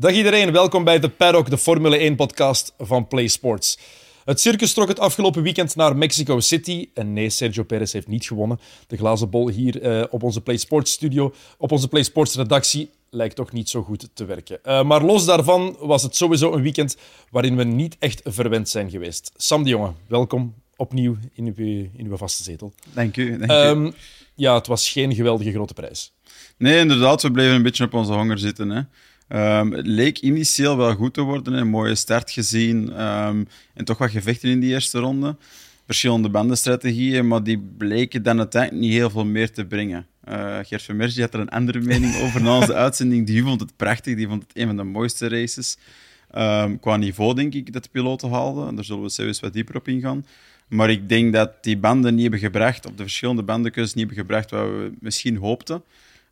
Dag 0.00 0.12
iedereen, 0.12 0.52
welkom 0.52 0.84
bij 0.84 0.98
de 0.98 1.08
Paddock, 1.08 1.50
de 1.50 1.58
Formule 1.58 2.12
1-podcast 2.12 2.74
van 2.78 3.08
Play 3.08 3.28
Sports. 3.28 3.78
Het 4.24 4.40
circus 4.40 4.72
trok 4.72 4.88
het 4.88 5.00
afgelopen 5.00 5.42
weekend 5.42 5.76
naar 5.76 5.96
Mexico 5.96 6.40
City. 6.40 6.88
En 6.94 7.12
nee, 7.12 7.30
Sergio 7.30 7.62
Perez 7.62 7.92
heeft 7.92 8.06
niet 8.06 8.26
gewonnen. 8.26 8.60
De 8.86 8.96
glazen 8.96 9.30
bol 9.30 9.48
hier 9.48 9.82
uh, 9.82 10.04
op 10.10 10.22
onze 10.22 10.40
Play 10.40 10.56
Sports 10.56 10.92
studio, 10.92 11.34
op 11.56 11.72
onze 11.72 11.88
Play 11.88 12.02
Sports 12.02 12.34
redactie, 12.34 12.90
lijkt 13.10 13.36
toch 13.36 13.52
niet 13.52 13.68
zo 13.68 13.82
goed 13.82 14.08
te 14.14 14.24
werken. 14.24 14.58
Uh, 14.66 14.82
maar 14.82 15.04
los 15.04 15.24
daarvan 15.24 15.76
was 15.80 16.02
het 16.02 16.16
sowieso 16.16 16.52
een 16.52 16.62
weekend 16.62 16.96
waarin 17.30 17.56
we 17.56 17.64
niet 17.64 17.96
echt 17.98 18.20
verwend 18.24 18.68
zijn 18.68 18.90
geweest. 18.90 19.32
Sam 19.36 19.62
de 19.62 19.68
Jonge, 19.68 19.92
welkom 20.08 20.54
opnieuw 20.76 21.16
in 21.32 21.54
uw, 21.56 21.88
in 21.96 22.06
uw 22.06 22.16
vaste 22.16 22.42
zetel. 22.42 22.72
Dank 22.92 23.16
u. 23.16 23.38
Dank 23.38 23.76
u. 23.76 23.92
Ja, 24.34 24.54
het 24.54 24.66
was 24.66 24.88
geen 24.88 25.14
geweldige 25.14 25.52
grote 25.52 25.74
prijs. 25.74 26.12
Nee, 26.56 26.78
inderdaad, 26.78 27.22
we 27.22 27.30
bleven 27.30 27.54
een 27.54 27.62
beetje 27.62 27.84
op 27.84 27.94
onze 27.94 28.12
honger 28.12 28.38
zitten. 28.38 28.70
Hè. 28.70 28.80
Um, 29.28 29.72
het 29.72 29.86
leek 29.86 30.18
initieel 30.18 30.76
wel 30.76 30.94
goed 30.94 31.14
te 31.14 31.20
worden, 31.20 31.52
een 31.52 31.68
mooie 31.68 31.94
start 31.94 32.30
gezien 32.30 33.02
um, 33.04 33.48
en 33.74 33.84
toch 33.84 33.98
wat 33.98 34.10
gevechten 34.10 34.48
in 34.50 34.60
die 34.60 34.70
eerste 34.70 34.98
ronde. 34.98 35.36
Verschillende 35.86 36.28
bandenstrategieën, 36.28 37.28
maar 37.28 37.42
die 37.42 37.58
bleken 37.58 38.22
dan 38.22 38.38
uiteindelijk 38.38 38.82
niet 38.82 38.92
heel 38.92 39.10
veel 39.10 39.24
meer 39.24 39.52
te 39.52 39.64
brengen. 39.64 40.06
Uh, 40.28 40.58
Gert 40.62 40.82
Vermerge 40.82 41.20
had 41.20 41.34
er 41.34 41.40
een 41.40 41.48
andere 41.48 41.80
mening 41.80 42.16
over 42.22 42.42
na 42.42 42.56
onze 42.56 42.74
uitzending. 42.74 43.26
Die 43.26 43.42
vond 43.42 43.60
het 43.60 43.76
prachtig, 43.76 44.16
die 44.16 44.28
vond 44.28 44.42
het 44.42 44.50
een 44.54 44.66
van 44.66 44.76
de 44.76 44.82
mooiste 44.82 45.28
races. 45.28 45.76
Um, 46.36 46.80
qua 46.80 46.96
niveau 46.96 47.34
denk 47.34 47.54
ik 47.54 47.72
dat 47.72 47.82
de 47.82 47.88
piloten 47.92 48.30
haalden. 48.30 48.74
Daar 48.74 48.84
zullen 48.84 49.02
we 49.02 49.08
zelfs 49.08 49.40
wat 49.40 49.52
dieper 49.52 49.76
op 49.76 49.88
ingaan. 49.88 50.26
Maar 50.68 50.90
ik 50.90 51.08
denk 51.08 51.32
dat 51.32 51.64
die 51.64 51.78
banden 51.78 52.12
niet 52.12 52.22
hebben 52.22 52.40
gebracht, 52.40 52.86
of 52.86 52.92
de 52.92 53.02
verschillende 53.02 53.42
bandenkeuzes 53.42 53.94
niet 53.94 54.06
hebben 54.06 54.24
gebracht 54.24 54.50
wat 54.50 54.60
we 54.60 54.92
misschien 55.00 55.36
hoopten. 55.36 55.82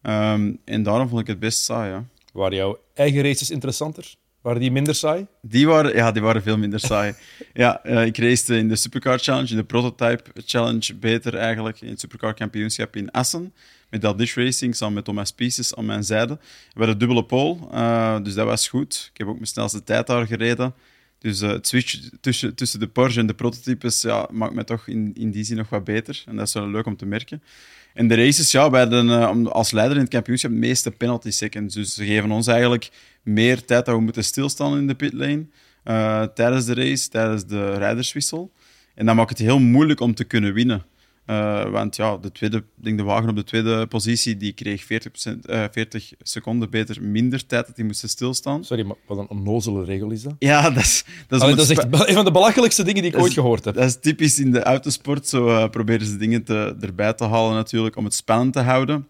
Um, 0.02 0.58
en 0.64 0.82
daarom 0.82 1.08
vond 1.08 1.20
ik 1.20 1.26
het 1.26 1.38
best 1.38 1.58
saai. 1.58 1.90
Ja. 1.90 2.04
Waren 2.36 2.56
jouw 2.56 2.78
eigen 2.94 3.22
races 3.22 3.50
interessanter? 3.50 4.14
Waren 4.40 4.60
die 4.60 4.70
minder 4.70 4.94
saai? 4.94 5.26
Die 5.40 5.66
waren, 5.66 5.94
ja, 5.94 6.12
die 6.12 6.22
waren 6.22 6.42
veel 6.42 6.58
minder 6.58 6.80
saai. 6.80 7.14
ja, 7.54 7.80
uh, 7.86 8.04
ik 8.06 8.18
racete 8.18 8.56
in 8.56 8.68
de 8.68 8.76
Supercar 8.76 9.18
Challenge, 9.18 9.50
in 9.50 9.56
de 9.56 9.64
Prototype 9.64 10.22
Challenge, 10.44 10.94
beter 10.94 11.34
eigenlijk, 11.34 11.80
in 11.80 11.88
het 11.88 12.00
Supercar 12.00 12.34
Kampioenschap 12.34 12.96
in 12.96 13.10
Assen. 13.10 13.54
Met 13.90 14.00
dat 14.00 14.18
Dish 14.18 14.36
Racing, 14.36 14.76
samen 14.76 14.94
met 14.94 15.04
Thomas 15.04 15.32
Pieces 15.32 15.74
aan 15.74 15.86
mijn 15.86 16.04
zijde. 16.04 16.38
We 16.72 16.78
hadden 16.78 16.98
dubbele 16.98 17.24
pole, 17.24 17.58
uh, 17.72 18.22
dus 18.22 18.34
dat 18.34 18.46
was 18.46 18.68
goed. 18.68 19.08
Ik 19.12 19.18
heb 19.18 19.26
ook 19.26 19.34
mijn 19.34 19.46
snelste 19.46 19.82
tijd 19.82 20.06
daar 20.06 20.26
gereden. 20.26 20.74
Dus 21.18 21.42
uh, 21.42 21.50
het 21.50 21.66
switch 21.66 22.08
tussen, 22.20 22.54
tussen 22.54 22.80
de 22.80 22.88
Porsche 22.88 23.20
en 23.20 23.26
de 23.26 23.34
prototypes 23.34 24.02
ja, 24.02 24.28
maakt 24.32 24.54
mij 24.54 24.64
toch 24.64 24.86
in, 24.88 25.14
in 25.14 25.30
die 25.30 25.44
zin 25.44 25.56
nog 25.56 25.68
wat 25.68 25.84
beter. 25.84 26.22
En 26.26 26.36
dat 26.36 26.46
is 26.46 26.54
wel 26.54 26.68
leuk 26.68 26.86
om 26.86 26.96
te 26.96 27.06
merken. 27.06 27.42
En 27.96 28.08
de 28.08 28.14
races, 28.14 28.50
ja, 28.50 28.70
wij 28.70 28.80
hadden 28.80 29.06
uh, 29.06 29.46
als 29.46 29.70
leider 29.70 29.96
in 29.96 30.02
het 30.02 30.12
kampioenschap 30.12 30.50
de 30.50 30.56
meeste 30.56 30.90
penalty 30.90 31.30
seconds. 31.30 31.74
Dus 31.74 31.94
ze 31.94 32.04
geven 32.04 32.30
ons 32.30 32.46
eigenlijk 32.46 32.90
meer 33.22 33.64
tijd 33.64 33.84
dat 33.84 33.94
we 33.94 34.00
moeten 34.00 34.24
stilstaan 34.24 34.78
in 34.78 34.86
de 34.86 34.94
pitlane 34.94 35.46
uh, 35.84 36.22
tijdens 36.22 36.64
de 36.64 36.74
race, 36.74 37.08
tijdens 37.08 37.46
de 37.46 37.74
rijderswissel. 37.74 38.52
En 38.94 39.06
dat 39.06 39.14
maakt 39.14 39.28
het 39.28 39.38
heel 39.38 39.58
moeilijk 39.58 40.00
om 40.00 40.14
te 40.14 40.24
kunnen 40.24 40.52
winnen. 40.52 40.84
Uh, 41.26 41.70
want 41.70 41.96
ja, 41.96 42.16
de, 42.16 42.32
tweede, 42.32 42.64
denk 42.74 42.98
de 42.98 43.04
wagen 43.04 43.28
op 43.28 43.36
de 43.36 43.44
tweede 43.44 43.86
positie 43.86 44.36
die 44.36 44.52
kreeg 44.52 44.84
40, 44.84 45.24
uh, 45.26 45.64
40 45.70 46.12
seconden 46.22 46.70
beter 46.70 47.02
minder 47.02 47.46
tijd 47.46 47.66
dat 47.66 47.76
hij 47.76 47.84
moest 47.84 48.08
stilstaan. 48.08 48.64
Sorry, 48.64 48.84
maar 48.84 48.96
wat 49.06 49.18
een 49.18 49.28
onnozele 49.28 49.84
regel 49.84 50.10
is 50.10 50.22
dat? 50.22 50.34
Ja, 50.38 50.70
dat 50.70 50.82
is... 50.82 51.04
Dat 51.28 51.38
is, 51.38 51.44
Allee, 51.44 51.56
dat 51.56 51.70
is 51.70 51.76
echt 51.76 52.08
een 52.08 52.14
van 52.14 52.24
de 52.24 52.30
belachelijkste 52.30 52.82
dingen 52.82 53.02
die 53.02 53.12
ik 53.12 53.18
ooit 53.18 53.32
gehoord 53.32 53.64
heb. 53.64 53.74
Dat 53.74 53.84
is 53.84 53.98
typisch 54.00 54.38
in 54.38 54.50
de 54.50 54.62
autosport. 54.62 55.28
Zo 55.28 55.48
uh, 55.48 55.68
proberen 55.68 56.06
ze 56.06 56.16
dingen 56.16 56.44
te, 56.44 56.76
erbij 56.80 57.12
te 57.12 57.24
halen 57.24 57.54
natuurlijk 57.54 57.96
om 57.96 58.04
het 58.04 58.14
spannend 58.14 58.52
te 58.52 58.60
houden. 58.60 59.08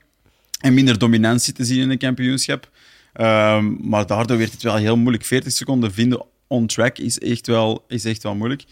En 0.61 0.75
minder 0.75 0.99
dominantie 0.99 1.53
te 1.53 1.65
zien 1.65 1.81
in 1.81 1.91
een 1.91 1.99
kampioenschap. 1.99 2.71
Uh, 3.15 3.65
maar 3.81 4.07
daardoor 4.07 4.39
werd 4.39 4.53
het 4.53 4.63
wel 4.63 4.77
heel 4.77 4.97
moeilijk. 4.97 5.25
40 5.25 5.53
seconden 5.53 5.93
vinden 5.93 6.25
on 6.47 6.67
track 6.67 6.99
is 6.99 7.19
echt 7.19 7.47
wel, 7.47 7.85
is 7.89 8.05
echt 8.05 8.23
wel 8.23 8.35
moeilijk. 8.35 8.65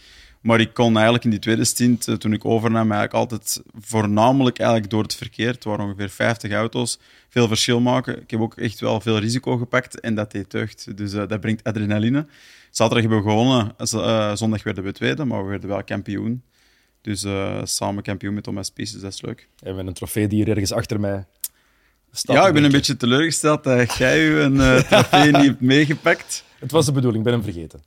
Maar 0.45 0.59
ik 0.59 0.73
kon 0.73 0.93
eigenlijk 0.93 1.23
in 1.23 1.29
die 1.29 1.39
tweede 1.39 1.63
stint, 1.63 2.07
eh, 2.07 2.15
toen 2.15 2.33
ik 2.33 2.45
overnam, 2.45 2.91
eigenlijk 2.91 3.13
altijd 3.13 3.61
voornamelijk 3.79 4.59
eigenlijk 4.59 4.89
door 4.89 5.03
het 5.03 5.15
verkeer, 5.15 5.51
het 5.51 5.63
waren 5.63 5.85
ongeveer 5.85 6.09
50 6.09 6.51
auto's, 6.51 6.99
veel 7.29 7.47
verschil 7.47 7.79
maken. 7.79 8.21
Ik 8.21 8.31
heb 8.31 8.39
ook 8.39 8.57
echt 8.57 8.79
wel 8.79 9.01
veel 9.01 9.17
risico 9.17 9.57
gepakt 9.57 9.99
en 9.99 10.15
dat 10.15 10.31
deed 10.31 10.51
deugd. 10.51 10.97
Dus 10.97 11.13
uh, 11.13 11.27
dat 11.27 11.39
brengt 11.39 11.63
adrenaline. 11.63 12.27
Zaterdag 12.69 13.03
hebben 13.03 13.23
we 13.23 13.29
gewonnen, 13.29 13.75
uh, 13.93 14.35
zondag 14.35 14.63
werden 14.63 14.83
we 14.83 14.91
tweede, 14.91 15.25
maar 15.25 15.43
we 15.43 15.49
werden 15.49 15.69
wel 15.69 15.83
kampioen. 15.83 16.43
Dus 17.01 17.23
uh, 17.23 17.61
samen 17.63 18.03
kampioen 18.03 18.33
met 18.33 18.43
Thomas 18.43 18.69
Pieces, 18.69 19.01
dat 19.01 19.13
is 19.13 19.21
leuk. 19.21 19.47
En 19.63 19.75
met 19.75 19.87
een 19.87 19.93
trofee 19.93 20.27
die 20.27 20.37
hier 20.43 20.49
ergens 20.49 20.71
achter 20.71 20.99
mij 20.99 21.25
staat. 22.11 22.35
Ja, 22.35 22.47
ik 22.47 22.53
ben 22.53 22.63
een 22.63 22.71
beetje 22.71 22.97
teleurgesteld 22.97 23.63
dat 23.63 23.95
jij 23.95 24.43
een 24.43 24.83
trofee 24.83 25.31
niet 25.31 25.45
hebt 25.45 25.61
meegepakt. 25.61 26.43
Het 26.59 26.71
was 26.71 26.85
de 26.85 26.91
bedoeling, 26.91 27.25
ik 27.25 27.31
ben 27.31 27.41
hem 27.41 27.53
vergeten. 27.53 27.83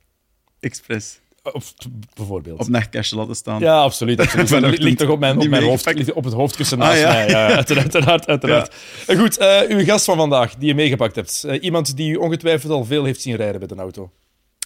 Expres. 0.59 1.19
Of, 1.51 1.73
bijvoorbeeld. 2.15 2.59
Op 2.59 2.67
nachtkastje 2.67 3.15
laten 3.15 3.35
staan. 3.35 3.59
Ja, 3.59 3.81
absoluut. 3.81 4.19
absoluut. 4.19 4.79
ligt 4.83 4.97
toch 4.97 5.09
op 5.09 5.19
mijn, 5.19 5.37
op 5.37 5.47
mijn 5.47 5.63
hoofd, 5.63 6.13
op 6.13 6.23
het 6.23 6.33
hoofdkussen 6.33 6.81
ah, 6.81 6.87
naast 6.87 7.03
ah, 7.03 7.09
ja. 7.09 7.13
mij. 7.13 7.29
Ja, 7.29 7.47
uiteraard, 7.55 8.27
uiteraard. 8.27 8.73
Ja. 9.07 9.15
Goed, 9.15 9.39
uh, 9.39 9.59
uw 9.67 9.83
gast 9.83 10.05
van 10.05 10.17
vandaag, 10.17 10.55
die 10.55 10.67
je 10.67 10.75
meegepakt 10.75 11.15
hebt. 11.15 11.43
Uh, 11.45 11.63
iemand 11.63 11.97
die 11.97 12.11
u 12.11 12.15
ongetwijfeld 12.15 12.71
al 12.71 12.85
veel 12.85 13.03
heeft 13.03 13.21
zien 13.21 13.35
rijden 13.35 13.59
met 13.59 13.71
een 13.71 13.79
auto. 13.79 14.11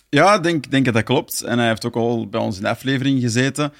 Ja, 0.09 0.33
ik 0.35 0.43
denk, 0.43 0.71
denk 0.71 0.85
dat 0.85 0.93
dat 0.93 1.03
klopt. 1.03 1.41
En 1.41 1.59
hij 1.59 1.67
heeft 1.67 1.85
ook 1.85 1.95
al 1.95 2.27
bij 2.27 2.41
ons 2.41 2.55
in 2.55 2.61
de 2.61 2.69
aflevering 2.69 3.21
gezeten. 3.21 3.73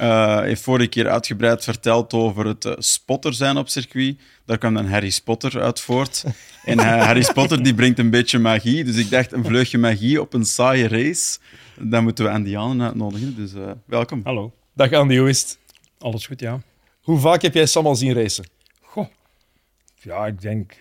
Uh, 0.00 0.40
heeft 0.40 0.62
vorige 0.62 0.88
keer 0.88 1.08
uitgebreid 1.08 1.64
verteld 1.64 2.12
over 2.12 2.46
het 2.46 2.74
spotter 2.78 3.34
zijn 3.34 3.56
op 3.56 3.68
circuit. 3.68 4.16
Daar 4.44 4.58
kwam 4.58 4.74
dan 4.74 4.86
Harry 4.86 5.10
Spotter 5.10 5.60
uit 5.60 5.80
voort. 5.80 6.24
En 6.64 6.78
Harry 6.78 7.22
Spotter 7.22 7.62
die 7.62 7.74
brengt 7.74 7.98
een 7.98 8.10
beetje 8.10 8.38
magie. 8.38 8.84
Dus 8.84 8.96
ik 8.96 9.10
dacht, 9.10 9.32
een 9.32 9.44
vleugje 9.44 9.78
magie 9.78 10.20
op 10.20 10.34
een 10.34 10.44
saaie 10.44 10.88
race 10.88 11.38
dan 11.80 12.02
moeten 12.02 12.24
we 12.24 12.30
Andy 12.30 12.50
Janen 12.50 12.86
uitnodigen. 12.86 13.36
Dus 13.36 13.54
uh, 13.54 13.70
welkom. 13.84 14.20
Hallo. 14.24 14.52
Dag 14.72 14.92
Andy, 14.92 15.16
hoe 15.16 15.28
is 15.28 15.40
het? 15.40 15.58
Alles 15.98 16.26
goed, 16.26 16.40
ja. 16.40 16.60
Hoe 17.02 17.18
vaak 17.18 17.42
heb 17.42 17.54
jij 17.54 17.66
Sam 17.66 17.86
al 17.86 17.96
zien 17.96 18.14
racen? 18.14 18.44
Goh, 18.82 19.06
ja, 20.00 20.26
ik 20.26 20.40
denk 20.40 20.76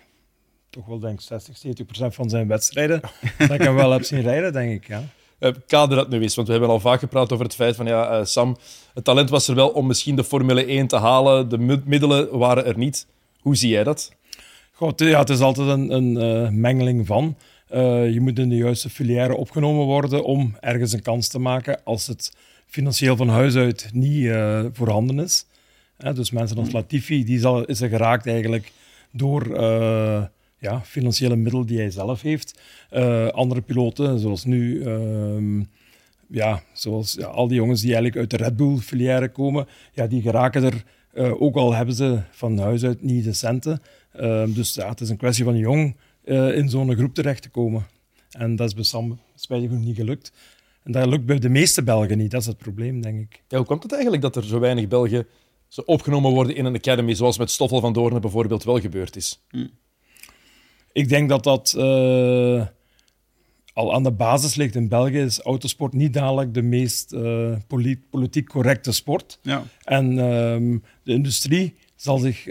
toch 0.70 0.86
wel 0.86 1.00
denk 1.00 1.22
60, 1.22 1.58
70 1.58 1.86
procent 1.86 2.16
van 2.16 2.30
zijn 2.30 2.48
wedstrijden 2.48 3.02
dat 3.38 3.52
ik 3.52 3.62
hem 3.62 3.76
wel 3.76 3.92
heb 3.92 4.04
zien 4.04 4.22
rijden, 4.22 4.54
denk 4.54 4.72
ik, 4.72 4.88
ja. 4.88 5.04
Uh, 5.40 5.52
kader 5.68 5.98
dat 5.98 6.10
nu 6.10 6.22
eens, 6.22 6.36
want 6.36 6.48
we 6.48 6.54
hebben 6.54 6.72
al 6.72 6.80
vaak 6.80 7.00
gepraat 7.00 7.32
over 7.32 7.46
het 7.46 7.56
feit 7.56 7.76
van 7.76 7.86
ja, 7.86 8.20
uh, 8.20 8.26
Sam, 8.26 8.58
het 8.94 9.04
talent 9.04 9.30
was 9.30 9.48
er 9.48 9.56
wel 9.56 9.70
om 9.70 9.88
misschien 9.88 10.16
de 10.16 10.24
Formule 10.24 10.66
1 10.66 10.88
te 10.88 10.96
halen, 10.96 11.50
de 11.50 11.82
middelen 11.86 12.38
waren 12.38 12.66
er 12.66 12.78
niet. 12.78 13.08
Hoe 13.40 13.56
zie 13.56 13.70
jij 13.70 13.84
dat? 13.84 14.12
Goh, 14.72 14.92
ja, 14.96 15.20
het 15.20 15.30
is 15.30 15.40
altijd 15.40 15.68
een, 15.68 15.92
een 15.92 16.44
uh, 16.44 16.50
mengeling 16.50 17.08
van. 17.08 17.36
Uh, 17.74 18.14
je 18.14 18.20
moet 18.20 18.40
in 18.40 18.50
de 18.50 18.56
juiste 18.56 18.90
filière 18.90 19.36
opgenomen 19.36 19.86
worden 19.86 20.24
om 20.24 20.56
ergens 20.60 20.94
een 20.94 21.02
kans 21.02 21.28
te 21.28 21.40
maken 21.40 21.84
als 21.84 22.08
het 22.08 22.32
financieel 22.66 23.16
van 23.16 23.30
huis 23.30 23.56
uit 23.56 23.90
niet 23.94 24.24
uh, 24.24 24.66
voorhanden 24.74 25.20
is. 25.20 25.46
Uh, 26.00 26.14
dus 26.14 26.32
mensen 26.32 26.58
als 26.58 26.72
Latifi, 26.72 27.24
die 27.24 27.40
zal, 27.40 27.66
is 27.66 27.82
er 27.82 27.90
geraakt 27.90 28.28
eigenlijk 28.28 28.72
door 29.12 29.56
eh, 29.56 30.24
ja, 30.60 30.82
financiële 30.82 31.36
middelen 31.36 31.68
die 31.68 31.78
hij 31.78 31.90
zelf 31.90 32.22
heeft. 32.22 32.60
andere 33.32 33.62
piloten, 33.62 34.20
zoals 34.20 34.46
nu, 34.46 34.84
ehm, 34.84 35.60
ja, 36.28 36.62
zoals 36.74 37.14
ja, 37.14 37.26
al 37.26 37.48
die 37.48 37.58
jongens 37.58 37.82
die 37.82 37.94
eigenlijk 37.94 38.20
uit 38.20 38.30
de 38.30 38.46
Red 38.46 38.56
Bull 38.56 38.78
filière 38.78 39.30
komen, 39.30 39.68
ja, 39.94 40.08
die 40.08 40.22
geraken 40.22 40.64
er, 40.64 40.84
ook 41.40 41.56
al 41.56 41.74
hebben 41.74 41.96
ze 41.96 42.20
van 42.32 42.58
huis 42.58 42.84
uit 42.84 43.02
niet 43.02 43.24
de 43.24 43.34
centen. 43.34 43.82
Ehm, 44.14 44.54
dus 44.54 44.74
ja, 44.74 44.90
het 44.90 45.02
is 45.02 45.10
een 45.10 45.18
kwestie 45.18 45.44
van 45.44 45.58
jong 45.58 45.96
uh, 46.28 46.58
in 46.58 46.70
zo'n 46.70 46.96
groep 46.96 47.14
terecht 47.14 47.42
te 47.42 47.50
komen. 47.50 47.86
En 48.32 48.56
dat 48.56 48.68
is 48.68 48.74
bij 48.74 48.84
Sam 48.84 49.20
spijtig 49.36 49.70
genoeg 49.70 49.86
niet 49.86 49.96
gelukt. 49.96 50.32
En 50.84 50.92
dat 50.92 51.08
lukt 51.08 51.26
bij 51.26 51.40
de 51.40 51.50
meeste 51.50 51.84
Belgen 51.84 52.18
niet. 52.18 52.32
Dat 52.32 52.42
is 52.42 52.48
het 52.48 52.58
probleem, 52.58 53.02
denk 53.02 53.20
ik. 53.20 53.44
Ja, 53.48 53.58
hoe 53.58 53.66
komt 53.66 53.84
het 53.84 53.92
eigenlijk 53.92 54.22
dat 54.22 54.36
er 54.36 54.44
zo 54.44 54.60
weinig 54.60 54.88
Belgen 54.88 55.28
zo 55.68 55.82
opgenomen 55.86 56.32
worden 56.32 56.56
in 56.56 56.66
een 56.66 56.76
academy, 56.76 57.14
zoals 57.14 57.38
met 57.38 57.52
Stoffel 57.52 57.80
van 57.80 57.94
Doornen 57.94 58.22
bijvoorbeeld 58.22 58.64
wel 58.64 58.80
gebeurd 58.80 59.16
is? 59.16 59.44
Hm. 59.50 59.68
Ik 60.92 61.10
denk 61.10 61.30
dat 61.30 61.44
dat 61.44 61.74
uh, 61.78 62.66
al 63.74 63.94
aan 63.94 64.04
de 64.04 64.12
basis 64.12 64.56
ligt. 64.56 64.76
In 64.76 64.88
België 64.88 65.20
is 65.20 65.40
autosport 65.40 65.94
niet 65.94 66.14
dadelijk 66.14 66.54
de 66.54 66.62
meest 66.62 67.14
uh, 67.14 67.56
politiek 68.10 68.48
correcte 68.48 68.92
sport. 68.92 69.40
Ja. 69.42 69.64
En 69.84 70.12
uh, 70.12 70.80
de 71.04 71.14
industrie 71.14 71.76
zal 71.96 72.18
zich 72.18 72.48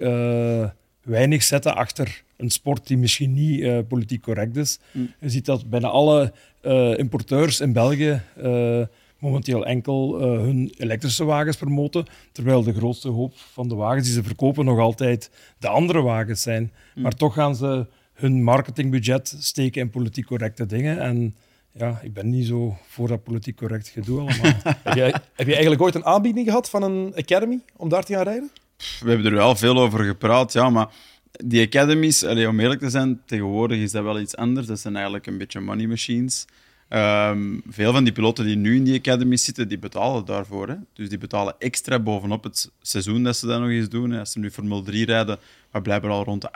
weinig 1.06 1.42
zetten 1.42 1.76
achter 1.76 2.22
een 2.36 2.50
sport 2.50 2.86
die 2.86 2.98
misschien 2.98 3.32
niet 3.32 3.60
uh, 3.60 3.78
politiek 3.88 4.22
correct 4.22 4.56
is. 4.56 4.78
Mm. 4.90 5.12
Je 5.20 5.30
ziet 5.30 5.44
dat 5.44 5.70
bijna 5.70 5.88
alle 5.88 6.32
uh, 6.62 6.98
importeurs 6.98 7.60
in 7.60 7.72
België 7.72 8.22
uh, 8.42 8.82
momenteel 9.18 9.66
enkel 9.66 10.20
hun 10.20 10.72
elektrische 10.78 11.24
wagens 11.24 11.56
promoten, 11.56 12.06
terwijl 12.32 12.62
de 12.62 12.74
grootste 12.74 13.08
hoop 13.08 13.32
van 13.36 13.68
de 13.68 13.74
wagens 13.74 14.04
die 14.04 14.14
ze 14.14 14.22
verkopen 14.22 14.64
nog 14.64 14.78
altijd 14.78 15.30
de 15.58 15.68
andere 15.68 16.02
wagens 16.02 16.42
zijn. 16.42 16.72
Mm. 16.94 17.02
Maar 17.02 17.14
toch 17.14 17.34
gaan 17.34 17.56
ze 17.56 17.86
hun 18.12 18.42
marketingbudget 18.42 19.36
steken 19.38 19.80
in 19.80 19.90
politiek 19.90 20.26
correcte 20.26 20.66
dingen. 20.66 21.00
En 21.00 21.34
ja, 21.72 22.00
ik 22.02 22.12
ben 22.12 22.30
niet 22.30 22.46
zo 22.46 22.76
voor 22.86 23.08
dat 23.08 23.22
politiek 23.22 23.56
correct 23.56 23.88
gedoe 23.88 24.20
allemaal. 24.20 24.52
heb, 24.82 24.94
je, 24.94 25.02
heb 25.34 25.46
je 25.46 25.52
eigenlijk 25.52 25.82
ooit 25.82 25.94
een 25.94 26.04
aanbieding 26.04 26.46
gehad 26.46 26.70
van 26.70 26.82
een 26.82 27.12
academy 27.16 27.60
om 27.76 27.88
daar 27.88 28.04
te 28.04 28.12
gaan 28.14 28.24
rijden? 28.24 28.50
We 28.76 29.08
hebben 29.08 29.26
er 29.26 29.34
wel 29.34 29.56
veel 29.56 29.78
over 29.78 30.04
gepraat, 30.04 30.52
ja, 30.52 30.70
maar 30.70 30.88
die 31.30 31.66
academies, 31.66 32.24
om 32.24 32.60
eerlijk 32.60 32.80
te 32.80 32.90
zijn, 32.90 33.20
tegenwoordig 33.26 33.78
is 33.78 33.92
dat 33.92 34.02
wel 34.02 34.20
iets 34.20 34.36
anders. 34.36 34.66
Dat 34.66 34.80
zijn 34.80 34.94
eigenlijk 34.94 35.26
een 35.26 35.38
beetje 35.38 35.60
money 35.60 35.86
machines. 35.86 36.46
Ehm, 36.88 37.58
veel 37.68 37.92
van 37.92 38.04
die 38.04 38.12
piloten 38.12 38.44
die 38.44 38.56
nu 38.56 38.76
in 38.76 38.84
die 38.84 38.98
academies 38.98 39.44
zitten, 39.44 39.68
die 39.68 39.78
betalen 39.78 40.24
daarvoor. 40.24 40.68
Hè. 40.68 40.74
Dus 40.92 41.08
die 41.08 41.18
betalen 41.18 41.54
extra 41.58 41.98
bovenop 41.98 42.44
het 42.44 42.70
seizoen 42.80 43.22
dat 43.22 43.36
ze 43.36 43.46
dat 43.46 43.60
nog 43.60 43.68
eens 43.68 43.88
doen. 43.88 44.12
Als 44.12 44.32
ze 44.32 44.38
nu 44.38 44.50
Formule 44.50 44.82
3 44.82 45.04
rijden, 45.04 45.38
wat 45.70 45.82
blijkbaar 45.82 46.10
al 46.10 46.24
rond 46.24 46.42
de 46.42 46.50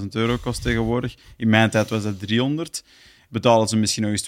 800.000 0.00 0.08
euro 0.08 0.36
kost 0.36 0.62
tegenwoordig. 0.62 1.14
In 1.36 1.48
mijn 1.48 1.70
tijd 1.70 1.88
was 1.88 2.02
dat 2.02 2.18
300. 2.18 2.84
Betalen 3.30 3.68
ze 3.68 3.76
misschien 3.76 4.02
nog 4.02 4.12
eens 4.12 4.22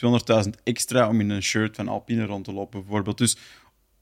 200.000 0.47 0.63
extra 0.63 1.09
om 1.09 1.21
in 1.21 1.31
een 1.31 1.43
shirt 1.43 1.77
van 1.77 1.89
Alpine 1.89 2.25
rond 2.25 2.45
te 2.45 2.53
lopen, 2.53 2.81
bijvoorbeeld. 2.81 3.19
Dus 3.19 3.37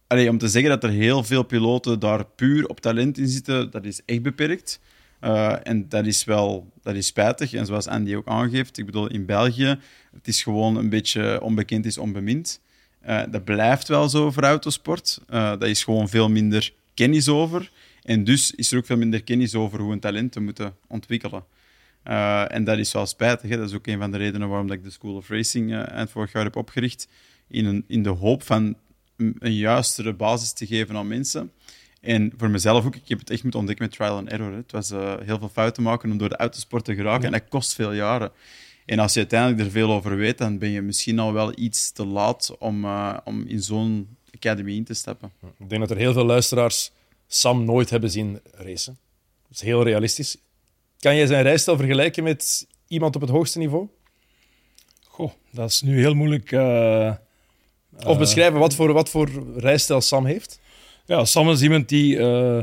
allee, 0.09 0.29
om 0.29 0.39
te 0.39 0.49
zeggen 0.49 0.71
dat 0.71 0.85
er 0.85 0.91
heel 0.91 1.25
veel 1.25 1.43
piloten 1.43 1.99
daar 1.99 2.25
puur 2.25 2.67
op 2.67 2.81
talent 2.81 3.19
in 3.19 3.29
zitten, 3.29 3.71
dat 3.71 3.85
is 3.85 4.01
echt 4.05 4.23
beperkt. 4.23 4.81
Uh, 5.21 5.67
en 5.67 5.89
dat 5.89 6.07
is 6.07 6.25
wel 6.25 6.73
dat 6.83 6.95
is 6.95 7.07
spijtig. 7.07 7.53
En 7.53 7.67
zoals 7.67 7.87
Andy 7.87 8.15
ook 8.15 8.27
aangeeft, 8.27 8.79
ik 8.79 8.87
bedoel, 8.87 9.11
in 9.11 9.27
België, 9.27 9.79
het 10.13 10.29
is 10.29 10.43
gewoon 10.43 10.77
een 10.77 10.89
beetje 10.89 11.43
onbekend 11.43 11.87
is 11.87 11.99
onbemind. 11.99 12.61
Uh, 13.07 13.23
dat 13.31 13.45
blijft 13.45 13.89
wel 13.89 14.09
zo 14.09 14.31
voor 14.31 14.43
autosport. 14.43 15.21
Uh, 15.31 15.51
dat 15.51 15.63
is 15.65 15.85
gewoon 15.85 16.09
veel 16.09 16.29
minder 16.29 16.73
kennis 16.95 17.29
over. 17.29 17.71
En 18.03 18.25
dus 18.25 18.55
is 18.55 18.73
er 18.73 18.79
ook 18.79 18.87
veel 18.87 18.97
minder 18.97 19.23
kennis 19.23 19.55
over 19.55 19.81
hoe 19.81 19.93
een 19.93 20.01
talent 20.01 20.33
te 20.33 20.41
moeten 20.41 20.75
ontwikkelen. 20.87 21.45
en 22.49 22.65
dat 22.65 22.79
is 22.79 22.93
wel 22.93 23.07
spijtig. 23.07 23.51
Hè? 23.51 23.57
Dat 23.57 23.69
is 23.69 23.75
ook 23.75 23.87
een 23.87 23.99
van 23.99 24.11
de 24.11 24.19
redenen 24.19 24.49
waarom 24.49 24.67
dat 24.67 24.77
ik 24.77 24.83
de 24.85 24.91
School 24.91 25.15
of 25.15 25.29
Racing 25.29 25.75
eind 25.75 26.11
vorig 26.11 26.33
jaar 26.33 26.45
heb 26.45 26.57
opgericht. 26.57 27.09
In, 27.49 27.85
in 27.87 28.03
de 28.03 28.09
hoop 28.09 28.43
van 28.43 28.77
een 29.19 29.55
juistere 29.55 30.13
basis 30.13 30.53
te 30.53 30.67
geven 30.67 30.97
aan 30.97 31.09
mensen. 31.09 31.53
En 32.01 32.33
voor 32.37 32.51
mezelf 32.51 32.87
ook, 32.87 32.97
ik 32.97 33.09
heb 33.09 33.19
het 33.19 33.31
echt 33.31 33.43
moeten 33.43 33.61
ontdekken 33.61 33.87
met 33.87 33.95
trial 33.97 34.17
and 34.17 34.29
error. 34.29 34.51
Hè. 34.51 34.57
Het 34.57 34.73
was 34.73 34.91
uh, 34.91 35.15
heel 35.25 35.39
veel 35.39 35.49
fouten 35.49 35.83
maken 35.83 36.11
om 36.11 36.19
door 36.19 36.29
de 36.29 36.37
autosport 36.37 36.85
te 36.85 36.95
geraken. 36.95 37.25
En 37.25 37.33
dat 37.33 37.49
kost 37.49 37.75
veel 37.75 37.93
jaren. 37.93 38.31
En 38.87 38.99
als 38.99 39.13
je 39.13 39.19
uiteindelijk 39.19 39.61
er 39.61 39.71
veel 39.71 39.93
over 39.93 40.17
weet, 40.17 40.39
dan 40.39 40.59
ben 40.59 40.71
je 40.71 40.83
misschien 40.83 41.19
al 41.19 41.33
wel 41.33 41.53
iets 41.59 41.91
te 41.91 42.07
laat 42.07 42.57
om, 42.59 42.85
uh, 42.85 43.17
om 43.25 43.43
in 43.47 43.63
zo'n 43.63 44.17
academy 44.35 44.73
in 44.73 44.85
te 44.85 44.95
stappen. 44.95 45.33
Ik 45.59 45.69
denk 45.69 45.81
dat 45.81 45.91
er 45.91 45.97
heel 45.97 46.13
veel 46.13 46.25
luisteraars 46.25 46.91
Sam 47.27 47.65
nooit 47.65 47.91
hebben 47.91 48.11
zien 48.11 48.41
racen. 48.55 48.99
Dat 49.49 49.57
is 49.57 49.61
heel 49.61 49.83
realistisch. 49.83 50.37
Kan 50.99 51.17
jij 51.17 51.27
zijn 51.27 51.43
rijstijl 51.43 51.77
vergelijken 51.77 52.25
met 52.25 52.67
iemand 52.89 53.15
op 53.15 53.21
het 53.21 53.31
hoogste 53.31 53.59
niveau? 53.59 53.89
Goh, 55.07 55.33
dat 55.51 55.71
is 55.71 55.83
nu 55.83 55.99
heel 55.99 56.15
moeilijk. 56.15 56.53
Uh, 56.53 57.15
of 58.07 58.19
beschrijven 58.19 58.59
wat 58.59 58.75
voor, 58.75 58.93
wat 58.93 59.09
voor 59.09 59.29
rijstijl 59.57 60.01
Sam 60.01 60.27
heeft? 60.27 60.61
Ja, 61.05 61.25
Sam 61.25 61.51
is 61.51 61.63
iemand 61.63 61.89
die 61.89 62.17
uh, 62.17 62.63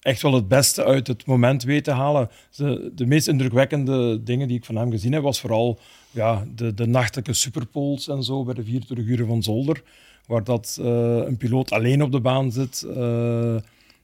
echt 0.00 0.22
wel 0.22 0.34
het 0.34 0.48
beste 0.48 0.84
uit 0.84 1.06
het 1.06 1.26
moment 1.26 1.62
weet 1.62 1.84
te 1.84 1.90
halen. 1.90 2.30
De, 2.56 2.92
de 2.94 3.06
meest 3.06 3.28
indrukwekkende 3.28 4.22
dingen 4.22 4.48
die 4.48 4.56
ik 4.56 4.64
van 4.64 4.76
hem 4.76 4.90
gezien 4.90 5.12
heb, 5.12 5.22
was 5.22 5.40
vooral 5.40 5.78
ja, 6.10 6.44
de, 6.54 6.74
de 6.74 6.86
nachtelijke 6.86 7.32
superpoles 7.32 8.08
en 8.08 8.22
zo 8.22 8.44
bij 8.44 8.54
de 8.54 8.64
24 8.64 9.06
uur 9.06 9.26
van 9.26 9.42
Zolder. 9.42 9.82
Waar 10.26 10.44
dat 10.44 10.78
uh, 10.80 10.86
een 11.16 11.36
piloot 11.36 11.70
alleen 11.70 12.02
op 12.02 12.12
de 12.12 12.20
baan 12.20 12.52
zit 12.52 12.84
uh, 12.86 13.54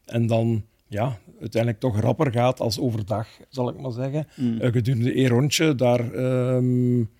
en 0.04 0.26
dan 0.26 0.64
ja, 0.88 1.18
uiteindelijk 1.40 1.82
toch 1.82 2.00
rapper 2.00 2.32
gaat 2.32 2.60
als 2.60 2.78
overdag, 2.78 3.28
zal 3.48 3.68
ik 3.68 3.80
maar 3.80 3.92
zeggen. 3.92 4.26
Mm. 4.34 4.58
gedurende 4.60 5.12
één 5.12 5.28
rondje, 5.28 5.74
daar... 5.74 6.12
Um, 6.14 7.10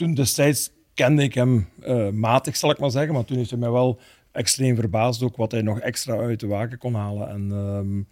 toen 0.00 0.14
destijds 0.14 0.70
kende 1.00 1.22
ik 1.22 1.34
hem 1.34 1.68
matig, 2.12 2.56
zal 2.56 2.70
ik 2.70 2.78
maar 2.78 2.90
zeggen, 2.90 3.14
maar 3.14 3.24
toen 3.24 3.36
heeft 3.36 3.50
hij 3.50 3.58
mij 3.58 3.70
wel 3.70 3.98
extreem 4.32 4.76
verbaasd 4.76 5.22
ook 5.22 5.36
wat 5.36 5.52
hij 5.52 5.62
nog 5.62 5.80
extra 5.80 6.16
uit 6.16 6.40
de 6.40 6.46
wagen 6.46 6.78
kon 6.78 6.94
halen. 6.94 7.28
En 7.28 7.50
um, 7.50 8.06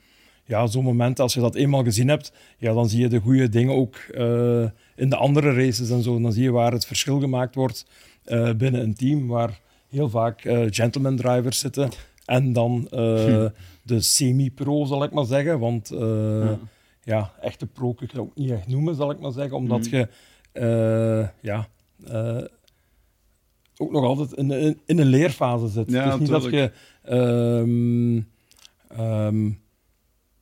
ja, 0.44 0.66
zo'n 0.66 0.84
moment, 0.84 1.20
als 1.20 1.34
je 1.34 1.40
dat 1.40 1.54
eenmaal 1.54 1.84
gezien 1.84 2.08
hebt, 2.08 2.32
ja, 2.58 2.72
dan 2.72 2.88
zie 2.88 3.00
je 3.00 3.08
de 3.08 3.20
goede 3.20 3.48
dingen 3.48 3.74
ook 3.74 3.96
uh, 4.10 4.68
in 4.96 5.08
de 5.08 5.16
andere 5.16 5.52
races 5.52 5.90
en 5.90 6.02
zo. 6.02 6.20
Dan 6.20 6.32
zie 6.32 6.42
je 6.42 6.50
waar 6.50 6.72
het 6.72 6.86
verschil 6.86 7.20
gemaakt 7.20 7.54
wordt 7.54 7.86
uh, 8.26 8.52
binnen 8.52 8.82
een 8.82 8.94
team, 8.94 9.26
waar 9.26 9.60
heel 9.88 10.08
vaak 10.08 10.40
gentleman 10.70 11.16
drivers 11.16 11.58
zitten. 11.58 11.90
En 12.24 12.52
dan 12.52 12.86
hm. 12.90 13.48
de 13.82 14.00
semi-pro, 14.00 14.84
zal 14.84 15.04
ik 15.04 15.10
maar 15.10 15.24
zeggen. 15.24 15.58
Want 15.58 15.88
ja. 15.88 16.58
ja. 17.02 17.32
echte 17.40 17.66
pro 17.66 17.92
kun 17.92 18.08
je 18.12 18.20
ook 18.20 18.34
niet 18.34 18.50
echt 18.50 18.66
noemen, 18.66 18.94
zal 18.94 19.10
ik 19.10 19.20
maar 19.20 19.32
zeggen. 19.32 19.56
Omdat 19.56 19.86
hm. 19.86 19.96
je 19.96 20.08
ja, 21.40 21.68
ook 23.78 23.92
nog 23.92 24.04
altijd 24.04 24.32
in, 24.32 24.50
in, 24.50 24.78
in 24.86 24.98
een 24.98 25.06
leerfase 25.06 25.68
zit. 25.68 25.90
Ja, 25.90 26.04
het 26.04 26.14
is 26.14 26.20
niet 26.20 26.28
dat 26.28 26.44
je... 26.44 26.72
Um, 27.10 28.28
um, 29.00 29.60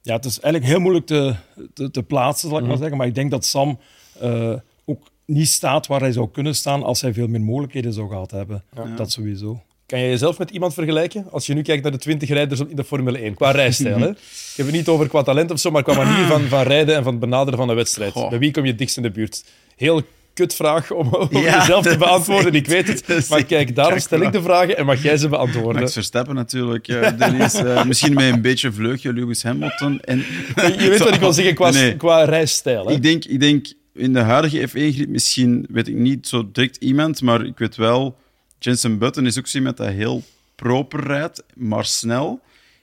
ja, 0.02 0.14
het 0.14 0.24
is 0.24 0.40
eigenlijk 0.40 0.72
heel 0.72 0.80
moeilijk 0.80 1.06
te, 1.06 1.34
te, 1.74 1.90
te 1.90 2.02
plaatsen, 2.02 2.48
zal 2.48 2.58
ik 2.58 2.64
maar 2.64 2.72
mhm. 2.72 2.80
zeggen. 2.80 2.98
Maar 2.98 3.06
ik 3.06 3.14
denk 3.14 3.30
dat 3.30 3.44
Sam 3.44 3.78
uh, 4.22 4.54
ook 4.84 5.10
niet 5.24 5.48
staat 5.48 5.86
waar 5.86 6.00
hij 6.00 6.12
zou 6.12 6.28
kunnen 6.30 6.54
staan 6.54 6.82
als 6.82 7.00
hij 7.00 7.12
veel 7.12 7.26
meer 7.28 7.40
mogelijkheden 7.40 7.92
zou 7.92 8.08
gehad 8.08 8.30
hebben. 8.30 8.64
Ja. 8.74 8.96
Dat 8.96 9.12
sowieso. 9.12 9.60
Kan 9.86 10.00
je 10.00 10.08
jezelf 10.08 10.38
met 10.38 10.50
iemand 10.50 10.74
vergelijken? 10.74 11.30
Als 11.30 11.46
je 11.46 11.54
nu 11.54 11.62
kijkt 11.62 11.82
naar 11.82 11.92
de 11.92 11.98
20 11.98 12.28
rijders 12.28 12.60
in 12.60 12.76
de 12.76 12.84
Formule 12.84 13.18
1, 13.18 13.34
qua 13.34 13.50
rijstijl. 13.50 13.98
hè? 13.98 14.08
Ik 14.52 14.56
heb 14.56 14.66
het 14.66 14.74
niet 14.74 14.88
over 14.88 15.08
qua 15.08 15.22
talent 15.22 15.50
of 15.50 15.58
zo, 15.58 15.70
maar 15.70 15.82
qua 15.82 15.94
manier 16.04 16.26
van, 16.26 16.42
van 16.42 16.62
rijden 16.62 16.96
en 16.96 17.02
van 17.02 17.12
het 17.12 17.20
benaderen 17.20 17.58
van 17.58 17.68
een 17.68 17.76
wedstrijd. 17.76 18.14
Bij 18.14 18.38
wie 18.38 18.50
kom 18.50 18.62
je 18.62 18.68
het 18.68 18.78
dichtst 18.78 18.96
in 18.96 19.02
de 19.02 19.10
buurt? 19.10 19.44
Heel 19.76 20.02
kutvraag 20.36 20.90
om, 20.90 21.14
om 21.14 21.28
jezelf 21.30 21.86
te 21.86 21.96
beantwoorden. 21.96 22.54
Ik 22.54 22.66
weet 22.66 22.88
het. 22.88 23.28
Maar 23.28 23.44
kijk, 23.44 23.74
daarom 23.74 23.98
stel 23.98 24.20
ik 24.20 24.32
de 24.32 24.42
vragen 24.42 24.76
en 24.76 24.86
mag 24.86 25.02
jij 25.02 25.16
ze 25.16 25.28
beantwoorden. 25.28 25.82
Max 25.82 25.92
Verstappen 25.92 26.34
natuurlijk. 26.34 26.88
Uh, 26.88 27.84
misschien 27.90 28.14
met 28.14 28.32
een 28.32 28.40
beetje 28.40 28.72
vleugje 28.72 29.12
Lewis 29.12 29.42
Hamilton. 29.42 30.00
En... 30.00 30.18
Je 30.56 30.88
weet 30.88 30.98
wat 30.98 31.14
ik 31.14 31.20
wil 31.20 31.32
zeggen 31.32 31.54
qua, 31.54 31.70
nee. 31.70 31.96
qua 31.96 32.24
rijstijl. 32.24 32.86
Hè? 32.86 32.92
Ik, 32.92 33.02
denk, 33.02 33.24
ik 33.24 33.40
denk 33.40 33.66
in 33.94 34.12
de 34.12 34.20
huidige 34.20 34.68
F1-griep 34.68 35.08
misschien, 35.08 35.66
weet 35.70 35.88
ik 35.88 35.94
niet 35.94 36.28
zo 36.28 36.48
direct 36.52 36.76
iemand, 36.76 37.22
maar 37.22 37.44
ik 37.44 37.58
weet 37.58 37.76
wel, 37.76 38.16
Jensen 38.58 38.98
Button 38.98 39.26
is 39.26 39.38
ook 39.38 39.46
zo 39.46 39.58
iemand 39.58 39.76
dat 39.76 39.88
heel 39.88 40.22
proper 40.54 41.06
rijdt, 41.06 41.42
maar 41.54 41.84
snel. 41.84 42.40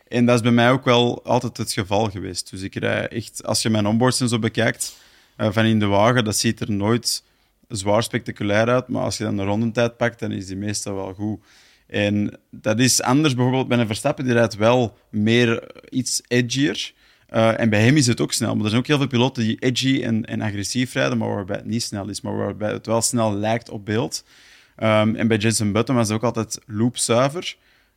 En 0.08 0.26
dat 0.26 0.36
is 0.36 0.42
bij 0.42 0.52
mij 0.52 0.72
ook 0.72 0.86
wel 0.86 1.22
altijd 1.24 1.58
het 1.58 1.74
geval 1.74 2.10
geweest. 2.10 2.50
Dus 2.50 2.62
ik 2.62 2.76
rij 2.76 3.08
echt, 3.08 3.46
als 3.46 3.62
je 3.62 3.70
mijn 3.70 3.88
onboards 3.88 4.22
en 4.22 4.30
zo 4.30 4.40
bekijkt, 4.40 4.96
uh, 5.38 5.48
van 5.52 5.66
in 5.66 5.80
de 5.80 5.86
wagen, 5.86 6.24
dat 6.24 6.38
ziet 6.38 6.60
er 6.60 6.72
nooit 6.72 7.24
zwaar 7.68 8.04
spectaculair 8.04 8.68
uit, 8.68 8.88
maar 8.88 9.04
als 9.04 9.18
je 9.18 9.24
dan 9.24 9.38
de 9.38 9.44
rondentijd 9.44 9.98
pakt, 9.98 10.20
dan 10.20 10.32
is 10.32 10.46
die 10.46 10.56
meestal 10.56 10.96
wel 10.96 11.14
goed. 11.14 11.44
En 11.88 12.40
dat 12.50 12.80
is 12.80 13.02
anders 13.02 13.36
bijvoorbeeld 13.36 13.68
bij 13.68 13.78
een 13.78 13.86
Verstappen, 13.86 14.26
die 14.26 14.34
rijdt 14.34 14.56
wel 14.56 14.98
meer 15.10 15.72
iets 15.90 16.22
edgier. 16.28 16.94
Uh, 17.34 17.60
en 17.60 17.70
bij 17.70 17.82
hem 17.82 17.98
is 17.98 18.08
het 18.08 18.22
ook 18.22 18.34
snel. 18.34 18.56
Maar 18.56 18.64
er 18.64 18.70
zijn 18.70 18.82
ook 18.82 18.88
heel 18.88 18.98
veel 18.98 19.08
piloten 19.08 19.44
die 19.44 19.60
edgy 19.60 20.04
en, 20.04 20.26
en 20.26 20.42
agressief 20.42 20.94
rijden, 20.94 21.18
maar 21.18 21.36
waarbij 21.36 21.56
het 21.56 21.66
niet 21.66 21.84
snel 21.84 22.10
is, 22.10 22.22
maar 22.22 22.38
waarbij 22.38 22.72
het 22.72 22.86
wel 22.86 23.02
snel 23.02 23.36
lijkt 23.36 23.70
op 23.70 23.86
beeld. 23.86 24.24
Um, 24.78 25.16
en 25.16 25.28
bij 25.28 25.38
Jensen 25.38 25.72
Button 25.72 25.96
was 25.96 26.08
het 26.08 26.18
ook 26.18 26.24
altijd 26.24 26.60
loopzuiver. 26.66 27.56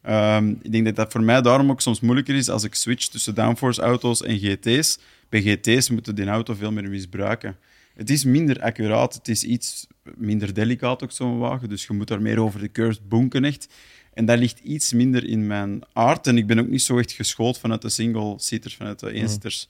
Um, 0.09 0.59
ik 0.63 0.73
denk 0.73 0.85
dat 0.85 0.97
dat 0.97 1.13
voor 1.13 1.23
mij 1.23 1.43
daarom 1.43 1.71
ook 1.71 1.81
soms 1.81 2.01
moeilijker 2.01 2.35
is 2.35 2.49
als 2.49 2.65
ik 2.65 2.75
switch 2.75 3.07
tussen 3.07 3.35
downforce-auto's 3.35 4.23
en 4.23 4.39
GT's. 4.39 4.99
Bij 5.29 5.41
GT's 5.43 5.91
moeten 5.91 6.15
die 6.15 6.27
auto 6.27 6.55
veel 6.55 6.73
meer 6.73 6.89
misbruiken. 6.89 7.57
Het 7.97 8.11
is 8.11 8.25
minder 8.25 8.61
accuraat, 8.61 9.15
het 9.15 9.29
is 9.29 9.45
iets 9.45 9.87
minder 10.15 10.55
delicaat 10.55 11.03
ook 11.03 11.13
zo'n 11.13 11.39
wagen, 11.39 11.69
dus 11.69 11.87
je 11.87 11.93
moet 11.93 12.09
daar 12.09 12.23
meer 12.23 12.41
over 12.41 12.61
de 12.61 12.71
curves 12.71 13.01
bonken 13.09 13.45
echt. 13.45 13.69
En 14.13 14.25
dat 14.25 14.39
ligt 14.39 14.59
iets 14.59 14.93
minder 14.93 15.25
in 15.25 15.47
mijn 15.47 15.83
aard. 15.93 16.27
En 16.27 16.39
ik 16.39 16.47
ben 16.47 16.59
ook 16.59 16.69
niet 16.69 16.83
zo 16.83 16.99
echt 16.99 17.13
geschoold 17.13 17.59
vanuit 17.59 17.83
de 17.83 17.89
single-seaters, 17.89 18.77
vanuit 18.77 19.01
de 19.01 19.13
eenzitters. 19.13 19.69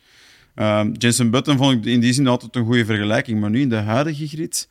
Mm. 0.54 0.92
Jensen 0.98 1.30
Button 1.30 1.56
vond 1.56 1.76
ik 1.76 1.92
in 1.92 2.00
die 2.00 2.12
zin 2.12 2.26
altijd 2.26 2.56
een 2.56 2.64
goede 2.64 2.84
vergelijking. 2.84 3.40
Maar 3.40 3.50
nu 3.50 3.60
in 3.60 3.68
de 3.68 3.76
huidige 3.76 4.28
grid... 4.28 4.68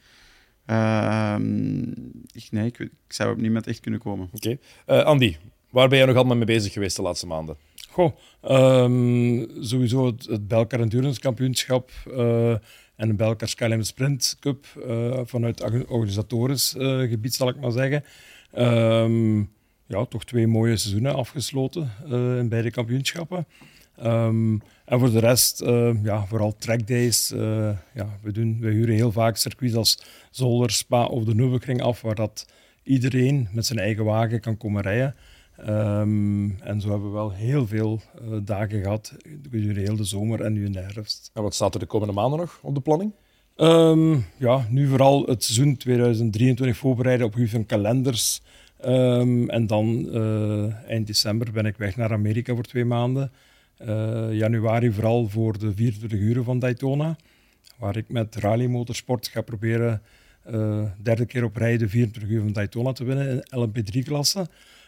Uh, 0.70 1.36
ik, 2.32 2.48
nee, 2.52 2.66
ik, 2.66 2.80
ik, 2.80 2.92
zou 3.08 3.32
op 3.32 3.38
niemand 3.38 3.68
echt 3.68 3.80
kunnen 3.80 4.00
komen. 4.00 4.30
Oké. 4.34 4.58
Okay. 4.86 5.00
Uh, 5.00 5.06
Andy, 5.06 5.36
waar 5.70 5.90
ben 5.90 5.98
jij 5.98 6.08
nog 6.08 6.16
allemaal 6.16 6.36
mee 6.36 6.46
bezig 6.46 6.74
geweest 6.74 6.96
de 6.96 7.02
laatste 7.02 7.28
maanden? 7.28 7.58
Goh, 7.96 8.12
um, 8.44 9.48
sowieso 9.60 10.06
het, 10.06 10.26
het 10.26 10.74
Endurance 10.74 11.20
Kampioenschap... 11.20 11.92
Uh, 12.08 12.56
en 12.96 13.08
de 13.08 13.14
Belkar 13.14 13.48
Skylab 13.48 13.84
Sprint 13.84 14.38
Cup 14.40 14.66
uh, 14.88 15.20
vanuit 15.24 15.88
organisatorisch 15.88 16.76
uh, 16.78 17.10
gebied, 17.10 17.34
zal 17.34 17.50
ik 17.50 17.60
maar 17.60 17.72
zeggen. 17.72 18.04
Um, 18.58 19.52
ja, 19.86 20.06
toch 20.06 20.26
twee 20.26 20.48
mooie 20.48 20.78
seizoenen 20.78 21.16
afgesloten 21.16 21.92
in 22.40 22.50
beide 22.50 22.72
kampioenschappen. 22.72 23.46
Um, 24.04 24.62
en 24.86 25.00
voor 25.00 25.12
de 25.12 25.20
rest, 25.20 25.60
ja, 26.04 26.26
vooral 26.26 26.56
trackdays. 26.58 27.30
ja, 27.94 28.18
we, 28.22 28.32
doen, 28.32 28.58
we 28.60 28.70
huren 28.70 28.96
heel 28.96 29.12
vaak 29.12 29.38
circuits 29.38 29.76
als 29.76 30.00
Zolder, 30.32 30.72
Spa 30.72 31.06
of 31.06 31.24
de 31.24 31.36
Nubelkring 31.36 31.82
af, 31.82 32.02
waar 32.02 32.16
dat 32.16 32.48
iedereen 32.84 33.48
met 33.52 33.66
zijn 33.66 33.80
eigen 33.80 34.06
wagen 34.06 34.40
kan 34.40 34.58
komen 34.58 34.82
rijden. 34.82 35.16
Um, 35.60 36.60
en 36.62 36.82
zo 36.82 36.90
hebben 36.90 37.08
we 37.08 37.14
wel 37.14 37.32
heel 37.32 37.68
veel 37.68 38.02
uh, 38.22 38.38
dagen 38.44 38.82
gehad 38.82 39.16
gedurende 39.52 39.82
heel 39.82 39.96
de 39.96 40.04
zomer 40.04 40.42
en 40.42 40.54
nu 40.54 40.66
in 40.66 40.72
de 40.72 40.80
herfst. 40.80 41.32
En 41.34 41.44
wat 41.44 41.54
staat 41.54 41.74
er 41.74 41.80
de 41.80 41.86
komende 41.86 42.14
maanden 42.14 42.40
nog 42.40 42.60
op 42.62 42.76
de 42.76 42.82
planning? 42.82 43.14
Um, 43.58 44.26
ja, 44.38 44.66
nu 44.70 44.88
vooral 44.88 45.26
het 45.26 45.44
seizoen 45.44 45.78
2023 45.78 46.78
voorbereiden 46.78 47.26
op 47.26 47.34
gebied 47.34 47.50
van 47.50 47.66
kalenders. 47.66 48.42
Um, 48.86 49.50
en 49.50 49.68
dan 49.68 50.08
uh, 50.12 50.74
eind 50.90 51.08
december 51.08 51.52
ben 51.52 51.66
ik 51.66 51.78
weg 51.78 51.96
naar 51.96 52.12
Amerika 52.12 52.54
voor 52.54 52.64
twee 52.64 52.86
maanden. 52.86 53.32
eh, 53.78 54.34
januari 54.34 54.92
vooral 54.92 55.28
voor 55.28 55.58
de 55.60 55.74
24 55.74 56.20
uur 56.20 56.44
van 56.44 56.60
Daytona, 56.60 57.16
waar 57.78 57.98
ik 57.98 58.10
met 58.10 58.36
Rally 58.36 58.66
Motorsport 58.66 59.28
ga 59.28 59.42
proberen 59.42 60.02
uh, 60.52 60.84
derde 61.02 61.26
keer 61.26 61.44
op 61.44 61.56
rij 61.56 61.78
de 61.78 61.90
24 61.90 62.32
uur 62.32 62.42
van 62.42 62.54
Daytona 62.54 62.92
te 62.92 63.04
winnen 63.04 63.30
in 63.30 63.68
LMP3-klasse. 63.68 64.48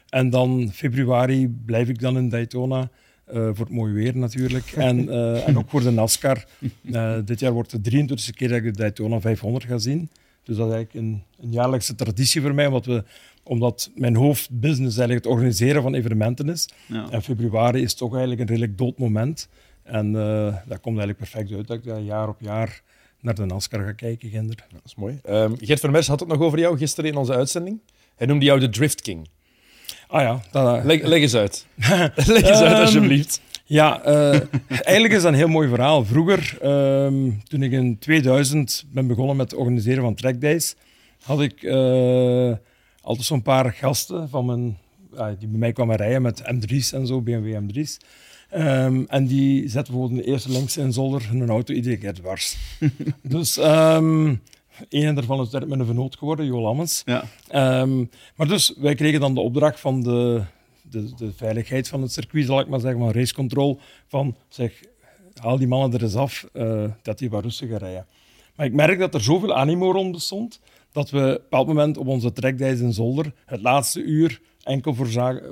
En 0.10 0.30
dan 0.30 0.72
februari 0.74 1.48
blijf 1.66 1.90
ik 1.90 2.00
dan 2.00 2.18
in 2.18 2.30
Daytona. 2.30 2.90
Uh, 3.34 3.34
voor 3.34 3.66
het 3.66 3.70
mooie 3.70 3.94
weer 3.94 4.18
natuurlijk. 4.18 4.72
En, 4.72 5.04
uh, 5.04 5.48
en 5.48 5.58
ook 5.58 5.70
voor 5.70 5.82
de 5.82 5.92
NASCAR. 5.92 6.46
Uh, 6.82 7.18
dit 7.26 7.40
jaar 7.40 7.52
wordt 7.52 7.84
de 7.84 7.92
23e 7.92 8.36
keer 8.36 8.48
dat 8.48 8.58
ik 8.58 8.64
de 8.64 8.72
Daytona 8.72 9.20
500 9.20 9.66
ga 9.66 9.78
zien. 9.78 10.10
Dus 10.44 10.58
dat 10.58 10.68
is 10.68 10.74
eigenlijk 10.74 10.94
een, 10.94 11.24
een 11.40 11.52
jaarlijkse 11.52 11.96
traditie 11.96 12.42
voor 12.42 12.54
mij, 12.54 12.66
omdat, 12.66 12.86
we, 12.86 13.04
omdat 13.44 13.92
mijn 13.96 14.16
hoofdbusiness 14.16 14.98
eigenlijk 14.98 15.26
het 15.26 15.34
organiseren 15.34 15.82
van 15.82 15.94
evenementen 15.94 16.50
is. 16.50 16.70
Ja. 16.86 17.10
En 17.10 17.22
februari 17.22 17.82
is 17.82 17.94
toch 17.94 18.12
eigenlijk 18.12 18.42
een 18.42 18.48
redelijk 18.48 18.78
dood 18.78 18.98
moment. 18.98 19.50
En 19.84 20.12
dat 20.68 20.80
komt 20.82 20.98
eigenlijk 20.98 21.18
perfect 21.18 21.52
uit 21.52 21.68
dat 21.68 21.78
ik 21.78 22.06
jaar 22.06 22.28
op 22.28 22.42
jaar 22.42 22.82
naar 23.22 23.36
de 23.36 23.46
NASCAR 23.46 23.84
ga 23.84 23.92
kijken, 23.92 24.30
Ginder. 24.30 24.66
dat 24.72 24.82
is 24.86 24.96
mooi. 24.96 25.20
Um, 25.30 25.56
Gert 25.60 25.80
Vermers 25.80 26.08
had 26.08 26.20
het 26.20 26.30
nog 26.30 26.40
over 26.40 26.60
jou 26.60 26.78
gisteren 26.78 27.12
in 27.12 27.18
onze 27.18 27.34
uitzending. 27.34 27.80
Hij 28.16 28.28
noemde 28.28 28.46
jou 28.46 28.60
de 28.60 28.70
Drift 28.70 29.02
King. 29.02 29.28
Ah 30.08 30.22
ja. 30.22 30.42
Dat, 30.52 30.84
leg, 30.84 31.04
leg, 31.04 31.22
eens 31.22 31.36
uit. 31.36 31.66
leg 32.16 32.42
eens 32.42 32.62
uit, 32.62 32.80
alsjeblieft. 32.80 33.42
Ja, 33.66 34.08
uh, 34.08 34.42
eigenlijk 34.68 35.14
is 35.14 35.22
dat 35.22 35.32
een 35.32 35.38
heel 35.38 35.48
mooi 35.48 35.70
verhaal. 35.70 36.06
Vroeger, 36.06 36.58
uh, 36.64 37.34
toen 37.44 37.64
ik 37.64 37.72
in 37.72 38.00
2000 38.00 38.86
ben 38.92 39.08
begonnen 39.08 39.36
met 39.36 39.52
het 39.52 39.60
organiseren 39.60 40.04
van 40.04 40.16
trackdays, 40.16 40.76
had 41.22 41.42
ik 41.42 41.62
uh, 41.62 42.54
altijd 43.02 43.26
zo'n 43.26 43.42
paar 43.42 43.74
gasten 43.74 44.30
van 44.30 44.46
mijn, 44.46 44.78
die 45.40 45.48
bij 45.48 45.60
mij 45.60 45.72
kwamen 45.72 45.96
rijden 45.96 46.22
met 46.22 46.42
M3's 46.42 46.94
en 46.94 47.08
zo, 47.08 47.22
BMW 47.22 47.56
M3's. 47.56 47.98
Um, 48.56 49.06
en 49.08 49.28
die 49.28 49.70
zetten 49.70 49.94
bijvoorbeeld 49.94 50.26
de 50.26 50.32
eerste 50.32 50.52
links 50.52 50.78
in 50.78 50.94
zolder 50.94 51.30
hun 51.30 51.50
auto 51.50 51.74
iedere 51.74 51.98
keer 51.98 52.14
dwars. 52.14 52.58
dus 53.22 53.58
um, 53.58 54.42
een 54.90 55.16
daarvan 55.16 55.42
is 55.42 55.52
met 55.52 55.80
een 55.80 55.86
vernoot 55.86 56.18
geworden, 56.18 56.46
Jo 56.46 56.62
Lammens. 56.62 57.04
Ja. 57.06 57.24
Um, 57.82 58.10
maar 58.36 58.48
dus, 58.48 58.74
wij 58.78 58.96
kregen 58.96 59.20
dan 59.20 59.34
de 59.34 59.42
opdracht 59.42 59.80
van 59.80 60.04
de, 60.04 60.44
de, 60.82 61.16
de, 61.16 61.32
veiligheid 61.32 61.88
van 61.88 62.02
het 62.02 62.12
circuit, 62.12 62.46
zal 62.46 62.60
ik 62.60 62.68
maar 62.68 62.80
zeggen, 62.80 63.00
van 63.00 63.12
racecontrol, 63.12 63.80
van 64.08 64.36
zeg, 64.48 64.84
haal 65.34 65.58
die 65.58 65.68
mannen 65.68 65.94
er 65.94 66.04
eens 66.04 66.16
af, 66.16 66.48
uh, 66.54 66.84
dat 67.02 67.18
die 67.18 67.30
wat 67.30 67.44
rustiger 67.44 67.78
rijden. 67.78 68.06
Maar 68.56 68.66
ik 68.66 68.74
merk 68.74 69.00
dat 69.00 69.14
er 69.14 69.22
zoveel 69.22 69.56
animo 69.56 69.92
rond 69.92 70.12
bestond, 70.12 70.60
dat 70.92 71.10
we 71.10 71.20
op 71.20 71.26
een 71.26 71.34
bepaald 71.34 71.68
moment 71.68 71.98
op 71.98 72.08
onze 72.08 72.34
trekdijs 72.34 72.80
in 72.80 72.94
Zolder 72.94 73.34
het 73.46 73.62
laatste 73.62 74.02
uur 74.02 74.42
enkel 74.64 74.94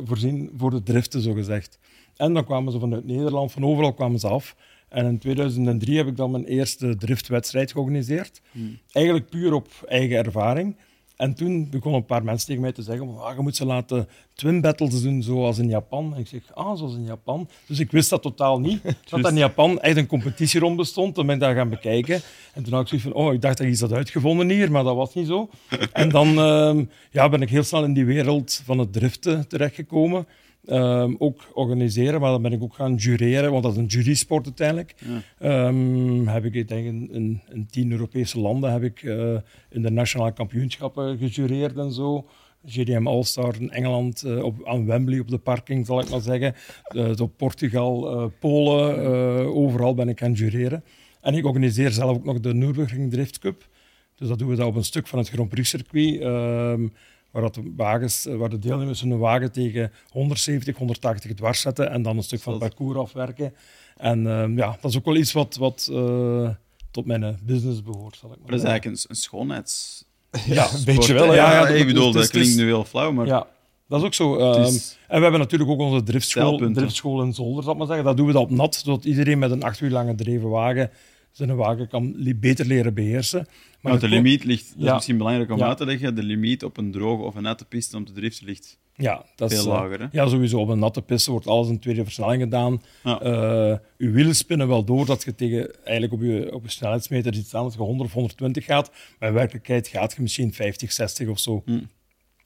voorzien 0.06 0.52
voor 0.58 0.70
de 0.70 0.84
driften, 0.84 1.22
zogezegd. 1.22 1.80
En 2.16 2.34
dan 2.34 2.46
kwamen 2.46 2.72
ze 2.72 2.80
vanuit 2.80 3.06
Nederland, 3.06 3.52
van 3.52 3.66
overal 3.66 3.94
kwamen 3.94 4.20
ze 4.20 4.28
af. 4.28 4.56
En 4.96 5.06
in 5.06 5.18
2003 5.18 5.98
heb 5.98 6.08
ik 6.08 6.18
dan 6.18 6.32
mijn 6.32 6.46
eerste 6.46 6.96
driftwedstrijd 6.96 7.72
georganiseerd. 7.72 8.42
Hmm. 8.52 8.80
Eigenlijk 8.92 9.30
puur 9.30 9.54
op 9.54 9.68
eigen 9.88 10.18
ervaring. 10.18 10.76
En 11.16 11.34
toen 11.34 11.70
begonnen 11.70 12.00
een 12.00 12.06
paar 12.06 12.24
mensen 12.24 12.48
tegen 12.48 12.62
mij 12.62 12.72
te 12.72 12.82
zeggen: 12.82 13.18
ah, 13.18 13.36
je 13.36 13.42
moet 13.42 13.56
ze 13.56 13.66
laten 13.66 14.08
twin 14.34 14.62
battles 14.62 15.02
doen, 15.02 15.24
zoals 15.24 15.58
in 15.58 15.68
Japan. 15.68 16.14
En 16.14 16.20
ik 16.20 16.28
zeg: 16.28 16.42
Ah, 16.54 16.78
zoals 16.78 16.96
in 16.96 17.04
Japan. 17.04 17.50
Dus 17.66 17.80
ik 17.80 17.92
wist 17.92 18.10
dat 18.10 18.22
totaal 18.22 18.60
niet. 18.60 18.82
dat 19.10 19.30
in 19.30 19.38
Japan 19.38 19.80
echt 19.80 19.98
een 19.98 20.08
competitie 20.08 20.60
rond 20.60 20.78
bestond. 20.78 21.16
Toen 21.16 21.26
ben 21.26 21.36
ik 21.36 21.42
daar 21.42 21.56
gaan 21.56 21.70
bekijken. 21.70 22.22
En 22.54 22.64
toen 22.64 22.74
had 22.74 22.82
ik 22.82 22.88
zoiets 22.88 23.08
van: 23.08 23.16
Oh, 23.16 23.34
ik 23.34 23.42
dacht 23.42 23.58
dat 23.58 23.66
je 23.66 23.72
iets 23.72 23.82
had 23.82 23.94
uitgevonden 23.94 24.50
hier, 24.50 24.72
maar 24.72 24.84
dat 24.84 24.96
was 24.96 25.14
niet 25.14 25.28
zo. 25.28 25.50
en 25.94 26.10
dan 26.10 26.28
uh, 26.28 26.86
ja, 27.12 27.30
ben 27.30 27.42
ik 27.42 27.50
heel 27.50 27.64
snel 27.64 27.84
in 27.84 27.94
die 27.94 28.06
wereld 28.06 28.62
van 28.66 28.80
het 28.80 28.94
driften 28.94 29.48
terechtgekomen. 29.48 30.28
Um, 30.68 31.16
ook 31.20 31.50
organiseren, 31.54 32.22
maar 32.22 32.32
dan 32.32 32.42
ben 32.42 32.52
ik 32.52 32.64
ook 32.64 32.74
gaan 32.74 32.96
jureren, 32.96 33.52
want 33.52 33.64
dat 33.64 33.72
is 33.72 33.78
een 33.78 33.86
jurysport 33.86 34.46
uiteindelijk. 34.46 34.96
Ja. 35.40 35.68
Um, 35.68 36.28
heb 36.28 36.46
ik 36.46 36.68
denk 36.68 36.86
in, 36.86 37.10
in, 37.12 37.42
in, 37.50 37.66
tien 37.66 37.92
Europese 37.92 38.40
landen 38.40 38.72
heb 38.72 38.84
ik 38.84 39.02
uh, 39.02 39.38
in 39.70 39.82
de 39.82 39.92
nationale 39.92 40.34
kampioenschappen 40.34 41.18
gejureerd 41.18 41.78
en 41.78 41.92
zo. 41.92 42.26
GDM 42.66 43.08
All-Star 43.08 43.56
in 43.60 43.72
Engeland, 43.72 44.24
uh, 44.26 44.44
op, 44.44 44.66
aan 44.66 44.86
Wembley 44.86 45.20
op 45.20 45.28
de 45.28 45.38
parking, 45.38 45.86
zal 45.86 46.00
ik 46.00 46.10
maar 46.10 46.22
zeggen. 46.22 46.56
Uh, 46.96 47.12
op 47.18 47.38
Portugal, 47.38 48.32
Polen, 48.40 49.56
overal 49.56 49.94
ben 49.94 50.10
ik 50.10 50.20
gaan 50.20 50.34
jureren. 50.34 50.84
En 51.22 51.34
ik 51.34 51.46
organiseer 51.46 51.92
zelf 51.92 52.18
ook 52.18 52.26
nog 52.26 52.40
de 52.40 52.54
Nürburgring 52.54 53.12
Drift 53.12 53.40
Cup. 53.40 53.68
Dus 54.16 54.28
dat 54.28 54.40
doen 54.40 54.50
we 54.50 54.56
dan 54.56 54.68
op 54.68 54.76
een 54.76 54.84
stuk 54.84 55.08
van 55.08 55.20
het 55.20 55.30
Grand 55.30 55.50
Prix 55.50 55.70
circuit. 55.70 56.22
Um, 56.22 56.94
waar, 57.36 57.44
dat 57.44 57.54
de 57.54 57.74
wagens, 57.76 58.26
eh, 58.26 58.36
waar 58.36 58.50
de 58.50 58.60
deelnemers 58.60 59.02
een 59.02 59.18
wagen 59.18 59.52
tegen 59.52 59.92
170, 60.10 60.78
180 60.78 61.34
dwars 61.34 61.62
zetten 61.62 61.92
en 61.92 62.02
dan 62.02 62.18
een 62.18 62.24
stuk 62.24 62.42
van 62.42 62.54
het 62.54 62.62
parcours 62.62 62.98
afwerken. 62.98 63.54
En 63.98 64.26
uh, 64.26 64.58
ja, 64.58 64.78
dat 64.82 64.92
is 64.92 64.98
ook 64.98 65.06
wel 65.06 65.16
iets 65.16 65.32
wat, 65.32 65.56
wat 65.56 65.90
uh, 65.92 66.50
tot 66.92 67.06
mijn 67.06 67.24
eh, 67.24 67.34
business 67.44 67.84
behoort. 67.84 68.16
Zal 68.16 68.32
ik 68.32 68.38
maar 68.40 68.50
dat 68.52 68.60
is 68.60 68.66
eigenlijk 68.66 68.98
een, 68.98 69.06
een 69.10 69.16
schoonheids... 69.16 70.06
Ja, 70.46 70.74
een 70.74 70.84
beetje 70.86 71.14
wel. 71.14 71.34
Ja, 71.34 71.52
ja, 71.52 71.68
ik 71.68 71.86
bedoel, 71.86 72.12
dat 72.12 72.30
klinkt 72.30 72.56
nu 72.56 72.66
heel 72.66 72.86
flauw, 72.86 73.12
maar... 73.12 73.26
Ja. 73.26 73.48
Dat 73.88 74.00
is 74.00 74.06
ook 74.06 74.14
zo. 74.14 74.52
Is... 74.62 74.98
En 75.08 75.16
we 75.18 75.22
hebben 75.22 75.40
natuurlijk 75.40 75.70
ook 75.70 75.80
onze 75.80 76.04
driftschool, 76.04 76.72
driftschool 76.74 77.22
in 77.22 77.34
Zolder, 77.34 77.64
zal 77.64 77.74
maar 77.74 77.88
zeggen. 77.88 78.06
Dat 78.06 78.18
doen 78.18 78.28
we 78.28 78.34
dat 78.34 78.42
op 78.42 78.50
nat, 78.50 78.76
zodat 78.76 79.06
iedereen 79.06 79.40
met 79.40 79.52
een 79.52 79.64
acht 79.64 79.80
uur 79.80 79.90
lange 79.90 80.16
dreven 80.16 80.50
wagen 80.50 80.92
zijn 81.38 81.56
wagen 81.56 81.88
kan 81.88 82.16
beter 82.40 82.66
leren 82.66 82.94
beheersen. 82.94 83.48
Maar 83.82 84.00
de 84.00 84.08
limiet 84.08 84.44
ligt, 84.44 84.74
dat 84.78 84.88
is 84.88 84.94
misschien 84.94 85.18
belangrijk 85.18 85.52
om 85.52 85.64
uit 85.64 85.78
te 85.78 85.86
leggen, 85.86 86.16
de 86.16 86.24
limiet 86.24 86.64
op 86.64 86.78
een 86.78 86.92
droge 86.92 87.24
of 87.24 87.36
een 87.36 87.44
nette 87.44 87.66
piste 87.66 87.98
om 87.98 88.06
te 88.06 88.14
driften 88.14 88.46
ligt 88.46 88.78
ja, 88.98 89.26
dat 89.36 89.50
veel 89.50 89.60
is, 89.60 89.66
eh, 89.66 89.72
lager. 89.72 90.00
Hè? 90.00 90.06
Ja, 90.12 90.28
sowieso. 90.28 90.60
Op 90.60 90.70
een 90.70 90.80
natte 90.80 91.02
piste 91.02 91.32
wordt 91.32 91.48
alles 91.48 91.68
in 91.68 91.80
tweede 91.80 92.04
versnelling 92.04 92.42
gedaan. 92.42 92.82
Ja. 93.04 93.24
Uh, 93.24 93.78
uw 93.98 94.12
wielen 94.12 94.36
spinnen 94.36 94.68
wel 94.68 94.84
door 94.84 95.06
dat 95.06 95.24
je 95.24 95.36
tegen, 95.36 95.84
eigenlijk 95.84 96.14
op 96.14 96.22
je, 96.22 96.54
op 96.54 96.64
je 96.64 96.70
snelheidsmeter 96.70 97.34
iets 97.34 97.56
aan 97.56 97.64
dat 97.64 97.74
je 97.74 97.80
100 97.80 98.10
of 98.10 98.14
120 98.14 98.66
gaat. 98.66 98.92
Maar 99.20 99.30
in 99.30 99.36
werkelijkheid 99.36 99.88
gaat 99.88 100.14
je 100.16 100.22
misschien 100.22 100.54
50, 100.54 100.92
60 100.92 101.28
of 101.28 101.40
zo. 101.40 101.64
Hm. 101.66 101.80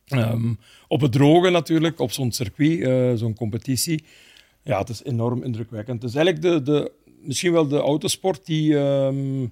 Um, 0.08 0.60
op 0.88 1.02
het 1.02 1.12
droge 1.12 1.50
natuurlijk, 1.50 2.00
op 2.00 2.12
zo'n 2.12 2.32
circuit, 2.32 2.80
uh, 2.80 3.14
zo'n 3.14 3.36
competitie. 3.36 4.04
Ja, 4.64 4.80
het 4.80 4.90
is 4.90 5.04
enorm 5.04 5.44
indrukwekkend. 5.44 6.02
Het 6.02 6.12
is 6.12 6.18
eigenlijk 6.18 6.46
de, 6.46 6.72
de, 6.72 6.92
misschien 7.22 7.52
wel 7.52 7.68
de 7.68 7.80
autosport 7.80 8.46
die... 8.46 8.74
Um, 8.76 9.52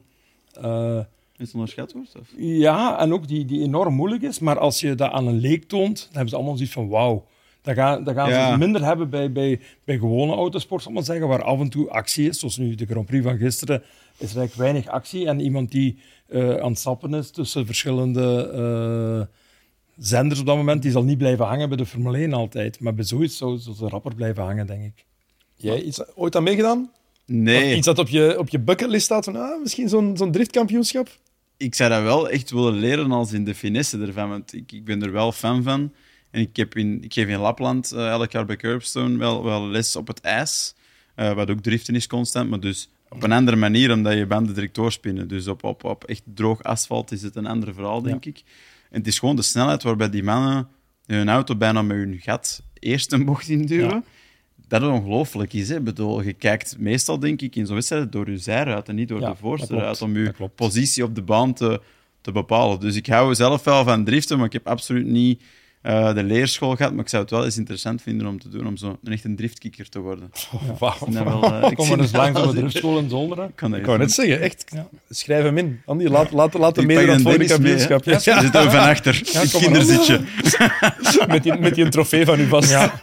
uh, 0.64 1.00
is 1.38 1.54
onderschat 1.54 1.94
wordt? 1.94 2.16
Of? 2.20 2.28
Ja, 2.38 3.00
en 3.00 3.14
ook 3.14 3.28
die, 3.28 3.46
die 3.46 3.64
enorm 3.64 3.94
moeilijk 3.94 4.22
is. 4.22 4.40
Maar 4.40 4.60
als 4.60 4.80
je 4.80 4.96
dat 4.96 5.12
aan 5.12 5.28
een 5.28 5.40
leek 5.40 5.64
toont, 5.64 5.98
dan 5.98 6.12
hebben 6.12 6.30
ze 6.30 6.36
allemaal 6.36 6.56
zoiets 6.56 6.74
van 6.74 6.88
wauw. 6.88 7.26
Dat 7.62 7.76
gaan, 7.76 8.04
dat 8.04 8.16
gaan 8.16 8.52
ze 8.52 8.58
minder 8.58 8.84
hebben 8.84 9.10
bij, 9.10 9.32
bij, 9.32 9.60
bij 9.84 9.98
gewone 9.98 10.34
autosport, 10.34 10.84
zal 10.84 10.92
maar 10.92 11.04
zeggen, 11.04 11.28
waar 11.28 11.44
af 11.44 11.60
en 11.60 11.70
toe 11.70 11.90
actie 11.90 12.28
is. 12.30 12.40
Zoals 12.40 12.58
nu 12.58 12.76
de 12.76 12.86
Grand 12.86 13.06
Prix 13.06 13.24
van 13.24 13.38
gisteren 13.38 13.84
is 14.18 14.32
er 14.32 14.38
eigenlijk 14.38 14.54
weinig 14.54 14.88
actie. 14.88 15.28
En 15.28 15.40
iemand 15.40 15.72
die 15.72 16.00
uh, 16.30 16.56
aan 16.56 16.70
het 16.70 16.80
stappen 16.80 17.14
is 17.14 17.32
tussen 17.32 17.66
verschillende 17.66 18.52
uh, 18.56 19.36
zenders 19.98 20.40
op 20.40 20.46
dat 20.46 20.56
moment, 20.56 20.82
die 20.82 20.92
zal 20.92 21.04
niet 21.04 21.18
blijven 21.18 21.46
hangen 21.46 21.68
bij 21.68 21.78
de 21.78 21.86
Formule 21.86 22.18
1 22.18 22.34
altijd. 22.34 22.80
Maar 22.80 22.94
bij 22.94 23.06
zoiets 23.06 23.38
zou 23.38 23.58
ze 23.58 23.88
rapper 23.88 24.16
blijven 24.16 24.44
hangen, 24.44 24.68
denk 24.68 24.84
ik. 24.84 25.06
Jij 25.56 25.82
iets 25.82 26.16
ooit 26.16 26.36
aan 26.36 26.44
meegedaan? 26.44 26.92
Nee. 27.28 27.72
Of 27.72 27.78
iets 27.78 27.86
dat 27.86 28.00
op 28.00 28.08
je, 28.08 28.40
op 28.40 28.50
je 28.50 28.60
bucketlist 28.60 29.06
staat 29.06 29.26
van 29.26 29.36
ah, 29.36 29.62
misschien 29.62 29.90
zo'n 29.90 30.18
zo'n 30.18 30.32
driftkampioenschap? 30.32 31.10
Ik 31.58 31.76
zou 31.76 31.90
dat 31.90 32.02
wel 32.02 32.30
echt 32.30 32.52
willen 32.52 32.74
leren 32.74 33.12
als 33.12 33.32
in 33.32 33.44
de 33.44 33.56
finesse 33.56 34.00
ervan, 34.00 34.30
want 34.30 34.54
ik, 34.54 34.72
ik 34.72 34.86
ben 34.86 35.04
er 35.04 35.12
wel 35.12 35.32
fan 35.32 35.64
van. 35.64 35.94
En 36.32 36.42
ik, 36.42 36.56
heb 36.56 36.76
in, 36.76 37.04
ik 37.04 37.14
geef 37.14 37.28
in 37.28 37.40
Lapland 37.40 37.94
uh, 37.94 38.08
elk 38.08 38.32
jaar 38.32 38.46
bij 38.46 38.56
Curbstone 38.56 39.18
wel, 39.18 39.44
wel 39.44 39.68
les 39.68 39.96
op 39.96 40.08
het 40.08 40.22
ijs, 40.22 40.76
uh, 41.16 41.34
wat 41.34 41.50
ook 41.50 41.60
driften 41.60 41.96
is 41.96 42.08
constant, 42.08 42.50
maar 42.50 42.60
dus 42.60 42.90
op 43.10 43.24
een 43.24 43.32
andere 43.32 43.58
manier, 43.58 43.92
omdat 43.92 44.14
je 44.14 44.26
banden 44.26 44.54
direct 44.54 44.76
doorspinnen. 44.76 45.28
Dus 45.28 45.48
op, 45.48 45.64
op, 45.64 45.84
op 45.84 46.04
echt 46.04 46.24
droog 46.26 46.64
asfalt 46.64 47.12
is 47.12 47.22
het 47.22 47.36
een 47.36 47.48
ander 47.48 47.74
verhaal, 47.74 48.02
denk 48.02 48.26
ik. 48.26 48.44
En 48.90 48.98
het 48.98 49.08
is 49.08 49.20
gewoon 49.20 49.36
de 49.36 49.42
snelheid 49.42 49.84
waarbij 49.84 50.10
die 50.10 50.24
mannen 50.24 50.68
hun 51.06 51.30
auto 51.30 51.56
bijna 51.56 51.82
met 51.82 51.98
hun 51.98 52.20
gat 52.20 52.62
eerst 52.74 53.12
een 53.12 53.26
bocht 53.26 53.48
induwen. 53.50 53.90
Ja 53.90 54.04
dat 54.68 54.82
het 54.82 54.92
ongelooflijk 54.92 55.54
is. 55.54 55.70
Hè? 55.70 55.82
Bedoel, 55.82 56.22
je 56.22 56.34
kijkt 56.34 56.76
meestal, 56.80 57.20
denk 57.20 57.42
ik, 57.42 57.56
in 57.56 57.66
zo'n 57.66 57.76
wedstrijd 57.76 58.12
door 58.12 58.30
je 58.30 58.38
zijruit 58.38 58.90
en 58.90 58.96
niet 58.96 59.08
door 59.08 59.20
de 59.20 59.36
voorste 59.40 59.96
om 60.00 60.18
je 60.18 60.34
positie 60.56 61.04
op 61.04 61.16
de 61.16 61.22
baan 61.22 61.54
te, 61.54 61.82
te 62.22 62.32
bepalen. 62.32 62.80
Dus 62.80 62.96
ik 62.96 63.08
hou 63.08 63.36
zelf 63.36 63.64
wel 63.64 63.84
van 63.84 64.04
driften, 64.04 64.38
maar 64.38 64.46
ik 64.46 64.54
heb 64.54 64.68
absoluut 64.68 65.06
niet 65.06 65.42
uh, 65.84 66.14
de 66.14 66.24
leerschool 66.24 66.76
gehad. 66.76 66.92
Maar 66.92 67.04
ik 67.04 67.10
zou 67.10 67.22
het 67.22 67.32
wel 67.32 67.46
eens 67.46 67.58
interessant 67.58 68.02
vinden 68.02 68.28
om 68.28 68.40
te 68.40 68.50
doen, 68.50 68.68
om 68.68 68.78
zo 68.78 68.98
een 69.04 69.14
echt 69.14 69.24
een 69.24 69.36
driftkikker 69.36 69.90
te 69.90 70.00
worden. 70.00 70.32
Oh, 70.54 70.80
wow. 70.80 71.14
uh, 71.14 71.64
Kom 71.76 71.88
maar 71.88 72.00
eens 72.00 72.12
langs 72.12 72.40
op 72.40 72.52
de 72.52 72.60
driftschool 72.60 72.98
in 72.98 73.10
Zolder. 73.10 73.44
Ik 73.44 73.56
kan, 73.56 73.76
ik 73.76 73.84
kan 73.84 74.00
net 74.00 74.12
zeggen, 74.12 74.42
echt. 74.42 74.64
Ja. 74.74 74.88
Schrijf 75.10 75.44
hem 75.44 75.58
in. 75.58 75.82
Andy, 75.86 76.06
laat, 76.06 76.32
laat, 76.32 76.54
laat 76.54 76.76
hem 76.76 76.86
mee 76.86 77.10
het 77.10 77.48
kampioenschap. 77.48 78.04
Ja, 78.04 78.12
ja. 78.12 78.42
zit 78.42 78.56
er 78.56 78.72
van 78.72 78.80
achter. 78.80 79.22
Ja, 79.24 79.60
kinderzitje. 79.60 80.22
met, 81.28 81.44
die, 81.44 81.58
met 81.58 81.76
die 81.76 81.90
trofee 81.90 82.26
van 82.26 82.40
u 82.40 82.48
vast. 82.48 82.70
Ja. 82.70 83.00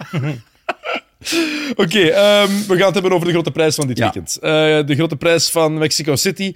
Oké, 1.70 1.82
okay, 1.82 2.42
um, 2.42 2.66
we 2.66 2.76
gaan 2.76 2.84
het 2.84 2.94
hebben 2.94 3.12
over 3.12 3.26
de 3.26 3.32
grote 3.32 3.50
prijs 3.50 3.74
van 3.74 3.86
dit 3.86 3.98
ja. 3.98 4.04
weekend. 4.04 4.36
Uh, 4.36 4.42
de 4.86 4.94
grote 4.94 5.16
prijs 5.16 5.50
van 5.50 5.78
Mexico 5.78 6.16
City. 6.16 6.54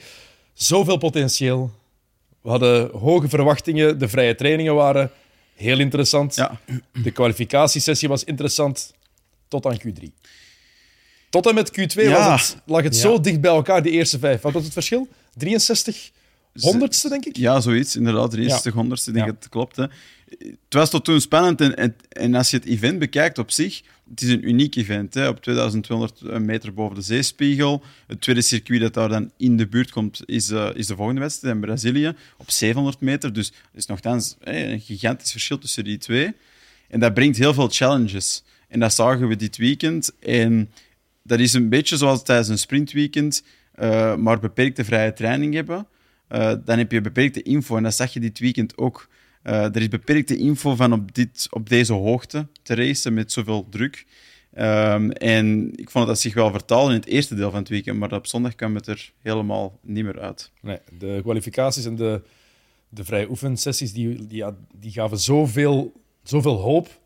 Zoveel 0.53 0.97
potentieel. 0.97 1.71
We 2.43 2.51
hadden 2.51 2.91
hoge 2.91 3.29
verwachtingen. 3.29 3.99
De 3.99 4.09
vrije 4.09 4.35
trainingen 4.35 4.75
waren 4.75 5.11
heel 5.55 5.79
interessant. 5.79 6.35
Ja. 6.35 6.61
De 7.03 7.11
kwalificatiesessie 7.11 8.09
was 8.09 8.25
interessant 8.25 8.93
tot 9.49 9.67
aan 9.67 9.81
Q3. 9.81 10.05
Tot 11.31 11.47
en 11.47 11.55
met 11.55 11.71
Q2 11.81 12.03
Ja. 12.03 12.29
was 12.31 12.49
het, 12.49 12.63
lag 12.67 12.83
het 12.83 12.97
zo 12.97 13.21
dicht 13.21 13.41
bij 13.41 13.51
elkaar, 13.51 13.83
die 13.83 13.93
eerste 13.93 14.19
vijf. 14.19 14.41
Wat 14.41 14.53
was 14.53 14.65
het 14.65 14.73
verschil? 14.73 15.09
63 15.35 16.11
honderdste, 16.61 17.09
denk 17.09 17.25
ik? 17.25 17.37
Ja, 17.37 17.61
zoiets, 17.61 17.97
inderdaad. 17.97 18.31
63 18.31 18.75
honderdste, 18.75 19.11
ik 19.11 19.17
denk 19.17 19.27
dat 19.27 19.37
het 19.39 19.49
klopt. 19.49 19.77
Hè. 19.77 19.85
Het 20.39 20.75
was 20.75 20.91
tot 20.91 21.05
toen 21.05 21.21
spannend 21.21 21.61
en, 21.61 21.95
en, 22.09 22.35
als 22.35 22.51
je 22.51 22.57
het 22.57 22.67
event 22.67 22.99
bekijkt 22.99 23.39
op 23.39 23.51
zich, 23.51 23.83
het 24.11 24.23
is 24.23 24.29
een 24.29 24.49
uniek 24.49 24.77
event. 24.77 25.15
Hè. 25.15 25.29
Op 25.29 25.43
2200 25.43 26.41
meter 26.41 26.75
boven 26.75 26.95
de 26.95 27.03
zeespiegel. 27.03 27.83
Het 28.07 28.21
tweede 28.21 28.43
circuit 28.43 28.81
dat 28.81 28.95
daar 28.95 29.09
dan 29.09 29.31
in 29.37 29.57
de 29.57 29.67
buurt 29.67 29.91
komt, 29.91 30.23
is, 30.27 30.51
eh, 30.51 30.71
is 30.75 30.87
de 30.87 30.97
volgende 30.97 31.21
wedstrijd 31.21 31.55
in 31.55 31.61
Brazilië, 31.61 32.13
op 32.37 32.51
700 32.51 33.01
meter. 33.01 33.33
Dus 33.33 33.49
er 33.49 33.79
is 33.79 33.87
nogthans 33.87 34.37
hè, 34.41 34.65
een 34.67 34.81
gigantisch 34.81 35.31
verschil 35.31 35.59
tussen 35.59 35.85
die 35.85 35.99
twee. 35.99 36.35
En 36.89 37.01
dat 37.01 37.15
brengt 37.15 37.39
heel 37.39 37.55
veel 37.55 37.69
challenges. 37.69 38.45
En 38.69 38.81
dat 38.81 38.95
zagen 38.95 39.29
we 39.29 39.37
dit 39.37 39.57
weekend. 39.57 40.13
En 40.21 40.71
dat 41.23 41.41
is 41.41 41.53
een 41.53 41.69
beetje 41.69 41.97
zoals 41.97 42.23
tijdens 42.23 42.49
een 42.49 42.59
sprintweekend, 42.59 43.43
eh, 43.73 44.17
maar 44.17 44.39
beperkte 44.39 44.85
vrije 44.85 45.13
training 45.13 45.55
hebben. 45.55 45.87
Eh, 46.29 46.55
dan 46.65 46.79
heb 46.79 46.93
je 46.93 47.01
beperkte 47.01 47.43
info. 47.43 47.77
En 47.77 47.83
dat 47.83 47.95
zag 47.95 48.13
je 48.13 48.21
dit 48.21 48.39
weekend 48.39 48.79
ook. 48.79 49.09
Eh, 49.43 49.65
er 49.65 49.77
is 49.77 49.89
beperkte 49.89 50.37
info 50.37 50.75
van 50.75 50.93
op, 50.93 51.15
dit, 51.15 51.47
op 51.51 51.69
deze 51.69 51.93
hoogte 51.93 52.47
te 52.63 52.75
racen 52.75 53.15
met 53.15 53.33
zoveel 53.33 53.67
druk. 53.71 54.07
Ehm, 54.53 55.11
en 55.11 55.71
ik 55.77 55.91
vond 55.91 56.07
dat 56.07 56.07
dat 56.07 56.21
zich 56.21 56.35
wel 56.35 56.51
vertaalde 56.51 56.93
in 56.93 56.99
het 56.99 57.09
eerste 57.09 57.35
deel 57.35 57.51
van 57.51 57.59
het 57.59 57.69
weekend, 57.69 57.99
maar 57.99 58.13
op 58.13 58.27
zondag 58.27 58.55
kwam 58.55 58.75
het 58.75 58.87
er 58.87 59.13
helemaal 59.23 59.79
niet 59.83 60.05
meer 60.05 60.21
uit. 60.21 60.51
Nee, 60.61 60.79
de 60.99 61.19
kwalificaties 61.23 61.85
en 61.85 61.97
de, 61.97 62.23
de 62.89 63.05
vrije 63.05 63.31
oefensessies 63.31 63.93
die, 63.93 64.27
die, 64.27 64.45
die 64.75 64.91
gaven 64.91 65.19
zoveel, 65.19 65.93
zoveel 66.23 66.57
hoop. 66.57 67.01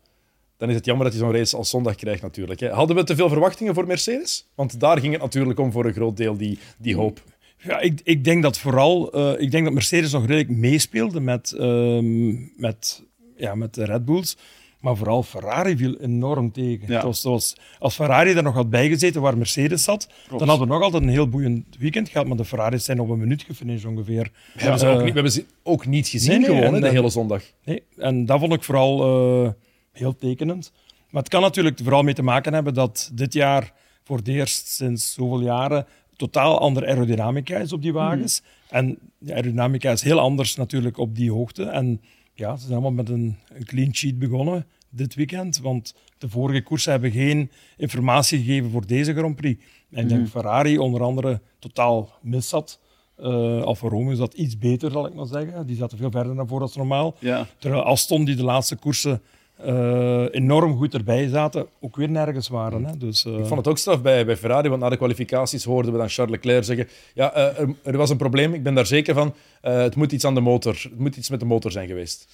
Dan 0.57 0.69
is 0.69 0.75
het 0.75 0.85
jammer 0.85 1.05
dat 1.05 1.13
je 1.13 1.19
zo'n 1.19 1.31
race 1.31 1.57
als 1.57 1.69
zondag 1.69 1.95
krijgt, 1.95 2.21
natuurlijk. 2.21 2.59
Hè. 2.59 2.69
Hadden 2.69 2.95
we 2.95 3.03
te 3.03 3.15
veel 3.15 3.29
verwachtingen 3.29 3.73
voor 3.73 3.87
Mercedes? 3.87 4.47
Want 4.55 4.79
daar 4.79 4.99
ging 4.99 5.13
het 5.13 5.21
natuurlijk 5.21 5.59
om 5.59 5.71
voor 5.71 5.85
een 5.85 5.93
groot 5.93 6.17
deel, 6.17 6.37
die, 6.37 6.59
die 6.77 6.95
hoop. 6.95 7.23
Ja, 7.63 7.79
ik, 7.79 8.01
ik 8.03 8.23
denk 8.23 8.43
dat 8.43 8.57
vooral, 8.57 9.11
eh, 9.11 9.41
ik 9.41 9.51
denk 9.51 9.63
dat 9.63 9.73
Mercedes 9.73 10.11
nog 10.11 10.25
redelijk 10.25 10.49
meespeelde 10.49 11.19
met, 11.19 11.51
ehm, 11.51 12.31
met, 12.61 13.03
ja, 13.37 13.55
met 13.55 13.73
de 13.73 13.85
Red 13.85 14.05
Bulls. 14.05 14.37
Maar 14.79 14.95
vooral 14.97 15.23
Ferrari 15.23 15.77
viel 15.77 15.97
enorm 15.99 16.51
tegen. 16.51 16.87
Ja. 16.87 17.03
Was, 17.03 17.55
als 17.79 17.95
Ferrari 17.95 18.31
er 18.33 18.43
nog 18.43 18.53
had 18.53 18.69
bijgezeten 18.69 19.21
waar 19.21 19.37
Mercedes 19.37 19.83
zat, 19.83 20.09
dan 20.29 20.47
hadden 20.47 20.67
we 20.67 20.73
nog 20.73 20.83
altijd 20.83 21.03
een 21.03 21.09
heel 21.09 21.29
boeiend 21.29 21.65
weekend 21.79 22.09
gehad. 22.09 22.27
Maar 22.27 22.37
de 22.37 22.45
Ferraris 22.45 22.85
zijn 22.85 22.99
op 22.99 23.09
een 23.09 23.19
minuut 23.19 23.43
gefinished 23.43 23.85
ongeveer. 23.85 24.31
We 24.53 24.61
hebben 24.61 24.79
ze 24.79 24.85
Eh, 24.85 24.91
ook 24.91 24.97
niet, 24.97 25.07
we 25.07 25.13
hebben 25.13 25.31
ze 25.31 25.45
ook 25.63 25.85
niet 25.85 26.07
gezien 26.07 26.41
nee, 26.41 26.59
gewoon, 26.59 26.81
de 26.81 26.89
hele 26.89 27.09
zondag. 27.09 27.43
Nee, 27.63 27.83
en 27.97 28.25
dat 28.25 28.39
vond 28.39 28.53
ik 28.53 28.63
vooral 28.63 29.03
eh, 29.45 29.51
heel 29.91 30.15
tekenend. 30.15 30.71
Maar 31.09 31.21
het 31.21 31.31
kan 31.31 31.41
natuurlijk 31.41 31.79
vooral 31.83 32.03
mee 32.03 32.13
te 32.13 32.23
maken 32.23 32.53
hebben 32.53 32.73
dat 32.73 33.11
dit 33.13 33.33
jaar 33.33 33.73
voor 34.03 34.17
het 34.17 34.27
eerst 34.27 34.67
sinds 34.67 35.13
zoveel 35.13 35.41
jaren 35.41 35.85
totaal 36.15 36.59
andere 36.59 36.87
aerodynamica 36.87 37.57
is 37.57 37.73
op 37.73 37.81
die 37.81 37.93
wagens. 37.93 38.41
En 38.69 38.97
de 39.17 39.33
aerodynamica 39.33 39.91
is 39.91 40.01
heel 40.01 40.19
anders 40.19 40.55
natuurlijk 40.55 40.97
op 40.97 41.15
die 41.15 41.31
hoogte. 41.31 41.63
En 41.63 42.01
ja, 42.33 42.55
ze 42.55 42.61
zijn 42.61 42.73
allemaal 42.73 42.91
met 42.91 43.09
een, 43.09 43.35
een 43.53 43.65
clean 43.65 43.95
sheet 43.95 44.19
begonnen 44.19 44.65
dit 44.89 45.15
weekend. 45.15 45.59
Want 45.59 45.95
de 46.17 46.29
vorige 46.29 46.61
koersen 46.61 46.91
hebben 46.91 47.11
geen 47.11 47.51
informatie 47.77 48.37
gegeven 48.37 48.69
voor 48.69 48.87
deze 48.87 49.13
Grand 49.13 49.35
Prix. 49.35 49.63
En 49.91 50.03
ik 50.03 50.09
denk 50.09 50.27
Ferrari 50.27 50.77
onder 50.77 51.01
andere 51.01 51.41
totaal 51.59 52.09
mis 52.21 52.49
zat. 52.49 52.79
Eh 53.17 53.61
Alfa 53.61 53.87
Romeo 53.87 54.15
zat 54.15 54.33
iets 54.33 54.57
beter, 54.57 54.91
zal 54.91 55.05
ik 55.05 55.13
maar 55.13 55.25
zeggen. 55.25 55.65
Die 55.65 55.75
zaten 55.75 55.97
veel 55.97 56.11
verder 56.11 56.35
naar 56.35 56.47
voren 56.47 56.67
dan 56.67 56.77
normaal. 56.77 57.15
Ja, 57.19 57.47
Terwijl 57.57 57.83
Aston, 57.83 58.25
die 58.25 58.35
de 58.35 58.43
laatste 58.43 58.75
koersen 58.75 59.21
eh, 59.63 60.25
enorm 60.31 60.77
goed 60.77 60.93
erbij 60.93 61.27
zaten, 61.27 61.65
ook 61.79 61.95
weer 61.95 62.09
nergens 62.09 62.47
waren. 62.47 62.85
Hè. 62.85 62.97
Dus, 62.97 63.25
eh, 63.25 63.33
Ik 63.33 63.45
vond 63.45 63.57
het 63.57 63.67
ook 63.67 63.77
straf 63.77 64.01
bij, 64.01 64.25
bij 64.25 64.37
Ferrari, 64.37 64.69
want 64.69 64.81
na 64.81 64.89
de 64.89 64.97
kwalificaties 64.97 65.63
hoorden 65.63 65.91
we 65.91 65.97
dan 65.97 66.09
Charles 66.09 66.35
Leclerc 66.35 66.63
zeggen 66.63 66.87
ja, 67.13 67.33
eh, 67.33 67.59
er, 67.59 67.75
er 67.83 67.97
was 67.97 68.09
een 68.09 68.17
probleem, 68.17 68.53
ik 68.53 68.63
ben 68.63 68.73
daar 68.73 68.85
zeker 68.85 69.13
van. 69.13 69.33
Eh, 69.61 69.77
het 69.77 69.95
moet 69.95 70.11
iets 70.11 70.25
aan 70.25 70.33
de 70.35 70.41
motor, 70.41 70.73
het 70.83 70.99
moet 70.99 71.15
iets 71.15 71.29
met 71.29 71.39
de 71.39 71.45
motor 71.45 71.71
zijn 71.71 71.87
geweest. 71.87 72.27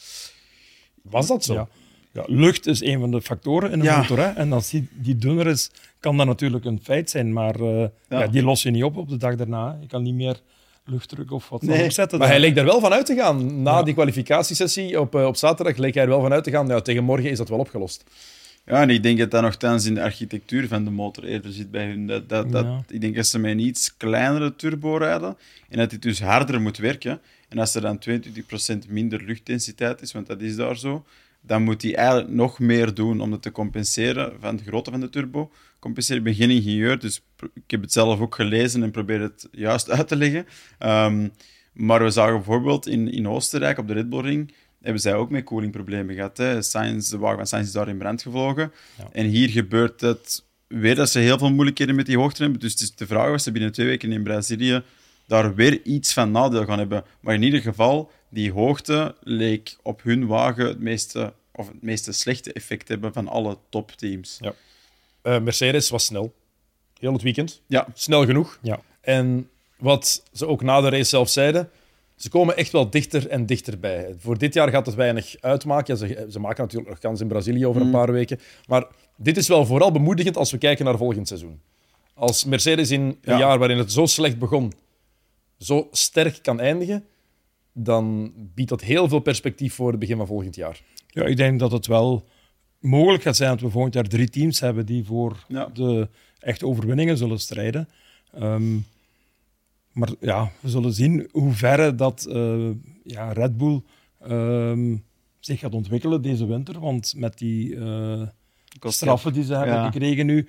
Was 1.02 1.28
dat 1.28 1.44
zo? 1.44 1.54
ja. 1.54 1.68
Ja, 2.12 2.24
lucht 2.28 2.68
is 2.68 2.82
een 2.84 3.00
van 3.00 3.12
de 3.12 3.22
factoren 3.22 3.72
in 3.72 3.80
een 3.80 3.86
Ja. 3.86 3.98
motor. 3.98 4.18
Hè. 4.18 4.26
En 4.26 4.54
als 4.54 4.70
die, 4.70 4.88
die 4.92 5.16
dunner 5.18 5.48
is, 5.48 5.72
kan 6.00 6.18
dat 6.18 6.26
natuurlijk 6.26 6.66
een 6.66 6.80
feit 6.84 7.10
zijn. 7.10 7.34
Maar 7.34 7.56
eh, 7.60 7.86
ja. 8.10 8.28
die 8.28 8.44
los 8.44 8.64
je 8.64 8.72
niet 8.72 8.84
op 8.84 8.98
op 8.98 9.10
de 9.10 9.18
dag 9.18 9.36
daarna. 9.36 9.78
Je 9.82 9.88
kan 9.88 10.04
niet 10.04 10.14
meer 10.14 10.42
luchtdruk 10.90 11.32
of 11.32 11.50
wat 11.50 11.62
dan 11.62 11.80
opzetten. 11.80 12.20
Maar 12.20 12.28
hij 12.28 12.40
leek 12.40 12.58
er 12.58 12.66
wel 12.66 12.80
van 12.80 12.94
uit 12.94 13.06
te 13.06 13.16
gaan. 13.16 13.62
Na 13.62 13.78
Ja. 13.78 13.84
die 13.84 13.94
kwalificatiesessie 13.94 15.00
op, 15.00 15.16
eh, 15.16 15.26
op 15.26 15.36
zaterdag 15.36 15.78
leek 15.78 15.94
hij 15.94 16.04
er 16.04 16.10
wel 16.10 16.22
van 16.22 16.34
uit 16.34 16.44
te 16.44 16.52
gaan. 16.52 16.68
Ja, 16.68 16.82
tegen 16.82 17.04
morgen 17.04 17.30
is 17.30 17.38
dat 17.38 17.50
wel 17.50 17.60
opgelost. 17.60 18.04
Ja, 18.66 18.82
en 18.82 18.90
ik 18.90 19.04
denk 19.04 19.18
dat 19.20 19.32
dat 19.32 19.42
nogthans 19.42 19.86
in 19.86 19.94
de 19.96 20.02
architectuur 20.04 20.68
van 20.68 20.84
de 20.84 20.90
motor 20.92 21.24
eerder 21.24 21.52
zit 21.52 21.72
bij 21.72 21.86
hun. 21.86 22.08
Dat, 22.08 22.30
dat, 22.30 22.52
dat, 22.52 22.66
Ja. 22.66 22.84
Ik 22.88 23.02
denk 23.02 23.16
dat 23.16 23.28
ze 23.28 23.40
met 23.40 23.52
een 23.52 23.60
iets 23.60 23.98
kleinere 23.98 24.56
turbo 24.56 24.98
rijden 24.98 25.38
en 25.70 25.78
dat 25.78 25.90
dit 25.90 26.02
dus 26.02 26.22
harder 26.22 26.62
moet 26.62 26.78
werken. 26.78 27.22
En 27.50 27.58
als 27.60 27.76
er 27.76 27.82
dan 27.82 28.00
22% 28.00 28.88
minder 28.88 29.24
luchtdensiteit 29.24 30.02
is, 30.02 30.12
want 30.12 30.28
dat 30.28 30.42
is 30.42 30.56
daar 30.56 30.78
zo, 30.78 31.06
dan 31.50 31.64
moet 31.64 31.82
hij 31.82 31.96
eigenlijk 31.96 32.30
nog 32.30 32.60
meer 32.60 32.94
doen 32.94 33.22
om 33.22 33.32
dat 33.32 33.42
te 33.42 33.52
compenseren 33.52 34.34
van 34.40 34.56
de 34.56 34.64
grootte 34.64 34.92
van 34.92 35.00
de 35.00 35.10
turbo. 35.10 35.52
Compenseren. 35.80 36.18
Ik 36.18 36.24
ben 36.24 36.36
geen 36.36 36.56
ingenieur, 36.56 37.00
dus 37.00 37.22
ik 37.54 37.72
heb 37.72 37.82
het 37.82 37.92
zelf 37.92 38.20
ook 38.20 38.36
gelezen 38.36 38.84
en 38.84 38.92
probeer 38.92 39.22
het 39.22 39.48
juist 39.52 39.90
uit 39.90 40.08
te 40.08 40.16
leggen. 40.16 40.46
Ehm, 40.80 41.28
maar 41.74 42.04
we 42.04 42.10
zagen 42.10 42.36
bijvoorbeeld 42.36 42.88
in, 42.88 43.12
in 43.12 43.28
Oostenrijk 43.28 43.78
op 43.78 43.88
de 43.88 43.94
Red 43.94 44.10
Bull 44.10 44.22
Ring 44.22 44.54
hebben 44.82 45.02
zij 45.02 45.14
ook 45.16 45.30
met 45.30 45.44
koelingproblemen 45.44 46.16
gehad. 46.16 46.38
Hè. 46.38 46.54
De 46.54 47.18
wagen 47.18 47.38
van 47.38 47.48
Sainz 47.48 47.68
is 47.68 47.72
daar 47.72 47.90
in 47.90 47.98
brand 47.98 48.22
gevlogen. 48.22 48.72
En 49.12 49.26
hier 49.26 49.50
gebeurt 49.50 50.02
het 50.02 50.46
weer 50.68 50.96
dat 50.96 51.10
ze 51.10 51.20
heel 51.20 51.38
veel 51.38 51.52
moeilijkheden 51.52 51.96
met 51.96 52.06
die 52.06 52.18
hoogte 52.18 52.42
hebben. 52.42 52.60
Dus 52.60 52.72
het 52.72 52.82
is 52.82 52.96
de 52.96 53.08
vraag 53.08 53.34
of 53.34 53.42
ze 53.42 53.52
binnen 53.52 53.72
twee 53.72 53.88
weken 53.88 54.12
in 54.12 54.24
Brazilië 54.24 54.84
daar 55.28 55.56
weer 55.56 55.82
iets 55.84 56.14
van 56.14 56.32
nadeel 56.32 56.66
gaan 56.66 56.80
hebben. 56.80 57.04
Maar 57.20 57.34
in 57.34 57.44
ieder 57.44 57.62
geval, 57.62 58.12
die 58.30 58.52
hoogte 58.52 59.16
leek 59.24 59.78
op 59.82 60.04
hun 60.04 60.28
wagen 60.28 60.68
het 60.68 60.80
meeste, 60.80 61.34
of 61.60 61.68
het 61.68 61.82
meeste 61.82 62.12
slechte 62.12 62.54
effect 62.54 62.88
hebben 62.88 63.14
van 63.14 63.28
alle 63.28 63.58
topteams. 63.70 64.38
Ja. 64.42 64.54
Eh, 65.22 65.40
Mercedes 65.42 65.90
was 65.90 66.06
snel. 66.06 66.34
Heel 67.00 67.14
het 67.14 67.22
weekend. 67.22 67.62
Ja, 67.68 67.88
Snel 67.94 68.26
genoeg. 68.26 68.60
Ja. 68.62 68.80
En 69.02 69.50
wat 69.78 70.24
ze 70.34 70.48
ook 70.48 70.62
na 70.62 70.82
de 70.82 70.90
race 70.90 71.04
zelf 71.10 71.30
zeiden, 71.30 71.70
ze 72.16 72.30
komen 72.30 72.58
echt 72.58 72.72
wel 72.72 72.90
dichter 72.90 73.28
en 73.28 73.46
dichterbij. 73.46 74.16
Voor 74.18 74.38
dit 74.38 74.54
jaar 74.54 74.70
gaat 74.70 74.86
het 74.86 74.96
weinig 74.96 75.36
uitmaken. 75.40 75.94
Ja, 75.98 76.08
ze, 76.08 76.28
ze 76.32 76.40
maken 76.40 76.64
natuurlijk 76.64 76.90
nog 76.90 77.00
kans 77.00 77.20
in 77.22 77.28
Brazilië 77.28 77.66
over 77.66 77.82
een 77.82 77.92
paar 77.92 78.12
weken. 78.12 78.40
Maar 78.68 78.88
dit 79.16 79.38
is 79.38 79.48
wel 79.48 79.66
vooral 79.66 79.92
bemoedigend 79.92 80.38
als 80.38 80.52
we 80.52 80.58
kijken 80.58 80.86
naar 80.86 80.98
volgend 80.98 81.28
seizoen. 81.28 81.62
Als 82.14 82.46
Mercedes 82.46 82.92
in 82.92 83.02
een 83.02 83.18
Ja. 83.22 83.38
jaar 83.38 83.60
waarin 83.60 83.78
het 83.78 83.92
zo 83.92 84.06
slecht 84.06 84.40
begon, 84.40 84.74
zo 85.58 85.88
sterk 85.92 86.40
kan 86.42 86.60
eindigen, 86.60 87.06
dan 87.74 88.34
biedt 88.36 88.70
dat 88.70 88.82
heel 88.82 89.08
veel 89.08 89.20
perspectief 89.20 89.74
voor 89.74 89.90
het 89.92 90.00
begin 90.00 90.18
van 90.18 90.28
volgend 90.28 90.56
jaar. 90.56 90.82
Ja, 91.12 91.26
ik 91.26 91.38
denk 91.38 91.60
dat 91.60 91.72
het 91.72 91.88
wel 91.88 92.28
mogelijk 92.80 93.24
gaat 93.24 93.36
zijn 93.36 93.50
dat 93.50 93.62
we 93.62 93.70
volgend 93.70 93.94
jaar 93.94 94.08
drie 94.08 94.30
teams 94.30 94.60
hebben 94.60 94.86
die 94.86 95.04
voor 95.06 95.46
Ja. 95.48 95.66
de 95.74 96.10
echte 96.40 96.66
overwinningen 96.68 97.18
zullen 97.18 97.40
strijden. 97.40 97.90
Ehm, 98.34 98.78
maar 99.92 100.10
ja, 100.20 100.52
we 100.60 100.70
zullen 100.70 100.94
zien 100.94 101.28
hoe 101.32 101.52
ver 101.54 101.96
dat 101.98 102.26
eh, 102.26 102.70
ja, 103.04 103.32
Red 103.32 103.58
Bull 103.58 103.82
ehm, 104.20 104.96
zich 105.40 105.60
gaat 105.60 105.74
ontwikkelen 105.74 106.22
deze 106.22 106.46
winter. 106.46 106.80
Want 106.80 107.14
met 107.18 107.38
die 107.38 107.76
eh, 107.76 108.22
straffen 108.80 109.34
die 109.34 109.44
ze 109.44 109.54
hebben 109.54 109.76
Ja. 109.76 109.92
gekregen 109.92 110.26
nu, 110.26 110.48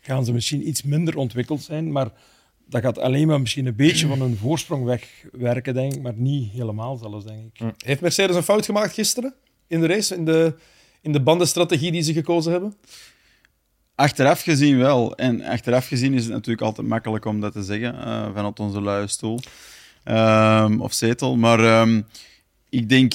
gaan 0.00 0.24
ze 0.24 0.32
misschien 0.32 0.68
iets 0.68 0.82
minder 0.82 1.16
ontwikkeld 1.16 1.62
zijn. 1.62 1.92
Maar 1.92 2.10
dat 2.66 2.82
gaat 2.82 2.98
alleen 2.98 3.26
maar 3.26 3.40
misschien 3.40 3.66
een 3.66 3.76
beetje 3.76 4.06
van 4.06 4.20
hun 4.20 4.36
voorsprong 4.36 4.84
wegwerken, 4.84 5.74
denk 5.74 5.94
ik. 5.94 6.02
Maar 6.02 6.14
niet 6.16 6.50
helemaal 6.50 6.96
zelfs, 6.96 7.24
denk 7.24 7.44
ik. 7.58 7.72
Heeft 7.84 8.00
Mercedes 8.00 8.36
een 8.36 8.42
fout 8.42 8.64
gemaakt 8.64 8.92
gisteren 8.92 9.34
in 9.70 9.80
de 9.80 9.86
race, 9.86 10.14
in 10.14 10.24
de, 10.24 10.54
in 11.00 11.12
de 11.12 11.20
bandenstrategie 11.20 11.92
die 11.92 12.02
ze 12.02 12.12
gekozen 12.12 12.52
hebben? 12.52 12.74
Achteraf 13.94 14.42
gezien 14.42 14.78
wel. 14.78 15.16
En 15.16 15.42
achteraf 15.42 15.86
gezien 15.86 16.14
is 16.14 16.24
het 16.24 16.32
natuurlijk 16.32 16.66
altijd 16.66 16.86
makkelijk 16.86 17.24
om 17.24 17.40
dat 17.40 17.52
te 17.52 17.62
zeggen 17.62 17.94
eh, 17.94 18.34
vanuit 18.34 18.60
onze 18.60 18.80
luie 18.80 19.06
stoel 19.06 19.40
Ehm, 20.04 20.80
of 20.80 20.92
zetel. 20.92 21.36
Maar 21.36 21.64
ehm, 21.64 22.02
ik, 22.68 22.88
denk, 22.88 23.12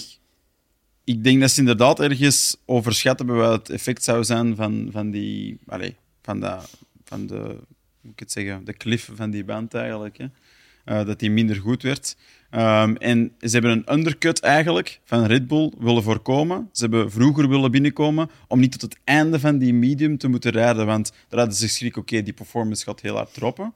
ik 1.04 1.24
denk 1.24 1.42
dat 1.42 1.52
ze 1.52 1.60
inderdaad 1.60 2.00
ergens 2.00 2.58
overschat 2.66 3.18
hebben 3.18 3.36
wat 3.36 3.52
het 3.52 3.70
effect 3.70 4.04
zou 4.04 4.24
zijn 4.24 4.56
van, 4.56 4.88
van 4.92 5.12
die. 5.12 5.60
Allez, 5.68 5.94
van, 6.22 6.40
de, 6.40 6.58
van 7.04 7.28
de. 7.28 7.36
Hoe 7.36 7.58
moet 8.02 8.14
ik 8.14 8.20
het 8.20 8.32
zeggen? 8.32 8.66
De 8.66 8.74
cliff 8.74 9.10
van 9.16 9.30
die 9.30 9.44
band 9.44 9.74
eigenlijk. 9.74 10.18
Hè. 10.18 10.26
Eh, 10.86 11.06
dat 11.06 11.20
die 11.20 11.32
minder 11.32 11.56
goed 11.56 11.82
werd. 11.82 12.16
Ehm, 12.50 12.96
en 12.96 13.32
ze 13.40 13.50
hebben 13.50 13.72
een 13.72 13.94
undercut 13.94 14.40
eigenlijk 14.40 15.00
van 15.04 15.26
Red 15.26 15.48
Bull 15.48 15.72
willen 15.80 16.04
voorkomen. 16.04 16.70
Ze 16.72 16.82
hebben 16.82 17.12
vroeger 17.12 17.50
willen 17.50 17.72
binnenkomen 17.72 18.30
om 18.48 18.60
niet 18.60 18.72
tot 18.72 18.82
het 18.82 18.98
einde 19.04 19.40
van 19.40 19.58
die 19.58 19.74
medium 19.74 20.18
te 20.18 20.28
moeten 20.28 20.52
rijden. 20.52 20.86
Want 20.86 21.12
daar 21.30 21.40
hadden 21.40 21.58
ze 21.58 21.68
schrik, 21.68 21.98
oké, 21.98 22.24
die 22.24 22.34
performance 22.34 22.84
gaat 22.84 23.02
heel 23.02 23.16
hard 23.16 23.34
droppen. 23.34 23.74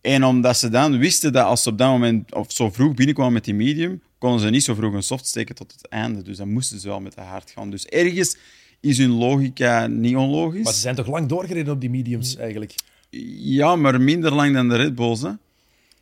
En 0.00 0.24
omdat 0.24 0.56
ze 0.56 0.68
dan 0.68 0.98
wisten 0.98 1.32
dat 1.32 1.44
als 1.44 1.62
ze 1.62 1.68
op 1.68 1.78
dat 1.78 1.88
moment 1.88 2.34
of 2.34 2.52
zo 2.52 2.70
vroeg 2.70 2.94
binnenkwamen 2.94 3.32
met 3.32 3.44
die 3.44 3.54
medium, 3.54 4.02
konden 4.18 4.40
ze 4.40 4.50
niet 4.50 4.64
zo 4.64 4.74
vroeg 4.74 4.94
een 4.94 5.02
soft 5.02 5.26
steken 5.26 5.54
tot 5.54 5.72
het 5.72 5.88
einde. 5.88 6.22
Dus 6.22 6.36
dan 6.36 6.52
moesten 6.52 6.80
ze 6.80 6.88
wel 6.88 7.00
met 7.00 7.14
de 7.14 7.20
hard 7.20 7.50
gaan. 7.50 7.70
Dus 7.70 7.86
ergens 7.86 8.36
is 8.80 8.98
hun 8.98 9.10
logica 9.10 9.86
niet 9.86 10.16
onlogisch. 10.16 10.64
Maar 10.64 10.72
ze 10.72 10.80
zijn 10.80 10.94
toch 10.94 11.06
lang 11.06 11.28
doorgereden 11.28 11.72
op 11.72 11.80
die 11.80 11.90
mediums 11.90 12.36
eigenlijk? 12.36 12.74
Ja, 13.40 13.76
maar 13.76 14.00
minder 14.00 14.34
lang 14.34 14.54
dan 14.54 14.68
de 14.68 14.76
Red 14.76 14.94
Bulls. 14.94 15.22
Hè. 15.22 15.30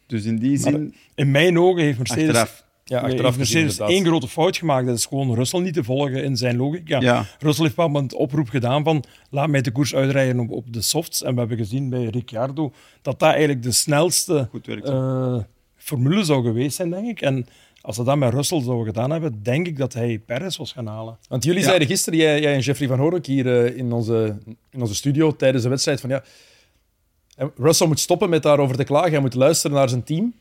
Dus 0.06 0.24
in 0.24 0.36
die 0.36 0.50
Maar 0.60 0.72
zin, 0.72 0.94
in 1.14 1.30
mijn 1.30 1.58
ogen 1.58 1.82
heeft 1.82 1.98
Mercedes, 1.98 2.26
achteraf. 2.26 2.64
Ja, 2.84 3.00
achteraf 3.00 3.36
Mercedes 3.36 3.78
één 3.78 4.04
grote 4.04 4.28
fout 4.28 4.56
gemaakt. 4.56 4.86
Dat 4.86 4.96
is 4.96 5.06
gewoon 5.06 5.34
Russell 5.34 5.60
niet 5.60 5.74
te 5.74 5.84
volgen 5.84 6.24
in 6.24 6.36
zijn 6.36 6.56
logica. 6.56 7.00
Ja. 7.00 7.26
Russell 7.38 7.64
heeft 7.64 7.76
wel 7.76 7.94
een 7.94 8.14
oproep 8.14 8.48
gedaan 8.48 8.84
van 8.84 9.04
laat 9.30 9.48
mij 9.48 9.60
de 9.62 9.70
koers 9.70 9.94
uitrijden 9.94 10.38
op, 10.40 10.50
op 10.50 10.72
de 10.72 10.82
softs. 10.82 11.22
En 11.22 11.32
we 11.32 11.38
hebben 11.38 11.56
gezien 11.56 11.88
bij 11.90 12.04
Ricciardo 12.04 12.72
dat 13.02 13.18
dat 13.18 13.28
eigenlijk 13.28 13.62
de 13.62 13.72
snelste 13.72 14.48
eh, 14.82 15.38
formule 15.76 16.24
zou 16.24 16.42
geweest 16.44 16.76
zijn, 16.76 16.90
denk 16.90 17.06
ik. 17.08 17.20
En 17.20 17.46
als 17.80 17.96
ze 17.96 18.04
dat 18.04 18.16
met 18.16 18.32
Russell 18.32 18.60
zouden 18.62 18.86
gedaan 18.86 19.10
hebben, 19.10 19.42
denk 19.42 19.66
ik 19.66 19.76
dat 19.76 19.92
hij 19.92 20.18
Perez 20.18 20.56
was 20.56 20.72
gaan 20.72 20.86
halen. 20.86 21.18
Want 21.28 21.44
jullie 21.44 21.60
Ja. 21.60 21.66
zeiden 21.66 21.88
gisteren, 21.88 22.18
jij, 22.18 22.40
jij 22.40 22.54
en 22.54 22.60
Jeffrey 22.60 22.88
van 22.88 22.98
Hoorn, 22.98 23.20
hier 23.26 23.64
eh, 23.64 23.76
in, 23.76 23.92
onze, 23.92 24.38
in 24.70 24.80
onze 24.80 24.94
studio 24.94 25.36
tijdens 25.36 25.62
de 25.62 25.68
wedstrijd, 25.68 26.00
van 26.00 26.10
ja, 26.10 26.22
Russell 27.56 27.86
moet 27.86 28.00
stoppen 28.00 28.30
met 28.30 28.42
daarover 28.42 28.76
te 28.76 28.84
klagen. 28.84 29.10
Hij 29.10 29.20
moet 29.20 29.34
luisteren 29.34 29.76
naar 29.76 29.88
zijn 29.88 30.04
team. 30.04 30.34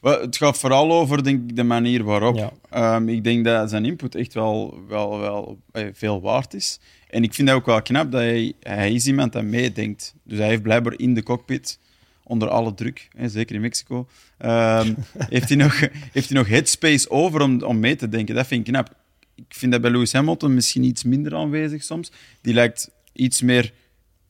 Wel, 0.00 0.20
het 0.20 0.36
gaat 0.36 0.58
vooral 0.58 0.92
over 0.92 1.24
denk 1.24 1.50
ik, 1.50 1.56
de 1.56 1.62
manier 1.62 2.04
waarop. 2.04 2.36
Ja. 2.36 2.52
Ehm, 2.70 3.08
ik 3.08 3.24
denk 3.24 3.44
dat 3.44 3.70
zijn 3.70 3.84
input 3.84 4.14
echt 4.14 4.34
wel, 4.34 4.80
wel, 4.88 5.18
wel 5.18 5.58
eh, 5.72 5.86
veel 5.92 6.20
waard 6.20 6.54
is. 6.54 6.80
En 7.08 7.22
ik 7.22 7.34
vind 7.34 7.48
dat 7.48 7.56
ook 7.56 7.66
wel 7.66 7.82
knap 7.82 8.12
dat 8.12 8.20
hij, 8.20 8.52
hij 8.60 8.92
is 8.92 9.06
iemand 9.06 9.32
dat 9.32 9.44
meedenkt. 9.44 10.14
Dus 10.24 10.38
hij 10.38 10.48
heeft 10.48 10.62
blijkbaar 10.62 10.98
in 10.98 11.14
de 11.14 11.22
cockpit, 11.22 11.78
onder 12.24 12.48
alle 12.48 12.74
druk, 12.74 13.08
hè, 13.16 13.28
zeker 13.28 13.54
in 13.54 13.60
Mexico, 13.60 14.08
ehm, 14.38 14.94
heeft, 15.18 15.48
hij 15.48 15.56
nog, 15.56 15.80
heeft 16.12 16.28
hij 16.28 16.38
nog 16.38 16.48
headspace 16.48 17.10
over 17.10 17.40
om, 17.40 17.62
om 17.62 17.78
mee 17.78 17.96
te 17.96 18.08
denken. 18.08 18.34
Dat 18.34 18.46
vind 18.46 18.66
ik 18.66 18.72
knap. 18.72 18.94
Ik 19.34 19.54
vind 19.54 19.72
dat 19.72 19.80
bij 19.80 19.90
Lewis 19.90 20.12
Hamilton 20.12 20.54
misschien 20.54 20.82
iets 20.82 21.02
minder 21.02 21.34
aanwezig 21.34 21.82
soms. 21.82 22.12
Die 22.40 22.54
lijkt 22.54 22.90
iets 23.12 23.42
meer 23.42 23.72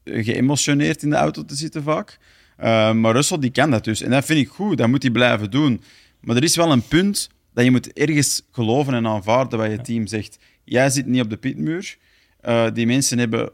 geëmotioneerd 0.04 1.02
in 1.02 1.10
de 1.10 1.16
auto 1.16 1.44
te 1.44 1.54
zitten 1.54 1.82
vaak. 1.82 2.18
Uh, 2.58 2.92
maar 2.92 3.12
Russell 3.12 3.38
die 3.38 3.50
kan 3.50 3.70
dat 3.70 3.84
dus. 3.84 4.02
En 4.02 4.10
dat 4.10 4.24
vind 4.24 4.38
ik 4.38 4.48
goed, 4.48 4.78
dat 4.78 4.88
moet 4.88 5.02
hij 5.02 5.12
blijven 5.12 5.50
doen. 5.50 5.80
Maar 6.20 6.36
er 6.36 6.42
is 6.42 6.56
wel 6.56 6.72
een 6.72 6.88
punt 6.88 7.30
dat 7.54 7.64
je 7.64 7.70
moet 7.70 7.92
ergens 7.92 8.42
geloven 8.50 8.94
en 8.94 9.06
aanvaarden 9.06 9.58
wat 9.58 9.70
je 9.70 9.80
team 9.80 10.06
zegt. 10.06 10.38
Jij 10.64 10.90
zit 10.90 11.06
niet 11.06 11.22
op 11.22 11.30
de 11.30 11.36
pitmuur. 11.36 11.96
Uh, 12.48 12.66
die 12.72 12.86
mensen 12.86 13.18
hebben 13.18 13.50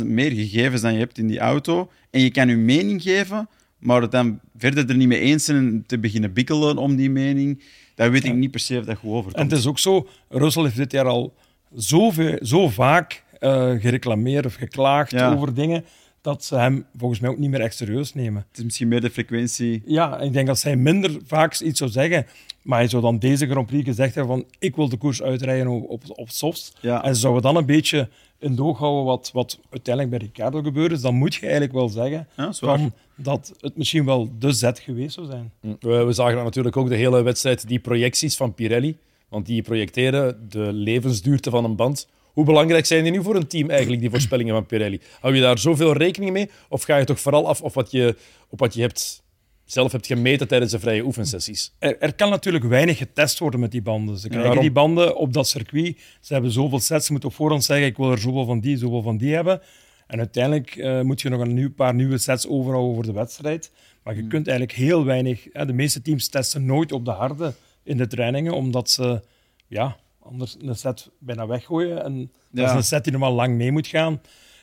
100.000 0.00 0.06
meer 0.06 0.30
gegevens 0.30 0.80
dan 0.80 0.92
je 0.92 0.98
hebt 0.98 1.18
in 1.18 1.26
die 1.26 1.38
auto. 1.38 1.90
En 2.10 2.20
je 2.20 2.30
kan 2.30 2.48
je 2.48 2.56
mening 2.56 3.02
geven, 3.02 3.48
maar 3.78 4.02
het 4.02 4.10
dan 4.10 4.40
verder 4.56 4.88
er 4.88 4.96
niet 4.96 5.08
mee 5.08 5.20
eens 5.20 5.44
zijn 5.44 5.56
en 5.56 5.84
te 5.86 5.98
beginnen 5.98 6.32
bikkelen 6.32 6.76
om 6.76 6.96
die 6.96 7.10
mening. 7.10 7.62
Dat 7.94 8.10
weet 8.10 8.24
ik 8.24 8.34
niet 8.34 8.50
per 8.50 8.60
se 8.60 8.78
of 8.78 8.84
dat 8.84 8.96
goed 8.96 9.10
overkomt. 9.10 9.36
En 9.36 9.48
het 9.48 9.58
is 9.58 9.66
ook 9.66 9.78
zo, 9.78 10.08
Russell 10.28 10.62
heeft 10.62 10.76
dit 10.76 10.92
jaar 10.92 11.06
al 11.06 11.34
zo, 11.76 12.10
veel, 12.10 12.38
zo 12.42 12.68
vaak 12.68 13.23
uh, 13.40 13.80
gereclameerd 13.80 14.46
of 14.46 14.54
geklaagd 14.54 15.10
Ja. 15.10 15.32
over 15.34 15.54
dingen 15.54 15.84
dat 16.20 16.44
ze 16.44 16.56
hem 16.56 16.86
volgens 16.96 17.20
mij 17.20 17.30
ook 17.30 17.38
niet 17.38 17.50
meer 17.50 17.60
echt 17.60 17.76
serieus 17.76 18.14
nemen. 18.14 18.44
Het 18.48 18.58
is 18.58 18.64
misschien 18.64 18.88
meer 18.88 19.00
de 19.00 19.10
frequentie. 19.10 19.82
Ja, 19.86 20.18
ik 20.20 20.32
denk 20.32 20.46
dat 20.46 20.58
zij 20.58 20.76
minder 20.76 21.10
vaak 21.26 21.60
iets 21.60 21.78
zou 21.78 21.90
zeggen, 21.90 22.26
maar 22.62 22.78
hij 22.78 22.88
zou 22.88 23.02
dan 23.02 23.18
deze 23.18 23.46
Grand 23.46 23.66
Prix 23.66 23.84
gezegd 23.84 24.14
hebben 24.14 24.36
van 24.36 24.46
ik 24.58 24.76
wil 24.76 24.88
de 24.88 24.96
koers 24.96 25.22
uitrijden 25.22 25.68
op, 25.68 25.88
op, 25.90 26.02
op 26.08 26.30
softs. 26.30 26.72
Ja. 26.80 27.04
En 27.04 27.14
ze 27.14 27.20
zouden 27.20 27.42
dan 27.42 27.56
een 27.56 27.66
beetje 27.66 28.08
in 28.38 28.54
doog 28.54 28.78
houden 28.78 29.04
wat, 29.04 29.30
wat 29.32 29.58
uiteindelijk 29.70 30.16
bij 30.18 30.26
Ricardo 30.28 30.62
gebeurd 30.62 30.92
is, 30.92 31.00
dan 31.00 31.14
moet 31.14 31.34
je 31.34 31.40
eigenlijk 31.40 31.72
wel 31.72 31.88
zeggen 31.88 32.28
Ja, 32.36 32.52
van, 32.52 32.92
dat 33.16 33.54
het 33.60 33.76
misschien 33.76 34.04
wel 34.04 34.30
de 34.38 34.52
zet 34.52 34.78
geweest 34.78 35.14
zou 35.14 35.26
zijn. 35.26 35.52
We, 35.80 36.04
we 36.04 36.12
zagen 36.12 36.34
dan 36.34 36.44
natuurlijk 36.44 36.76
ook 36.76 36.88
de 36.88 36.96
hele 36.96 37.22
wedstrijd, 37.22 37.68
die 37.68 37.78
projecties 37.78 38.36
van 38.36 38.54
Pirelli. 38.54 38.96
Want 39.28 39.46
die 39.46 39.62
projecteren 39.62 40.46
de 40.48 40.72
levensduurte 40.72 41.50
van 41.50 41.64
een 41.64 41.76
band. 41.76 42.08
Hoe 42.34 42.44
belangrijk 42.44 42.86
zijn 42.86 43.02
die 43.02 43.12
nu 43.12 43.22
voor 43.22 43.36
een 43.36 43.46
team 43.46 43.70
eigenlijk, 43.70 44.00
die 44.00 44.10
voorspellingen 44.10 44.54
van 44.54 44.66
Pirelli? 44.66 45.00
Hou 45.20 45.34
je 45.34 45.40
daar 45.40 45.58
zoveel 45.58 45.92
rekening 45.92 46.32
mee? 46.32 46.50
Of 46.68 46.82
ga 46.82 46.96
je 46.96 47.04
toch 47.04 47.20
vooral 47.20 47.48
af 47.48 47.60
op 47.62 47.74
wat 47.74 47.90
je, 47.90 48.16
op 48.48 48.58
wat 48.58 48.74
je 48.74 48.80
hebt, 48.80 49.22
zelf 49.64 49.92
hebt 49.92 50.06
gemeten 50.06 50.48
tijdens 50.48 50.70
de 50.72 50.78
vrije 50.78 51.04
oefensessies? 51.04 51.74
Er, 51.78 51.98
er 51.98 52.14
kan 52.14 52.30
natuurlijk 52.30 52.64
weinig 52.64 52.98
getest 52.98 53.38
worden 53.38 53.60
met 53.60 53.70
die 53.70 53.82
banden. 53.82 54.18
Ze 54.18 54.28
krijgen 54.28 54.60
die 54.60 54.70
banden 54.72 55.16
op 55.16 55.32
dat 55.32 55.48
circuit. 55.48 55.98
Ze 56.20 56.32
hebben 56.32 56.50
zoveel 56.50 56.80
sets. 56.80 57.06
Ze 57.06 57.12
moeten 57.12 57.30
op 57.30 57.34
voorhand 57.34 57.64
zeggen: 57.64 57.86
ik 57.86 57.96
wil 57.96 58.10
er 58.10 58.18
zoveel 58.18 58.44
van 58.44 58.60
die, 58.60 58.76
zoveel 58.76 59.02
van 59.02 59.16
die 59.16 59.34
hebben. 59.34 59.60
En 60.06 60.18
uiteindelijk 60.18 60.76
eh, 60.76 61.00
moet 61.00 61.20
je 61.20 61.28
nog 61.28 61.40
een 61.40 61.54
nieuw, 61.54 61.72
paar 61.72 61.94
nieuwe 61.94 62.18
sets 62.18 62.48
overhouden 62.48 62.94
voor 62.94 63.04
de 63.04 63.12
wedstrijd. 63.12 63.70
Maar 64.02 64.14
je 64.14 64.20
Hmm. 64.20 64.28
kunt 64.28 64.48
eigenlijk 64.48 64.78
heel 64.78 65.04
weinig. 65.04 65.46
Hè, 65.52 65.66
de 65.66 65.72
meeste 65.72 66.02
teams 66.02 66.28
testen 66.28 66.64
nooit 66.66 66.92
op 66.92 67.04
de 67.04 67.10
harde 67.10 67.54
in 67.84 67.96
de 67.96 68.06
trainingen, 68.06 68.52
omdat 68.52 68.90
ze 68.90 69.22
ja, 69.66 69.96
anders 70.24 70.56
een 70.60 70.76
set 70.76 71.10
bijna 71.18 71.46
weggooien. 71.46 72.04
En 72.04 72.32
dat 72.50 72.68
is 72.68 72.74
een 72.74 72.84
set 72.84 73.04
die 73.04 73.12
normaal 73.12 73.32
lang 73.32 73.56
mee 73.56 73.72
moet 73.72 73.86
gaan. 73.86 74.20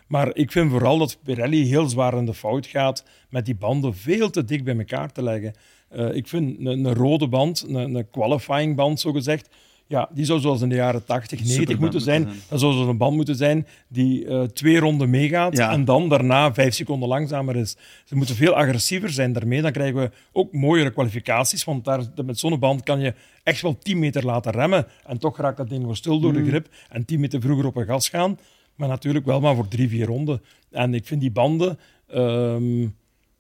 Maar 0.07 0.35
ik 0.35 0.51
vind 0.51 0.71
vooral 0.71 0.97
dat 0.97 1.17
Pirelli 1.23 1.65
heel 1.65 1.89
zwaar 1.89 2.17
in 2.17 2.25
de 2.25 2.33
fout 2.33 2.65
gaat 2.65 3.03
met 3.29 3.45
die 3.45 3.55
banden 3.55 3.95
veel 3.95 4.29
te 4.29 4.43
dik 4.43 4.63
bij 4.63 4.77
elkaar 4.77 5.11
te 5.11 5.23
leggen. 5.23 5.53
Eh, 5.89 6.15
ik 6.15 6.27
vind 6.27 6.59
een, 6.59 6.85
een 6.85 6.93
rode 6.93 7.27
band, 7.27 7.65
een, 7.67 7.95
een 7.95 8.09
qualifying 8.09 8.75
band 8.75 8.99
zo 8.99 9.11
gezegd, 9.11 9.49
ja, 9.91 10.09
die 10.13 10.25
zou 10.25 10.39
zoals 10.39 10.61
in 10.61 10.69
de 10.69 10.75
jaren 10.75 11.05
80, 11.05 11.29
90 11.39 11.47
Superband 11.55 11.79
moeten 11.81 12.01
zijn. 12.01 12.21
zijn. 12.23 12.35
Dat 12.49 12.59
zou 12.59 12.73
zo'n 12.73 12.97
band 12.97 13.15
moeten 13.15 13.35
zijn 13.35 13.67
die 13.87 14.25
eh, 14.27 14.41
twee 14.43 14.79
ronden 14.79 15.09
meegaat 15.09 15.57
Ja. 15.57 15.71
en 15.71 15.85
dan 15.85 16.09
daarna 16.09 16.53
vijf 16.53 16.73
seconden 16.73 17.07
langzamer 17.09 17.55
is. 17.55 17.75
Ze 18.05 18.15
moeten 18.15 18.35
veel 18.35 18.53
agressiever 18.53 19.09
zijn 19.09 19.33
daarmee. 19.33 19.61
Dan 19.61 19.71
krijgen 19.71 20.01
we 20.01 20.11
ook 20.31 20.53
mooiere 20.53 20.91
kwalificaties, 20.91 21.63
want 21.63 21.85
daar, 21.85 22.01
met 22.25 22.39
zo'n 22.39 22.59
band 22.59 22.83
kan 22.83 22.99
je 22.99 23.13
echt 23.43 23.61
wel 23.61 23.77
10 23.77 23.99
meter 23.99 24.25
laten 24.25 24.51
remmen 24.51 24.87
en 25.05 25.17
toch 25.17 25.37
raakt 25.37 25.57
dat 25.57 25.69
ding 25.69 25.85
wel 25.85 25.95
stil 25.95 26.19
door 26.19 26.31
Mm. 26.33 26.43
de 26.43 26.49
grip 26.49 26.67
en 26.89 27.05
10 27.05 27.19
meter 27.19 27.41
vroeger 27.41 27.65
op 27.65 27.75
een 27.75 27.85
gas 27.85 28.09
gaan. 28.09 28.37
Maar 28.75 28.87
natuurlijk 28.87 29.25
wel 29.25 29.39
maar 29.39 29.55
voor 29.55 29.67
drie, 29.67 29.89
vier 29.89 30.05
ronden. 30.05 30.41
En 30.71 30.93
ik 30.93 31.05
vind 31.05 31.21
die 31.21 31.31
banden... 31.31 31.79
ehm, 32.07 32.87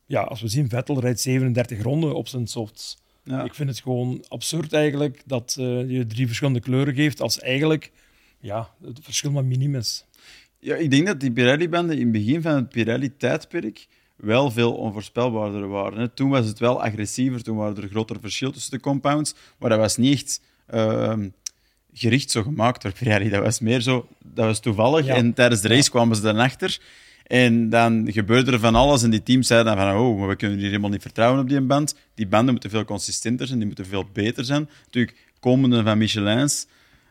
ja, 0.05 0.21
als 0.21 0.41
we 0.41 0.47
zien, 0.47 0.69
Vettel 0.69 0.99
rijdt 0.99 1.19
37 1.19 1.81
ronden 1.83 2.15
op 2.15 2.27
zijn 2.27 2.47
softs. 2.47 2.97
Ja. 3.23 3.43
Ik 3.43 3.53
vind 3.53 3.69
het 3.69 3.79
gewoon 3.79 4.25
absurd 4.27 4.73
eigenlijk 4.73 5.21
dat 5.25 5.55
eh, 5.59 5.89
je 5.89 6.05
drie 6.07 6.27
verschillende 6.27 6.59
kleuren 6.59 6.93
geeft 6.93 7.21
als 7.21 7.39
eigenlijk 7.39 7.91
ja, 8.39 8.69
het 8.83 8.99
verschil 9.01 9.31
maar 9.31 9.45
minim 9.45 9.75
is. 9.75 10.05
Ja, 10.59 10.75
ik 10.75 10.91
denk 10.91 11.07
dat 11.07 11.19
die 11.19 11.31
Pirelli-banden 11.31 11.95
in 11.95 12.01
het 12.01 12.11
begin 12.11 12.41
van 12.41 12.55
het 12.55 12.69
Pirelli-tijdperk 12.69 13.87
wel 14.15 14.51
veel 14.51 14.73
onvoorspelbaarder 14.73 15.67
waren. 15.67 16.13
Toen 16.13 16.29
was 16.29 16.45
het 16.47 16.59
wel 16.59 16.83
agressiever, 16.83 17.43
toen 17.43 17.57
waren 17.57 17.83
er 17.83 17.89
grotere 17.89 18.19
verschillen 18.19 18.53
tussen 18.53 18.71
de 18.71 18.79
compounds, 18.79 19.35
maar 19.57 19.69
dat 19.69 19.79
was 19.79 19.97
niet 19.97 20.13
echt 20.13 20.41
ehm, 20.67 21.29
gericht 21.93 22.31
zo 22.31 22.43
gemaakt 22.43 22.81
door 22.81 22.93
Pirelli. 22.93 23.29
Dat 23.29 23.43
was 23.43 23.59
meer 23.59 23.81
zo, 23.81 24.07
dat 24.23 24.45
was 24.45 24.59
toevallig 24.59 25.05
Ja. 25.05 25.15
en 25.15 25.33
tijdens 25.33 25.61
de 25.61 25.67
race 25.67 25.89
kwamen 25.89 26.15
ze 26.15 26.21
dan 26.21 26.37
achter. 26.37 26.79
En 27.31 27.69
dan 27.69 28.11
gebeurde 28.11 28.51
er 28.51 28.59
van 28.59 28.75
alles 28.75 29.03
en 29.03 29.09
die 29.09 29.23
teams 29.23 29.47
zeiden 29.47 29.75
dan 29.75 29.85
van 29.85 30.01
oh, 30.01 30.19
maar 30.19 30.27
we 30.27 30.35
kunnen 30.35 30.57
hier 30.57 30.67
helemaal 30.67 30.89
niet 30.89 31.01
vertrouwen 31.01 31.41
op 31.41 31.49
die 31.49 31.61
band. 31.61 31.95
Die 32.15 32.27
banden 32.27 32.51
moeten 32.51 32.69
veel 32.69 32.85
consistenter 32.85 33.47
zijn, 33.47 33.57
die 33.59 33.67
moeten 33.67 33.85
veel 33.85 34.05
beter 34.13 34.45
zijn. 34.45 34.69
Natuurlijk, 34.85 35.17
komende 35.39 35.83
van 35.83 35.97
Michelins, 35.97 36.67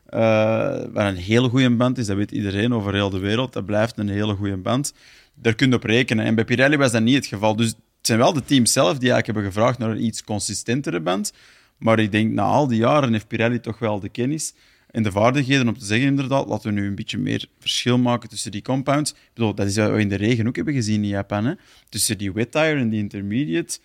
eh, 0.06 0.68
wat 0.92 1.04
een 1.04 1.16
hele 1.16 1.48
goede 1.48 1.70
band 1.70 1.98
is, 1.98 2.06
dat 2.06 2.16
weet 2.16 2.30
iedereen 2.30 2.74
over 2.74 2.94
heel 2.94 3.11
de 3.11 3.18
wereld. 3.18 3.52
Dat 3.52 3.66
blijft 3.66 3.98
een 3.98 4.09
hele 4.09 4.35
goede 4.35 4.56
band. 4.56 4.94
Daar 5.35 5.54
kun 5.54 5.68
je 5.68 5.74
op 5.74 5.85
rekenen. 5.85 6.24
En 6.24 6.35
bij 6.35 6.44
Pirelli 6.44 6.76
was 6.76 6.92
dat 6.92 7.02
niet 7.02 7.14
het 7.14 7.26
geval. 7.26 7.56
Dus 7.56 7.68
het 7.68 7.76
zijn 8.00 8.18
wel 8.18 8.33
de 8.33 8.44
teams 8.44 8.72
zelf 8.72 8.98
die 8.98 9.11
eigenlijk 9.11 9.26
hebben 9.26 9.44
gevraagd 9.44 9.78
naar 9.78 9.90
een 9.90 10.04
iets 10.04 10.24
consistentere 10.24 11.00
band. 11.00 11.33
Maar 11.78 11.98
ik 11.98 12.12
denk, 12.12 12.33
na 12.33 12.42
al 12.42 12.66
die 12.66 12.78
jaren 12.78 13.12
heeft 13.12 13.28
Pirelli 13.28 13.61
toch 13.61 13.78
wel 13.78 14.00
de 14.00 14.09
kennis 14.09 14.54
en 14.90 15.03
de 15.03 15.11
vaardigheden 15.12 15.68
om 15.68 15.79
te 15.79 15.85
zeggen, 15.85 16.07
inderdaad, 16.09 16.48
laten 16.48 16.74
we 16.74 16.81
nu 16.81 16.87
een 16.87 16.94
beetje 16.94 17.18
meer 17.18 17.46
verschil 17.59 17.98
maken 17.98 18.29
tussen 18.29 18.50
die 18.50 18.62
compounds. 18.62 19.11
Ik 19.12 19.16
bedoel, 19.35 19.55
dat 19.55 19.66
is 19.66 19.76
wat 19.76 19.90
we 19.90 20.00
in 20.00 20.09
de 20.09 20.14
regen 20.16 20.46
ook 20.48 20.57
hebben 20.57 20.74
gezien 20.74 21.03
in 21.03 21.09
Japan. 21.09 21.44
Hè? 21.44 21.53
Tussen 21.88 22.18
die 22.18 22.33
wet 22.33 22.53
tire 22.53 22.79
en 22.81 22.88
die 22.88 22.98
intermediate. 22.98 23.79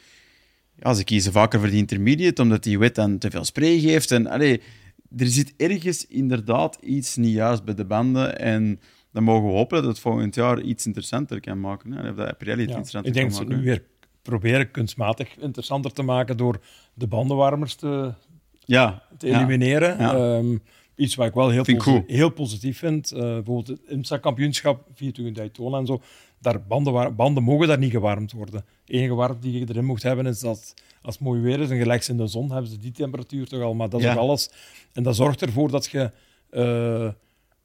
Ja, 0.80 0.94
ze 0.94 1.04
kiezen 1.04 1.32
vaker 1.32 1.60
voor 1.60 1.70
die 1.70 1.78
intermediate, 1.78 2.42
omdat 2.42 2.64
die 2.64 2.80
wet 2.80 2.96
dan 2.96 3.18
te 3.18 3.30
veel 3.32 3.44
spray 3.46 3.80
geeft. 3.80 4.12
En, 4.12 4.28
allee, 4.28 4.62
er 5.18 5.28
zit 5.28 5.54
ergens 5.58 6.08
inderdaad 6.08 6.78
iets 6.82 7.16
niet 7.16 7.34
juist 7.34 7.64
bij 7.64 7.74
de 7.74 7.86
banden. 7.86 8.40
En 8.40 8.80
dan 9.12 9.24
mogen 9.24 9.48
we 9.50 9.56
hopen 9.56 9.78
dat 9.78 9.88
het 9.88 10.00
volgend 10.00 10.36
jaar 10.36 10.62
iets 10.62 10.86
interessanter 10.86 11.40
kan 11.40 11.60
maken. 11.60 11.92
Hè? 11.92 12.14
Dat 12.14 12.38
Pirelli 12.38 12.62
het 12.62 12.70
Ja, 12.70 12.76
interessanter 12.76 13.12
ik 13.12 13.18
denk 13.18 13.30
kan 13.30 13.38
dat 13.38 13.48
ze 13.48 13.54
maken. 13.54 13.58
nu 13.58 13.64
weer 13.72 13.84
proberen 14.22 14.72
kunstmatig 14.72 15.38
interessanter 15.38 15.92
te 15.92 16.04
maken 16.04 16.38
door 16.38 16.60
de 16.94 17.08
bandenwarmers 17.08 17.76
te, 17.76 18.14
Ja, 18.66 19.04
te 19.18 19.28
elimineren. 19.28 19.98
Ja. 20.00 20.16
Ehm, 20.16 20.58
iets 20.96 21.16
wat 21.16 21.28
ik 21.28 21.34
wel 21.34 21.50
heel, 21.50 21.64
posi- 21.64 22.04
heel 22.08 22.30
positief 22.30 22.78
vind. 22.78 23.12
Eh, 23.12 23.20
bijvoorbeeld 23.20 23.68
het 23.68 23.80
IMSA-kampioenschap, 23.88 24.88
24 24.94 25.36
Daytona 25.36 25.78
en 25.78 25.86
zo. 25.86 26.02
Daar 26.40 26.62
banden, 26.66 27.16
banden 27.16 27.44
mogen 27.44 27.68
daar 27.68 27.78
niet 27.78 27.92
gewarmd 27.92 28.32
worden. 28.32 28.66
De 28.86 28.94
enige 28.94 29.14
warmte 29.14 29.40
die 29.40 29.60
je 29.60 29.66
erin 29.70 29.86
mocht 29.86 30.04
hebben 30.04 30.26
is 30.26 30.40
dat 30.40 30.74
als 31.02 31.16
het 31.16 31.24
mooi 31.24 31.42
weer 31.42 31.60
is 31.60 31.70
en 31.70 31.76
je 31.78 31.86
legt 31.86 32.06
ze 32.06 32.12
in 32.12 32.18
de 32.18 32.28
zon, 32.28 32.52
hebben 32.52 32.70
ze 32.72 32.78
die 32.78 32.92
temperatuur 32.92 33.48
toch 33.48 33.62
al. 33.62 33.74
Maar 33.74 33.90
dat 33.90 34.00
is 34.00 34.06
Ja. 34.06 34.12
ook 34.14 34.20
alles. 34.20 34.50
En 34.94 35.04
dat 35.04 35.16
zorgt 35.16 35.42
ervoor 35.42 35.72
dat 35.72 35.86
je... 35.86 36.12
eh, 36.50 37.10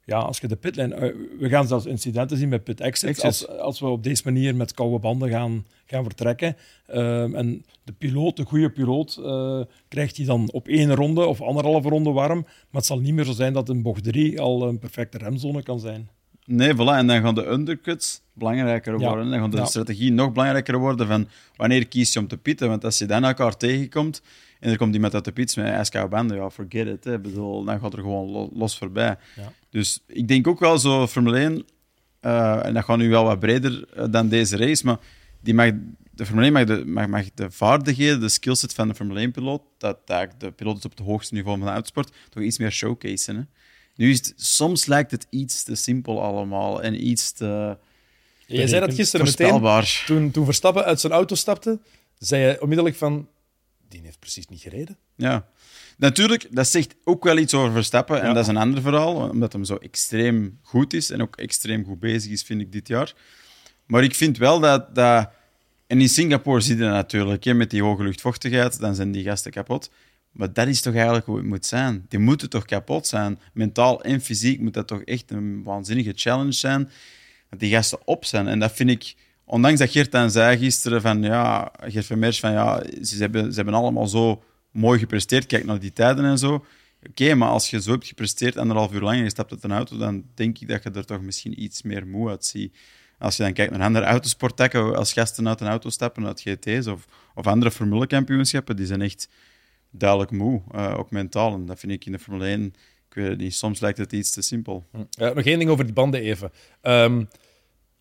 ja, 0.05 0.19
als 0.19 0.39
je 0.39 0.49
de 0.49 0.57
pitlijn... 0.57 0.93
eh, 0.93 1.15
we 1.39 1.49
gaan 1.49 1.67
zelfs 1.67 1.87
incidenten 1.87 2.37
zien 2.37 2.49
met 2.49 2.65
pit 2.65 2.81
exits. 2.81 3.19
Exits. 3.23 3.49
Als, 3.49 3.59
als 3.59 3.81
we 3.81 3.87
op 3.87 4.03
deze 4.03 4.23
manier 4.25 4.55
met 4.57 4.75
koude 4.75 4.99
banden 4.99 5.29
gaan, 5.31 5.67
gaan 5.91 6.05
vertrekken. 6.05 6.57
Ehm, 6.87 7.35
en 7.35 7.65
de 7.85 7.93
piloot, 7.93 8.37
de 8.37 8.45
goede 8.45 8.71
piloot, 8.71 9.17
eh, 9.25 9.61
krijgt 9.89 10.17
hij 10.17 10.27
dan 10.27 10.49
op 10.53 10.69
één 10.69 10.95
ronde 10.95 11.27
of 11.27 11.41
anderhalve 11.41 11.89
ronde 11.89 12.11
warm. 12.11 12.41
Maar 12.41 12.67
het 12.71 12.87
zal 12.87 12.99
niet 13.01 13.15
meer 13.15 13.25
zo 13.25 13.33
zijn 13.33 13.53
dat 13.53 13.69
in 13.69 13.83
bocht 13.83 14.05
3 14.05 14.41
al 14.41 14.69
een 14.69 14.79
perfecte 14.79 15.19
remzone 15.19 15.63
kan 15.63 15.81
zijn. 15.81 16.09
Nee, 16.45 16.75
voilà. 16.75 16.79
En 16.97 17.07
dan 17.07 17.23
gaan 17.23 17.35
de 17.35 17.47
undercuts 17.47 18.21
belangrijker 18.33 19.01
Ja. 19.01 19.09
worden. 19.09 19.31
Dan 19.31 19.41
gaat 19.41 19.51
de 19.53 19.57
Ja. 19.57 19.65
strategie 19.65 20.13
nog 20.13 20.33
belangrijker 20.33 20.79
worden 20.79 21.07
van 21.07 21.29
wanneer 21.57 21.87
kies 21.89 22.13
je 22.13 22.19
om 22.19 22.29
te 22.29 22.37
pitten. 22.37 22.69
Want 22.69 22.85
als 22.85 22.99
je 22.99 23.07
dan 23.07 23.25
elkaar 23.25 23.57
tegenkomt 23.57 24.23
en 24.61 24.71
er 24.71 24.77
komt 24.77 24.95
iemand 24.95 25.15
uit 25.15 25.25
de 25.25 25.33
pits 25.33 25.55
met 25.55 25.67
ijskoude 25.67 26.11
banden, 26.11 26.37
ja, 26.37 26.51
forget 26.51 26.87
it. 26.87 27.05
Hè. 27.05 27.19
Bedoel, 27.19 27.65
dan 27.65 27.81
gaat 27.81 27.93
er 27.93 27.99
gewoon 27.99 28.31
lo- 28.31 28.51
los 28.55 28.79
voorbij. 28.79 29.17
Ja. 29.37 29.53
Dus 29.71 30.03
ik 30.07 30.29
denk 30.29 30.47
ook 30.47 30.59
wel 30.61 30.79
zo, 30.79 31.07
Formule 31.07 31.39
1, 31.41 31.65
eh, 32.21 32.65
en 32.67 32.75
dat 32.75 32.85
gaat 32.85 32.99
nu 32.99 33.09
wel 33.11 33.25
wat 33.25 33.41
breder 33.41 33.85
eh, 33.95 34.05
dan 34.11 34.29
deze 34.29 34.57
race, 34.57 34.87
maar 34.87 34.99
die 35.41 35.55
mag, 35.55 35.71
de 36.11 36.27
Formule 36.27 36.47
1 36.47 36.53
mag 36.53 36.65
de, 36.65 36.85
mag, 36.87 37.07
mag 37.07 37.25
de 37.35 37.51
vaardigheden, 37.51 38.21
de 38.21 38.29
skillset 38.29 38.75
van 38.75 38.89
de 38.89 38.95
Formule 38.95 39.29
1-piloot, 39.29 39.63
dat, 39.79 40.07
dat 40.07 40.35
de 40.39 40.51
piloot 40.51 40.79
is 40.79 40.85
op 40.85 40.91
het 40.91 41.07
hoogste 41.07 41.35
niveau 41.35 41.57
van 41.59 41.67
de 41.67 41.73
autosport, 41.73 42.13
toch 42.29 42.43
iets 42.43 42.59
meer 42.59 42.73
showcase. 42.73 43.33
Hè? 43.33 43.41
Nu 43.95 44.11
is 44.11 44.17
het, 44.17 44.33
soms 44.37 44.87
lijkt 44.87 45.11
het 45.11 45.27
iets 45.31 45.63
te 45.63 45.75
simpel 45.75 46.23
allemaal 46.23 46.83
en 46.83 47.07
iets 47.07 47.33
te 47.33 47.79
Jij 48.57 48.67
zei 48.67 48.87
dat 48.87 48.95
gisteren 48.95 49.27
meteen, 49.27 49.85
toen, 50.07 50.31
toen 50.31 50.45
Verstappen 50.45 50.85
uit 50.85 51.01
zijn 51.01 51.13
auto 51.13 51.35
stapte, 51.35 51.81
zei 52.19 52.43
je 52.43 52.63
onmiddellijk 52.63 52.97
van, 52.97 53.29
die 53.89 54.01
heeft 54.05 54.19
precies 54.19 54.47
niet 54.47 54.61
gereden. 54.61 54.99
Ja. 55.17 55.49
Natuurlijk, 55.97 56.47
dat 56.51 56.69
zegt 56.69 56.95
ook 57.05 57.25
wel 57.25 57.39
iets 57.39 57.55
over 57.55 57.73
Verstappen. 57.73 58.23
En 58.23 58.35
dat 58.35 58.43
is 58.43 58.49
een 58.49 58.57
ander 58.57 58.83
verhaal, 58.83 59.29
omdat 59.31 59.53
hem 59.53 59.65
zo 59.65 59.77
extreem 59.77 60.59
goed 60.63 60.93
is 60.93 61.11
en 61.11 61.23
ook 61.23 61.37
extreem 61.37 61.85
goed 61.85 62.01
bezig 62.01 62.33
is, 62.33 62.43
vind 62.43 62.61
ik, 62.61 62.73
dit 62.73 62.89
jaar. 62.89 63.15
Maar 63.91 64.05
ik 64.05 64.15
vind 64.15 64.39
wel 64.39 64.61
dat... 64.61 64.95
dat 64.95 65.31
en 65.87 66.01
in 66.01 66.09
Singapore 66.09 66.61
zie 66.61 66.77
je 66.77 66.81
dat 66.81 66.91
natuurlijk, 66.91 67.45
hè, 67.45 67.55
met 67.55 67.71
die 67.71 67.83
hoge 67.83 68.03
luchtvochtigheid, 68.03 68.81
dan 68.81 68.95
zijn 68.95 69.13
die 69.13 69.25
gasten 69.25 69.51
kapot. 69.51 69.91
Maar 70.33 70.53
dat 70.53 70.67
is 70.67 70.81
toch 70.81 70.95
eigenlijk 70.95 71.27
hoe 71.27 71.37
het 71.37 71.47
moet 71.47 71.67
zijn. 71.67 72.07
Die 72.09 72.19
moeten 72.19 72.51
toch 72.51 72.65
kapot 72.65 73.07
zijn. 73.07 73.39
Mentaal 73.53 74.03
en 74.03 74.21
fysiek 74.21 74.61
moet 74.61 74.75
dat 74.75 74.87
toch 74.87 75.03
echt 75.03 75.31
een 75.31 75.63
waanzinnige 75.63 76.13
challenge 76.15 76.53
zijn. 76.53 76.91
Dat 77.49 77.59
die 77.59 77.71
gasten 77.71 77.99
op 78.05 78.25
zijn. 78.25 78.49
En 78.49 78.59
dat 78.59 78.73
vind 78.73 78.91
ik... 78.91 79.15
Ondanks 79.45 79.79
dat 79.79 79.91
Geert 79.91 80.13
dan 80.13 80.31
zei 80.31 80.59
gisteren 80.59 81.01
van... 81.01 81.23
Ja, 81.23 81.73
Geert 81.81 82.07
Vermeers 82.07 82.41
van... 82.41 82.53
Ja, 82.53 82.83
ze 83.03 83.17
hebben, 83.17 83.51
ze 83.51 83.57
hebben 83.57 83.75
allemaal 83.75 84.07
zo 84.07 84.43
mooi 84.71 84.99
gepresteerd. 84.99 85.47
Kijk 85.47 85.65
naar 85.65 85.81
die 85.81 85.93
tijden 85.93 86.25
en 86.25 86.39
zo. 86.39 86.65
Oké, 87.09 87.35
maar 87.35 87.49
als 87.49 87.71
je 87.71 87.81
zo 87.81 87.91
hebt 87.91 88.07
gepresteerd, 88.07 88.57
anderhalf 88.57 88.93
uur 88.93 89.01
lang, 89.01 89.17
en 89.17 89.23
je 89.23 89.31
stapt 89.31 89.51
uit 89.51 89.65
een 89.65 89.73
auto, 89.73 89.97
dan 89.97 90.25
denk 90.35 90.59
ik 90.59 90.69
dat 90.69 90.83
je 90.83 90.91
er 90.91 91.07
toch 91.07 91.21
misschien 91.21 91.63
iets 91.63 91.83
meer 91.83 92.07
moe 92.07 92.29
uitziet. 92.29 92.77
Als 93.21 93.37
je 93.37 93.43
dan 93.43 93.53
kijkt 93.53 93.73
naar 93.73 93.83
andere 93.83 94.05
autosporttakken, 94.05 94.97
als 94.97 95.13
gasten 95.13 95.49
uit 95.49 95.61
een 95.61 95.67
auto 95.67 95.91
stappen, 95.91 96.27
uit 96.27 96.41
GT's 96.41 96.87
of, 96.87 97.05
of 97.35 97.47
andere 97.47 97.71
formulekampioenschappen, 97.71 98.77
die 98.77 98.87
zijn 98.87 99.03
echt 99.03 99.29
duidelijk 99.91 100.31
moe, 100.31 100.63
eh, 100.73 100.99
ook 100.99 101.11
mentaal. 101.11 101.55
En 101.55 101.67
dat 101.67 101.79
vind 101.79 101.93
ik 101.93 102.05
in 102.05 102.13
de 102.13 102.19
Formule 102.19 102.47
1, 102.47 102.65
ik 103.09 103.15
weet 103.15 103.29
het 103.29 103.39
niet, 103.39 103.55
soms 103.55 103.81
lijkt 103.81 103.99
het 103.99 104.13
iets 104.13 104.31
te 104.31 104.43
simpel. 104.43 104.87
Ja, 105.11 105.33
nog 105.33 105.45
één 105.45 105.59
ding 105.59 105.71
over 105.71 105.85
die 105.85 105.93
banden 105.93 106.21
even. 106.21 106.53
Ehm, 106.81 107.25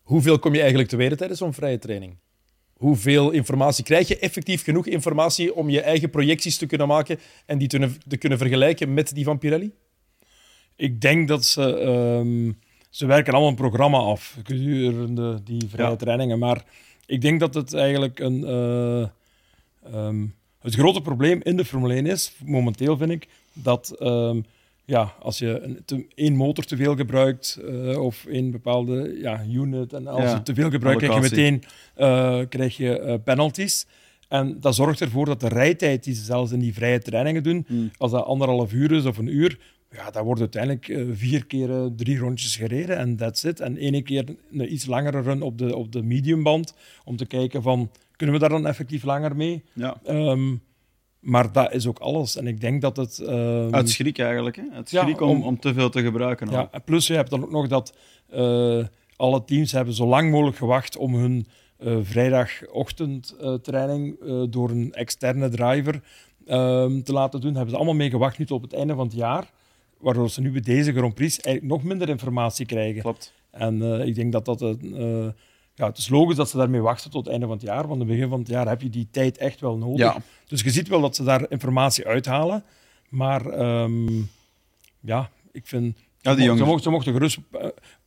hoeveel 0.02 0.38
kom 0.38 0.52
je 0.52 0.58
eigenlijk 0.58 0.88
te 0.88 0.96
weten 0.96 1.16
tijdens 1.16 1.38
zo'n 1.38 1.54
vrije 1.54 1.78
training? 1.78 2.16
Hoeveel 2.72 3.30
informatie 3.30 3.84
krijg 3.84 4.08
je? 4.08 4.18
Effectief 4.18 4.64
genoeg 4.64 4.86
informatie 4.86 5.54
om 5.54 5.70
je 5.70 5.80
eigen 5.80 6.10
projecties 6.10 6.56
te 6.56 6.66
kunnen 6.66 6.88
maken 6.88 7.18
en 7.46 7.58
die 7.58 7.68
te, 7.68 7.90
te 8.08 8.16
kunnen 8.16 8.38
vergelijken 8.38 8.94
met 8.94 9.14
die 9.14 9.24
van 9.24 9.38
Pirelli? 9.38 9.72
Ik 10.76 11.00
denk 11.00 11.28
dat 11.28 11.44
ze... 11.44 11.78
ehm, 11.78 12.52
ze 12.90 13.06
werken 13.06 13.32
allemaal 13.32 13.50
een 13.50 13.56
programma 13.56 13.98
af 13.98 14.36
gedurende 14.44 15.42
die 15.44 15.68
vrije 15.68 15.88
Ja. 15.90 15.96
trainingen. 15.96 16.38
Maar 16.38 16.64
ik 17.06 17.20
denk 17.20 17.40
dat 17.40 17.54
het 17.54 17.74
eigenlijk 17.74 18.18
een... 18.18 18.44
eh, 18.44 19.08
ehm, 19.92 20.26
het 20.60 20.74
grote 20.74 21.00
probleem 21.00 21.40
in 21.42 21.56
de 21.56 21.64
Formule 21.64 21.94
1 21.94 22.06
is, 22.06 22.32
momenteel 22.44 22.96
vind 22.96 23.10
ik, 23.10 23.28
dat 23.52 23.96
ehm, 23.98 24.40
ja, 24.84 25.14
als 25.20 25.38
je 25.38 25.60
een, 25.60 25.82
te- 25.84 26.06
één 26.14 26.36
motor 26.36 26.64
te 26.64 26.76
veel 26.76 26.96
gebruikt 26.96 27.60
eh, 27.68 28.02
of 28.02 28.24
één 28.26 28.50
bepaalde 28.50 29.18
ja, 29.20 29.44
unit, 29.50 29.92
en 29.92 30.06
als 30.06 30.22
Ja, 30.22 30.34
je 30.34 30.42
te 30.42 30.54
veel 30.54 30.70
gebruikt, 30.70 31.02
krijg 31.02 31.14
je 31.14 31.20
meteen 31.20 31.62
eh, 31.94 32.40
krijg 32.48 32.76
je, 32.76 33.20
penalties. 33.24 33.86
En 34.28 34.60
dat 34.60 34.74
zorgt 34.74 35.00
ervoor 35.00 35.24
dat 35.26 35.40
de 35.40 35.48
rijtijd 35.48 36.04
die 36.04 36.14
ze 36.14 36.22
zelfs 36.22 36.52
in 36.52 36.58
die 36.58 36.74
vrije 36.74 36.98
trainingen 36.98 37.42
doen, 37.42 37.64
Hmm. 37.68 37.90
als 37.98 38.10
dat 38.10 38.24
anderhalf 38.24 38.72
uur 38.72 38.92
is 38.92 39.04
of 39.04 39.18
een 39.18 39.34
uur, 39.34 39.58
ja, 39.90 40.10
dat 40.10 40.24
wordt 40.24 40.40
uiteindelijk 40.40 40.88
eh, 40.88 41.04
vier 41.12 41.46
keer 41.46 41.70
eh, 41.70 41.86
drie 41.96 42.18
rondjes 42.18 42.56
gereden 42.56 42.96
en 42.98 43.16
that's 43.16 43.44
it. 43.44 43.60
En 43.60 43.76
ene 43.76 44.02
keer 44.02 44.24
een 44.52 44.72
iets 44.72 44.86
langere 44.86 45.20
run 45.20 45.42
op 45.42 45.58
de, 45.58 45.76
op 45.76 45.92
de 45.92 46.02
mediumband, 46.02 46.74
om 47.04 47.16
te 47.16 47.26
kijken 47.26 47.62
van, 47.62 47.90
kunnen 48.16 48.34
we 48.34 48.40
daar 48.40 48.50
dan 48.50 48.66
effectief 48.66 49.02
langer 49.04 49.36
mee? 49.36 49.62
Ja. 49.72 50.00
Ehm, 50.04 50.54
maar 51.20 51.52
dat 51.52 51.72
is 51.74 51.86
ook 51.86 51.98
alles. 51.98 52.36
En 52.36 52.46
ik 52.46 52.60
denk 52.60 52.80
dat 52.80 52.96
het... 52.96 53.18
ehm, 53.18 53.74
Uit 53.74 53.90
schrik 53.90 54.18
eigenlijk, 54.18 54.56
hè? 54.56 54.62
Uit 54.72 54.90
Ja, 54.90 55.02
schrik 55.02 55.20
om, 55.20 55.28
om- 55.30 55.42
om 55.42 55.58
te 55.60 55.74
veel 55.74 55.90
te 55.90 56.02
gebruiken. 56.02 56.48
al. 56.48 56.54
ja, 56.72 56.78
plus 56.84 57.06
je 57.06 57.14
hebt 57.14 57.30
dan 57.30 57.42
ook 57.42 57.50
nog 57.50 57.68
dat 57.68 57.96
eh, 58.28 58.84
alle 59.16 59.44
teams 59.44 59.72
hebben 59.72 59.94
zo 59.94 60.06
lang 60.06 60.30
mogelijk 60.30 60.56
gewacht 60.56 60.96
om 60.96 61.14
hun 61.14 61.46
eh 61.78 61.96
vrijdagochtendtraining 62.02 64.16
door 64.50 64.70
een 64.70 64.92
externe 64.92 65.48
driver 65.48 66.02
ehm, 66.46 67.00
te 67.02 67.12
laten 67.12 67.40
doen. 67.40 67.52
Hebben 67.54 67.70
ze 67.70 67.76
allemaal 67.76 67.94
mee 67.94 68.10
gewacht 68.10 68.38
nu 68.38 68.46
tot 68.46 68.56
op 68.56 68.62
het 68.62 68.72
einde 68.72 68.94
van 68.94 69.06
het 69.06 69.16
jaar, 69.16 69.50
waardoor 70.00 70.30
ze 70.30 70.40
nu 70.40 70.50
bij 70.50 70.60
deze 70.60 70.92
Grand 70.92 71.14
Prix 71.14 71.40
eigenlijk 71.40 71.74
nog 71.74 71.84
minder 71.88 72.08
informatie 72.08 72.66
krijgen. 72.66 73.00
Klopt. 73.00 73.32
En 73.50 73.82
eh, 73.82 74.06
ik 74.06 74.14
denk 74.14 74.32
dat 74.32 74.44
dat 74.44 74.60
eh, 74.62 75.26
ja, 75.74 75.86
het 75.86 75.98
is 75.98 76.08
logisch 76.08 76.36
dat 76.36 76.50
ze 76.50 76.56
daarmee 76.56 76.80
wachten 76.80 77.10
tot 77.10 77.24
het 77.24 77.30
einde 77.32 77.46
van 77.46 77.54
het 77.56 77.64
jaar, 77.64 77.86
want 77.88 77.92
aan 77.92 77.98
het 77.98 78.08
begin 78.08 78.28
van 78.28 78.38
het 78.38 78.48
jaar 78.48 78.68
heb 78.68 78.82
je 78.82 78.90
die 78.90 79.08
tijd 79.10 79.38
echt 79.38 79.60
wel 79.60 79.76
nodig. 79.76 79.98
Ja. 79.98 80.16
Dus 80.46 80.62
je 80.62 80.70
ziet 80.70 80.88
wel 80.88 81.00
dat 81.00 81.16
ze 81.16 81.24
daar 81.24 81.50
informatie 81.50 82.06
uithalen, 82.06 82.64
maar 83.08 83.46
ehm, 83.46 84.22
ja, 85.00 85.30
ik 85.52 85.66
vind... 85.66 85.98
Ja, 86.20 86.34
die 86.34 86.56
ze, 86.56 86.64
mochten, 86.64 86.82
ze 86.82 86.90
mochten 86.90 87.12
gerust 87.12 87.38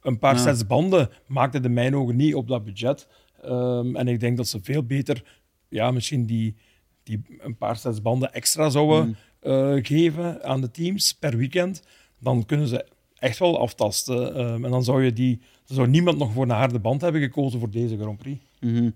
een 0.01 0.19
paar 0.19 0.35
Ja. 0.35 0.41
sets 0.41 0.67
banden 0.67 1.09
maakten 1.27 1.63
in 1.63 1.73
mijn 1.73 1.95
ogen 1.95 2.15
niet 2.15 2.35
op 2.35 2.47
dat 2.47 2.63
budget. 2.63 3.07
Ehm, 3.41 3.95
en 3.95 4.07
ik 4.07 4.19
denk 4.19 4.37
dat 4.37 4.47
ze 4.47 4.59
veel 4.61 4.83
beter, 4.83 5.23
ja, 5.69 5.91
misschien 5.91 6.25
die, 6.25 6.55
die 7.03 7.21
een 7.39 7.57
paar 7.57 7.75
sets 7.75 8.01
banden 8.01 8.33
extra 8.33 8.69
zouden 8.69 9.07
Mm. 9.07 9.15
Eh, 9.43 9.73
geven 9.81 10.43
aan 10.43 10.61
de 10.61 10.71
teams 10.71 11.13
per 11.13 11.37
weekend. 11.37 11.81
Dan 12.19 12.45
kunnen 12.45 12.67
ze 12.67 12.85
echt 13.17 13.39
wel 13.39 13.59
aftasten. 13.59 14.35
Ehm, 14.35 14.65
en 14.65 14.71
dan 14.71 14.83
zou, 14.83 15.03
je 15.03 15.13
die, 15.13 15.39
dan 15.65 15.75
zou 15.75 15.87
niemand 15.87 16.17
nog 16.17 16.33
voor 16.33 16.43
een 16.43 16.49
harde 16.49 16.79
band 16.79 17.01
hebben 17.01 17.21
gekozen 17.21 17.59
voor 17.59 17.69
deze 17.69 17.97
Grand 17.97 18.17
Prix. 18.17 18.39
Mhm. 18.59 18.89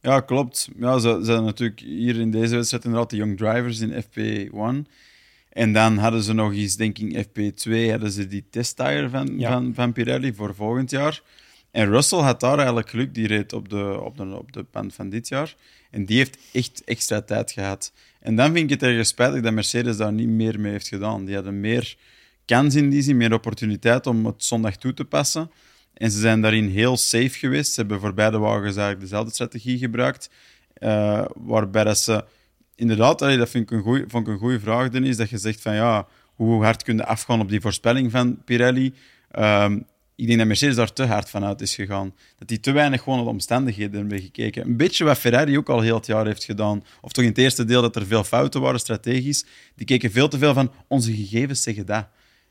Ja, 0.00 0.20
klopt. 0.20 0.68
Ja, 0.78 0.98
ze, 0.98 1.08
ze 1.08 1.30
hadden 1.30 1.44
natuurlijk 1.44 1.80
hier 1.80 2.20
in 2.20 2.30
deze 2.30 2.54
wedstrijd 2.54 2.84
inderdaad 2.84 3.10
de 3.10 3.16
Young 3.16 3.36
Drivers 3.36 3.80
in 3.80 4.02
FP1. 4.02 4.90
En 5.48 5.72
dan 5.72 5.96
hadden 5.98 6.22
ze 6.22 6.32
nog 6.32 6.52
eens, 6.52 6.76
denk 6.76 6.98
ik, 6.98 7.26
FP2, 7.26 7.90
hadden 7.90 8.10
ze 8.10 8.26
die 8.26 8.44
testtire 8.50 9.08
van, 9.08 9.38
Ja. 9.38 9.52
van, 9.52 9.74
van 9.74 9.92
Pirelli 9.92 10.34
voor 10.34 10.54
volgend 10.54 10.90
jaar. 10.90 11.22
En 11.70 11.86
Russell 11.86 12.18
had 12.18 12.40
daar 12.40 12.56
eigenlijk 12.56 12.90
geluk, 12.90 13.14
die 13.14 13.26
reed 13.26 13.52
op 13.52 13.68
de, 13.68 14.00
op, 14.04 14.16
de, 14.16 14.24
op 14.24 14.52
de 14.52 14.64
band 14.70 14.94
van 14.94 15.08
dit 15.08 15.28
jaar. 15.28 15.56
En 15.90 16.04
die 16.04 16.16
heeft 16.16 16.38
echt 16.52 16.84
extra 16.84 17.20
tijd 17.22 17.52
gehad. 17.52 17.92
En 18.20 18.36
dan 18.36 18.52
vind 18.52 18.70
ik 18.70 18.80
het 18.80 18.88
ergens 18.88 19.08
spijtig 19.08 19.40
dat 19.42 19.52
Mercedes 19.52 19.96
daar 19.96 20.12
niet 20.12 20.28
meer 20.28 20.60
mee 20.60 20.72
heeft 20.72 20.88
gedaan. 20.88 21.24
Die 21.24 21.34
hadden 21.34 21.60
meer 21.60 21.96
kans 22.44 22.74
in 22.74 22.90
die 22.90 23.02
zin, 23.02 23.16
meer 23.16 23.32
opportuniteit 23.32 24.06
om 24.06 24.26
het 24.26 24.44
zondag 24.44 24.76
toe 24.76 24.94
te 24.94 25.04
passen. 25.04 25.50
En 25.94 26.10
ze 26.10 26.18
zijn 26.18 26.40
daarin 26.40 26.68
heel 26.68 26.96
safe 26.96 27.28
geweest. 27.28 27.72
Ze 27.72 27.80
hebben 27.80 28.00
voor 28.00 28.14
beide 28.14 28.38
wagens 28.38 28.76
eigenlijk 28.76 29.00
dezelfde 29.00 29.32
strategie 29.32 29.78
gebruikt. 29.78 30.30
eh, 30.74 31.24
waarbij 31.34 31.94
ze 31.94 32.24
inderdaad, 32.74 33.18
dat 33.18 33.50
vind 33.50 33.70
ik 33.70 33.70
een 33.70 33.82
goeie, 33.82 34.04
vond 34.06 34.26
ik 34.26 34.32
een 34.32 34.38
goede 34.38 34.60
vraag, 34.60 34.88
Dennis, 34.88 35.16
dat 35.16 35.30
je 35.30 35.38
zegt 35.38 35.60
van 35.60 35.74
ja, 35.74 36.06
hoe 36.34 36.64
hard 36.64 36.82
kun 36.82 36.96
je 36.96 37.04
afgaan 37.04 37.40
op 37.40 37.48
die 37.48 37.60
voorspelling 37.60 38.10
van 38.10 38.44
Pirelli? 38.44 38.94
Ehm, 39.30 39.80
ik 40.20 40.26
denk 40.26 40.38
dat 40.38 40.46
Mercedes 40.46 40.76
daar 40.76 40.92
te 40.92 41.04
hard 41.04 41.30
van 41.30 41.44
uit 41.44 41.60
is 41.60 41.74
gegaan. 41.74 42.14
Dat 42.38 42.48
die 42.48 42.60
te 42.60 42.72
weinig 42.72 43.02
gewoon 43.02 43.14
naar 43.14 43.24
de 43.24 43.32
omstandigheden 43.32 44.00
hebben 44.00 44.20
gekeken. 44.20 44.66
Een 44.66 44.76
beetje 44.76 45.04
wat 45.04 45.18
Ferrari 45.18 45.58
ook 45.58 45.68
al 45.68 45.80
heel 45.80 45.94
het 45.94 46.06
jaar 46.06 46.26
heeft 46.26 46.44
gedaan. 46.44 46.84
Of 47.00 47.12
toch 47.12 47.24
in 47.24 47.30
het 47.30 47.38
eerste 47.38 47.64
deel 47.64 47.82
dat 47.82 47.96
er 47.96 48.06
veel 48.06 48.24
fouten 48.24 48.60
waren, 48.60 48.80
strategisch. 48.80 49.44
Die 49.74 49.86
keken 49.86 50.10
veel 50.10 50.28
te 50.28 50.38
veel 50.38 50.54
van 50.54 50.72
onze 50.88 51.12
gegevens 51.14 51.62
zeggen 51.62 51.86
dat. 51.86 52.06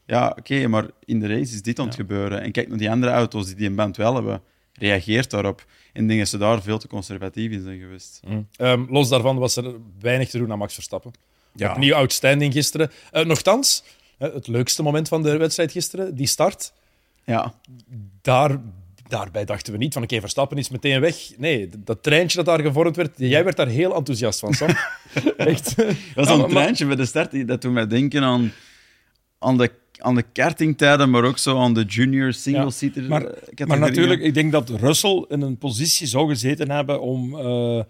Ja, 0.05 0.35
oké, 0.37 0.67
maar 0.67 0.85
in 1.05 1.19
de 1.19 1.27
race 1.27 1.53
is 1.53 1.61
dit 1.61 1.79
aan 1.79 1.85
het 1.85 1.95
gebeuren. 1.95 2.41
En 2.41 2.51
kijk 2.51 2.67
naar 2.67 2.77
die 2.77 2.91
andere 2.91 3.11
auto's 3.11 3.45
die 3.45 3.55
die 3.55 3.67
een 3.67 3.75
band 3.75 3.97
wel 3.97 4.13
hebben. 4.13 4.41
Reageert 4.73 5.29
daarop. 5.29 5.65
En 5.93 6.01
ik 6.01 6.07
denk 6.07 6.19
dat 6.19 6.29
ze 6.29 6.37
daar 6.37 6.61
veel 6.61 6.77
te 6.77 6.87
conservatief 6.87 7.51
in 7.51 7.63
zijn 7.63 7.79
geweest. 7.79 8.19
Ehm, 8.55 8.85
los 8.89 9.09
daarvan 9.09 9.37
was 9.37 9.55
er 9.55 9.75
weinig 9.99 10.29
te 10.29 10.37
doen 10.37 10.51
aan 10.51 10.57
Max 10.57 10.73
Verstappen. 10.73 11.11
Ja. 11.55 11.71
Opnieuw 11.71 11.95
outstanding 11.95 12.53
gisteren. 12.53 12.91
Eh, 13.11 13.25
nochtans, 13.25 13.83
eh, 14.17 14.33
het 14.33 14.47
leukste 14.47 14.83
moment 14.83 15.07
van 15.07 15.23
de 15.23 15.37
wedstrijd 15.37 15.71
gisteren, 15.71 16.15
die 16.15 16.27
start, 16.27 16.73
Ja, 17.29 17.53
daar, 18.21 18.59
daarbij 19.07 19.45
dachten 19.45 19.73
we 19.73 19.79
niet 19.79 19.93
van 19.93 20.03
oké, 20.03 20.19
Verstappen 20.19 20.57
is 20.57 20.69
meteen 20.69 20.99
weg. 21.01 21.15
Nee, 21.37 21.69
dat 21.83 22.03
treintje 22.03 22.37
dat 22.37 22.45
daar 22.45 22.61
gevormd 22.65 22.95
werd, 22.95 23.11
jij 23.15 23.43
werd 23.43 23.57
daar 23.57 23.67
heel 23.67 23.95
enthousiast 23.95 24.39
van, 24.39 24.53
Sam. 24.53 24.69
Echt. 25.37 25.75
dat 25.75 25.85
was 26.15 26.27
Ja, 26.27 26.33
een 26.33 26.39
maar- 26.39 26.49
treintje 26.49 26.85
bij 26.85 26.95
de 26.95 27.05
start. 27.05 27.31
die- 27.31 27.45
Dat 27.45 27.61
doet 27.61 27.71
mij 27.73 27.87
denken 27.87 28.23
aan, 28.23 28.51
aan, 29.39 29.57
de, 29.57 29.71
aan 29.97 30.15
de 30.15 30.23
kartingtijden, 30.33 31.09
maar 31.09 31.23
ook 31.23 31.37
zo 31.37 31.59
aan 31.59 31.73
de 31.73 31.83
junior 31.83 32.33
single-seater. 32.33 33.03
Maar, 33.03 33.21
eh, 33.21 33.27
maar 33.27 33.39
categorieën. 33.55 33.79
natuurlijk, 33.79 34.21
ik 34.21 34.33
denk 34.33 34.51
dat 34.51 34.69
Russell 34.69 35.25
in 35.27 35.41
een 35.41 35.57
positie 35.57 36.07
zou 36.07 36.29
gezeten 36.29 36.71
hebben 36.71 37.01
om 37.01 37.35
eh, 37.39 37.81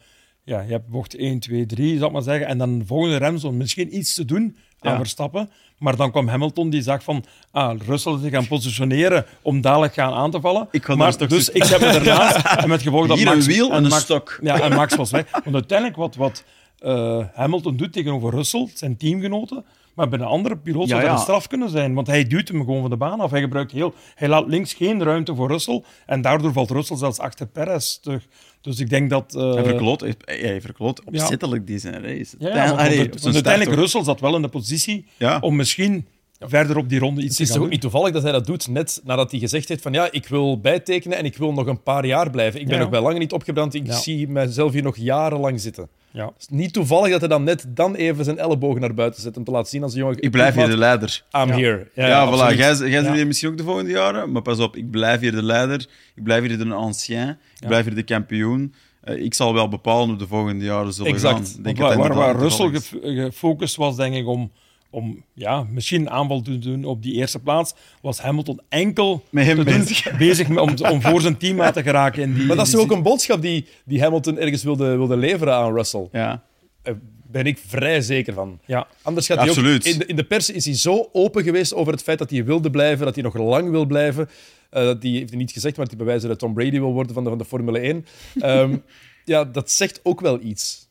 ja, 0.43 0.61
je 0.61 0.71
hebt 0.71 0.87
bocht 0.89 1.15
1, 1.15 1.39
2, 1.39 1.65
3, 1.65 1.97
zal 1.97 2.07
ik 2.07 2.13
maar 2.13 2.21
zeggen. 2.21 2.47
En 2.47 2.57
dan 2.57 2.79
de 2.79 2.85
volgende 2.85 3.17
remzone 3.17 3.57
misschien 3.57 3.95
iets 3.97 4.13
te 4.13 4.25
doen 4.25 4.57
aan 4.81 4.91
Ja. 4.91 4.97
Verstappen. 4.97 5.49
Maar 5.77 5.95
dan 5.95 6.11
kwam 6.11 6.27
Hamilton 6.27 6.69
die 6.69 6.81
zag 6.81 7.03
van, 7.03 7.23
ah, 7.51 7.79
Russell 7.87 8.17
zich 8.21 8.31
gaan 8.31 8.47
positioneren 8.47 9.25
om 9.41 9.61
dadelijk 9.61 9.93
gaan 9.93 10.13
aan 10.13 10.31
te 10.31 10.41
vallen. 10.41 10.67
Ik 10.71 10.87
maar, 10.95 11.27
dus 11.27 11.49
ik 11.49 11.63
zet 11.63 11.79
me 11.79 11.87
ernaast 11.87 12.45
en 12.63 12.69
met 12.69 12.81
gevolg 12.81 13.07
dat 13.07 13.17
Hier 13.17 13.25
Max... 13.25 13.45
een 13.45 13.51
wiel 13.51 13.71
en 13.71 13.83
een 13.83 13.89
Max- 13.89 14.03
stok. 14.03 14.39
Ja, 14.41 14.59
en 14.59 14.75
Max 14.75 14.95
was 14.95 15.11
weg. 15.11 15.31
Want 15.31 15.55
uiteindelijk 15.55 15.97
wat, 15.97 16.15
wat 16.15 16.43
eh, 16.79 17.23
Hamilton 17.33 17.75
doet 17.77 17.93
tegenover 17.93 18.31
Russell, 18.31 18.67
zijn 18.73 18.97
teamgenoten, 18.97 19.65
maar 19.99 20.09
bij 20.09 20.19
een 20.19 20.25
andere 20.25 20.57
piloot 20.57 20.87
zou 20.89 21.01
Ja, 21.01 21.05
dat 21.07 21.15
ja. 21.15 21.15
een 21.15 21.23
straf 21.23 21.47
kunnen 21.47 21.69
zijn. 21.69 21.93
Want 21.93 22.07
hij 22.07 22.23
duwt 22.23 22.47
hem 22.47 22.59
gewoon 22.59 22.81
van 22.81 22.89
de 22.89 22.97
baan 22.97 23.19
af. 23.19 23.31
Hij, 23.31 23.39
gebruikt 23.41 23.71
heel, 23.71 23.93
hij 24.15 24.27
laat 24.27 24.47
links 24.47 24.73
geen 24.73 25.03
ruimte 25.03 25.35
voor 25.35 25.47
Russell. 25.47 25.83
En 26.05 26.21
daardoor 26.21 26.53
valt 26.53 26.71
Russell 26.71 26.97
zelfs 26.97 27.19
achter 27.19 27.47
Perez 27.47 27.95
terug. 27.97 28.27
Dus 28.61 28.79
ik 28.79 28.89
denk 28.89 29.09
dat... 29.09 29.35
eh, 29.35 29.53
Hij 29.53 29.63
verkloot, 29.63 30.01
hij, 30.25 30.61
verkloot 30.61 31.03
opzettelijk 31.05 31.67
die 31.67 31.79
zijn 31.79 32.01
race. 32.03 32.35
ja, 32.39 32.75
want, 32.75 32.97
want 32.97 33.21
zijn 33.21 33.33
uiteindelijk 33.33 33.77
Russell 33.77 34.03
zat 34.03 34.19
wel 34.19 34.35
in 34.35 34.41
de 34.41 34.47
positie 34.47 35.05
om 35.41 35.55
misschien 35.55 36.07
verder 36.39 36.77
op 36.77 36.89
die 36.89 36.99
ronde 36.99 37.21
iets 37.21 37.37
Het 37.37 37.47
is 37.47 37.53
toch 37.53 37.63
ook 37.63 37.69
niet 37.69 37.81
toevallig 37.81 38.11
dat 38.13 38.23
hij 38.23 38.31
dat 38.31 38.45
doet 38.45 38.67
net 38.67 39.01
nadat 39.03 39.31
hij 39.31 39.39
gezegd 39.39 39.69
heeft 39.69 39.81
van 39.81 39.93
ja, 39.93 40.07
ik 40.11 40.27
wil 40.27 40.59
bijtekenen 40.59 41.17
en 41.17 41.25
ik 41.25 41.37
wil 41.37 41.53
nog 41.53 41.65
een 41.67 41.83
paar 41.83 42.05
jaar 42.05 42.29
blijven. 42.29 42.59
Ik 42.59 42.65
ben 42.65 42.75
Ja. 42.75 42.81
nog 42.81 42.89
bij 42.91 43.01
lange 43.01 43.17
niet 43.19 43.31
opgebrand. 43.31 43.73
Ik 43.73 43.85
Ja. 43.87 43.93
zie 43.93 44.27
mezelf 44.27 44.71
hier 44.71 44.83
nog 44.83 44.97
jarenlang 44.97 45.61
zitten. 45.61 45.89
Ja. 46.11 46.25
Het 46.25 46.33
is 46.39 46.47
niet 46.49 46.73
toevallig 46.73 47.11
dat 47.11 47.19
hij 47.19 47.29
dan 47.29 47.43
net 47.43 47.65
dan 47.67 47.95
even 47.95 48.23
zijn 48.25 48.37
ellebogen 48.37 48.81
naar 48.81 48.93
buiten 48.93 49.21
zet 49.21 49.37
om 49.37 49.43
te 49.43 49.51
laten 49.51 49.69
zien 49.69 49.83
als 49.83 49.93
een 49.93 49.99
jongen... 49.99 50.21
Ik 50.21 50.31
blijf 50.31 50.55
hier 50.55 50.67
de 50.69 50.77
leider. 50.77 51.23
I'm 51.31 51.47
Ja. 51.47 51.55
here. 51.55 51.87
Ja, 51.95 52.07
Ja, 52.07 52.27
voilà. 52.27 52.57
Jij, 52.57 52.75
jij 52.75 52.89
Ja. 52.89 53.03
zit 53.03 53.13
hier 53.13 53.27
misschien 53.27 53.49
ook 53.49 53.57
de 53.57 53.63
volgende 53.63 53.91
jaren, 53.91 54.31
maar 54.31 54.41
pas 54.41 54.59
op, 54.59 54.75
ik 54.75 54.91
blijf 54.91 55.19
hier 55.19 55.31
de 55.31 55.43
leider, 55.43 55.87
ik 56.15 56.23
blijf 56.23 56.43
hier 56.47 56.57
de 56.57 56.73
ancien, 56.73 57.29
ik 57.59 57.67
blijf 57.67 57.85
hier 57.85 57.95
de 57.95 58.03
kampioen. 58.03 58.73
Eh, 59.01 59.23
ik 59.23 59.33
zal 59.33 59.53
wel 59.53 59.67
bepalen 59.67 60.07
hoe 60.09 60.17
de 60.17 60.27
volgende 60.27 60.65
jaren 60.65 60.93
zullen 60.93 61.11
Exact. 61.11 61.49
gaan. 61.49 61.63
Denk 61.63 61.77
waar, 61.77 61.97
waar, 61.97 62.13
waar 62.15 62.35
Russell 62.35 62.71
gefocust 63.01 63.75
was, 63.75 63.95
denk 63.95 64.15
ik, 64.15 64.27
om, 64.27 64.51
om 64.89 65.23
ja, 65.33 65.63
misschien 65.63 66.01
een 66.01 66.09
aanval 66.09 66.41
te 66.41 66.59
doen 66.59 66.83
op 66.83 67.03
die 67.03 67.13
eerste 67.13 67.39
plaats, 67.39 67.73
was 68.01 68.19
Hamilton 68.19 68.61
enkel 68.69 69.23
Met 69.29 69.45
hem 69.45 69.57
te 69.57 69.63
doen- 69.63 69.77
bezig. 69.79 70.17
bezig 70.17 70.47
met- 70.47 70.59
om, 70.59 70.91
om 70.91 71.01
voor 71.01 71.21
zijn 71.21 71.37
team 71.37 71.71
te 71.71 71.83
geraken. 71.83 72.21
In 72.21 72.33
die, 72.33 72.45
Maar 72.45 72.55
dat 72.55 72.65
is 72.65 72.71
die 72.71 72.81
ook 72.81 72.91
een 72.91 73.03
boodschap 73.03 73.41
die, 73.41 73.65
die 73.85 74.01
Hamilton 74.01 74.37
ergens 74.37 74.63
wilde, 74.63 74.95
wilde 74.95 75.17
leveren 75.17 75.53
aan 75.53 75.73
Russell. 75.73 76.07
Ja. 76.11 76.43
Daar 76.83 76.95
ben 77.31 77.45
ik 77.45 77.57
vrij 77.67 78.01
zeker 78.01 78.33
van. 78.33 78.59
Ja, 78.65 78.87
Anders 79.01 79.25
gaat 79.27 79.37
hij 79.37 79.49
ook... 79.49 79.55
Absoluut. 79.55 79.85
In 79.85 79.97
de, 79.97 80.05
in 80.05 80.15
de 80.15 80.23
pers 80.23 80.49
is 80.49 80.65
hij 80.65 80.75
zo 80.75 81.09
open 81.11 81.43
geweest 81.43 81.73
over 81.73 81.93
het 81.93 82.03
feit 82.03 82.19
dat 82.19 82.29
hij 82.29 82.45
wilde 82.45 82.69
blijven, 82.69 83.05
dat 83.05 83.15
hij 83.15 83.23
nog 83.23 83.33
lang 83.37 83.69
wil 83.69 83.85
blijven. 83.85 84.29
Eh, 84.69 84.83
dat 84.83 85.01
die 85.01 85.17
heeft 85.17 85.29
hij 85.29 85.37
niet 85.39 85.51
gezegd, 85.51 85.77
maar 85.77 85.85
hij 85.87 85.97
bewijzen 85.97 86.29
dat 86.29 86.39
Tom 86.39 86.53
Brady 86.53 86.79
wil 86.79 86.93
worden 86.93 87.13
van 87.13 87.23
de, 87.23 87.29
van 87.29 87.37
de 87.37 87.45
Formule 87.45 87.79
1. 87.79 88.05
Ehm, 88.39 88.77
ja, 89.25 89.43
dat 89.45 89.71
zegt 89.71 89.99
ook 90.03 90.21
wel 90.21 90.39
iets. 90.41 90.87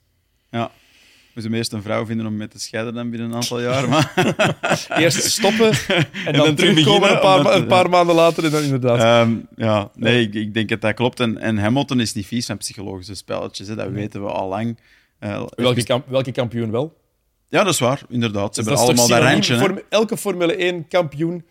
ja. 0.50 0.70
We 1.38 1.44
moeten 1.44 1.58
eerst 1.58 1.72
een 1.72 1.82
vrouw 1.82 2.06
vinden 2.06 2.26
om 2.26 2.36
mee 2.36 2.48
te 2.48 2.60
scheiden 2.60 2.94
dan 2.94 3.10
binnen 3.10 3.28
een 3.28 3.34
aantal 3.34 3.60
jaar. 3.60 3.88
Maar, 3.88 4.12
Eerst 5.02 5.22
stoppen 5.22 5.70
en 6.26 6.32
dan, 6.32 6.44
dan 6.46 6.54
terug 6.54 6.70
terugkomen 6.70 7.10
een 7.12 7.20
paar, 7.20 7.54
een 7.54 7.66
paar 7.66 7.88
maanden 7.90 8.14
later. 8.14 8.44
En 8.44 8.50
dan 8.50 8.62
inderdaad. 8.62 8.98
Ehm, 9.26 9.36
ja, 9.56 9.90
nee, 9.94 10.22
ik, 10.22 10.34
ik 10.34 10.54
denk 10.54 10.68
dat 10.68 10.80
dat 10.80 10.94
klopt. 10.94 11.20
En, 11.20 11.38
en 11.38 11.58
Hamilton 11.58 12.00
is 12.00 12.12
niet 12.14 12.26
vies 12.26 12.46
van 12.46 12.56
psychologische 12.56 13.14
spelletjes. 13.14 13.68
Hè. 13.68 13.74
Dat 13.74 13.90
weten 13.90 14.22
we 14.24 14.30
al 14.30 14.48
lang. 14.48 14.78
Eh, 15.18 15.42
welke, 15.56 15.82
kamp- 15.84 16.08
welke 16.08 16.32
kampioen 16.32 16.70
wel? 16.70 16.96
Ja, 17.48 17.64
dat 17.64 17.72
is 17.72 17.78
waar, 17.80 18.02
inderdaad. 18.08 18.54
Ze 18.54 18.60
Dus 18.62 18.70
hebben 18.70 18.86
allemaal 18.86 19.08
dat 19.08 19.22
randje. 19.32 19.54
hè. 19.54 19.58
voor- 19.60 19.84
elke 19.88 20.16
Formule 20.16 20.56
1 20.56 20.88
kampioen 20.88 21.44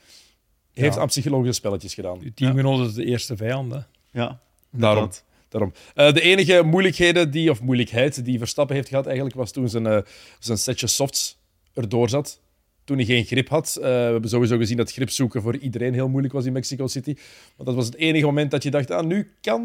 heeft 0.73 0.95
Ja. 0.95 1.02
aan 1.02 1.08
psychologische 1.08 1.54
spelletjes 1.54 1.93
gedaan. 1.93 2.17
je 2.21 2.34
teamgenoot 2.34 2.88
is 2.88 2.93
de 2.93 3.06
eerste 3.06 3.36
vijand. 3.38 3.71
Hè. 3.73 3.80
Ja, 4.12 4.39
Daarom. 4.71 5.10
Daarom. 5.50 5.74
Eh, 5.94 6.14
de 6.14 6.22
enige 6.22 6.64
moeilijkheden 6.64 7.32
die, 7.32 7.50
of 7.50 7.62
moeilijkheid 7.62 8.26
die 8.26 8.38
Verstappen 8.38 8.76
heeft 8.76 8.88
gehad, 8.88 9.06
eigenlijk, 9.06 9.36
was 9.36 9.52
toen 9.52 9.70
zijn, 9.70 9.86
eh, 9.86 10.02
zijn 10.40 10.58
setje 10.58 10.88
softs 10.88 11.40
erdoor 11.74 12.10
zat. 12.10 12.42
Toen 12.84 12.98
hij 12.98 13.06
geen 13.06 13.26
grip 13.26 13.50
had. 13.50 13.76
Eh, 13.76 13.84
we 13.84 13.90
hebben 13.90 14.30
sowieso 14.30 14.58
gezien 14.58 14.78
dat 14.78 14.92
grip 14.92 15.10
zoeken 15.10 15.42
voor 15.42 15.58
iedereen 15.58 15.94
heel 15.94 16.10
moeilijk 16.10 16.34
was 16.34 16.46
in 16.46 16.54
Mexico 16.54 16.88
City. 16.88 17.14
Maar 17.58 17.66
dat 17.66 17.76
was 17.76 17.86
het 17.86 17.96
enige 17.96 18.26
moment 18.26 18.52
dat 18.52 18.64
je 18.64 18.72
dacht, 18.72 18.92
ah, 18.92 19.06
nu 19.06 19.32
kan 19.42 19.62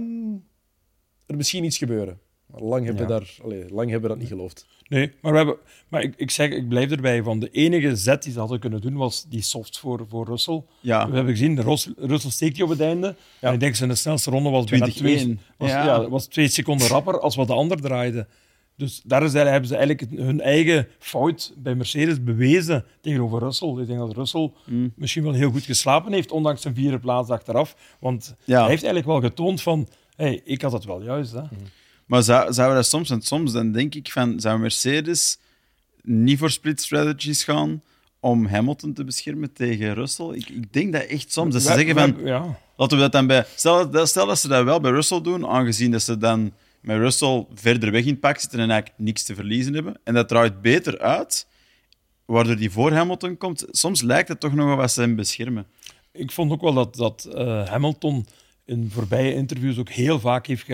er 1.27 1.37
misschien 1.37 1.65
iets 1.65 1.79
gebeuren. 1.79 2.21
Maar 2.53 2.63
lang 2.63 2.85
hebben, 2.85 3.03
Ja. 3.03 3.09
daar, 3.09 3.35
allee, 3.43 3.65
lang 3.71 3.91
hebben 3.91 4.03
we 4.03 4.09
dat 4.09 4.19
niet 4.19 4.29
geloofd. 4.29 4.67
Nee, 4.89 5.13
maar, 5.21 5.31
we 5.33 5.39
hebben, 5.39 5.57
maar 5.89 6.03
ik, 6.03 6.15
ik, 6.17 6.31
zeg, 6.31 6.51
ik 6.51 6.69
blijf 6.69 6.91
erbij 6.91 7.23
van 7.23 7.39
de 7.39 7.51
enige 7.51 7.97
zet 7.97 8.23
die 8.23 8.33
ze 8.33 8.39
hadden 8.39 8.59
kunnen 8.61 8.81
doen 8.81 8.97
was 8.97 9.27
die 9.29 9.43
soft 9.43 9.79
voor, 9.79 10.05
voor 10.09 10.27
Russell. 10.27 10.63
Ja. 10.81 11.09
We 11.09 11.15
hebben 11.15 11.33
gezien, 11.37 11.61
Russell 11.99 12.31
steekt 12.31 12.55
die 12.55 12.65
op 12.65 12.71
het 12.71 12.81
einde. 12.81 13.17
En 13.41 13.53
ik 13.53 13.61
denk 13.61 13.75
zijn 13.75 13.89
de 13.89 13.95
snelste 13.95 14.31
ronde 14.31 14.51
was 14.51 14.65
bijna 14.65 14.87
20-1. 14.91 14.93
twee, 14.95 15.39
was, 15.57 15.69
Ja. 15.71 15.85
ja. 15.85 16.09
was 16.09 16.27
twee 16.27 16.49
seconden 16.49 16.87
rapper 16.89 17.21
als 17.21 17.37
wat 17.37 17.47
de 17.47 17.55
ander 17.55 17.81
draaide. 17.81 18.27
Dus 18.77 19.03
daar 19.05 19.23
is, 19.23 19.33
hebben 19.33 19.67
ze 19.69 19.77
eigenlijk 19.77 20.11
hun 20.17 20.41
eigen 20.41 20.89
fout 20.99 21.55
bij 21.57 21.75
Mercedes 21.75 22.23
bewezen 22.25 22.85
tegenover 23.01 23.39
Russell. 23.39 23.69
Ik 23.81 23.87
denk 23.87 23.99
dat 23.99 24.13
Russell 24.17 24.53
Mm. 24.67 24.93
misschien 24.97 25.23
wel 25.23 25.33
heel 25.33 25.51
goed 25.51 25.63
geslapen 25.65 26.13
heeft, 26.13 26.33
ondanks 26.33 26.63
zijn 26.63 26.75
vierde 26.75 26.99
plaats 26.99 27.31
achteraf. 27.31 27.97
Want 28.01 28.35
Ja. 28.45 28.61
hij 28.61 28.69
heeft 28.71 28.85
eigenlijk 28.85 29.07
wel 29.07 29.21
getoond 29.31 29.63
van, 29.63 29.89
hey, 30.17 30.41
ik 30.45 30.63
had 30.63 30.73
het 30.73 30.85
wel 30.85 31.03
juist. 31.03 31.33
Hè. 31.33 31.41
Maar 32.13 32.23
zou, 32.23 32.53
zou 32.53 32.75
dat 32.75 32.87
soms, 32.87 33.11
en 33.11 33.23
soms 33.23 33.53
dan 33.53 33.73
denk 33.73 33.95
ik 33.95 34.11
van, 34.13 34.41
zou 34.41 34.59
Mercedes 34.61 35.39
niet 36.03 36.39
voor 36.39 36.51
split 36.51 36.81
strategies 36.81 37.45
gaan 37.45 37.83
om 38.21 38.47
Hamilton 38.47 38.93
te 38.93 39.05
beschermen 39.05 39.53
tegen 39.53 39.95
Russell? 39.95 40.29
Ik, 40.33 40.49
ik 40.49 40.73
denk 40.73 40.93
dat 40.93 41.03
echt 41.03 41.33
soms, 41.33 41.53
dat 41.53 41.63
ze 41.63 41.69
We- 41.69 41.75
zeggen 41.75 41.95
we- 41.95 42.01
van, 42.01 42.27
ja. 42.27 42.59
laten 42.77 42.97
we 42.97 43.03
dat 43.03 43.13
dan 43.13 43.27
bij... 43.27 43.47
Stel, 43.55 43.91
dat- 43.91 44.09
stel 44.09 44.27
dat 44.27 44.39
ze 44.39 44.49
dat 44.49 44.65
wel 44.65 44.81
bij 44.81 44.91
Russell 44.91 45.21
doen, 45.21 45.47
aangezien 45.47 45.91
dat 45.91 46.03
ze 46.03 46.19
dan 46.19 46.53
met 46.81 46.97
Russell 46.97 47.47
verder 47.55 47.91
weg 47.91 48.03
in 48.05 48.09
het 48.11 48.21
pak 48.21 48.39
zitten 48.39 48.61
en 48.61 48.71
eigenlijk 48.71 49.01
niks 49.01 49.23
te 49.23 49.35
verliezen 49.35 49.75
hebben, 49.75 49.95
en 50.05 50.15
dat 50.15 50.29
draait 50.29 50.61
beter 50.63 50.99
uit, 50.99 51.47
waardoor 52.25 52.57
die 52.57 52.71
voor 52.71 52.93
Hamilton 52.93 53.37
komt, 53.37 53.65
soms 53.71 54.03
lijkt 54.03 54.29
het 54.29 54.41
toch 54.41 54.55
nog 54.55 54.67
wel 54.67 54.77
wat 54.77 54.93
ze 54.93 55.01
hem 55.01 55.17
beschermen. 55.17 55.67
ik 56.13 56.31
vond 56.33 56.51
ook 56.53 56.61
wel 56.61 56.73
dat, 56.75 56.95
dat 56.95 57.25
eh, 57.25 57.67
Hamilton 57.69 58.27
in 58.65 58.91
voorbije 58.93 59.35
interviews 59.35 59.79
ook 59.79 59.91
heel 59.91 60.21
vaak 60.21 60.47
heeft 60.47 60.67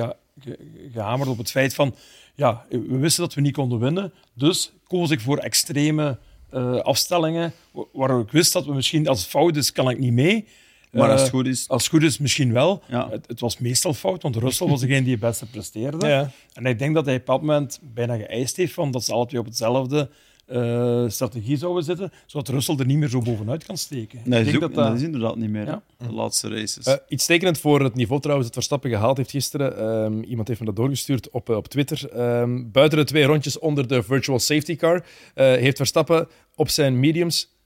gehamerd 0.92 1.28
op 1.28 1.38
het 1.38 1.50
feit 1.50 1.74
van 1.74 1.94
ja, 2.34 2.64
we 2.70 2.96
wisten 2.96 3.22
dat 3.22 3.34
we 3.34 3.40
niet 3.40 3.52
konden 3.52 3.78
winnen, 3.78 4.12
dus 4.34 4.72
koos 4.86 5.10
ik 5.10 5.20
voor 5.20 5.38
extreme 5.38 6.18
eh, 6.50 6.74
afstellingen 6.78 7.52
wa- 7.70 7.84
waar 7.92 8.20
ik 8.20 8.30
wist 8.30 8.52
dat 8.52 8.64
we 8.66 8.74
misschien, 8.74 9.08
als 9.08 9.20
het 9.20 9.28
fout 9.28 9.56
is, 9.56 9.72
kan 9.72 9.90
ik 9.90 9.98
niet 9.98 10.12
mee. 10.12 10.46
Maar 10.90 11.10
als 11.10 11.14
Eh, 11.20 11.26
het 11.26 11.34
goed 11.34 11.46
is... 11.46 11.68
als 11.68 11.82
het 11.82 11.90
goed 11.92 12.02
is, 12.02 12.18
misschien 12.18 12.52
wel. 12.52 12.82
Ja. 12.88 13.10
Het, 13.10 13.26
het 13.28 13.40
was 13.40 13.58
meestal 13.58 13.94
fout, 13.94 14.22
want 14.22 14.36
Russell 14.36 14.68
was 14.68 14.80
degene 14.80 15.02
die 15.02 15.10
het 15.10 15.20
beste 15.20 15.46
presteerde. 15.46 16.06
Ja. 16.06 16.30
En 16.52 16.66
ik 16.66 16.78
denk 16.78 16.94
dat 16.94 17.06
hij 17.06 17.16
op 17.16 17.26
dat 17.26 17.40
moment 17.40 17.80
bijna 17.82 18.16
geëist 18.16 18.56
heeft 18.56 18.72
van 18.72 18.90
dat 18.90 19.04
ze 19.04 19.12
alle 19.12 19.26
twee 19.26 19.40
op 19.40 19.46
hetzelfde 19.46 20.10
eh, 20.48 21.04
strategie 21.08 21.56
zouden 21.56 21.84
zitten, 21.84 22.12
zodat 22.26 22.48
Russell 22.48 22.76
er 22.78 22.86
niet 22.86 22.98
meer 22.98 23.08
zo 23.08 23.20
bovenuit 23.20 23.64
kan 23.64 23.76
steken. 23.78 24.18
Dat 24.24 24.40
ik 24.40 24.46
is, 24.46 24.52
denk 24.52 24.64
ook, 24.64 24.74
dat 24.74 24.84
dat 24.84 24.94
is 24.96 25.02
inderdaad 25.02 25.36
niet 25.36 25.50
meer, 25.50 25.66
Ja. 25.66 25.82
de 25.98 26.12
laatste 26.12 26.48
races. 26.48 26.86
Eh, 26.86 26.94
iets 27.08 27.26
tekenend 27.26 27.58
voor 27.58 27.80
het 27.82 27.94
niveau 27.94 28.20
trouwens 28.20 28.46
dat 28.48 28.56
Verstappen 28.56 28.90
gehaald 28.90 29.16
heeft 29.16 29.30
gisteren. 29.30 29.76
Ehm, 29.78 30.20
iemand 30.22 30.48
heeft 30.48 30.60
me 30.60 30.66
dat 30.66 30.76
doorgestuurd 30.76 31.30
op, 31.30 31.50
eh, 31.50 31.56
op 31.56 31.68
Twitter. 31.68 32.10
Ehm, 32.12 32.70
buiten 32.70 32.98
de 32.98 33.04
twee 33.04 33.24
rondjes 33.24 33.58
onder 33.58 33.88
de 33.88 34.02
virtual 34.02 34.38
safety 34.38 34.76
car 34.76 35.04
eh, 35.34 35.44
heeft 35.46 35.76
Verstappen 35.76 36.28
op 36.54 36.68
zijn 36.68 37.00
mediums 37.00 37.56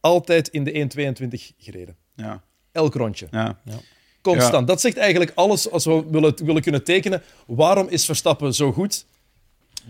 altijd 0.00 0.48
in 0.48 0.64
de 0.64 0.72
1.22 0.78 1.52
gereden. 1.58 1.96
ja, 2.16 2.42
Elk 2.72 2.94
rondje. 2.94 3.26
ja. 3.30 3.58
Constant. 4.22 4.66
Dat 4.66 4.80
zegt 4.80 4.96
eigenlijk 4.96 5.32
alles 5.34 5.70
als 5.70 5.84
we 5.84 6.04
willen, 6.10 6.34
willen 6.44 6.62
kunnen 6.62 6.84
tekenen. 6.84 7.22
Waarom 7.46 7.86
is 7.88 8.04
Verstappen 8.04 8.54
zo 8.54 8.72
goed? 8.72 9.06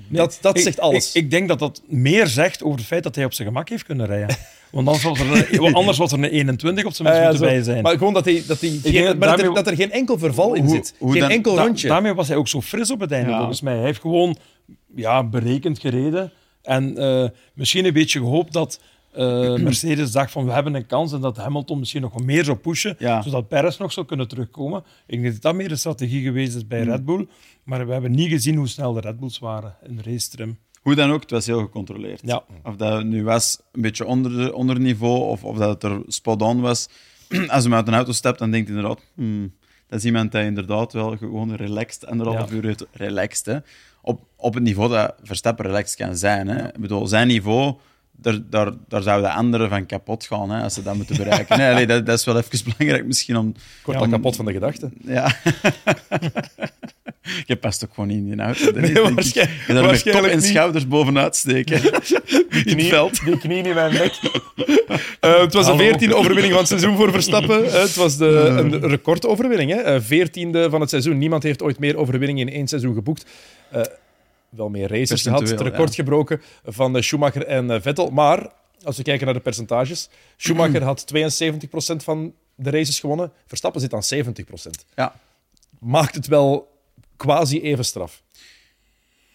Dat 0.09 0.39
dat 0.41 0.57
Ik- 0.57 0.63
zegt 0.63 0.81
alles. 0.81 1.09
Ik, 1.15 1.23
ik 1.25 1.31
denk 1.31 1.49
dat 1.49 1.59
dat 1.59 1.83
meer 1.87 2.27
zegt 2.27 2.63
over 2.63 2.79
het 2.79 2.87
feit 2.87 3.03
dat 3.03 3.15
hij 3.15 3.25
op 3.25 3.33
zijn 3.33 3.49
gemak 3.49 3.69
heeft 3.69 3.85
kunnen 3.85 4.07
rijden. 4.07 4.37
Want 4.71 4.87
anders 4.87 5.05
was 5.05 5.19
er 5.21 5.53
een, 5.53 5.61
want 5.61 5.75
anders 5.75 5.99
was 5.99 6.13
er 6.13 6.19
een 6.19 6.25
21 6.25 6.85
op 6.85 6.93
zijn 6.93 7.09
minst 7.09 7.29
moeten 7.29 7.47
bij 7.47 7.63
zijn. 7.63 7.83
Maar 7.83 7.99
gewoon 7.99 8.13
dat, 8.15 8.25
hij, 8.25 8.43
dat, 8.47 8.61
hij 8.61 8.71
geen, 8.83 9.19
maar 9.19 9.29
dat, 9.37 9.41
er, 9.47 9.55
dat 9.55 9.67
er 9.67 9.75
geen 9.77 9.93
enkel 9.93 10.19
verval 10.19 10.55
in 10.55 10.69
zit. 10.69 10.95
hoe 10.99 11.13
geen 11.13 11.21
dan- 11.21 11.31
enkel 11.31 11.55
Da- 11.55 11.63
rondje. 11.65 11.89
daarmee 11.89 12.15
was 12.15 12.29
hij 12.29 12.37
ook 12.37 12.49
zo 12.49 12.61
fris 12.61 12.91
op 12.91 13.01
het 13.01 13.13
einde, 13.13 13.31
Ja. 13.31 13.37
volgens 13.39 13.61
mij. 13.61 13.75
Hij 13.77 13.85
heeft 13.85 14.01
gewoon 14.01 14.37
ja, 14.95 15.25
berekend 15.25 15.79
gereden. 15.79 16.33
En 16.63 16.97
eh, 16.97 17.25
misschien 17.55 17.85
een 17.85 17.93
beetje 17.93 18.19
gehoopt 18.19 18.53
dat 18.53 18.81
eh, 19.13 19.55
Mercedes 19.69 20.13
dacht 20.13 20.31
van 20.33 20.45
we 20.45 20.53
hebben 20.53 20.75
een 20.75 20.87
kans 20.87 21.13
en 21.13 21.21
dat 21.21 21.37
Hamilton 21.37 21.79
misschien 21.79 22.01
nog 22.03 22.23
meer 22.25 22.45
zou 22.45 22.57
pushen, 22.57 22.97
Ja. 22.99 23.23
zodat 23.23 23.49
Perez 23.49 23.77
nog 23.79 23.93
zou 23.93 24.07
kunnen 24.07 24.29
terugkomen. 24.29 24.85
Ik 25.07 25.21
denk 25.23 25.33
dat 25.33 25.43
dat 25.43 25.55
meer 25.55 25.71
een 25.71 25.79
strategie 25.79 26.23
geweest 26.23 26.55
is 26.57 26.67
bij 26.67 26.83
Red 26.83 27.05
Bull. 27.05 27.27
Maar 27.65 27.87
we 27.87 27.93
hebben 27.93 28.11
niet 28.11 28.29
gezien 28.31 28.57
hoe 28.57 28.69
snel 28.69 28.93
de 28.93 29.01
Red 29.01 29.19
Bulls 29.21 29.39
waren 29.39 29.75
in 29.87 29.97
de 29.97 30.03
racetrim. 30.03 30.59
Hoe 30.83 30.95
dan 30.95 31.11
ook, 31.11 31.21
het 31.21 31.31
was 31.31 31.47
heel 31.47 31.61
gecontroleerd. 31.61 32.21
Ja. 32.25 32.43
Of 32.65 32.77
dat 32.77 33.05
nu 33.05 33.25
was 33.25 33.61
een 33.73 33.83
beetje 33.83 34.05
onder, 34.07 34.37
de, 34.37 34.55
onder 34.55 34.81
niveau 34.81 35.21
of, 35.21 35.45
of 35.45 35.57
dat 35.57 35.83
het 35.83 35.93
er 35.93 36.03
spot 36.07 36.43
on 36.43 36.61
was. 36.61 36.89
Als 37.49 37.65
hij 37.65 37.73
uit 37.73 37.89
een 37.89 37.95
auto 37.95 38.13
stapt, 38.13 38.39
dan 38.39 38.51
denkt 38.51 38.69
hij 38.69 38.77
inderdaad... 38.77 39.05
Hmm, 39.15 39.53
dat 39.89 39.99
is 39.99 40.05
iemand 40.05 40.33
die 40.33 40.43
inderdaad 40.43 40.93
wel 40.93 41.17
gewoon 41.17 41.55
relaxed, 41.55 42.07
anderhalf 42.07 42.51
Ja. 42.51 42.57
uur 42.57 42.65
heeft- 42.65 42.87
relaxed. 42.93 43.47
Hè. 43.47 43.59
Op, 44.03 44.21
op 44.37 44.55
het 44.55 44.63
niveau 44.63 44.91
dat 44.91 45.15
Verstappen 45.23 45.65
relaxed 45.67 45.97
kan 45.97 46.17
zijn. 46.17 46.49
Hè. 46.49 46.67
Ik 46.67 46.79
bedoel, 46.81 47.07
zijn 47.07 47.27
niveau, 47.29 47.75
daar, 48.23 48.39
daar, 48.51 48.71
daar 48.89 49.03
zouden 49.03 49.31
anderen 49.33 49.69
van 49.69 49.87
kapot 49.87 50.25
gaan 50.27 50.51
hè, 50.51 50.63
als 50.63 50.75
ze 50.75 50.83
dat 50.83 50.95
moeten 50.95 51.17
bereiken. 51.17 51.59
Nee, 51.59 51.71
allee, 51.71 51.87
dat, 51.87 52.07
dat 52.07 52.19
is 52.19 52.25
wel 52.25 52.37
even 52.39 52.59
belangrijk 52.65 53.07
misschien 53.07 53.37
om... 53.37 53.49
Ik 53.49 53.55
word 53.85 53.97
om- 53.99 54.03
al 54.05 54.11
kapot 54.11 54.37
van 54.37 54.45
de 54.45 54.53
gedachte. 54.53 54.91
Ja. 55.05 55.33
Je 57.47 57.57
past 57.57 57.85
ook 57.85 57.91
gewoon 57.95 58.09
niet 58.09 58.19
in 58.19 58.25
die 58.31 58.41
auto. 58.41 58.65
Dat 58.65 58.77
is, 58.77 58.81
Nee, 58.83 58.93
denk 58.93 59.09
ik. 59.09 59.15
waarschijn- 59.15 59.49
Je 59.49 59.57
daar 59.57 59.67
met 59.67 59.77
kop 59.83 59.87
waarschijnlijk 59.91 60.33
en 60.33 60.39
niet. 60.39 60.49
schouders 60.49 60.89
bovenuit 60.89 61.37
steken. 61.37 61.83
in 62.65 62.79
het 62.79 62.87
veld. 62.87 63.25
Die 63.25 63.39
knie 63.39 63.63
in 63.63 63.75
mijn 63.75 63.93
nek. 63.93 64.13
Eh, 65.21 65.41
het 65.41 65.53
was 65.53 65.65
de 65.65 65.71
Hallo. 65.71 65.77
veertiende 65.85 66.15
overwinning 66.15 66.49
van 66.53 66.59
het 66.59 66.69
seizoen 66.69 66.97
voor 66.97 67.11
Verstappen. 67.13 67.65
Eh, 67.67 67.81
het 67.81 67.95
was 67.97 68.17
de, 68.17 68.27
een 68.27 68.81
recordoverwinning. 68.89 69.71
hè. 69.71 69.77
Eh, 69.77 70.01
Veertiende 70.01 70.71
van 70.71 70.81
het 70.81 70.91
seizoen. 70.91 71.19
Niemand 71.19 71.43
heeft 71.43 71.63
ooit 71.63 71.79
meer 71.79 71.97
overwinningen 71.97 72.49
in 72.49 72.55
één 72.55 72.69
seizoen 72.69 72.95
geboekt. 72.95 73.25
Wel 74.51 74.69
meer 74.69 74.89
races 74.89 75.23
gehad. 75.23 75.49
Het 75.49 75.61
record 75.61 75.89
ja. 75.89 75.95
gebroken 75.95 76.41
van 76.65 76.97
eh, 76.97 77.03
Schumacher 77.03 77.47
en 77.47 77.71
eh, 77.71 77.81
Vettel. 77.81 78.11
Maar, 78.11 78.53
als 78.83 78.97
we 78.97 79.03
kijken 79.03 79.25
naar 79.25 79.35
de 79.35 79.41
percentages. 79.41 80.09
Schumacher 80.37 80.83
had 80.83 81.05
72% 81.15 81.97
van 81.97 82.35
de 82.55 82.71
races 82.71 83.01
gewonnen. 83.01 83.33
Verstappen 83.47 83.81
zit 83.81 83.95
aan 83.95 84.03
70%. 84.15 84.85
Ja. 84.97 85.15
Maakt 85.79 86.15
het 86.15 86.27
wel 86.27 86.69
quasi 87.17 87.61
even 87.61 87.85
straf. 87.85 88.23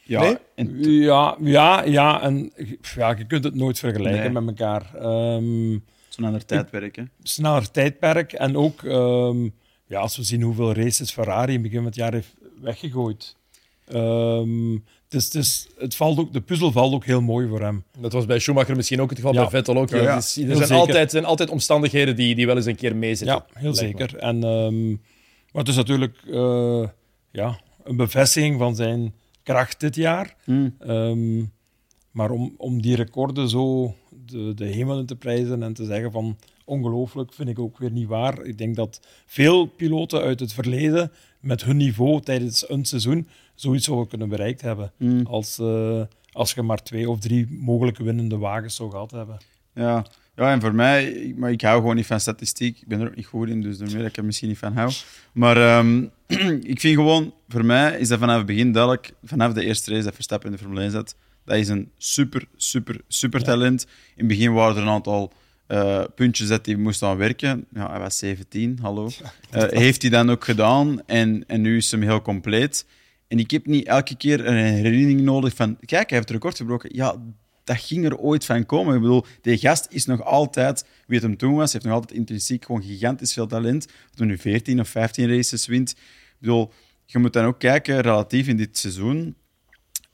Ja, 0.04 0.22
Nee? 0.22 0.38
en 0.56 0.84
Ja, 0.84 1.38
ja, 1.42 1.84
ja. 1.84 2.22
En 2.22 2.52
ja, 2.96 3.10
je 3.18 3.26
kunt 3.28 3.44
het 3.44 3.56
nooit 3.56 3.80
vergelijken 3.80 4.34
Nee. 4.34 4.42
met 4.42 4.60
elkaar. 4.60 4.96
Ehm, 4.96 5.78
zo'n 6.10 6.26
ander 6.26 6.46
tijdperk. 6.46 6.96
Hè. 6.96 7.04
sneller 7.24 7.72
tijdperk. 7.72 8.34
En 8.34 8.58
ook, 8.58 8.84
ehm, 8.84 9.50
ja, 9.86 10.00
als 10.00 10.18
we 10.18 10.24
zien 10.24 10.42
hoeveel 10.42 10.74
races 10.74 11.12
Ferrari 11.12 11.48
in 11.48 11.54
het 11.54 11.62
begin 11.62 11.78
van 11.78 11.86
het 11.86 11.96
jaar 11.96 12.14
heeft 12.14 12.34
weggegooid. 12.62 13.36
Ehm, 13.88 14.78
dus, 15.08 15.30
dus 15.30 15.68
het 15.78 15.96
valt 15.96 16.18
ook, 16.20 16.34
de 16.34 16.42
puzzel 16.42 16.72
valt 16.72 16.94
ook 16.94 17.06
heel 17.06 17.22
mooi 17.22 17.48
voor 17.48 17.62
hem. 17.62 17.84
Dat 18.00 18.14
was 18.14 18.26
bij 18.26 18.40
Schumacher 18.40 18.76
misschien 18.76 19.02
ook 19.02 19.10
het 19.10 19.18
geval, 19.18 19.34
Ja. 19.34 19.42
bij 19.42 19.50
Vettel 19.50 19.78
ook. 19.78 19.90
Ja, 19.90 19.98
ja. 19.98 20.22
Heel 20.34 20.60
er 20.60 20.66
zijn 20.68 20.80
altijd, 20.80 21.12
zijn 21.12 21.26
altijd 21.26 21.50
omstandigheden 21.50 22.16
die, 22.16 22.36
die 22.36 22.46
wel 22.46 22.56
eens 22.56 22.66
een 22.66 22.76
keer 22.76 22.96
meezitten. 22.96 23.36
Ja, 23.36 23.60
heel 23.60 23.70
me. 23.70 23.76
zeker. 23.76 24.16
En, 24.16 24.44
ehm, 24.44 24.90
maar 24.90 25.64
het 25.64 25.68
is 25.68 25.76
natuurlijk 25.76 26.18
eh, 26.32 26.88
ja, 27.32 27.60
een 27.84 27.96
bevestiging 27.96 28.60
van 28.60 28.76
zijn 28.76 29.14
kracht 29.44 29.80
dit 29.80 29.96
jaar. 29.96 30.36
Hmm. 30.44 30.76
Ehm, 30.80 31.44
maar 32.12 32.32
om, 32.32 32.54
om 32.58 32.82
die 32.82 32.96
recorden 32.96 33.50
zo 33.50 33.96
de, 34.26 34.54
de 34.54 34.66
hemel 34.66 35.00
in 35.00 35.06
te 35.06 35.16
prijzen 35.16 35.64
en 35.64 35.74
te 35.74 35.86
zeggen 35.86 36.12
van 36.12 36.38
ongelooflijk, 36.66 37.34
vind 37.34 37.50
ik 37.50 37.60
ook 37.60 37.78
weer 37.78 37.92
niet 37.92 38.08
waar. 38.08 38.46
Ik 38.46 38.58
denk 38.58 38.76
dat 38.76 39.00
veel 39.26 39.66
piloten 39.66 40.22
uit 40.22 40.40
het 40.40 40.54
verleden 40.54 41.12
met 41.40 41.64
hun 41.64 41.78
niveau 41.78 42.22
tijdens 42.22 42.70
een 42.70 42.86
seizoen 42.86 43.28
zoiets 43.56 43.86
zouden 43.86 44.08
kunnen 44.08 44.30
bereikt 44.30 44.62
hebben. 44.62 44.92
Hmm. 44.98 45.26
Als, 45.26 45.60
eh, 45.60 46.02
als 46.32 46.54
je 46.54 46.62
maar 46.62 46.84
twee 46.84 47.10
of 47.10 47.20
drie 47.20 47.48
mogelijke 47.60 48.04
winnende 48.04 48.38
wagens 48.38 48.76
zou 48.76 48.90
gehad 48.92 49.12
hebben. 49.12 49.38
Ja. 49.76 50.06
ja, 50.36 50.52
en 50.52 50.62
voor 50.62 50.76
mij, 50.76 51.06
ik- 51.06 51.38
maar 51.38 51.52
ik 51.52 51.62
hou 51.62 51.80
gewoon 51.80 51.96
niet 51.96 52.06
van 52.06 52.20
statistiek. 52.20 52.82
Ik 52.82 52.88
ben 52.88 53.00
er 53.02 53.08
ook 53.08 53.16
niet 53.16 53.26
goed 53.26 53.50
in, 53.50 53.62
dus 53.62 53.78
daarmee 53.78 53.98
dat 53.98 54.08
ik 54.08 54.18
er 54.18 54.26
misschien 54.26 54.48
niet 54.50 54.58
van 54.58 54.74
hou. 54.74 54.92
Maar 55.34 55.58
ehm, 55.58 56.04
ik 56.74 56.80
vind 56.80 56.96
gewoon, 56.96 57.34
voor 57.48 57.66
mij 57.66 58.00
is 58.00 58.08
dat 58.08 58.20
vanaf 58.20 58.38
het 58.38 58.46
begin 58.46 58.72
duidelijk, 58.72 59.14
vanaf 59.24 59.54
de 59.54 59.64
eerste 59.66 59.92
race 59.92 60.04
dat 60.04 60.14
Verstappen 60.14 60.50
in 60.50 60.56
de 60.56 60.62
Formule 60.62 60.82
1 60.82 60.92
zat, 60.92 61.16
dat 61.46 61.58
is 61.58 61.68
een 61.68 61.90
super, 61.98 62.48
super, 62.56 63.02
super 63.08 63.44
talent. 63.44 63.84
In 63.84 63.90
het 64.16 64.28
begin 64.28 64.54
waren 64.54 64.76
er 64.76 64.82
een 64.82 64.88
aantal 64.90 65.32
eh, 65.68 66.04
puntjes 66.16 66.48
dat 66.48 66.66
hij 66.66 66.76
moest 66.76 67.04
aan 67.04 67.18
werken. 67.18 67.66
Ja, 67.74 67.90
hij 67.90 68.00
was 68.00 68.18
17, 68.18 68.80
hallo. 68.82 69.10
Eh, 69.52 69.64
heeft 69.70 70.02
hij 70.02 70.12
dan 70.12 70.30
ook 70.30 70.44
gedaan 70.46 71.02
en, 71.06 71.44
en 71.48 71.62
nu 71.62 71.78
is 71.78 71.92
hem 71.92 72.02
heel 72.02 72.22
compleet. 72.22 72.86
En 73.28 73.40
ik 73.40 73.52
heb 73.52 73.66
niet 73.66 73.86
elke 73.86 74.18
keer 74.18 74.48
een 74.48 74.56
herinnering 74.56 75.22
nodig 75.22 75.56
van, 75.56 75.78
kijk, 75.80 76.10
hij 76.10 76.18
heeft 76.18 76.30
het 76.30 76.30
record 76.30 76.58
gebroken. 76.58 76.90
Ja, 76.94 77.16
dat 77.64 77.78
ging 77.78 78.06
er 78.06 78.18
ooit 78.18 78.46
van 78.46 78.66
komen. 78.66 78.96
Ik 78.96 79.02
bedoel, 79.02 79.26
die 79.42 79.58
gast 79.58 79.88
is 79.90 80.06
nog 80.06 80.24
altijd 80.24 80.86
wie 81.08 81.18
het 81.18 81.28
hem 81.28 81.38
toen 81.38 81.56
was. 81.56 81.72
Hij 81.72 81.72
heeft 81.72 81.86
nog 81.86 81.94
altijd 81.94 82.20
intrinsiek 82.20 82.66
gewoon 82.66 82.84
gigantisch 82.84 83.34
veel 83.34 83.48
talent. 83.48 83.88
Dat 83.88 84.18
hij 84.18 84.28
nu 84.28 84.38
14 84.38 84.80
of 84.80 84.90
15 84.90 85.36
races 85.36 85.66
wint. 85.66 85.92
Ik 85.92 85.98
bedoel, 86.40 86.72
je 87.06 87.20
moet 87.20 87.34
dan 87.34 87.46
ook 87.46 87.60
kijken, 87.60 88.02
relatief 88.02 88.48
in 88.48 88.58
dit 88.58 88.78
seizoen. 88.78 89.36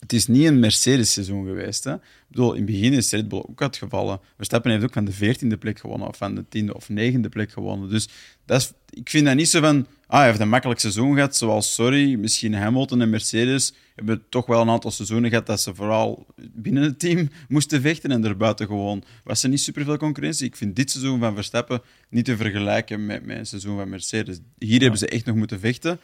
Het 0.02 0.14
is 0.14 0.28
niet 0.28 0.45
een 0.45 0.60
Mercedes-seizoen 0.60 1.45
geweest. 1.45 1.84
Hè? 1.84 1.93
Ik 1.93 2.02
bedoel, 2.28 2.54
in 2.54 2.62
het 2.62 2.66
begin 2.66 2.93
is 2.93 3.12
Red 3.12 3.28
Bull 3.28 3.43
ook 3.49 3.62
uitgevallen. 3.62 4.20
Verstappen 4.36 4.72
heeft 4.72 4.84
ook 4.84 4.93
van 4.93 5.06
de 5.06 5.14
14e 5.14 5.60
plek 5.60 5.80
gewonnen, 5.80 6.08
of 6.08 6.18
van 6.18 6.36
de 6.36 6.64
10e 6.64 6.70
of 6.70 6.89
9e 6.91 7.30
plek 7.30 7.52
gewonnen. 7.52 7.89
Dus 7.89 8.08
dat 8.45 8.62
is, 8.62 8.72
ik 8.89 9.10
vind 9.10 9.26
dat 9.26 9.36
niet 9.36 9.49
zo 9.49 9.60
van. 9.60 9.88
Ah, 10.08 10.18
hij 10.18 10.28
heeft 10.28 10.39
een 10.39 10.49
makkelijk 10.49 10.80
seizoen 10.80 11.14
gehad, 11.14 11.36
zoals, 11.36 11.74
sorry, 11.74 12.16
misschien 12.16 12.54
Hamilton 12.54 13.02
en 13.02 13.10
Mercedes 13.10 13.74
hebben 13.95 14.24
toch 14.30 14.45
wel 14.45 14.62
een 14.62 14.70
aantal 14.70 14.91
seizoenen 14.91 15.30
gehad 15.30 15.45
dat 15.45 15.62
ze 15.62 15.76
vooral 15.76 16.26
binnen 16.36 16.84
het 16.84 16.99
team 16.99 17.30
moesten 17.47 17.82
vechten 17.82 18.12
en 18.12 18.26
erbuiten 18.26 18.68
gewoon 18.68 19.04
was 19.24 19.43
er 19.43 19.49
niet 19.49 19.62
superveel 19.62 19.97
concurrentie. 19.97 20.45
Ik 20.45 20.56
vind 20.56 20.76
dit 20.76 20.91
seizoen 20.91 21.20
van 21.20 21.36
Verstappen 21.36 21.82
niet 22.10 22.26
te 22.26 22.38
vergelijken 22.38 23.06
met, 23.06 23.26
met 23.26 23.38
een 23.38 23.45
seizoen 23.45 23.78
van 23.78 23.89
Mercedes. 23.89 24.39
Hier 24.58 24.82
hebben 24.82 24.99
ze 24.99 25.08
echt 25.08 25.26
nog 25.26 25.36
moeten 25.36 25.60
vechten. 25.60 25.99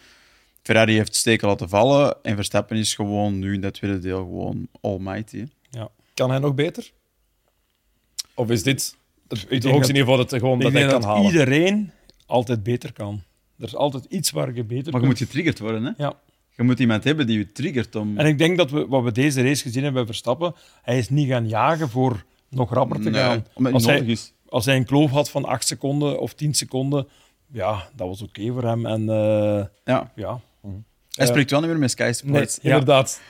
Ferrari 0.68 0.93
heeft 0.95 1.15
steken 1.15 1.47
laten 1.47 1.70
vallen 1.70 2.15
en 2.24 2.36
Verstappen 2.36 2.78
is 2.78 2.95
gewoon 2.95 3.39
nu 3.39 3.53
in 3.53 3.61
dat 3.61 3.74
tweede 3.74 3.99
deel 3.99 4.18
gewoon 4.18 4.68
almighty. 4.82 5.45
Ja. 5.70 5.89
Kan 6.13 6.30
hij 6.30 6.39
nog 6.39 6.53
beter? 6.55 6.91
Of 8.34 8.49
is 8.49 8.63
dit 8.63 8.95
het, 9.28 9.45
het 9.49 9.63
hoogste 9.63 9.80
dat- 9.82 9.91
niveau 9.91 10.18
dat, 10.18 10.34
gewoon, 10.34 10.59
dat 10.59 10.68
ik 10.68 10.74
hij 10.78 10.82
denk 10.88 10.91
kan 10.91 11.01
dat 11.01 11.09
halen? 11.09 11.32
iedereen 11.32 11.91
altijd 12.26 12.63
beter 12.63 12.93
kan. 12.93 13.22
Er 13.59 13.65
is 13.65 13.76
altijd 13.76 14.05
iets 14.05 14.32
waar 14.32 14.53
je 14.53 14.63
beter 14.63 14.91
Maar 14.91 15.01
je 15.01 15.07
kunt. 15.07 15.20
moet 15.20 15.28
getriggerd 15.28 15.59
worden. 15.59 15.84
Hè? 15.84 15.91
Ja. 15.97 16.13
Je 16.55 16.63
moet 16.63 16.80
iemand 16.80 17.03
hebben 17.03 17.28
die 17.28 17.38
je 17.38 17.51
triggert 17.51 17.95
om... 17.95 18.18
En 18.18 18.26
ik 18.26 18.38
denk 18.38 18.57
dat 18.57 18.72
we, 18.72 18.88
wat 18.88 19.03
we 19.03 19.11
deze 19.11 19.41
race 19.41 19.61
gezien 19.61 19.84
hebben 19.84 20.01
bij 20.03 20.11
Verstappen, 20.11 20.55
hij 20.82 20.97
is 20.97 21.09
niet 21.09 21.28
gaan 21.28 21.47
jagen 21.47 21.89
voor 21.89 22.24
nog 22.49 22.74
rapper 22.74 23.01
te 23.01 23.09
Nee, 23.09 23.22
gaan. 23.22 23.45
omdat 23.53 23.74
het 23.74 23.74
Als 23.74 23.82
niet 23.84 23.91
hij, 23.91 23.99
nodig 23.99 24.13
is. 24.13 24.34
als 24.49 24.65
hij 24.65 24.76
een 24.76 24.86
kloof 24.86 25.11
had 25.11 25.30
van 25.30 25.45
8 25.45 25.68
seconden 25.68 26.20
of 26.20 26.34
10 26.34 26.53
seconden, 26.53 27.07
ja, 27.51 27.89
dat 27.95 28.07
was 28.07 28.22
oké 28.22 28.51
voor 28.51 28.63
hem. 28.63 28.86
En 28.86 29.09
eh, 29.09 29.65
Ja. 29.86 30.11
ja, 30.15 30.39
Hij 31.11 31.28
spreekt 31.28 31.51
wel 31.51 31.59
niet 31.59 31.70
meer 31.70 31.80
met 31.80 31.91
Sky 31.91 32.11
Sports. 32.13 32.59
Ja. 32.61 32.70
Inderdaad. 32.70 33.22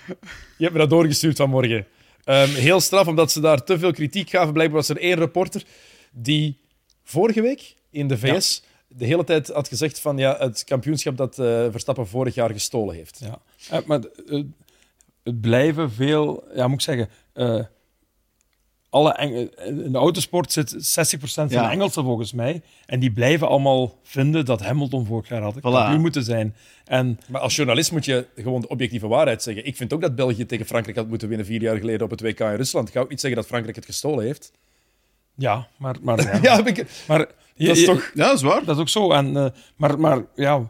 Je 0.58 0.64
hebt 0.64 0.74
me 0.74 0.80
dat 0.80 0.90
doorgestuurd 0.90 1.38
vanmorgen. 1.38 1.86
Ehm 2.24 2.50
heel 2.50 2.80
straf, 2.80 3.08
omdat 3.08 3.32
ze 3.32 3.40
daar 3.40 3.64
te 3.64 3.80
veel 3.80 3.92
kritiek 3.92 4.30
gaven. 4.30 4.54
Blijkbaar 4.54 4.78
was 4.78 4.90
er 4.90 4.98
één 4.98 5.18
reporter 5.18 5.64
die 6.12 6.60
vorige 7.04 7.42
week 7.42 7.76
in 7.90 8.08
de 8.08 8.18
VS 8.18 8.62
de 8.88 9.06
hele 9.06 9.24
tijd 9.24 9.48
had 9.48 9.68
gezegd 9.68 10.00
van 10.00 10.18
ja, 10.18 10.36
het 10.40 10.64
kampioenschap 10.64 11.18
dat 11.18 11.40
eh, 11.40 11.66
Verstappen 11.70 12.08
vorig 12.08 12.36
jaar 12.36 12.52
gestolen 12.52 12.96
heeft. 12.96 13.20
ja. 13.20 13.40
Eh, 13.70 13.86
maar 13.86 14.00
het 15.24 15.42
blijven 15.42 15.92
veel, 15.92 16.44
ja, 16.54 16.68
moet 16.68 16.76
ik 16.76 16.82
zeggen, 16.82 17.10
eh, 17.34 17.66
alle 18.98 19.14
Eng- 19.14 19.50
in 19.66 19.92
de 19.92 19.98
autosport 19.98 20.52
zit 20.52 20.76
60% 20.80 21.52
van 21.52 21.62
Ja. 21.62 21.66
de 21.68 21.74
Engelsen 21.74 22.04
volgens 22.04 22.34
mij. 22.34 22.62
En 22.86 23.00
die 23.00 23.12
blijven 23.12 23.48
allemaal 23.48 23.98
vinden 24.04 24.46
dat 24.46 24.62
Hamilton 24.62 25.06
vorig 25.06 25.30
jaar 25.30 25.42
had 25.42 25.56
Voilà. 25.58 25.62
kampioen 25.62 26.02
moeten 26.02 26.24
zijn. 26.24 26.56
En 26.86 27.20
Maar 27.28 27.42
als 27.42 27.56
journalist 27.56 27.92
moet 27.92 28.06
je 28.06 28.26
gewoon 28.36 28.62
de 28.62 28.68
objectieve 28.68 29.08
waarheid 29.08 29.44
zeggen. 29.44 29.66
Ik 29.66 29.76
vind 29.76 29.94
ook 29.94 30.02
dat 30.02 30.16
België 30.16 30.46
tegen 30.46 30.66
Frankrijk 30.66 30.98
had 30.98 31.08
moeten 31.08 31.28
winnen 31.28 31.46
vier 31.46 31.62
jaar 31.62 31.78
geleden 31.78 32.02
op 32.04 32.10
het 32.12 32.22
WK 32.22 32.40
in 32.40 32.56
Rusland. 32.56 32.88
Ik 32.88 32.94
ga 32.94 33.00
ook 33.00 33.10
niet 33.10 33.20
zeggen 33.20 33.40
dat 33.40 33.50
Frankrijk 33.50 33.76
het 33.76 33.86
gestolen 33.86 34.26
heeft. 34.26 34.52
ja, 35.36 35.68
maar, 35.78 35.96
maar, 36.02 36.22
ja. 36.24 36.40
Ja, 36.50 36.56
heb 36.56 36.68
ik... 36.68 36.86
maar 37.08 37.18
dat 37.18 37.28
is 37.56 37.84
toch... 37.86 38.12
Ja, 38.14 38.26
dat 38.28 38.36
is 38.36 38.42
waar. 38.42 38.64
Dat 38.66 38.76
is 38.76 38.82
ook 38.82 38.90
zo. 38.90 39.12
En, 39.12 39.38
eh, 39.38 39.46
maar, 39.76 40.00
maar 40.00 40.22
ja, 40.36 40.68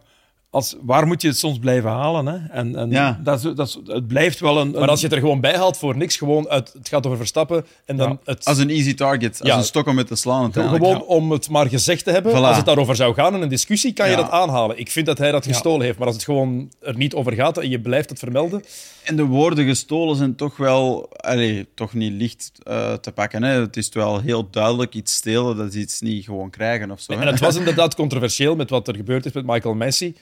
als, 0.58 0.76
waar 0.82 1.08
moet 1.08 1.22
je 1.22 1.28
het 1.28 1.38
soms 1.38 1.60
blijven 1.60 1.90
halen? 1.90 2.26
Hè? 2.28 2.48
En, 2.50 2.76
en 2.76 2.90
Ja. 2.92 3.20
dat 3.24 3.38
is, 3.46 3.54
dat 3.56 3.68
is, 3.68 3.80
het 3.86 4.08
blijft 4.08 4.40
wel 4.40 4.58
een. 4.60 4.72
Maar 4.72 4.82
een- 4.82 4.90
als 4.90 5.00
je 5.00 5.06
het 5.06 5.16
er 5.16 5.22
gewoon 5.22 5.42
bij 5.42 5.56
haalt 5.56 5.78
voor 5.78 5.98
niks, 5.98 6.16
gewoon 6.18 6.50
uit, 6.50 6.74
het 6.74 6.88
gaat 6.90 7.06
over 7.06 7.18
Verstappen 7.18 7.66
en 7.86 7.98
dan 7.98 8.10
Ja. 8.10 8.18
het... 8.24 8.46
Als 8.46 8.58
een 8.58 8.70
easy 8.70 8.94
target. 8.94 9.40
Als 9.40 9.50
Ja. 9.50 9.58
een 9.58 9.64
stok 9.64 9.88
om 9.88 9.96
met 9.96 10.08
te 10.08 10.16
slaan. 10.16 10.54
Gewoon 10.54 11.04
om 11.04 11.32
het 11.32 11.50
maar 11.50 11.68
gezegd 11.70 12.04
te 12.04 12.12
hebben. 12.12 12.32
Voilà. 12.32 12.36
Als 12.36 12.56
het 12.58 12.66
daarover 12.66 12.96
zou 12.96 13.14
gaan 13.14 13.36
in 13.36 13.42
een 13.42 13.50
discussie, 13.50 13.94
kan 13.94 14.10
je 14.10 14.16
dat 14.16 14.30
aanhalen. 14.30 14.80
Ik 14.80 14.92
vind 14.92 15.06
dat 15.06 15.18
hij 15.18 15.32
dat 15.32 15.46
Ja. 15.46 15.52
gestolen 15.52 15.86
heeft. 15.86 15.98
Maar 15.98 16.08
als 16.08 16.16
het 16.16 16.26
gewoon 16.26 16.72
er 16.82 16.96
niet 16.98 17.14
over 17.14 17.34
gaat 17.34 17.58
en 17.58 17.70
je 17.70 17.80
blijft 17.82 18.10
het 18.10 18.20
vermelden. 18.20 18.64
En 19.04 19.16
de 19.16 19.24
woorden 19.26 19.66
gestolen 19.66 20.16
zijn 20.16 20.36
toch 20.36 20.58
wel... 20.58 21.10
Allee, 21.16 21.68
toch 21.76 21.94
niet 21.94 22.12
licht 22.14 22.52
eh, 22.64 22.94
te 22.94 23.12
pakken. 23.12 23.44
Hè. 23.44 23.60
Het 23.60 23.78
is 23.78 23.90
wel 23.94 24.20
heel 24.22 24.50
duidelijk. 24.50 24.94
Iets 24.96 25.14
stelen, 25.14 25.58
dat 25.58 25.68
is 25.74 25.82
iets 25.82 26.02
niet 26.02 26.26
gewoon 26.26 26.50
krijgen 26.50 26.92
of 26.92 27.00
zo. 27.02 27.14
hè. 27.14 27.20
En 27.22 27.28
het 27.28 27.40
was 27.40 27.56
inderdaad 27.62 27.96
controversieel 27.96 28.56
met 28.56 28.70
wat 28.70 28.88
er 28.88 28.96
gebeurd 28.96 29.26
is 29.26 29.32
met 29.32 29.46
Michael 29.46 29.74
Messi. 29.74 30.16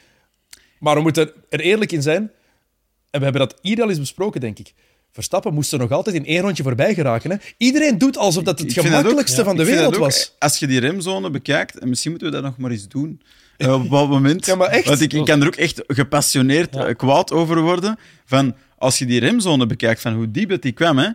Maar 0.85 0.95
we 0.95 1.01
moeten 1.01 1.31
er 1.49 1.59
eerlijk 1.59 1.91
in 1.91 2.01
zijn. 2.01 2.21
En 3.09 3.19
we 3.19 3.23
hebben 3.23 3.41
dat 3.41 3.55
hier 3.61 3.81
al 3.81 3.89
eens 3.89 3.99
besproken, 3.99 4.41
denk 4.41 4.59
ik. 4.59 4.73
Verstappen 5.11 5.53
moest 5.53 5.71
er 5.73 5.79
nog 5.79 5.91
altijd 5.91 6.15
in 6.15 6.25
één 6.25 6.41
rondje 6.41 6.63
voorbij 6.63 6.93
geraken. 6.93 7.31
Hè? 7.31 7.37
Iedereen 7.57 7.97
doet 7.97 8.17
alsof 8.17 8.43
dat 8.43 8.59
het 8.59 8.67
Ik 8.67 8.73
vind 8.73 8.85
dat 8.85 8.93
ook, 8.93 8.99
gemakkelijkste 8.99 9.39
ja. 9.39 9.47
van 9.47 9.55
de 9.57 9.65
wereld 9.65 9.97
was. 9.97 10.35
Als 10.39 10.59
je 10.59 10.67
die 10.67 10.79
remzone 10.79 11.29
bekijkt, 11.29 11.77
en 11.79 11.89
misschien 11.89 12.11
moeten 12.11 12.29
we 12.29 12.33
dat 12.35 12.43
nog 12.43 12.57
maar 12.57 12.71
eens 12.71 12.87
doen. 12.87 13.21
eh, 13.57 13.67
op 13.73 13.75
een 13.75 13.81
bepaald 13.81 14.09
moment. 14.09 14.45
Ja, 14.49 14.55
maar 14.55 14.67
echt? 14.67 14.85
Want 14.87 15.01
ik, 15.01 15.13
ik 15.13 15.25
kan 15.25 15.41
er 15.41 15.47
ook 15.47 15.55
echt 15.55 15.83
gepassioneerd 15.87 16.73
Ja. 16.75 16.85
eh, 16.87 16.95
kwaad 16.95 17.31
over 17.31 17.61
worden. 17.61 17.97
Van, 18.25 18.55
als 18.77 18.99
je 18.99 19.05
die 19.05 19.19
remzone 19.19 19.65
bekijkt, 19.65 20.01
van 20.01 20.13
hoe 20.13 20.31
diep 20.31 20.49
het 20.49 20.61
die 20.61 20.71
kwam, 20.71 20.97
hè, 20.97 21.03
je 21.05 21.13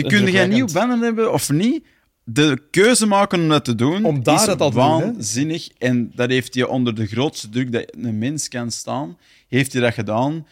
kunt 0.00 0.12
indrukwekkend. 0.12 0.62
op 0.62 0.72
banden 0.72 1.00
hebben 1.00 1.32
of 1.32 1.50
niet. 1.50 1.84
De 2.28 2.62
keuze 2.70 3.06
maken 3.06 3.40
om 3.40 3.48
dat 3.48 3.64
te 3.64 3.74
doen, 3.74 4.04
Om 4.04 4.22
daar 4.22 4.34
is 4.34 4.46
het 4.46 4.60
al 4.60 4.70
doen, 4.70 4.80
waanzinnig. 4.80 5.68
En 5.78 6.12
dat 6.14 6.30
heeft 6.30 6.54
hij 6.54 6.64
onder 6.64 6.94
de 6.94 7.06
grootste 7.06 7.48
druk 7.48 7.72
dat 7.72 7.84
een 8.00 8.18
mens 8.18 8.48
kan 8.48 8.70
staan, 8.70 9.16
heeft 9.48 9.72
hij 9.72 9.82
dat 9.82 9.94
gedaan. 9.94 10.46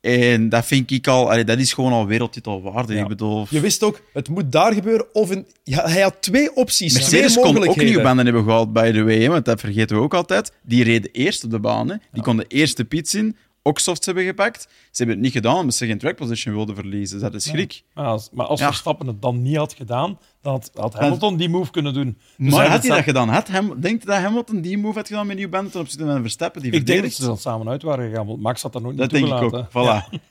En 0.00 0.48
dat 0.48 0.66
vind 0.66 0.90
ik 0.90 1.06
al, 1.06 1.30
allee, 1.30 1.44
dat 1.44 1.58
is 1.58 1.72
gewoon 1.72 1.92
al 1.92 2.06
wereldtitelwaarde. 2.06 2.94
Ja. 2.94 3.02
Ik 3.02 3.08
bedoel, 3.08 3.46
Je 3.50 3.60
wist 3.60 3.82
ook, 3.82 4.00
het 4.12 4.28
moet 4.28 4.52
daar 4.52 4.72
gebeuren. 4.72 5.14
Of 5.14 5.30
een, 5.30 5.46
ja, 5.62 5.88
hij 5.88 6.00
had 6.00 6.16
twee 6.20 6.56
opties, 6.56 6.92
Mercedes 6.92 7.32
twee 7.32 7.44
kon 7.44 7.68
ook 7.68 7.76
nieuwe 7.76 8.02
banden 8.02 8.24
hebben 8.24 8.44
gehaald, 8.44 8.72
by 8.72 8.92
the 8.92 9.04
way, 9.04 9.20
hè, 9.20 9.28
want 9.28 9.44
dat 9.44 9.60
vergeten 9.60 9.96
we 9.96 10.02
ook 10.02 10.14
altijd. 10.14 10.52
Die 10.62 10.84
reden 10.84 11.10
eerst 11.12 11.44
op 11.44 11.50
de 11.50 11.60
baan. 11.60 11.88
Hè. 11.88 11.96
Die 12.12 12.22
konden 12.22 12.44
eerst 12.48 12.76
de 12.76 12.84
pits 12.84 13.14
in, 13.14 13.36
ook 13.66 13.78
softs 13.78 14.06
hebben 14.06 14.24
gepakt. 14.24 14.62
Ze 14.62 14.68
hebben 14.90 15.14
het 15.14 15.24
niet 15.24 15.32
gedaan 15.32 15.56
omdat 15.56 15.74
ze 15.74 15.86
geen 15.86 15.98
track 15.98 16.16
position 16.16 16.54
wilden 16.54 16.74
verliezen. 16.74 17.20
Dat 17.20 17.34
is 17.34 17.44
schrik. 17.44 17.82
Maar 17.94 18.06
als, 18.06 18.28
maar 18.32 18.46
als 18.46 18.60
Ja. 18.60 18.66
Verstappen 18.66 19.06
het 19.06 19.22
dan 19.22 19.42
niet 19.42 19.56
had 19.56 19.74
gedaan, 19.74 20.18
dan 20.42 20.52
had, 20.52 20.70
had 20.74 20.94
Hamilton 20.94 21.36
die 21.36 21.48
move 21.48 21.70
kunnen 21.70 21.94
doen. 21.94 22.18
Dus 22.36 22.52
Maar 22.52 22.68
had 22.68 22.82
hij 22.82 22.96
dat 22.96 23.04
gedaan? 23.04 23.28
Had 23.28 23.48
je 23.48 23.98
dat 24.04 24.16
Hamilton 24.16 24.60
die 24.60 24.78
move 24.78 24.98
had 24.98 25.06
gedaan 25.06 25.26
met 25.26 25.50
banden 25.50 25.72
ten 25.72 25.80
opzichte 25.80 26.04
van 26.04 26.20
Verstappen? 26.20 26.62
Die 26.62 26.72
Ik 26.72 26.86
denk 26.86 27.02
dat 27.02 27.12
ze 27.12 27.24
dan 27.24 27.38
samen 27.38 27.68
uit 27.68 27.82
waren 27.82 28.08
gegaan, 28.08 28.26
want 28.26 28.40
Max 28.40 28.62
had 28.62 28.72
dat 28.72 28.82
nooit 28.82 28.96
Dat 28.96 29.12
niet 29.12 29.26
denk 29.26 29.42
ik 29.42 29.54
ook. 29.54 29.66
Voilà. 29.68 29.72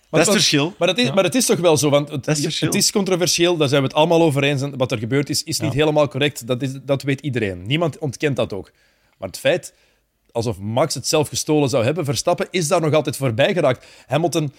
Dat 0.09 0.19
is 0.19 0.25
het 0.25 0.29
verschil. 0.31 0.73
Maar 0.77 0.87
het 0.87 0.97
is, 0.97 1.13
maar 1.13 1.23
het 1.23 1.35
is 1.35 1.45
toch 1.45 1.59
wel 1.59 1.77
zo, 1.77 1.89
want 1.89 2.09
het, 2.09 2.25
Dat 2.25 2.37
is 2.37 2.59
het 2.59 2.91
controversieel, 2.91 3.57
daar 3.57 3.67
zijn 3.67 3.81
we 3.81 3.87
het 3.87 3.97
allemaal 3.97 4.21
over 4.21 4.43
eens. 4.43 4.61
En 4.61 4.77
wat 4.77 4.91
er 4.91 4.97
gebeurd 4.97 5.29
is, 5.29 5.43
is 5.43 5.59
niet 5.59 5.73
helemaal 5.73 6.07
correct. 6.07 6.47
Dat, 6.47 6.61
is, 6.61 6.71
dat 6.85 7.01
weet 7.03 7.21
iedereen. 7.21 7.65
Niemand 7.65 7.97
ontkent 7.97 8.35
dat 8.35 8.53
ook. 8.53 8.71
Maar 9.17 9.27
het 9.27 9.37
feit, 9.37 9.73
alsof 10.35 10.59
Max 10.59 10.93
het 10.93 11.07
zelf 11.07 11.27
gestolen 11.27 11.69
zou 11.69 11.83
hebben, 11.83 12.05
Verstappen 12.05 12.47
is 12.51 12.67
daar 12.67 12.81
nog 12.81 12.93
altijd 12.93 13.17
voorbij 13.17 13.53
geraakt. 13.53 13.85
Hamilton, 14.05 14.53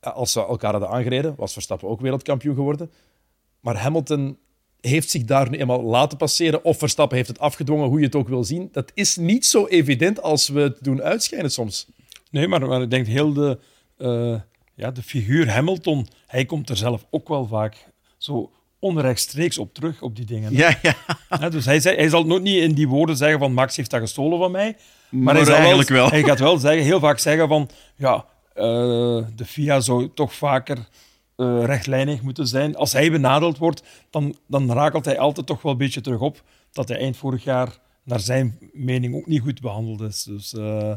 als 0.00 0.32
ze 0.32 0.46
elkaar 0.46 0.70
hadden 0.70 0.90
aangereden, 0.90 1.34
was 1.36 1.52
Verstappen 1.52 1.88
ook 1.88 2.00
wereldkampioen 2.00 2.54
geworden. 2.54 2.90
Maar 3.60 3.76
Hamilton 3.76 4.38
heeft 4.80 5.10
zich 5.10 5.24
daar 5.24 5.50
nu 5.50 5.58
eenmaal 5.58 5.82
laten 5.82 6.18
passeren, 6.18 6.64
of 6.64 6.78
Verstappen 6.78 7.16
heeft 7.16 7.28
het 7.28 7.38
afgedwongen, 7.38 7.88
hoe 7.88 7.98
je 7.98 8.04
het 8.04 8.14
ook 8.14 8.28
wil 8.28 8.44
zien. 8.44 8.68
Dat 8.72 8.90
is 8.94 9.16
niet 9.16 9.46
zo 9.46 9.66
evident 9.66 10.22
als 10.22 10.48
we 10.48 10.60
het 10.60 10.76
doen 10.80 11.02
uitschijnen 11.02 11.50
soms. 11.50 11.86
Nee, 12.30 12.48
maar, 12.48 12.66
maar 12.66 12.82
ik 12.82 12.90
denk 12.90 13.06
heel 13.06 13.32
de, 13.32 13.58
eh, 13.96 14.40
ja, 14.74 14.90
de 14.90 15.02
figuur 15.02 15.50
Hamilton, 15.50 16.06
hij 16.26 16.44
komt 16.44 16.70
er 16.70 16.76
zelf 16.76 17.06
ook 17.10 17.28
wel 17.28 17.46
vaak 17.46 17.88
zo 18.16 18.52
onrechtstreeks 18.78 19.58
op 19.58 19.74
terug, 19.74 20.02
op 20.02 20.16
die 20.16 20.24
dingen. 20.24 20.52
Ja, 20.52 20.78
ja. 20.82 20.94
Hè, 21.28 21.50
dus 21.50 21.64
hij, 21.64 21.80
zei, 21.80 21.96
hij 21.96 22.08
zal 22.08 22.26
nooit 22.26 22.42
niet 22.42 22.62
in 22.62 22.72
die 22.72 22.88
woorden 22.88 23.16
zeggen 23.16 23.38
van 23.38 23.52
Max 23.52 23.76
heeft 23.76 23.90
dat 23.90 24.00
gestolen 24.00 24.38
van 24.38 24.50
mij. 24.50 24.76
Maar, 25.12 25.34
hij 25.34 25.54
eigenlijk 25.54 25.88
wel. 25.88 26.08
Hij 26.08 26.22
gaat 26.22 26.38
wel 26.38 26.58
zeggen, 26.58 26.84
heel 26.84 27.00
vaak 27.00 27.18
zeggen 27.18 27.48
van 27.48 27.68
ja, 27.96 28.24
eh, 28.54 28.64
de 29.34 29.44
FIA 29.44 29.80
zou 29.80 30.10
toch 30.14 30.34
vaker 30.34 30.88
eh, 31.36 31.64
rechtlijnig 31.64 32.22
moeten 32.22 32.46
zijn. 32.46 32.76
Als 32.76 32.92
hij 32.92 33.10
benadeeld 33.10 33.58
wordt, 33.58 33.82
dan, 34.10 34.36
dan 34.46 34.72
rakelt 34.72 35.04
hij 35.04 35.18
altijd 35.18 35.46
toch 35.46 35.62
wel 35.62 35.72
een 35.72 35.78
beetje 35.78 36.00
terug 36.00 36.20
op 36.20 36.42
dat 36.72 36.88
hij 36.88 36.98
eind 36.98 37.16
vorig 37.16 37.44
jaar 37.44 37.78
naar 38.04 38.20
zijn 38.20 38.58
mening 38.72 39.14
ook 39.14 39.26
niet 39.26 39.40
goed 39.40 39.60
behandeld 39.60 40.00
is. 40.00 40.22
Dus 40.22 40.54
eh, 40.54 40.92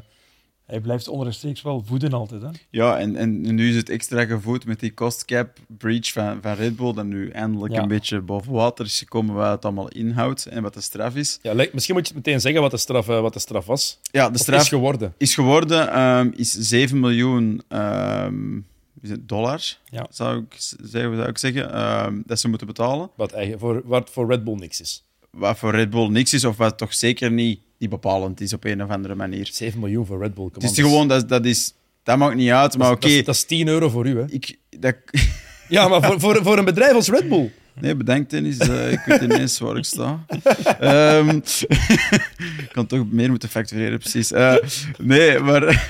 hij 0.66 0.80
blijft 0.80 1.08
onrechtstreeks 1.08 1.62
wel 1.62 1.84
voeden 1.86 2.14
altijd. 2.14 2.42
Hè? 2.42 2.48
Ja, 2.70 2.98
en, 3.00 3.16
en 3.16 3.56
nu 3.56 3.70
is 3.70 3.76
het 3.76 3.90
extra 3.90 4.26
gevoed 4.26 4.66
met 4.66 4.80
die 4.80 4.94
cost 4.94 5.26
cap 5.26 5.50
breach 5.68 6.12
van, 6.12 6.40
van 6.42 6.54
Red 6.54 6.76
Bull, 6.76 6.94
dat 6.94 7.06
nu 7.06 7.30
eindelijk 7.30 7.74
Ja. 7.74 7.82
een 7.82 7.88
beetje 7.88 8.22
boven 8.22 8.52
water 8.54 8.86
is 8.86 9.00
gekomen 9.00 9.36
wat 9.36 9.52
het 9.52 9.66
allemaal 9.66 9.88
inhoudt 9.90 10.46
en 10.46 10.62
wat 10.62 10.74
de 10.74 10.82
straf 10.82 11.16
is. 11.16 11.40
Ja, 11.42 11.54
lijkt- 11.54 11.74
misschien 11.74 11.96
moet 11.96 12.08
je 12.08 12.14
het 12.14 12.26
meteen 12.26 12.42
zeggen 12.42 12.62
wat 12.62 12.72
de 12.72 12.78
straf, 12.78 13.10
eh, 13.10 13.20
wat 13.22 13.34
de 13.34 13.40
straf 13.40 13.66
was. 13.66 14.00
Ja, 14.12 14.30
de 14.30 14.38
straf 14.38 14.62
is 14.62 14.68
geworden. 14.68 15.14
is 15.18 15.34
geworden 15.34 15.92
ehm, 15.92 16.32
is 16.36 16.52
7 16.52 17.00
miljoen 17.00 17.62
ehm, 17.68 18.58
is 19.02 19.10
het 19.10 19.28
dollars, 19.30 19.80
Ja. 19.90 20.06
zou, 20.10 20.40
ik 20.40 20.56
zou 20.84 21.22
ik 21.28 21.38
zeggen, 21.38 21.74
ehm, 21.74 22.22
dat 22.26 22.40
ze 22.40 22.48
moeten 22.48 22.68
betalen. 22.68 23.10
Wat, 23.16 23.32
eigen, 23.32 23.60
voor, 23.60 23.82
wat 23.86 24.10
voor 24.10 24.28
Red 24.28 24.44
Bull 24.44 24.56
niks 24.56 24.82
is. 24.82 25.04
Wat 25.32 25.58
voor 25.58 25.72
Red 25.72 25.90
Bull 25.90 26.08
niks 26.10 26.34
is, 26.34 26.46
of 26.46 26.58
wat 26.58 26.78
toch 26.78 26.94
zeker 26.94 27.32
niet, 27.32 27.60
niet 27.78 27.90
bepalend 27.90 28.42
is 28.42 28.54
op 28.54 28.64
een 28.64 28.84
of 28.84 28.90
andere 28.90 29.16
manier. 29.16 29.50
7 29.52 29.80
miljoen 29.80 30.06
voor 30.06 30.22
Red 30.22 30.34
Bull. 30.34 30.50
Het 30.54 30.64
is 30.64 30.76
gewoon, 30.76 31.08
dat, 31.08 31.30
dat, 31.30 31.46
is... 31.46 31.74
Dat 32.04 32.18
maakt 32.18 32.36
niet 32.36 32.52
uit, 32.52 32.78
maar 32.78 32.88
dat, 32.88 32.98
oké. 32.98 33.08
is, 33.08 33.24
dat 33.24 33.36
is 33.36 33.44
10 33.44 33.68
euro 33.68 33.90
voor 33.90 34.08
u, 34.08 34.18
hè? 34.18 34.26
ik, 34.30 34.58
dat, 34.70 34.96
Ja, 35.68 35.88
maar 35.88 36.02
voor, 36.02 36.20
voor, 36.20 36.44
voor 36.44 36.58
een 36.58 36.66
bedrijf 36.66 36.94
als 36.94 37.10
Red 37.10 37.30
Bull. 37.30 37.52
Nee, 37.80 37.96
bedankt 37.96 38.30
Dennis. 38.30 38.58
Eh, 38.58 38.92
ik 38.92 39.02
weet 39.06 39.22
ineens 39.22 39.60
waar 39.60 39.78
ik 39.78 39.86
sta. 39.86 40.26
Ehm, 40.80 41.30
ik 42.66 42.70
kan 42.72 42.86
toch 42.86 43.12
meer 43.12 43.30
moeten 43.30 43.50
factureren, 43.50 44.00
precies. 44.00 44.32
Eh, 44.32 44.56
nee, 44.98 45.40
maar... 45.40 45.64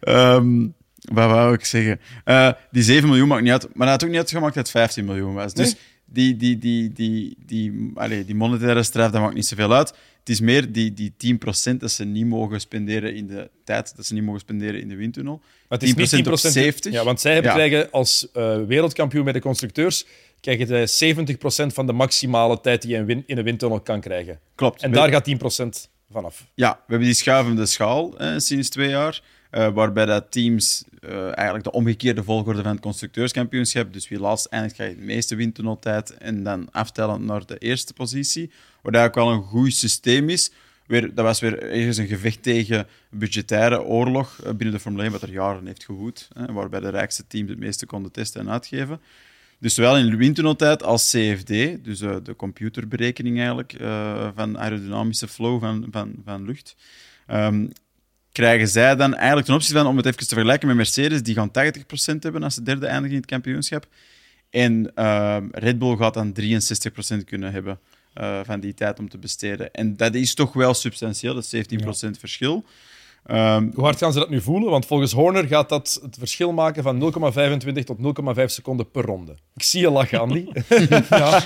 Ehm, 0.00 0.66
wat 1.12 1.30
wou 1.30 1.54
ik 1.54 1.64
zeggen? 1.64 2.00
Eh, 2.24 2.50
die 2.70 2.82
7 2.82 3.08
miljoen 3.08 3.28
maakt 3.28 3.42
niet 3.42 3.52
uit, 3.52 3.62
maar 3.62 3.86
dat 3.86 3.88
had 3.88 4.04
ook 4.04 4.08
niet 4.08 4.18
uitgemaakt 4.18 4.54
dat 4.54 4.62
het 4.62 4.72
15 4.72 5.04
miljoen 5.04 5.34
was. 5.34 5.54
Dus 5.54 5.76
die, 6.12 6.36
die, 6.36 6.58
die, 6.58 6.92
die, 6.92 7.36
die, 7.46 7.94
die 8.24 8.34
monetaire 8.34 8.82
straf, 8.82 9.10
dat 9.10 9.20
maakt 9.20 9.34
niet 9.34 9.46
zoveel 9.46 9.72
uit. 9.72 9.88
Het 10.18 10.28
is 10.28 10.40
meer 10.40 10.72
die, 10.72 10.94
die 10.94 11.38
10% 11.72 11.76
dat 11.76 11.90
ze 11.90 12.04
niet 12.04 12.26
mogen 12.26 12.60
spenderen 12.60 13.14
in 13.14 13.26
de 13.26 13.50
tijd, 13.64 13.96
dat 13.96 14.06
ze 14.06 14.14
niet 14.14 14.22
mogen 14.22 14.40
spenderen 14.40 14.80
in 14.80 14.88
de 14.88 14.96
windtunnel. 14.96 15.40
Maar 15.68 15.78
het 15.78 15.82
is 15.98 16.12
niet 16.12 16.26
10%. 16.26 16.30
op 16.30 16.38
70. 16.38 16.92
Ja, 16.92 17.04
want 17.04 17.20
zij 17.20 17.32
hebben 17.32 17.50
Ja. 17.50 17.56
krijgen 17.56 17.90
als 17.90 18.30
eh, 18.32 18.56
wereldkampioen 18.66 19.24
bij 19.24 19.32
de 19.32 19.40
constructeurs 19.40 20.06
krijgen 20.40 20.86
zij 20.86 21.14
70% 21.14 21.72
van 21.72 21.86
de 21.86 21.92
maximale 21.92 22.60
tijd 22.60 22.82
die 22.82 22.90
je 22.90 22.96
in, 22.96 23.04
win- 23.04 23.22
in 23.26 23.38
een 23.38 23.44
windtunnel 23.44 23.80
kan 23.80 24.00
krijgen. 24.00 24.38
Klopt. 24.54 24.82
En 24.82 24.92
daar 24.92 25.08
gaat 25.10 25.24
10% 25.24 25.88
vanaf. 26.10 26.46
Ja, 26.54 26.70
we 26.72 26.78
hebben 26.86 27.06
die 27.06 27.16
schuivende 27.16 27.66
schaal 27.66 28.14
hè, 28.18 28.40
sinds 28.40 28.68
twee 28.68 28.88
jaar. 28.88 29.22
Eh, 29.52 29.68
waarbij 29.72 30.06
dat 30.06 30.30
teams 30.30 30.84
eh, 31.00 31.24
eigenlijk 31.24 31.64
de 31.64 31.72
omgekeerde 31.72 32.22
volgorde 32.22 32.62
van 32.62 32.72
het 32.72 32.80
constructeurskampioenschap. 32.80 33.92
Dus 33.92 34.08
wie 34.08 34.20
laatst 34.20 34.46
eindigt, 34.46 34.74
krijgt 34.74 34.96
de 34.96 35.04
meeste 35.04 35.34
windtunneltijd. 35.34 36.16
En 36.16 36.42
dan 36.42 36.68
aftellen 36.70 37.24
naar 37.24 37.46
de 37.46 37.58
eerste 37.58 37.92
positie. 37.92 38.50
Wat 38.82 38.94
eigenlijk 38.94 39.26
wel 39.26 39.36
een 39.36 39.48
goed 39.48 39.74
systeem 39.74 40.28
is. 40.28 40.52
Weer, 40.86 41.14
dat 41.14 41.24
was 41.24 41.40
weer 41.40 41.62
ergens 41.62 41.96
een 41.96 42.06
gevecht 42.06 42.42
tegen 42.42 42.86
budgettaire 43.10 43.82
oorlog 43.82 44.38
eh, 44.38 44.52
binnen 44.52 44.74
de 44.74 44.80
Formule 44.80 45.02
1, 45.02 45.12
wat 45.12 45.22
er 45.22 45.30
jaren 45.30 45.66
heeft 45.66 45.84
gewoed. 45.84 46.28
Hè, 46.34 46.52
waarbij 46.52 46.80
de 46.80 46.88
rijkste 46.88 47.26
teams 47.26 47.50
het 47.50 47.58
meeste 47.58 47.86
konden 47.86 48.12
testen 48.12 48.40
en 48.40 48.50
uitgeven. 48.50 49.00
Dus 49.58 49.74
zowel 49.74 49.98
in 49.98 50.16
windtunneltijd 50.16 50.82
als 50.82 51.10
CFD, 51.10 51.84
dus 51.84 51.98
de 51.98 52.34
computerberekening 52.36 53.36
eigenlijk 53.36 53.76
van 54.34 54.58
aerodynamische 54.58 55.28
flow 55.28 55.60
van, 55.60 55.86
van, 55.90 56.14
van 56.24 56.44
lucht, 56.44 56.76
ehm, 57.26 57.66
krijgen 58.32 58.68
zij 58.68 58.96
dan 58.96 59.14
eigenlijk 59.14 59.46
ten 59.46 59.54
opzichte 59.54 59.78
van, 59.78 59.86
om 59.86 59.96
het 59.96 60.06
even 60.06 60.18
te 60.18 60.34
vergelijken 60.34 60.66
met 60.66 60.76
Mercedes, 60.76 61.22
die 61.22 61.34
gaan 61.34 61.50
80% 61.50 62.18
hebben 62.18 62.42
als 62.42 62.54
ze 62.54 62.62
derde 62.62 62.86
eindigen 62.86 63.14
in 63.14 63.20
het 63.20 63.30
kampioenschap. 63.30 63.86
En 64.50 64.92
ehm, 64.94 65.46
Red 65.50 65.78
Bull 65.78 65.96
gaat 65.96 66.14
dan 66.14 66.34
63% 66.40 67.24
kunnen 67.24 67.52
hebben 67.52 67.78
eh, 68.14 68.40
van 68.44 68.60
die 68.60 68.74
tijd 68.74 68.98
om 68.98 69.08
te 69.08 69.18
besteden. 69.18 69.70
En 69.70 69.96
dat 69.96 70.14
is 70.14 70.34
toch 70.34 70.52
wel 70.52 70.74
substantieel, 70.74 71.34
dat 71.34 71.52
is 71.52 71.66
17% 72.06 72.18
verschil. 72.18 72.64
Ehm, 73.26 73.68
Hoe 73.74 73.84
hard 73.84 73.98
gaan 73.98 74.12
ze 74.12 74.18
dat 74.18 74.30
nu 74.30 74.40
voelen? 74.40 74.70
Want 74.70 74.86
volgens 74.86 75.12
Horner 75.12 75.46
gaat 75.46 75.68
dat 75.68 75.98
het 76.02 76.16
verschil 76.18 76.52
maken 76.52 76.82
van 76.82 76.98
0,25 76.98 77.84
tot 77.84 77.98
0,5 77.98 78.44
seconden 78.44 78.90
per 78.90 79.04
ronde. 79.04 79.36
Ik 79.54 79.62
zie 79.62 79.80
je 79.80 79.90
lachen, 79.90 80.20
Andy. 80.20 80.46
Ja. 81.10 81.42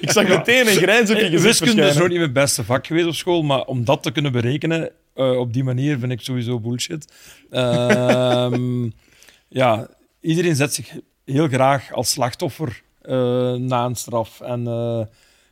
Ik 0.00 0.10
zag 0.10 0.28
meteen 0.28 0.66
een 0.66 0.76
grijns 0.76 1.10
op 1.10 1.16
je 1.16 1.22
gezicht 1.24 1.42
Wiskunde 1.42 1.82
is 1.82 1.96
nooit 1.96 2.10
niet 2.10 2.18
mijn 2.18 2.32
beste 2.32 2.64
vak 2.64 2.86
geweest 2.86 3.06
op 3.06 3.14
school, 3.14 3.42
maar 3.42 3.64
om 3.64 3.84
dat 3.84 4.02
te 4.02 4.10
kunnen 4.10 4.32
berekenen 4.32 4.90
eh, 5.16 5.38
op 5.38 5.52
die 5.52 5.64
manier 5.64 5.98
vind 5.98 6.12
ik 6.12 6.20
sowieso 6.20 6.60
bullshit. 6.60 7.12
Ehm, 7.50 8.90
ja, 9.48 9.88
iedereen 10.20 10.56
zet 10.56 10.74
zich 10.74 10.98
heel 11.24 11.48
graag 11.48 11.92
als 11.92 12.10
slachtoffer 12.10 12.82
eh, 13.00 13.54
na 13.54 13.84
een 13.84 13.94
straf. 13.94 14.40
En 14.40 14.66
eh, 14.66 15.02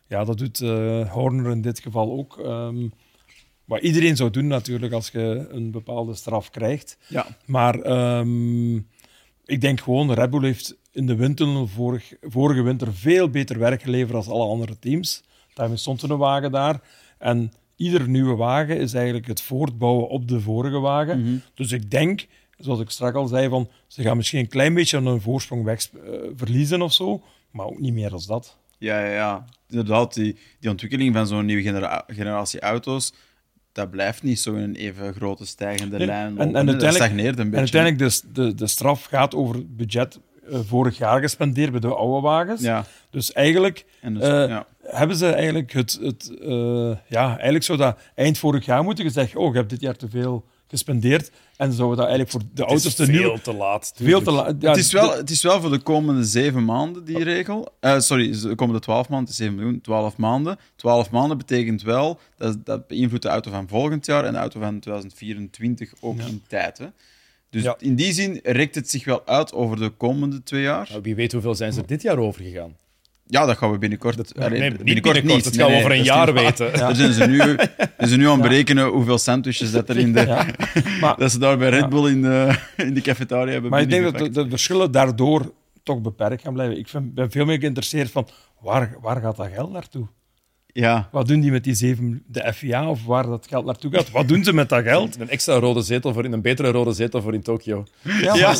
ja, 0.06 0.24
dat 0.24 0.38
doet 0.38 0.58
Horner 1.08 1.50
in 1.50 1.60
dit 1.60 1.78
geval 1.78 2.10
ook. 2.12 2.38
Ehm, 2.38 2.88
wat 3.64 3.82
iedereen 3.82 4.16
zou 4.16 4.30
doen 4.30 4.46
natuurlijk 4.46 4.92
als 4.92 5.10
je 5.10 5.46
een 5.50 5.70
bepaalde 5.70 6.14
straf 6.14 6.50
krijgt. 6.50 6.98
ja. 7.08 7.26
Maar 7.46 7.80
ehm, 7.80 8.76
ik 9.44 9.60
denk 9.60 9.80
gewoon, 9.80 10.12
Red 10.12 10.30
Bull 10.30 10.44
heeft 10.44 10.76
in 10.92 11.06
de 11.06 11.16
windtunnel 11.16 11.66
vorig, 11.66 12.12
vorige 12.20 12.62
winter 12.62 12.94
veel 12.94 13.28
beter 13.28 13.58
werk 13.58 13.82
geleverd 13.82 14.24
dan 14.24 14.34
alle 14.34 14.46
andere 14.46 14.78
teams. 14.78 15.22
Daarmee 15.54 15.76
stond 15.76 16.02
er 16.02 16.10
een 16.10 16.18
wagen 16.18 16.50
daar. 16.50 16.80
En 17.18 17.52
iedere 17.76 18.06
nieuwe 18.06 18.36
wagen 18.36 18.78
is 18.78 18.94
eigenlijk 18.94 19.26
het 19.26 19.42
voortbouwen 19.42 20.08
op 20.08 20.28
de 20.28 20.40
vorige 20.40 20.78
wagen. 20.78 21.42
Dus 21.54 21.72
ik 21.72 21.90
denk, 21.90 22.26
zoals 22.58 22.80
ik 22.80 22.90
straks 22.90 23.16
al 23.16 23.26
zei, 23.26 23.48
van, 23.48 23.68
ze 23.86 24.02
gaan 24.02 24.16
misschien 24.16 24.38
een 24.40 24.48
klein 24.48 24.74
beetje 24.74 24.96
aan 24.96 25.06
hun 25.06 25.20
voorsprong 25.20 25.64
weg, 25.64 25.88
eh, 25.94 26.10
verliezen 26.36 26.82
of 26.82 26.92
zo. 26.92 27.22
Maar 27.50 27.66
ook 27.66 27.78
niet 27.80 27.92
meer 27.94 28.12
als 28.12 28.26
dat. 28.26 28.56
Ja, 28.78 29.04
ja, 29.04 29.12
ja. 29.12 29.44
Inderdaad, 29.68 30.14
die, 30.14 30.36
die 30.60 30.70
ontwikkeling 30.70 31.14
van 31.14 31.26
zo'n 31.26 31.44
nieuwe 31.46 31.62
genera- 31.62 32.04
generatie 32.06 32.60
auto's, 32.60 33.12
dat 33.72 33.90
blijft 33.90 34.22
niet 34.22 34.40
zo 34.40 34.54
in 34.54 34.62
een 34.62 34.74
even 34.74 35.14
grote 35.14 35.46
stijgende 35.46 35.96
Nee, 35.98 36.06
lijn. 36.06 36.26
en- 36.38 36.38
en 36.38 36.52
dat 36.52 36.56
uiteindelijk- 36.56 36.94
stagneert 36.94 37.38
een 37.38 37.44
En 37.44 37.50
beetje. 37.50 37.78
uiteindelijk, 37.78 38.24
de, 38.34 38.42
de, 38.42 38.54
de 38.54 38.66
straf 38.66 39.04
gaat 39.04 39.34
over 39.34 39.54
het 39.54 39.76
budget 39.76 40.18
eh, 40.50 40.58
vorig 40.64 40.98
jaar 40.98 41.20
gespendeerd 41.20 41.70
bij 41.70 41.80
de 41.80 41.94
oude 41.94 42.20
wagens. 42.26 42.60
Ja, 42.62 42.84
Dus 43.10 43.32
eigenlijk 43.32 43.84
en 44.00 44.14
dus, 44.14 44.22
Eh, 44.22 44.48
ja. 44.48 44.66
Hebben 44.86 45.16
ze 45.16 45.26
eigenlijk 45.26 45.72
het... 45.72 45.98
het 46.02 46.38
eh, 46.40 46.96
ja, 47.08 47.28
eigenlijk 47.28 47.64
zou 47.64 47.78
dat 47.78 47.98
eind 48.14 48.38
vorig 48.38 48.64
jaar 48.64 48.84
moeten 48.84 49.04
gezegd 49.04 49.36
oh, 49.36 49.52
je 49.52 49.58
hebt 49.58 49.70
dit 49.70 49.80
jaar 49.80 49.96
te 49.96 50.08
veel 50.08 50.44
gespendeerd. 50.66 51.30
En 51.56 51.72
zouden 51.72 51.96
dat 51.96 52.06
eigenlijk 52.06 52.30
voor 52.30 52.40
de 52.40 52.62
Het 52.62 52.70
auto's 52.70 52.94
te 52.94 53.04
veel 53.04 53.14
nieuw... 53.14 53.36
te 53.36 53.54
laat. 53.54 53.92
Veel 53.96 54.22
te 54.22 54.30
laat. 54.30 54.56
Ja, 54.58 54.68
het, 54.68 54.78
is 54.78 54.92
wel, 54.92 55.16
het 55.16 55.30
is 55.30 55.42
wel 55.42 55.60
voor 55.60 55.70
de 55.70 55.78
komende 55.78 56.24
zeven 56.24 56.64
maanden, 56.64 57.04
die 57.04 57.22
regel. 57.22 57.68
Eh, 57.80 58.00
sorry, 58.00 58.30
de 58.40 58.54
komende 58.54 58.80
twaalf 58.80 59.08
maanden, 59.08 59.28
het 59.28 59.38
is 59.38 59.44
7 59.44 59.54
miljoen, 59.54 59.80
twaalf 59.80 60.16
maanden. 60.16 60.58
Twaalf 60.76 61.10
maanden 61.10 61.38
betekent 61.38 61.82
wel, 61.82 62.18
dat, 62.36 62.66
dat 62.66 62.86
beïnvloedt 62.86 63.22
de 63.22 63.28
auto 63.28 63.50
van 63.50 63.68
volgend 63.68 64.06
jaar 64.06 64.24
en 64.24 64.32
de 64.32 64.38
auto 64.38 64.60
van 64.60 64.80
2024 64.80 65.92
ook 66.00 66.18
in 66.18 66.42
tijd. 66.48 66.78
Hè. 66.78 66.86
Dus 67.50 67.62
Ja. 67.62 67.76
in 67.78 67.94
die 67.94 68.12
zin 68.12 68.40
rekt 68.42 68.74
het 68.74 68.90
zich 68.90 69.04
wel 69.04 69.26
uit 69.26 69.52
over 69.52 69.76
de 69.76 69.88
komende 69.88 70.42
twee 70.42 70.62
jaar. 70.62 70.86
Nou, 70.90 71.02
wie 71.02 71.14
weet 71.14 71.32
hoeveel 71.32 71.54
zijn 71.54 71.72
ze 71.72 71.80
er 71.80 71.86
dit 71.86 72.02
jaar 72.02 72.18
overgegaan. 72.18 72.76
Ja, 73.26 73.46
dat 73.46 73.58
gaan 73.58 73.70
we 73.70 73.78
binnenkort. 73.78 74.16
Dat, 74.16 74.34
nee, 74.34 74.70
niet 74.70 74.82
binnenkort, 74.82 75.44
dat 75.44 75.56
gaan 75.56 75.70
we 75.70 75.76
over 75.76 75.90
een 75.90 76.02
jaar 76.02 76.32
weten. 76.32 76.72
Daar 76.72 76.94
zijn 76.94 77.12
ze 77.12 77.26
nu, 77.26 77.38
zijn 77.96 78.08
ze 78.08 78.16
nu 78.16 78.26
aan 78.26 78.32
het 78.32 78.48
berekenen 78.48 78.86
hoeveel 78.86 79.18
sandwiches 79.18 79.70
dat 79.70 79.88
er 79.88 79.96
in 79.96 80.12
de, 80.12 80.20
Ja. 80.26 80.46
Maar, 81.00 81.16
dat 81.22 81.30
ze 81.30 81.38
daar 81.38 81.58
bij 81.58 81.68
Red 81.68 81.88
Bull 81.88 82.10
in 82.10 82.22
de, 82.22 82.58
in 82.76 82.94
de 82.94 83.00
cafetaria 83.00 83.52
hebben 83.52 83.70
maar 83.70 83.80
ik 83.80 83.90
denk 83.90 84.18
dat 84.18 84.34
de, 84.34 84.48
verschillen 84.48 84.90
daardoor 84.92 85.52
toch 85.82 86.00
beperkt 86.00 86.42
gaan 86.42 86.52
blijven. 86.52 86.78
Ik 86.78 86.88
vind, 86.88 87.14
ben 87.14 87.30
veel 87.30 87.44
meer 87.44 87.58
geïnteresseerd 87.58 88.10
van 88.10 88.28
waar, 88.60 88.96
waar 89.00 89.20
gaat 89.20 89.36
dat 89.36 89.48
geld 89.54 89.72
naartoe? 89.72 90.06
Ja, 90.76 91.08
Wat 91.12 91.26
doen 91.28 91.40
die 91.40 91.50
met 91.50 91.64
die 91.64 91.74
zeven, 91.74 92.22
de 92.26 92.52
FIA 92.54 92.88
of 92.90 93.04
waar 93.04 93.26
dat 93.26 93.46
geld 93.48 93.64
naartoe 93.64 93.90
gaat? 93.94 94.10
Wat 94.10 94.28
doen 94.28 94.44
ze 94.44 94.52
met 94.52 94.68
dat 94.68 94.82
geld? 94.82 95.20
Een 95.20 95.28
extra 95.28 95.54
rode 95.58 95.82
zetel 95.82 96.12
voor 96.12 96.24
in 96.24 96.32
een 96.32 96.40
betere 96.42 96.70
rode 96.70 96.92
zetel 96.92 97.22
voor 97.22 97.34
in 97.34 97.42
Tokio. 97.42 97.84
Ja, 98.20 98.54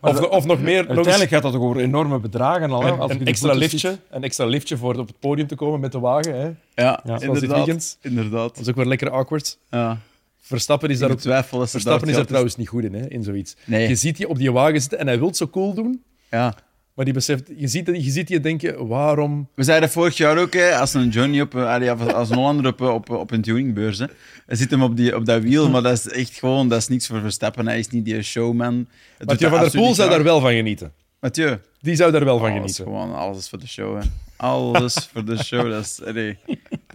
Of, 0.00 0.20
of 0.20 0.44
nog 0.44 0.60
meer, 0.60 0.76
nog 0.78 0.86
eens 0.88 0.96
uiteindelijk 0.96 1.30
gaat 1.30 1.42
dat 1.42 1.52
toch 1.52 1.62
over 1.62 1.80
enorme 1.82 2.18
bedragen 2.18 2.70
al. 2.70 2.82
hè, 2.82 2.90
als 2.90 3.12
een 3.12 3.26
extra 3.26 3.52
liftje, 3.52 3.78
ziet. 3.78 3.98
een 4.10 4.22
extra 4.22 4.44
liftje 4.44 4.76
voor 4.76 4.94
op 4.98 5.06
het 5.06 5.18
podium 5.18 5.46
te 5.46 5.54
komen 5.54 5.80
met 5.80 5.92
de 5.92 5.98
wagen. 5.98 6.34
Hè. 6.40 6.46
ja, 6.82 7.00
Ja. 7.04 7.20
inderdaad. 7.20 7.98
inderdaad. 8.02 8.48
Dat 8.54 8.58
is 8.58 8.68
ook 8.68 8.76
weer 8.76 8.86
lekker 8.86 9.10
awkward. 9.10 9.58
Ja. 9.70 9.98
Verstappen 10.40 10.90
is 10.90 10.98
daar 10.98 11.10
ook 11.10 11.20
ze 11.66 11.70
Verstappen 11.70 12.08
daar 12.08 12.08
is 12.08 12.14
er 12.14 12.20
het 12.20 12.28
geld 12.28 12.28
trouwens 12.28 12.56
niet 12.56 12.68
goed 12.68 12.84
in, 12.84 12.94
hè, 12.94 13.08
in 13.08 13.22
zoiets. 13.22 13.56
Nee. 13.64 13.88
Je 13.88 13.94
ziet 13.94 14.16
die 14.16 14.28
op 14.28 14.38
die 14.38 14.52
wagen 14.52 14.80
zitten 14.80 14.98
en 14.98 15.06
hij 15.06 15.18
wil 15.18 15.34
zo 15.34 15.48
cool 15.48 15.74
doen, 15.74 16.02
Ja. 16.30 16.54
Maar 16.98 17.06
die 17.06 17.16
beseft, 17.16 17.50
je 17.56 17.68
ziet, 17.68 17.86
je 17.86 18.10
ziet 18.10 18.26
die 18.26 18.40
denken, 18.40 18.86
waarom... 18.86 19.48
We 19.54 19.62
zeiden 19.62 19.90
vorig 19.90 20.16
jaar 20.16 20.38
ook, 20.38 20.52
hè, 20.52 20.76
als 20.76 20.94
een 20.94 21.08
Johnny 21.08 21.40
op, 21.40 21.54
eh, 21.54 22.14
als 22.14 22.30
een 22.30 22.36
Hollander 22.36 22.66
op, 22.66 22.80
eh, 22.80 22.94
op, 22.94 23.10
op 23.10 23.30
een 23.30 23.42
tuningbeurs, 23.42 23.98
hè. 23.98 24.06
hij 24.46 24.56
zit 24.56 24.70
hem 24.70 24.82
op, 24.82 24.96
die, 24.96 25.16
op 25.16 25.26
dat 25.26 25.42
wiel, 25.42 25.70
maar 25.70 25.82
dat 25.82 25.92
is 25.92 26.08
echt 26.08 26.38
gewoon, 26.38 26.68
dat 26.68 26.78
is 26.78 26.88
niks 26.88 27.06
voor 27.06 27.20
Verstappen. 27.20 27.66
Hij 27.66 27.78
is 27.78 27.88
niet 27.88 28.04
die 28.04 28.22
showman. 28.22 28.88
Het 29.18 29.28
dat 29.28 29.40
van 29.40 29.60
der 29.60 29.70
Poel 29.70 29.94
zou 29.94 30.10
daar 30.10 30.22
wel 30.22 30.40
van 30.40 30.52
genieten. 30.52 30.92
Mathieu, 31.20 31.58
Die 31.80 31.96
zou 31.96 32.12
daar 32.12 32.24
wel 32.24 32.38
van 32.38 32.46
alles, 32.50 32.58
genieten. 32.60 32.84
gewoon, 32.84 33.14
alles 33.14 33.38
is 33.38 33.48
voor 33.48 33.58
de 33.58 33.66
show. 33.68 34.00
Hè. 34.02 34.08
Alles 34.36 34.94
voor 35.12 35.24
de 35.24 35.44
show. 35.44 35.70
Dat 35.70 35.84
is, 35.84 36.02
allee, 36.04 36.38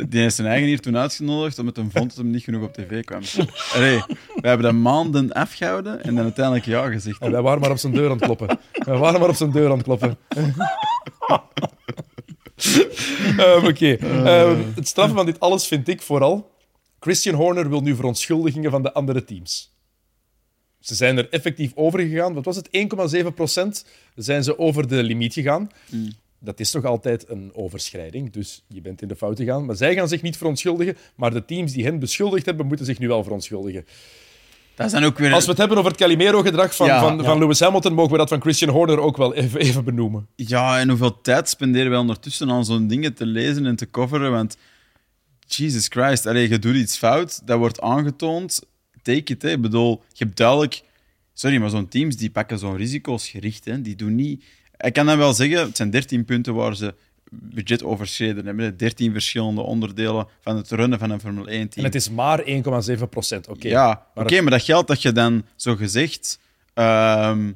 die 0.10 0.22
heeft 0.22 0.36
zijn 0.36 0.48
eigen 0.48 0.68
hier 0.68 0.80
toen 0.80 0.98
uitgenodigd, 0.98 1.60
omdat 1.60 1.76
hij 1.76 1.86
vond 1.92 2.10
dat 2.10 2.18
hem 2.18 2.30
niet 2.32 2.44
genoeg 2.44 2.64
op 2.64 2.74
tv 2.74 3.04
kwam. 3.04 3.22
Allee, 3.74 4.04
we 4.36 4.48
hebben 4.48 4.66
dat 4.66 4.74
maanden 4.82 5.32
afgehouden 5.32 6.04
en 6.04 6.16
dan 6.16 6.24
uiteindelijk 6.24 6.66
ja 6.66 6.88
gezegd. 6.92 7.22
En 7.22 7.32
wij 7.32 7.42
waren 7.42 7.62
maar 7.62 7.72
op 7.72 7.78
zijn 7.78 7.94
deur 7.94 8.06
aan 8.10 8.16
het 8.16 8.26
kloppen. 8.26 8.60
Wij 8.72 8.98
waren 8.98 9.20
maar 9.20 9.30
op 9.30 9.36
zijn 9.36 9.52
deur 9.52 9.70
aan 9.70 9.78
het 9.78 9.84
kloppen. 9.84 10.18
Ehm, 13.38 13.66
Oké. 13.68 13.94
Ehm, 13.96 14.62
het 14.76 14.88
straffen 14.88 15.16
van 15.16 15.26
dit 15.26 15.40
alles 15.40 15.68
vind 15.68 15.88
ik 15.88 16.02
vooral... 16.02 16.52
Christian 17.00 17.36
Horner 17.36 17.70
wil 17.70 17.82
nu 17.82 17.96
verontschuldigingen 17.96 18.72
van 18.72 18.82
de 18.84 18.94
andere 18.94 19.24
teams. 19.26 19.73
Ze 20.84 20.96
zijn 20.96 21.18
er 21.18 21.30
effectief 21.30 21.72
over 21.76 22.00
gegaan. 22.00 22.34
Wat 22.34 22.46
was 22.46 22.56
het? 22.56 22.70
1,7 23.24 23.28
procent 23.36 23.86
zijn 24.16 24.44
ze 24.44 24.60
over 24.60 24.88
de 24.88 25.04
limiet 25.04 25.34
gegaan. 25.34 25.70
Dat 26.40 26.60
is 26.60 26.72
toch 26.72 26.86
altijd 26.86 27.30
een 27.30 27.52
overschrijding, 27.54 28.32
dus 28.32 28.64
je 28.68 28.82
bent 28.82 29.02
in 29.02 29.08
de 29.08 29.16
fout 29.16 29.38
gegaan. 29.38 29.66
Maar 29.66 29.76
zij 29.76 29.94
gaan 29.96 30.08
zich 30.08 30.22
niet 30.22 30.38
verontschuldigen, 30.38 30.98
maar 31.16 31.32
de 31.34 31.46
teams 31.46 31.72
die 31.74 31.84
hen 31.86 32.00
beschuldigd 32.00 32.46
hebben, 32.46 32.66
moeten 32.66 32.86
zich 32.86 33.00
nu 33.00 33.08
wel 33.08 33.24
verontschuldigen. 33.24 33.86
Dat 34.76 34.90
zijn 34.90 35.04
ook 35.04 35.18
weer... 35.18 35.34
Als 35.34 35.44
we 35.44 35.50
het 35.50 35.60
hebben 35.60 35.78
over 35.78 35.92
het 35.92 36.00
Calimero-gedrag 36.00 36.76
van, 36.76 36.88
Ja. 36.88 37.00
van, 37.00 37.18
Ja. 37.18 37.24
van 37.24 37.40
Lewis 37.40 37.60
Hamilton, 37.60 37.94
mogen 37.94 38.12
we 38.12 38.18
dat 38.18 38.30
van 38.30 38.42
Christian 38.42 38.72
Horner 38.72 39.00
ook 39.00 39.18
wel 39.18 39.34
even, 39.34 39.60
even 39.60 39.84
benoemen. 39.84 40.28
Ja, 40.36 40.80
en 40.80 40.90
hoeveel 40.90 41.22
tijd 41.22 41.50
spenderen 41.50 41.90
wij 41.90 42.00
ondertussen 42.00 42.52
aan 42.52 42.66
zo'n 42.66 42.88
dingen 42.88 43.14
te 43.14 43.26
lezen 43.26 43.66
en 43.66 43.76
te 43.76 43.90
coveren? 43.90 44.32
Want, 44.32 44.58
Jesus 45.48 45.88
Christ, 45.88 46.26
allee, 46.26 46.50
je 46.50 46.60
doet 46.60 46.76
iets 46.76 46.98
fout, 46.98 47.42
dat 47.46 47.58
wordt 47.58 47.82
aangetoond, 47.82 48.62
take 49.04 49.34
it. 49.34 49.42
Hè. 49.42 49.50
Ik 49.50 49.62
bedoel, 49.62 50.04
je 50.14 50.24
hebt 50.24 50.38
duidelijk... 50.38 50.82
Sorry, 51.34 51.58
maar 51.58 51.70
zo'n 51.70 51.88
teams 51.88 52.16
die 52.16 52.32
pakken 52.32 52.60
zo'n 52.60 52.78
risico's 52.78 53.30
gericht. 53.30 53.66
Hè. 53.66 53.82
Die 53.82 53.96
doen 53.96 54.16
niet... 54.16 54.44
Ik 54.78 54.94
kan 54.94 55.06
dan 55.06 55.18
wel 55.18 55.34
zeggen, 55.34 55.60
het 55.60 55.78
zijn 55.78 55.90
13 55.90 56.26
punten 56.26 56.54
waar 56.54 56.76
ze 56.76 56.94
budget 57.32 57.84
overschreden 57.84 58.46
hebben. 58.46 58.66
hè. 58.66 58.76
13 58.76 59.12
verschillende 59.12 59.62
onderdelen 59.62 60.28
van 60.42 60.58
het 60.58 60.72
runnen 60.72 61.00
van 61.00 61.10
een 61.10 61.20
Formule 61.20 61.46
1-team. 61.46 61.70
En 61.74 61.84
het 61.84 61.96
is 61.96 62.10
maar 62.10 62.44
1,7 62.98 63.10
procent. 63.10 63.48
Oké. 63.48 63.68
Ja, 63.68 64.08
oké, 64.16 64.34
Maar 64.34 64.44
maar, 64.44 64.52
dat 64.52 64.64
geld 64.64 64.88
dat 64.88 65.02
je 65.02 65.12
dan 65.12 65.46
zo 65.56 65.76
gezegd 65.76 66.40
ehm 66.74 67.52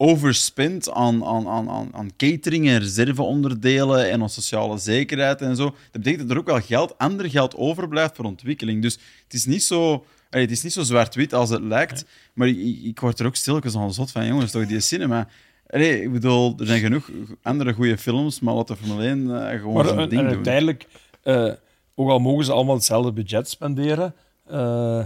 overspint 0.00 0.90
aan, 0.90 1.24
aan, 1.24 1.48
aan, 1.48 1.68
aan, 1.70 1.88
aan 1.94 2.10
catering 2.16 2.68
en 2.68 2.78
reserveonderdelen 2.78 4.10
en 4.10 4.22
aan 4.22 4.30
sociale 4.30 4.78
zekerheid 4.78 5.40
en 5.40 5.56
zo, 5.56 5.64
dat 5.64 6.02
betekent 6.02 6.20
dat 6.20 6.30
er 6.30 6.38
ook 6.38 6.46
wel 6.46 6.60
geld, 6.60 6.98
ander 6.98 7.30
geld 7.30 7.56
overblijft 7.56 8.16
voor 8.16 8.24
ontwikkeling. 8.24 8.82
Dus 8.82 8.98
het 9.24 9.34
is 9.34 9.44
niet 9.44 9.62
zo, 9.62 10.04
allee, 10.30 10.44
het 10.44 10.54
is 10.54 10.62
niet 10.62 10.72
zo 10.72 10.82
zwart-wit 10.82 11.34
als 11.34 11.50
het 11.50 11.62
lijkt, 11.62 12.04
maar 12.34 12.48
ik, 12.48 12.82
ik, 12.82 13.00
word 13.00 13.20
er 13.20 13.26
ook 13.26 13.36
stilletjes 13.36 13.76
aan 13.76 13.92
zot 13.92 14.10
van, 14.10 14.26
jongens, 14.26 14.50
toch 14.50 14.66
die 14.66 14.80
cinema. 14.80 15.28
Allee, 15.66 16.02
ik 16.02 16.12
bedoel, 16.12 16.54
er 16.58 16.66
zijn 16.66 16.80
genoeg 16.80 17.10
andere 17.42 17.72
goede 17.72 17.98
films, 17.98 18.40
maar 18.40 18.54
laten 18.54 18.76
Formule 18.76 19.06
1 19.06 19.50
eh, 19.50 19.58
gewoon 19.58 19.74
Maar 19.74 19.84
zijn 19.84 19.98
en, 19.98 20.08
ding 20.08 20.20
en 20.20 20.26
doen. 20.26 20.34
uiteindelijk, 20.34 20.86
eh, 21.22 21.52
ook 21.94 22.10
al 22.10 22.18
mogen 22.18 22.44
ze 22.44 22.52
allemaal 22.52 22.74
hetzelfde 22.74 23.12
budget 23.12 23.48
spenderen, 23.48 24.14
eh, 24.46 25.04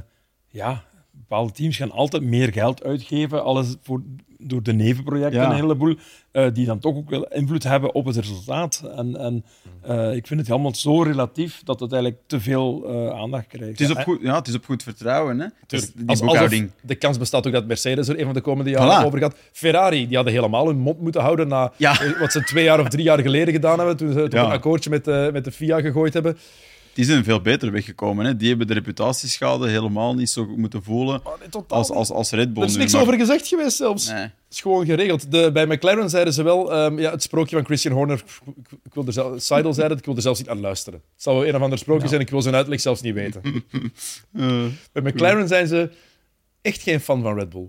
ja, 0.49 0.85
bepaalde 1.11 1.53
teams 1.53 1.77
gaan 1.77 1.91
altijd 1.91 2.23
meer 2.23 2.53
geld 2.53 2.85
uitgeven, 2.85 3.45
alles 3.45 3.77
voor, 3.83 4.03
door 4.45 4.63
de 4.63 4.73
nevenprojecten 4.73 5.41
Ja. 5.41 5.49
een 5.51 5.55
heleboel, 5.55 5.95
eh, 6.31 6.47
die 6.53 6.67
dan 6.67 6.79
toch 6.79 6.97
ook 6.97 7.11
wel 7.11 7.27
invloed 7.27 7.63
hebben 7.63 7.95
op 7.95 8.05
het 8.07 8.17
resultaat. 8.17 8.83
En, 8.97 9.17
en 9.17 9.45
eh, 9.83 10.15
ik 10.15 10.27
vind 10.27 10.41
het 10.41 10.51
allemaal 10.51 10.75
zo 10.75 11.03
relatief 11.03 11.61
dat 11.65 11.81
het 11.81 11.93
eigenlijk 11.93 12.23
te 12.27 12.41
veel 12.41 12.85
eh, 12.89 13.21
aandacht 13.21 13.47
krijgt. 13.47 13.79
Het 13.79 13.81
is, 13.81 13.91
op 13.97 14.03
goed, 14.03 14.19
ja, 14.23 14.35
het 14.39 14.49
is 14.49 14.55
op 14.55 14.65
goed 14.65 14.83
vertrouwen, 14.83 15.41
hè? 15.41 15.47
Tuurlijk. 15.67 15.93
die 15.97 16.07
boekhouding. 16.25 16.71
de 16.83 16.95
kans 16.95 17.19
bestaat 17.19 17.47
ook 17.47 17.53
dat 17.53 17.67
Mercedes 17.67 18.09
er 18.09 18.19
een 18.19 18.25
van 18.25 18.35
de 18.35 18.41
komende 18.41 18.71
jaren 18.71 19.03
Voilà. 19.03 19.07
over 19.07 19.19
gaat. 19.19 19.37
Ferrari, 19.53 20.07
die 20.07 20.17
hadden 20.17 20.35
helemaal 20.35 20.67
hun 20.67 20.79
mond 20.79 21.01
moeten 21.01 21.21
houden 21.21 21.49
na 21.49 21.73
Ja. 21.77 21.97
wat 22.21 22.33
ze 22.33 22.45
twee 22.45 22.65
jaar 22.65 22.81
of 22.81 22.89
drie 22.89 23.05
jaar 23.05 23.21
geleden 23.21 23.55
gedaan 23.55 23.79
hebben, 23.79 23.97
toen 23.97 24.13
ze 24.13 24.29
toch 24.29 24.41
Ja. 24.41 24.47
een 24.47 24.53
akkoordje 24.53 24.91
met, 24.91 25.05
de 25.05 25.31
met 25.33 25.45
de 25.45 25.53
FIA 25.53 25.81
gegooid 25.81 26.13
hebben. 26.15 26.37
Die 26.95 27.05
zijn 27.05 27.25
veel 27.25 27.41
beter 27.41 27.73
weggekomen. 27.73 28.25
Hè? 28.27 28.37
Die 28.37 28.49
hebben 28.49 28.67
de 28.67 28.73
reputatieschade 28.75 29.69
helemaal 29.69 30.15
niet 30.15 30.31
zo 30.31 30.47
moeten 30.57 30.83
voelen 30.83 31.21
Oh, 31.25 31.33
nee, 31.41 31.63
als, 31.69 31.91
als, 31.91 32.11
als 32.11 32.31
Red 32.31 32.53
Bull 32.53 32.63
er 32.63 32.69
is 32.69 32.75
nu. 32.75 32.81
niks 32.81 32.93
maar- 32.93 33.03
over 33.03 33.15
gezegd 33.15 33.47
geweest 33.47 33.77
zelfs. 33.77 34.09
Nee. 34.09 34.21
Het 34.21 34.33
is 34.51 34.61
gewoon 34.61 34.87
geregeld. 34.87 35.31
De, 35.33 35.51
bij 35.53 35.67
McLaren 35.67 36.11
zeiden 36.11 36.33
ze 36.33 36.43
wel, 36.43 36.73
ehm, 36.73 36.99
ja, 36.99 37.11
het 37.11 37.23
sprookje 37.23 37.57
van 37.57 37.65
Christian 37.65 37.95
Horner, 37.95 38.23
ik, 38.47 38.79
ik 38.85 38.95
wil 38.95 39.07
er 39.07 39.13
zelf, 39.13 39.43
Seidel 39.43 39.75
zei 39.75 39.89
dat, 39.89 39.99
ik 39.99 40.05
wil 40.05 40.17
er 40.17 40.23
zelfs 40.23 40.39
niet 40.39 40.49
aan 40.49 40.61
luisteren. 40.61 41.03
Het 41.15 41.25
wel 41.25 41.47
een 41.47 41.57
of 41.57 41.63
ander 41.63 41.79
sprookje 41.79 42.09
zijn, 42.09 42.21
ik 42.21 42.31
wil 42.31 42.43
zijn 42.43 42.55
uitleg 42.55 42.81
zelfs 42.81 43.01
niet 43.01 43.15
weten. 43.15 43.43
Eh, 44.33 44.65
Bij 44.93 45.03
McLaren 45.03 45.49
zijn 45.49 45.67
ze 45.67 45.91
echt 46.63 46.83
geen 46.83 47.01
fan 47.01 47.23
van 47.23 47.35
Red 47.39 47.49
Bull. 47.49 47.69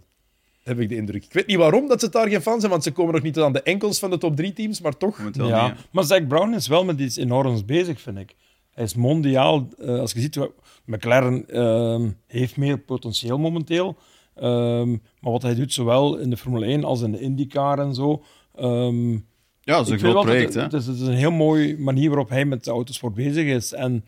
Heb 0.63 0.79
ik 0.79 0.89
de 0.89 0.95
indruk. 0.95 1.23
Ik 1.23 1.33
weet 1.33 1.47
niet 1.47 1.57
waarom 1.57 1.87
dat 1.87 1.99
ze 1.99 2.09
daar 2.09 2.29
geen 2.29 2.41
fan 2.41 2.59
zijn, 2.59 2.71
want 2.71 2.83
ze 2.83 2.91
komen 2.91 3.13
nog 3.13 3.23
niet 3.23 3.37
aan 3.39 3.53
de 3.53 3.61
enkels 3.61 3.99
van 3.99 4.09
de 4.09 4.17
top 4.17 4.35
drie 4.35 4.53
teams, 4.53 4.81
maar 4.81 4.97
toch. 4.97 5.17
Ja, 5.33 5.67
niet, 5.67 5.75
maar 5.91 6.03
Zack 6.03 6.27
Brown 6.27 6.53
is 6.53 6.67
wel 6.67 6.85
met 6.85 6.99
iets 6.99 7.17
enorms 7.17 7.65
bezig, 7.65 8.01
vind 8.01 8.17
ik. 8.17 8.35
Hij 8.73 8.83
is 8.83 8.95
mondiaal. 8.95 9.67
eh, 9.79 9.99
als 9.99 10.11
je 10.11 10.19
ziet, 10.19 10.39
McLaren 10.85 11.49
ehm, 11.49 12.09
heeft 12.27 12.57
meer 12.57 12.77
potentieel 12.77 13.37
momenteel. 13.37 13.97
Ehm, 14.35 14.89
maar 14.91 15.31
wat 15.31 15.41
hij 15.41 15.55
doet, 15.55 15.73
zowel 15.73 16.17
in 16.17 16.29
de 16.29 16.37
Formule 16.37 16.65
1 16.65 16.83
als 16.83 17.01
in 17.01 17.11
de 17.11 17.19
IndyCar 17.19 17.79
en 17.79 17.93
zo. 17.95 18.23
ehm, 18.55 19.11
Ja, 19.11 19.77
dat 19.77 19.85
is 19.85 19.91
een 19.91 19.99
groot 19.99 20.23
project. 20.25 20.53
het, 20.53 20.63
het, 20.63 20.73
is, 20.81 20.87
het 20.87 20.95
is 20.99 21.07
een 21.07 21.13
heel 21.13 21.31
mooie 21.31 21.77
manier 21.77 22.09
waarop 22.09 22.29
hij 22.29 22.45
met 22.45 22.63
de 22.63 22.71
autosport 22.71 23.13
bezig 23.13 23.45
is. 23.45 23.73
En, 23.73 24.05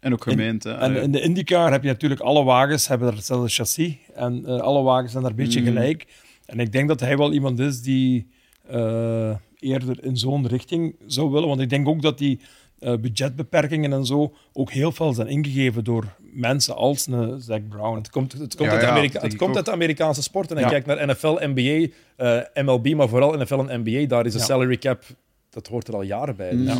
En 0.00 0.12
ook 0.12 0.22
gemeente. 0.22 0.68
hè. 0.68 0.74
en 0.74 0.96
in 0.96 1.12
de 1.12 1.20
IndyCar 1.20 1.72
heb 1.72 1.82
je 1.82 1.88
natuurlijk 1.88 2.20
alle 2.20 2.44
wagens 2.44 2.88
hebben 2.88 3.08
er 3.08 3.14
hetzelfde 3.14 3.48
chassis. 3.48 3.94
En 4.14 4.46
eh, 4.46 4.58
alle 4.60 4.82
wagens 4.82 5.10
zijn 5.10 5.22
daar 5.22 5.32
een 5.32 5.38
beetje 5.38 5.60
Mm. 5.60 5.66
gelijk. 5.66 6.06
En 6.46 6.60
ik 6.60 6.72
denk 6.72 6.88
dat 6.88 7.00
hij 7.00 7.16
wel 7.16 7.32
iemand 7.32 7.58
is 7.58 7.82
die 7.82 8.26
eh, 8.68 9.34
eerder 9.58 10.04
in 10.04 10.16
zo'n 10.16 10.46
richting 10.46 10.94
zou 11.06 11.30
willen. 11.30 11.48
Want 11.48 11.60
ik 11.60 11.68
denk 11.68 11.88
ook 11.88 12.02
dat 12.02 12.18
die 12.18 12.40
eh, 12.80 12.94
budgetbeperkingen 12.96 13.92
en 13.92 14.06
zo 14.06 14.34
ook 14.52 14.70
heel 14.70 14.92
veel 14.92 15.12
zijn 15.12 15.28
ingegeven 15.28 15.84
door 15.84 16.04
mensen 16.20 16.76
als 16.76 17.06
een 17.06 17.40
Zack 17.40 17.68
Brown. 17.68 17.96
Het 17.96 18.10
komt, 18.10 18.32
het 18.32 18.54
komt, 18.56 18.68
Ja, 18.68 18.74
uit, 18.74 18.82
ja, 18.82 18.88
Amerika- 18.90 19.20
het 19.20 19.36
komt 19.36 19.56
uit 19.56 19.64
de 19.64 19.70
Amerikaanse 19.72 20.22
sport. 20.22 20.50
En 20.50 20.58
Ja. 20.58 20.68
kijk 20.68 20.86
naar 20.86 21.06
NFL, 21.06 21.38
NBA, 21.40 21.88
eh, 22.16 22.64
MLB, 22.64 22.94
maar 22.94 23.08
vooral 23.08 23.32
NFL 23.38 23.64
en 23.68 23.80
NBA. 23.84 24.06
Daar 24.06 24.26
is 24.26 24.32
de 24.32 24.38
Ja. 24.38 24.44
salary 24.44 24.76
cap, 24.76 25.02
dat 25.50 25.66
hoort 25.66 25.88
er 25.88 25.94
al 25.94 26.02
jaren 26.02 26.36
bij. 26.36 26.56
Dus 26.56 26.76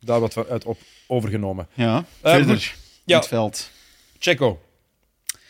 daar 0.00 0.20
wat 0.20 0.32
van 0.32 0.44
uit 0.50 0.64
op, 0.64 0.78
overgenomen. 1.06 1.66
Ja, 1.74 2.04
Eh, 2.20 2.32
verder. 2.34 2.74
Ja. 3.04 3.16
het 3.16 3.26
veld. 3.28 3.70
Checo, 4.18 4.60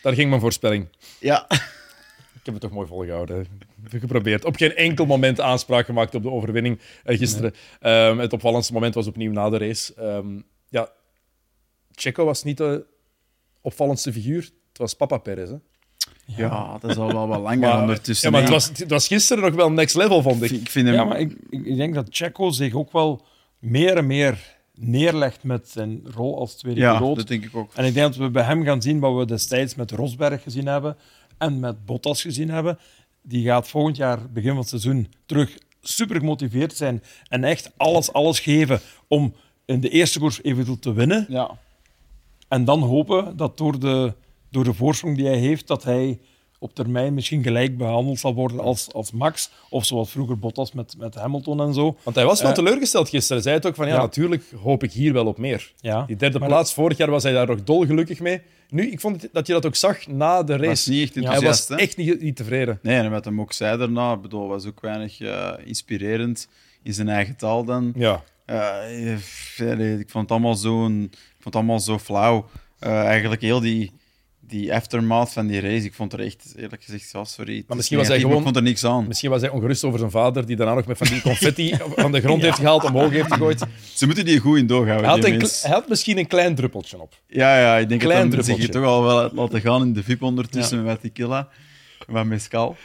daar 0.03 0.14
ging 0.14 0.28
mijn 0.28 0.40
voorspelling. 0.40 0.86
Ja. 1.20 1.47
Ik 1.49 2.49
heb 2.49 2.55
het 2.55 2.61
toch 2.61 2.70
mooi 2.72 2.86
volgehouden. 2.88 3.47
Geprobeerd. 3.89 4.45
Op 4.45 4.57
geen 4.57 4.76
enkel 4.76 5.07
moment 5.07 5.41
aanspraak 5.41 5.87
gemaakt 5.87 6.14
op 6.14 6.22
de 6.22 6.30
overwinning 6.30 6.80
eh, 7.05 7.18
gisteren. 7.18 7.53
Ehm, 7.80 8.18
het 8.18 8.33
opvallendste 8.33 8.72
moment 8.72 8.95
was 8.95 9.07
opnieuw 9.07 9.33
na 9.33 9.51
de 9.51 9.59
race. 9.59 9.95
Ehm, 9.95 10.41
ja, 10.68 10.89
Checo 11.95 12.24
was 12.24 12.43
niet 12.43 12.57
de 12.57 12.87
opvallendste 13.61 14.12
figuur. 14.12 14.43
Het 14.68 14.78
was 14.78 14.95
Papa 14.95 15.18
Perez. 15.18 15.51
Hè? 15.51 15.57
ja, 16.24 16.78
dat 16.80 16.91
is 16.91 16.97
al 16.97 17.12
wel 17.12 17.28
wat 17.28 17.41
langer 17.41 17.59
Maar, 17.68 17.80
ondertussen. 17.80 18.26
ja, 18.30 18.33
maar 18.35 18.43
het 18.43 18.51
was, 18.53 18.66
het 18.66 18.91
was 18.91 19.07
gisteren 19.07 19.43
nog 19.45 19.55
wel 19.55 19.72
next 19.72 19.97
level, 19.97 20.22
vond 20.22 20.43
ik. 20.43 20.51
Ik 20.51 20.70
vind 20.70 20.87
hem... 20.87 20.97
Ja, 20.97 21.05
maar 21.05 21.20
ik, 21.20 21.37
ik 21.51 21.66
ik 21.66 21.76
denk 21.76 21.95
dat 21.95 22.07
Checo 22.11 22.51
zich 22.51 22.74
ook 22.74 22.93
wel 22.93 23.26
meer 23.59 23.97
en 23.97 24.07
meer 24.07 24.61
neerlegt 24.74 25.43
met 25.43 25.68
zijn 25.68 26.01
rol 26.14 26.39
als 26.39 26.55
tweede 26.55 26.80
Ja, 26.80 26.99
piloot. 26.99 27.16
dat 27.16 27.28
denk 27.28 27.45
ik 27.45 27.57
ook. 27.57 27.72
En 27.74 27.85
ik 27.85 27.95
denk 27.95 28.07
dat 28.07 28.16
we 28.16 28.30
bij 28.30 28.43
hem 28.45 28.64
gaan 28.64 28.83
zien 28.83 28.99
wat 29.01 29.16
we 29.16 29.24
destijds 29.26 29.74
met 29.74 29.91
Rosberg 29.91 30.43
gezien 30.43 30.66
hebben. 30.66 30.97
en 31.39 31.61
met 31.61 31.85
Bottas 31.85 32.22
gezien 32.22 32.51
hebben, 32.51 32.78
die 33.23 33.45
gaat 33.45 33.68
volgend 33.68 33.97
jaar, 33.97 34.31
begin 34.31 34.49
van 34.51 34.59
het 34.59 34.68
seizoen, 34.68 35.12
terug 35.27 35.59
super 35.83 36.16
gemotiveerd 36.16 36.77
zijn 36.77 37.03
en 37.29 37.45
echt 37.45 37.70
alles, 37.77 38.12
alles 38.12 38.41
geven 38.41 38.81
om 39.09 39.35
in 39.64 39.81
de 39.81 39.89
eerste 39.89 40.18
koers 40.18 40.43
eventueel 40.43 40.79
te 40.79 40.93
winnen. 40.93 41.27
Ja. 41.29 41.59
En 42.49 42.64
dan 42.64 42.81
hopen 42.83 43.37
dat 43.37 43.59
door 43.59 43.79
de, 43.79 44.12
door 44.51 44.64
de 44.64 44.75
voorsprong 44.75 45.16
die 45.16 45.27
hij 45.27 45.39
heeft, 45.39 45.66
dat 45.66 45.85
hij 45.85 46.18
op 46.59 46.75
termijn 46.75 47.14
misschien 47.14 47.43
gelijk 47.43 47.77
behandeld 47.79 48.18
zal 48.18 48.35
worden 48.35 48.61
als, 48.61 48.93
als 48.93 49.12
Max. 49.12 49.51
Of 49.70 49.85
zoals 49.85 50.11
vroeger 50.11 50.39
Bottas 50.39 50.73
met, 50.73 50.95
met 50.99 51.14
Hamilton 51.14 51.61
en 51.61 51.75
zo. 51.75 51.97
Want 52.03 52.16
hij 52.16 52.25
was 52.25 52.41
wel 52.41 52.51
Eh, 52.51 52.57
teleurgesteld 52.57 53.09
gisteren. 53.09 53.43
Hij 53.43 53.43
zei 53.43 53.57
het 53.57 53.66
ook 53.66 53.75
van, 53.75 53.87
ja, 53.89 53.95
ja. 53.95 54.01
natuurlijk 54.01 54.45
hoop 54.62 54.83
ik 54.83 54.93
hier 54.93 55.12
wel 55.12 55.27
op 55.27 55.39
meer. 55.39 55.73
Ja, 55.81 56.05
Die 56.07 56.16
derde 56.16 56.39
maar- 56.39 56.49
plaats, 56.49 56.75
vorig 56.75 56.97
jaar 56.97 57.11
was 57.11 57.23
hij 57.23 57.33
daar 57.33 57.47
nog 57.47 57.62
dolgelukkig 57.64 58.20
mee. 58.20 58.41
Nu, 58.73 58.91
ik 58.91 59.01
vond 59.01 59.29
dat 59.33 59.47
je 59.47 59.53
dat 59.53 59.66
ook 59.66 59.75
zag 59.77 60.07
na 60.07 60.43
de 60.43 60.57
Was 60.57 60.66
race. 60.66 60.91
niet 60.91 61.16
echt 61.16 61.27
hij 61.27 61.41
was 61.41 61.68
hè? 61.68 61.77
echt 61.77 61.97
niet, 61.97 62.20
niet 62.20 62.37
tevreden. 62.37 62.79
Nee, 62.83 62.99
en 62.99 63.11
wat 63.11 63.25
hem 63.25 63.41
ook 63.41 63.53
zei 63.53 63.79
daarna, 63.79 64.16
bedoel, 64.16 64.49
was 64.49 64.66
ook 64.66 64.81
weinig 64.81 65.20
eh, 65.20 65.53
inspirerend 65.64 66.49
in 66.83 66.95
zijn 66.95 67.09
eigen 67.09 67.37
taal 67.37 67.64
dan. 67.64 67.93
Ja. 67.97 68.23
Eh, 68.45 68.57
nee, 69.59 69.99
ik 69.99 70.11
vond 70.11 70.23
het 70.23 70.31
allemaal 70.31 70.55
zo, 70.55 70.85
een, 70.85 71.03
ik 71.12 71.18
vond 71.33 71.45
het 71.45 71.55
allemaal 71.55 71.81
zo 71.81 71.99
flauw. 71.99 72.49
Eh, 72.79 73.05
eigenlijk 73.05 73.43
heel 73.43 73.61
die, 73.61 73.93
die 74.53 74.74
aftermath 74.74 75.32
van 75.32 75.46
die 75.46 75.61
race, 75.61 75.84
ik 75.84 75.94
vond 75.94 76.12
er 76.12 76.20
echt, 76.20 76.55
eerlijk 76.57 76.84
gezegd, 76.84 77.11
ja, 77.12 77.24
sorry. 77.24 77.57
is 77.57 77.64
misschien 77.76 77.98
was 77.98 78.07
hij 78.07 78.16
maar 78.16 78.24
gewoon- 78.26 78.36
Ik 78.38 78.44
vond 78.44 78.57
er 78.57 78.62
niks 78.62 78.84
aan. 78.84 79.07
Misschien 79.07 79.30
was 79.30 79.40
hij 79.40 79.50
ongerust 79.50 79.84
over 79.84 79.98
zijn 79.98 80.11
vader, 80.11 80.46
die 80.46 80.57
daarna 80.57 80.74
nog 80.74 80.86
met 80.86 80.98
van 80.98 81.07
die 81.07 81.20
confetti 81.20 81.74
van 81.96 82.12
de 82.12 82.20
grond 82.20 82.42
heeft 82.42 82.59
gehaald, 82.59 82.84
omhoog 82.84 83.11
heeft 83.11 83.32
gegooid. 83.32 83.64
Ze 83.94 84.07
moeten 84.07 84.24
die 84.24 84.38
goed 84.38 84.59
in 84.59 84.66
doorhouden, 84.66 85.11
Hij 85.11 85.18
had, 85.20 85.24
een, 85.28 85.48
hij 85.62 85.70
had 85.70 85.88
misschien 85.88 86.18
een 86.18 86.26
klein 86.26 86.55
druppeltje 86.55 87.00
op. 87.00 87.14
Ja, 87.26 87.59
ja, 87.61 87.78
ik 87.78 87.88
denk 87.88 88.00
Klein 88.00 88.30
dat 88.30 88.46
hij 88.46 88.57
zich 88.57 88.68
toch 88.68 88.84
al 88.84 89.03
wel 89.03 89.30
laten 89.34 89.61
gaan 89.61 89.82
in 89.82 89.92
de 89.92 90.03
VIP 90.03 90.22
ondertussen 90.22 90.82
met 90.82 91.00
tequila. 91.00 91.48
Met 92.07 92.24
mescal. 92.24 92.76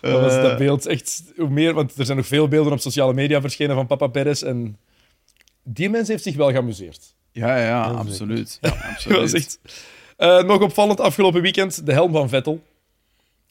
Dat 0.00 0.20
was 0.20 0.32
Eh, 0.34 0.42
dat 0.42 0.58
beeld 0.58 0.86
echt 0.86 1.22
hoe 1.36 1.48
meer, 1.48 1.74
want 1.74 1.98
er 1.98 2.04
zijn 2.04 2.16
nog 2.16 2.26
veel 2.26 2.48
beelden 2.48 2.72
op 2.72 2.80
sociale 2.80 3.14
media 3.14 3.40
verschenen 3.40 3.74
van 3.74 3.86
Papa 3.86 4.06
Perez. 4.06 4.42
En 4.42 4.78
die 5.64 5.90
mens 5.90 6.08
heeft 6.08 6.22
zich 6.22 6.36
wel 6.36 6.50
geamuseerd. 6.50 7.14
Ja, 7.32 7.56
ja, 7.58 7.82
absoluut. 7.82 8.58
Ja, 8.60 8.68
Dat 8.70 8.78
absoluut. 8.82 9.18
was 9.18 9.32
echt... 9.32 9.58
Eh, 10.16 10.42
nog 10.42 10.60
opvallend 10.62 11.00
afgelopen 11.00 11.42
weekend, 11.42 11.86
de 11.86 11.92
helm 11.92 12.12
van 12.12 12.28
Vettel. 12.28 12.60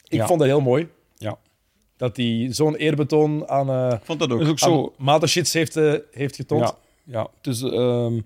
Ik 0.07 0.19
Ja. 0.19 0.27
vond 0.27 0.39
dat 0.39 0.47
heel 0.47 0.61
mooi. 0.61 0.87
Ja. 1.17 1.37
Dat 1.97 2.17
hij 2.17 2.47
zo'n 2.51 2.75
eerbetoon 2.75 3.47
aan, 3.49 3.69
eh 3.69 3.93
Ik 3.99 4.05
vond 4.05 4.19
dat 4.19 4.31
ook. 4.31 4.37
Dat 4.37 4.45
is 4.47 4.51
ook 4.51 4.59
zo. 4.59 4.93
Heeft, 5.51 5.75
eh, 5.77 5.93
heeft 6.11 6.35
getoond. 6.35 6.61
Ja, 6.63 6.75
ja. 7.03 7.27
Dus 7.41 7.61
ehm, 7.61 8.19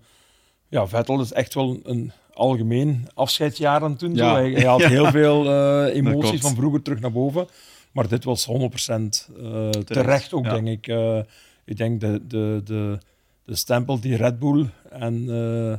ja, 0.68 0.88
Vettel 0.88 1.22
is 1.22 1.32
echt 1.34 1.54
wel 1.54 1.80
een 1.84 2.12
algemeen 2.34 3.08
afscheidsjaar 3.14 3.82
aan 3.82 3.96
toen. 3.96 4.16
Ja. 4.16 4.34
Hij, 4.34 4.52
hij 4.52 4.64
had 4.66 4.80
Ja. 4.88 4.88
heel 4.90 5.12
veel 5.12 5.46
eh, 5.46 5.96
emoties 5.96 6.42
van 6.42 6.56
vroeger 6.56 6.82
terug 6.82 7.00
naar 7.00 7.12
boven. 7.12 7.48
Maar 7.92 8.08
dit 8.08 8.24
was 8.24 8.46
100% 8.46 9.30
eh 9.40 9.70
terecht. 9.70 10.34
ook, 10.34 10.46
ja. 10.46 10.54
denk 10.54 10.68
ik. 10.68 10.88
Eh, 10.88 11.20
ik 11.66 11.78
denk 11.78 12.02
de, 12.02 12.28
de, 12.28 12.62
de, 12.64 12.98
de 13.46 13.56
stempel 13.56 14.00
die 14.00 14.16
Red 14.16 14.40
Bull 14.40 14.70
en, 14.90 15.26
eh, 15.30 15.72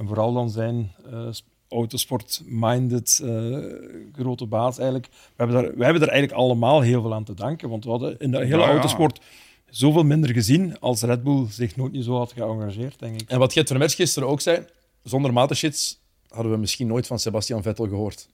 en 0.00 0.06
vooral 0.06 0.32
dan 0.32 0.50
zijn 0.50 0.92
eh, 1.10 1.28
autosport-minded 1.72 3.20
eh, 3.24 3.56
grote 4.12 4.46
baas 4.46 4.78
eigenlijk. 4.78 5.08
We 5.12 5.44
hebben, 5.44 5.56
daar, 5.62 5.76
we 5.76 5.84
hebben 5.84 6.02
er 6.02 6.08
eigenlijk 6.08 6.40
allemaal 6.40 6.80
heel 6.80 7.02
veel 7.02 7.14
aan 7.14 7.24
te 7.24 7.34
danken. 7.34 7.68
Want 7.68 7.84
we 7.84 7.90
hadden 7.90 8.18
in 8.18 8.30
de 8.30 8.36
hele 8.38 8.48
Ja, 8.48 8.66
ja. 8.66 8.70
autosport 8.70 9.20
zoveel 9.70 10.04
minder 10.04 10.30
gezien 10.30 10.78
als 10.80 11.02
Red 11.02 11.22
Bull 11.22 11.46
zich 11.50 11.76
nooit 11.76 11.92
niet 11.92 12.04
zo 12.04 12.16
had 12.16 12.32
geëngageerd, 12.32 12.98
denk 12.98 13.20
ik. 13.20 13.30
En 13.30 13.38
wat 13.38 13.52
Gert 13.52 13.68
Vermers 13.68 13.94
gisteren 13.94 14.28
ook 14.28 14.40
zei, 14.40 14.64
zonder 15.02 15.32
Mateschitz 15.32 15.94
hadden 16.28 16.52
we 16.52 16.58
misschien 16.58 16.86
nooit 16.86 17.06
van 17.06 17.18
Sebastian 17.18 17.62
Vettel 17.62 17.88
gehoord. 17.88 18.28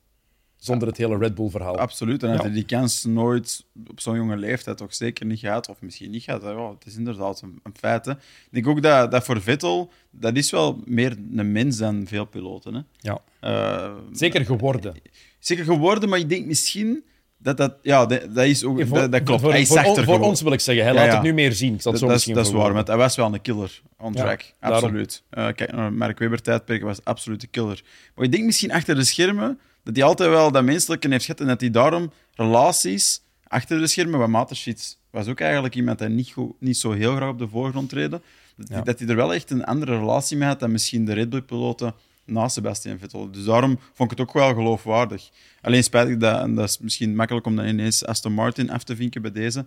Zonder 0.58 0.88
het 0.88 0.96
hele 0.96 1.18
Red 1.18 1.34
Bull-verhaal. 1.34 1.78
Absoluut. 1.78 2.22
En 2.22 2.28
had 2.28 2.36
Ja. 2.38 2.42
hij 2.44 2.52
die 2.52 2.64
kans 2.64 3.04
nooit 3.04 3.64
op 3.90 4.00
zo'n 4.00 4.16
jonge 4.16 4.36
leeftijd 4.36 4.76
toch 4.76 4.94
zeker 4.94 5.26
niet 5.26 5.38
gehad. 5.38 5.68
Of 5.68 5.80
misschien 5.80 6.10
niet 6.10 6.22
gehad. 6.22 6.42
Ja, 6.42 6.70
het 6.70 6.86
is 6.86 6.96
inderdaad 6.96 7.40
een, 7.42 7.60
een 7.62 7.74
feit. 7.78 8.04
Hè. 8.04 8.12
Ik 8.12 8.18
denk 8.50 8.66
ook 8.66 8.82
dat, 8.82 9.10
dat 9.10 9.24
voor 9.24 9.42
Vettel, 9.42 9.90
dat 10.10 10.36
is 10.36 10.50
wel 10.50 10.82
meer 10.84 11.16
een 11.36 11.52
mens 11.52 11.76
dan 11.76 12.04
veel 12.06 12.24
piloten. 12.24 12.74
Hè. 12.74 12.80
Ja. 13.00 13.18
Eh, 13.40 13.92
Zeker 14.12 14.44
geworden. 14.44 14.94
zeker 15.38 15.64
geworden, 15.64 16.08
maar 16.08 16.18
ik 16.18 16.28
denk 16.28 16.46
misschien 16.46 17.04
dat 17.40 17.56
dat... 17.56 17.74
Ja, 17.82 18.06
dat, 18.06 18.34
dat 18.34 18.44
is 18.44 18.64
ook... 18.64 18.88
dat, 18.94 19.12
dat 19.12 19.22
klopt. 19.22 19.40
Voor, 19.40 19.50
hij 19.50 19.60
is 19.60 19.68
voor, 19.68 19.84
on- 19.84 20.04
voor 20.04 20.20
ons 20.20 20.40
wil 20.42 20.52
ik 20.52 20.60
zeggen. 20.60 20.84
Hij 20.84 20.92
Ja, 20.94 20.98
laat 21.00 21.08
ja. 21.08 21.14
het 21.14 21.22
nu 21.26 21.32
meer 21.32 21.52
zien. 21.52 21.72
Dat, 21.72 21.82
zo 21.82 21.90
dat 21.90 22.02
is, 22.02 22.08
misschien 22.10 22.34
dat 22.34 22.46
is 22.46 22.52
waar, 22.52 22.72
want 22.72 22.86
hij 22.86 22.96
was 22.96 23.16
wel 23.16 23.34
een 23.34 23.40
killer 23.40 23.82
on 23.98 24.14
track. 24.14 24.52
absoluut. 24.60 25.22
Eh, 25.30 25.46
kijk 25.54 25.72
naar 25.72 25.92
Mark 25.92 26.18
Webber 26.18 26.42
tijdperk 26.42 26.82
was 26.82 27.04
absoluut 27.04 27.42
een 27.42 27.50
killer. 27.50 27.82
Maar 28.14 28.24
ik 28.24 28.32
denk 28.32 28.44
misschien 28.44 28.72
achter 28.72 28.94
de 28.94 29.04
schermen 29.04 29.58
dat 29.82 29.96
hij 29.96 30.04
altijd 30.04 30.30
wel 30.30 30.52
dat 30.52 30.64
menselijke 30.64 31.08
heeft 31.08 31.24
gehad 31.24 31.40
en 31.40 31.46
dat 31.46 31.60
hij 31.60 31.70
daarom 31.70 32.12
relaties 32.34 33.20
achter 33.46 33.78
de 33.78 33.86
schermen, 33.86 34.18
wat 34.18 34.28
Mateschitz 34.28 34.96
was 35.10 35.26
ook 35.26 35.40
eigenlijk 35.40 35.74
iemand 35.74 35.98
die 35.98 36.08
niet, 36.08 36.30
goed, 36.30 36.52
niet 36.60 36.76
zo 36.76 36.92
heel 36.92 37.14
graag 37.16 37.28
op 37.28 37.38
de 37.38 37.48
voorgrond 37.48 37.88
treden, 37.88 38.22
dat, 38.56 38.68
Ja. 38.68 38.74
hij, 38.74 38.82
dat 38.82 38.98
hij 38.98 39.08
er 39.08 39.16
wel 39.16 39.34
echt 39.34 39.50
een 39.50 39.64
andere 39.64 39.98
relatie 39.98 40.36
mee 40.36 40.48
had 40.48 40.60
dan 40.60 40.72
misschien 40.72 41.04
de 41.04 41.12
Red 41.12 41.28
Bull-piloten 41.30 41.94
na 42.24 42.48
Sebastian 42.48 42.98
Vettel. 42.98 43.30
Dus 43.30 43.44
daarom 43.44 43.78
vond 43.94 44.12
ik 44.12 44.18
het 44.18 44.28
ook 44.28 44.34
wel 44.34 44.54
geloofwaardig. 44.54 45.30
Alleen 45.60 45.84
spijtig 45.84 46.16
dat, 46.16 46.40
en 46.40 46.54
dat 46.54 46.68
is 46.68 46.78
misschien 46.78 47.16
makkelijk 47.16 47.46
om 47.46 47.56
dan 47.56 47.66
ineens 47.66 48.04
Aston 48.04 48.32
Martin 48.32 48.70
af 48.70 48.84
te 48.84 48.96
vinken 48.96 49.22
bij 49.22 49.32
deze, 49.32 49.66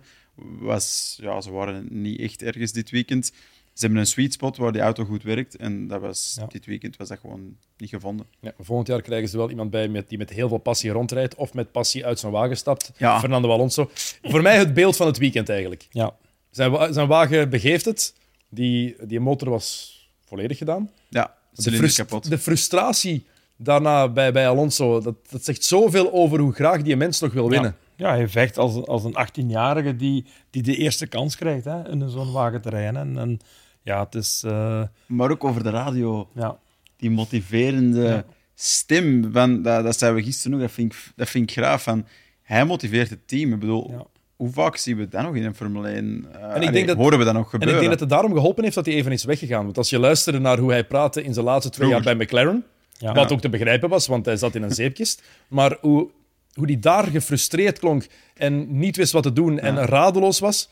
was, 0.58 1.18
ja, 1.20 1.40
ze 1.40 1.50
waren 1.50 1.86
niet 1.90 2.20
echt 2.20 2.42
ergens 2.42 2.72
dit 2.72 2.90
weekend. 2.90 3.32
Ze 3.72 3.80
hebben 3.84 3.98
een 3.98 4.06
sweet 4.06 4.32
spot 4.32 4.56
waar 4.56 4.72
die 4.72 4.80
auto 4.80 5.04
goed 5.04 5.22
werkt 5.22 5.56
en 5.56 5.86
dat 5.86 6.00
was, 6.00 6.36
Ja. 6.40 6.46
dit 6.46 6.66
weekend 6.66 6.96
was 6.96 7.08
dat 7.08 7.18
gewoon 7.18 7.56
niet 7.76 7.88
gevonden. 7.90 8.26
Ja, 8.40 8.52
volgend 8.58 8.88
jaar 8.88 9.02
krijgen 9.02 9.28
ze 9.28 9.36
wel 9.36 9.50
iemand 9.50 9.70
bij 9.70 9.88
met, 9.88 10.08
die 10.08 10.18
met 10.18 10.30
heel 10.30 10.48
veel 10.48 10.58
passie 10.58 10.90
rondrijdt 10.90 11.34
of 11.34 11.54
met 11.54 11.72
passie 11.72 12.06
uit 12.06 12.18
zijn 12.18 12.32
wagen 12.32 12.56
stapt. 12.56 12.92
Ja. 12.96 13.20
Fernando 13.20 13.50
Alonso. 13.50 13.90
Voor 14.22 14.42
mij 14.42 14.56
het 14.58 14.74
beeld 14.74 14.96
van 14.96 15.06
het 15.06 15.18
weekend 15.18 15.48
eigenlijk. 15.48 15.86
Ja. 15.90 16.14
Zijn, 16.50 16.94
zijn 16.94 17.08
wagen 17.08 17.50
begeeft 17.50 17.84
het. 17.84 18.14
Die, 18.48 18.96
die 19.06 19.20
motor 19.20 19.50
was 19.50 19.96
volledig 20.24 20.58
gedaan. 20.58 20.90
Ja, 21.08 21.34
De, 21.52 21.72
frust- 21.72 21.96
kapot. 21.96 22.30
de 22.30 22.38
frustratie 22.38 23.26
daarna 23.56 24.08
bij, 24.08 24.32
bij 24.32 24.48
Alonso, 24.48 25.00
dat, 25.00 25.14
dat 25.30 25.44
zegt 25.44 25.64
zoveel 25.64 26.12
over 26.12 26.38
hoe 26.40 26.52
graag 26.52 26.82
die 26.82 26.96
mens 26.96 27.20
nog 27.20 27.32
wil 27.32 27.48
winnen. 27.50 27.70
Ja, 27.70 27.91
hij 28.10 28.28
vecht 28.28 28.58
als, 28.58 28.86
als 28.86 29.04
een 29.04 29.16
18-jarige 29.28 29.96
die, 29.96 30.24
die 30.50 30.62
de 30.62 30.76
eerste 30.76 31.06
kans 31.06 31.36
krijgt 31.36 31.64
hè, 31.64 31.88
in 31.90 32.08
zo'n 32.10 32.32
wagen 32.32 32.60
te 32.60 32.68
rijden. 32.68 32.96
En, 32.96 33.18
en 33.18 33.38
ja, 33.82 34.04
het 34.04 34.14
is... 34.14 34.42
eh, 34.46 34.82
Maar 35.06 35.30
ook 35.30 35.44
over 35.44 35.62
de 35.62 35.70
radio, 35.70 36.28
ja. 36.34 36.58
die 36.96 37.10
motiverende 37.10 38.02
Ja. 38.02 38.24
stem. 38.54 39.32
Van, 39.32 39.62
dat, 39.62 39.84
dat 39.84 39.98
zeiden 39.98 40.20
we 40.20 40.26
gisteren 40.26 40.52
nog, 40.52 40.60
dat 40.60 40.70
vind, 40.70 40.92
ik, 40.92 41.12
dat 41.16 41.28
vind 41.28 41.50
ik 41.50 41.56
graaf. 41.56 41.82
Van, 41.82 42.06
hij 42.42 42.64
motiveert 42.64 43.10
het 43.10 43.28
team. 43.28 43.52
Ik 43.52 43.58
bedoel, 43.58 43.90
Ja. 43.90 44.04
hoe 44.36 44.50
vaak 44.50 44.76
zien 44.76 44.96
we 44.96 45.08
dat 45.08 45.22
nog 45.22 45.34
in 45.34 45.44
een 45.44 45.54
Formule 45.54 45.88
1? 45.88 46.26
Uh, 46.36 46.54
En 46.54 46.62
ik 46.62 46.72
denk 46.72 46.86
dat- 46.86 46.96
horen 46.96 47.18
we 47.18 47.24
dat 47.24 47.34
nog 47.34 47.52
En 47.54 47.60
ik 47.60 47.68
denk 47.78 47.90
dat 47.90 48.00
het 48.00 48.08
daarom 48.08 48.32
geholpen 48.32 48.62
heeft 48.62 48.74
dat 48.74 48.86
hij 48.86 48.94
even 48.94 49.12
is 49.12 49.24
weggegaan. 49.24 49.64
Want 49.64 49.78
als 49.78 49.90
je 49.90 49.98
luisterde 49.98 50.38
naar 50.38 50.58
hoe 50.58 50.70
hij 50.70 50.84
praatte 50.84 51.22
in 51.22 51.32
zijn 51.34 51.44
laatste 51.46 51.70
twee 51.70 51.88
jaar 51.88 52.02
bij. 52.02 52.14
McLaren, 52.14 52.64
Ja. 52.98 53.12
wat 53.14 53.32
ook 53.32 53.40
te 53.40 53.48
begrijpen 53.48 53.88
was, 53.88 54.06
want 54.06 54.24
hij 54.26 54.36
zat 54.36 54.54
in 54.54 54.62
een 54.62 54.74
zeepkist, 54.74 55.22
maar 55.48 55.76
hoe, 55.80 56.10
hoe 56.52 56.66
die 56.66 56.78
daar 56.78 57.06
gefrustreerd 57.06 57.78
klonk 57.78 58.06
en 58.34 58.78
niet 58.78 58.96
wist 58.96 59.12
wat 59.12 59.22
te 59.22 59.32
doen 59.32 59.58
en 59.58 59.76
radeloos 59.76 60.38
was, 60.38 60.68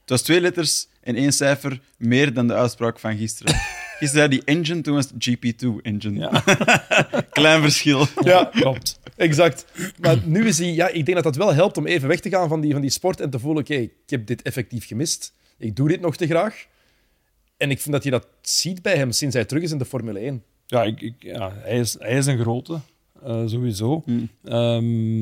Het 0.00 0.10
was 0.10 0.22
twee 0.22 0.40
letters 0.40 0.86
en 1.00 1.14
één 1.16 1.32
cijfer 1.32 1.80
meer 1.96 2.32
dan 2.32 2.46
de 2.46 2.54
uitspraak 2.54 2.98
van 2.98 3.16
gisteren. 3.16 3.54
Gisteren 3.98 4.08
zei 4.08 4.28
die 4.28 4.54
engine, 4.54 4.80
toen 4.80 4.94
was 4.94 5.04
het 5.14 5.28
GP2-engine. 5.28 6.18
Ja. 6.18 6.44
Klein 7.30 7.60
verschil. 7.60 8.06
Ja, 8.24 8.44
Klopt. 8.44 8.98
exact. 9.16 9.64
Maar 10.00 10.16
nu 10.24 10.46
is 10.46 10.58
hij... 10.58 10.72
Ja, 10.72 10.88
ik 10.88 11.04
denk 11.04 11.14
dat 11.14 11.24
dat 11.24 11.36
wel 11.36 11.54
helpt 11.54 11.76
om 11.76 11.86
even 11.86 12.08
weg 12.08 12.20
te 12.20 12.28
gaan 12.28 12.48
van 12.48 12.60
die, 12.60 12.72
van 12.72 12.80
die 12.80 12.90
sport 12.90 13.20
en 13.20 13.30
te 13.30 13.38
voelen, 13.38 13.62
oké, 13.62 13.74
ik 13.74 13.92
heb 14.06 14.26
dit 14.26 14.42
effectief 14.42 14.86
gemist. 14.86 15.32
Ik 15.58 15.76
doe 15.76 15.88
dit 15.88 16.00
nog 16.00 16.16
te 16.16 16.26
graag. 16.26 16.66
En 17.56 17.70
ik 17.70 17.80
vind 17.80 17.94
dat 17.94 18.04
je 18.04 18.10
dat 18.10 18.26
ziet 18.42 18.82
bij 18.82 18.96
hem 18.96 19.12
sinds 19.12 19.34
hij 19.34 19.44
terug 19.44 19.62
is 19.62 19.70
in 19.70 19.78
de 19.78 19.84
Formule 19.84 20.18
1. 20.18 20.42
Ja, 20.66 20.82
ik, 20.82 21.00
ik, 21.00 21.14
ja 21.18 21.52
hij, 21.54 21.78
is, 21.78 21.96
hij 21.98 22.16
is 22.16 22.26
een 22.26 22.38
grote, 22.38 22.80
eh, 23.24 23.42
sowieso. 23.46 24.02
Hmm. 24.04 24.28
Ehm, 24.44 25.20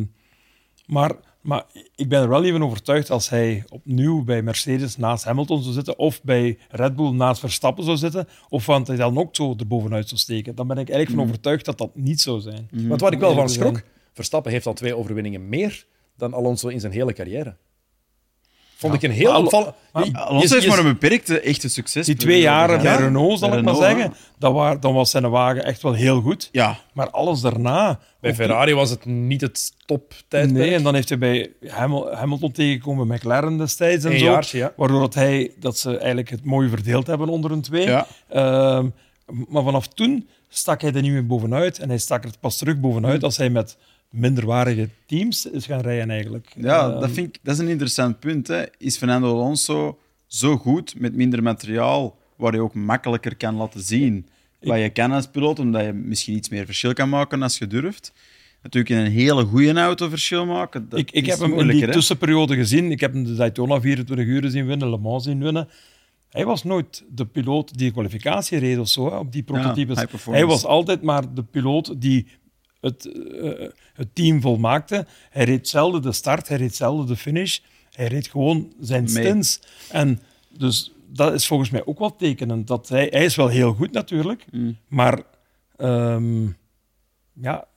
maar, 0.86 1.16
maar 1.40 1.64
ik 1.94 2.08
ben 2.08 2.22
er 2.22 2.28
wel 2.28 2.44
even 2.44 2.62
overtuigd 2.62 3.10
als 3.10 3.28
hij 3.28 3.64
opnieuw 3.68 4.24
bij 4.24 4.42
Mercedes 4.42 4.96
naast 4.96 5.24
Hamilton 5.24 5.62
zou 5.62 5.74
zitten, 5.74 5.98
of 5.98 6.22
bij 6.22 6.58
Red 6.68 6.96
Bull 6.96 7.10
naast 7.10 7.40
Verstappen 7.40 7.84
zou 7.84 7.96
zitten, 7.96 8.28
of 8.48 8.66
want 8.66 8.86
hij 8.86 8.96
dan 8.96 9.18
ook 9.18 9.36
zo 9.36 9.54
erbovenuit 9.58 10.08
zou 10.08 10.20
steken. 10.20 10.54
Dan 10.54 10.66
ben 10.66 10.78
ik 10.78 10.88
eigenlijk 10.88 11.20
van 11.20 11.28
overtuigd 11.28 11.64
dat 11.64 11.78
dat 11.78 11.96
niet 11.96 12.20
zou 12.20 12.40
zijn. 12.40 12.68
Want 12.70 13.00
waar 13.00 13.12
ik 13.12 13.18
wel 13.18 13.34
van 13.34 13.48
schrok, 13.48 13.82
Verstappen 14.12 14.52
heeft 14.52 14.66
al 14.66 14.74
twee 14.74 14.96
overwinningen 14.96 15.48
meer 15.48 15.86
dan 16.16 16.34
Alonso 16.34 16.68
in 16.68 16.80
zijn 16.80 16.92
hele 16.92 17.12
carrière. 17.12 17.56
Vond 18.80 18.94
ik 18.94 19.02
een 19.02 19.10
heel 19.10 19.36
opvallend... 19.36 19.74
Alonso 20.12 20.56
je- 20.60 20.68
maar 20.68 20.78
een 20.78 20.84
beperkte 20.84 21.40
echte 21.40 21.68
succes. 21.68 22.06
Die 22.06 22.16
twee 22.16 22.40
jaren 22.40 22.82
bij 22.82 22.96
Renault, 22.96 23.38
zal 23.38 23.56
ik 23.56 23.64
maar 23.64 23.74
zeggen, 23.74 24.14
dat 24.38 24.52
waar, 24.52 24.80
dan 24.80 24.94
was 24.94 25.10
zijn 25.10 25.30
wagen 25.30 25.64
echt 25.64 25.82
wel 25.82 25.92
heel 25.92 26.20
goed. 26.20 26.48
Ja, 26.52 26.78
Maar 26.92 27.10
alles 27.10 27.40
daarna... 27.40 27.98
Bij 28.20 28.34
Ferrari 28.34 28.74
was 28.74 28.90
het 28.90 29.04
niet 29.04 29.40
het 29.40 29.72
toptijdperk. 29.86 30.58
Nee, 30.66 30.74
en 30.74 30.82
dan 30.82 30.94
heeft 30.94 31.08
hij 31.08 31.18
bij 31.18 31.50
Hamil- 31.66 32.12
Hamilton 32.14 32.52
tegengekomen, 32.52 33.06
McLaren 33.06 33.58
destijds 33.58 34.04
en 34.04 34.12
Een 34.12 34.18
zo. 34.18 34.24
jaartje, 34.24 34.58
ja. 34.58 34.72
Waardoor 34.76 35.00
dat, 35.00 35.14
hij, 35.14 35.52
dat 35.58 35.78
ze 35.78 35.90
eigenlijk 35.96 36.30
het 36.30 36.44
mooi 36.44 36.68
verdeeld 36.68 37.06
hebben 37.06 37.28
onder 37.28 37.50
hun 37.50 37.60
twee. 37.60 37.86
Ja. 37.86 38.06
Ehm, 38.28 38.88
maar 39.48 39.62
vanaf 39.62 39.88
toen 39.88 40.28
stak 40.48 40.80
hij 40.80 40.92
er 40.92 41.02
niet 41.02 41.12
meer 41.12 41.26
bovenuit. 41.26 41.78
En 41.78 41.88
hij 41.88 41.98
stak 41.98 42.24
er 42.24 42.30
pas 42.40 42.56
terug 42.58 42.80
bovenuit 42.80 43.24
als 43.24 43.36
hij 43.36 43.50
met 43.50 43.76
minderwaardige 44.10 44.88
teams 45.06 45.46
is 45.46 45.66
gaan 45.66 45.80
rijden 45.80 46.10
eigenlijk. 46.10 46.52
Ja, 46.56 46.90
Ehm, 46.90 47.00
dat, 47.00 47.10
vind 47.10 47.26
ik, 47.26 47.38
dat 47.42 47.54
is 47.54 47.60
een 47.60 47.68
interessant 47.68 48.20
punt. 48.20 48.46
Hè. 48.46 48.64
Is 48.78 48.96
Fernando 48.96 49.32
Alonso 49.32 49.98
zo 50.26 50.56
goed 50.56 51.00
met 51.00 51.14
minder 51.14 51.42
materiaal, 51.42 52.18
waar 52.36 52.54
je 52.54 52.60
ook 52.60 52.74
makkelijker 52.74 53.36
kan 53.36 53.54
laten 53.54 53.80
zien 53.80 54.26
wat 54.60 54.78
je 54.78 54.90
kan 54.90 55.12
als 55.12 55.26
piloot, 55.26 55.58
omdat 55.58 55.84
je 55.84 55.92
misschien 55.92 56.36
iets 56.36 56.48
meer 56.48 56.64
verschil 56.64 56.92
kan 56.92 57.08
maken 57.08 57.42
als 57.42 57.58
je 57.58 57.66
durft? 57.66 58.12
Natuurlijk 58.62 58.94
in 58.94 59.06
een 59.06 59.12
hele 59.12 59.44
goede 59.44 59.80
auto 59.80 60.08
verschil 60.08 60.46
maken. 60.46 60.88
Dat 60.88 60.98
ik, 60.98 61.10
ik 61.10 61.26
heb 61.26 61.38
hem 61.38 61.58
in 61.58 61.66
die 61.66 61.84
hè. 61.84 61.92
tussenperiode 61.92 62.54
gezien. 62.54 62.90
Ik 62.90 63.00
heb 63.00 63.12
hem 63.12 63.24
de 63.24 63.34
Daytona 63.34 63.80
24 63.80 64.26
uur 64.26 64.50
zien 64.50 64.66
winnen, 64.66 64.90
Le 64.90 64.98
Mans 64.98 65.24
zien 65.24 65.42
winnen. 65.42 65.68
Hij 66.28 66.44
was 66.44 66.64
nooit 66.64 67.04
de 67.10 67.26
piloot 67.26 67.78
die 67.78 67.86
de 67.86 67.92
kwalificatie 67.92 68.58
reed 68.58 68.78
of 68.78 68.88
zo, 68.88 69.10
hè, 69.10 69.16
op 69.16 69.32
die 69.32 69.42
prototypes. 69.42 70.04
hij 70.24 70.46
was 70.46 70.64
altijd 70.64 71.02
maar 71.02 71.34
de 71.34 71.42
piloot 71.42 72.00
die 72.00 72.26
het, 72.80 73.06
eh, 73.42 73.68
het 73.94 74.14
team 74.14 74.40
volmaakte. 74.40 75.06
Hij 75.30 75.44
reed 75.44 75.68
zelden 75.68 76.02
de 76.02 76.12
start, 76.12 76.48
hij 76.48 76.56
reed 76.56 76.74
zelden 76.74 77.06
de 77.06 77.16
finish. 77.16 77.58
Hij 77.90 78.06
reed 78.06 78.28
gewoon 78.28 78.72
zijn 78.80 79.08
stints. 79.08 79.60
En 79.90 80.20
dus 80.48 80.92
dat 81.12 81.32
is 81.32 81.46
volgens 81.46 81.70
mij 81.70 81.82
ook 81.86 81.98
wel 81.98 82.16
tekenend. 82.16 82.66
Dat 82.66 82.88
hij, 82.88 83.06
hij 83.10 83.24
is 83.24 83.36
wel 83.36 83.48
heel 83.48 83.72
goed 83.74 83.92
natuurlijk, 83.92 84.44
Mm. 84.50 84.76
maar 84.88 85.22
ehm, 85.76 86.42
ja, 87.32 87.68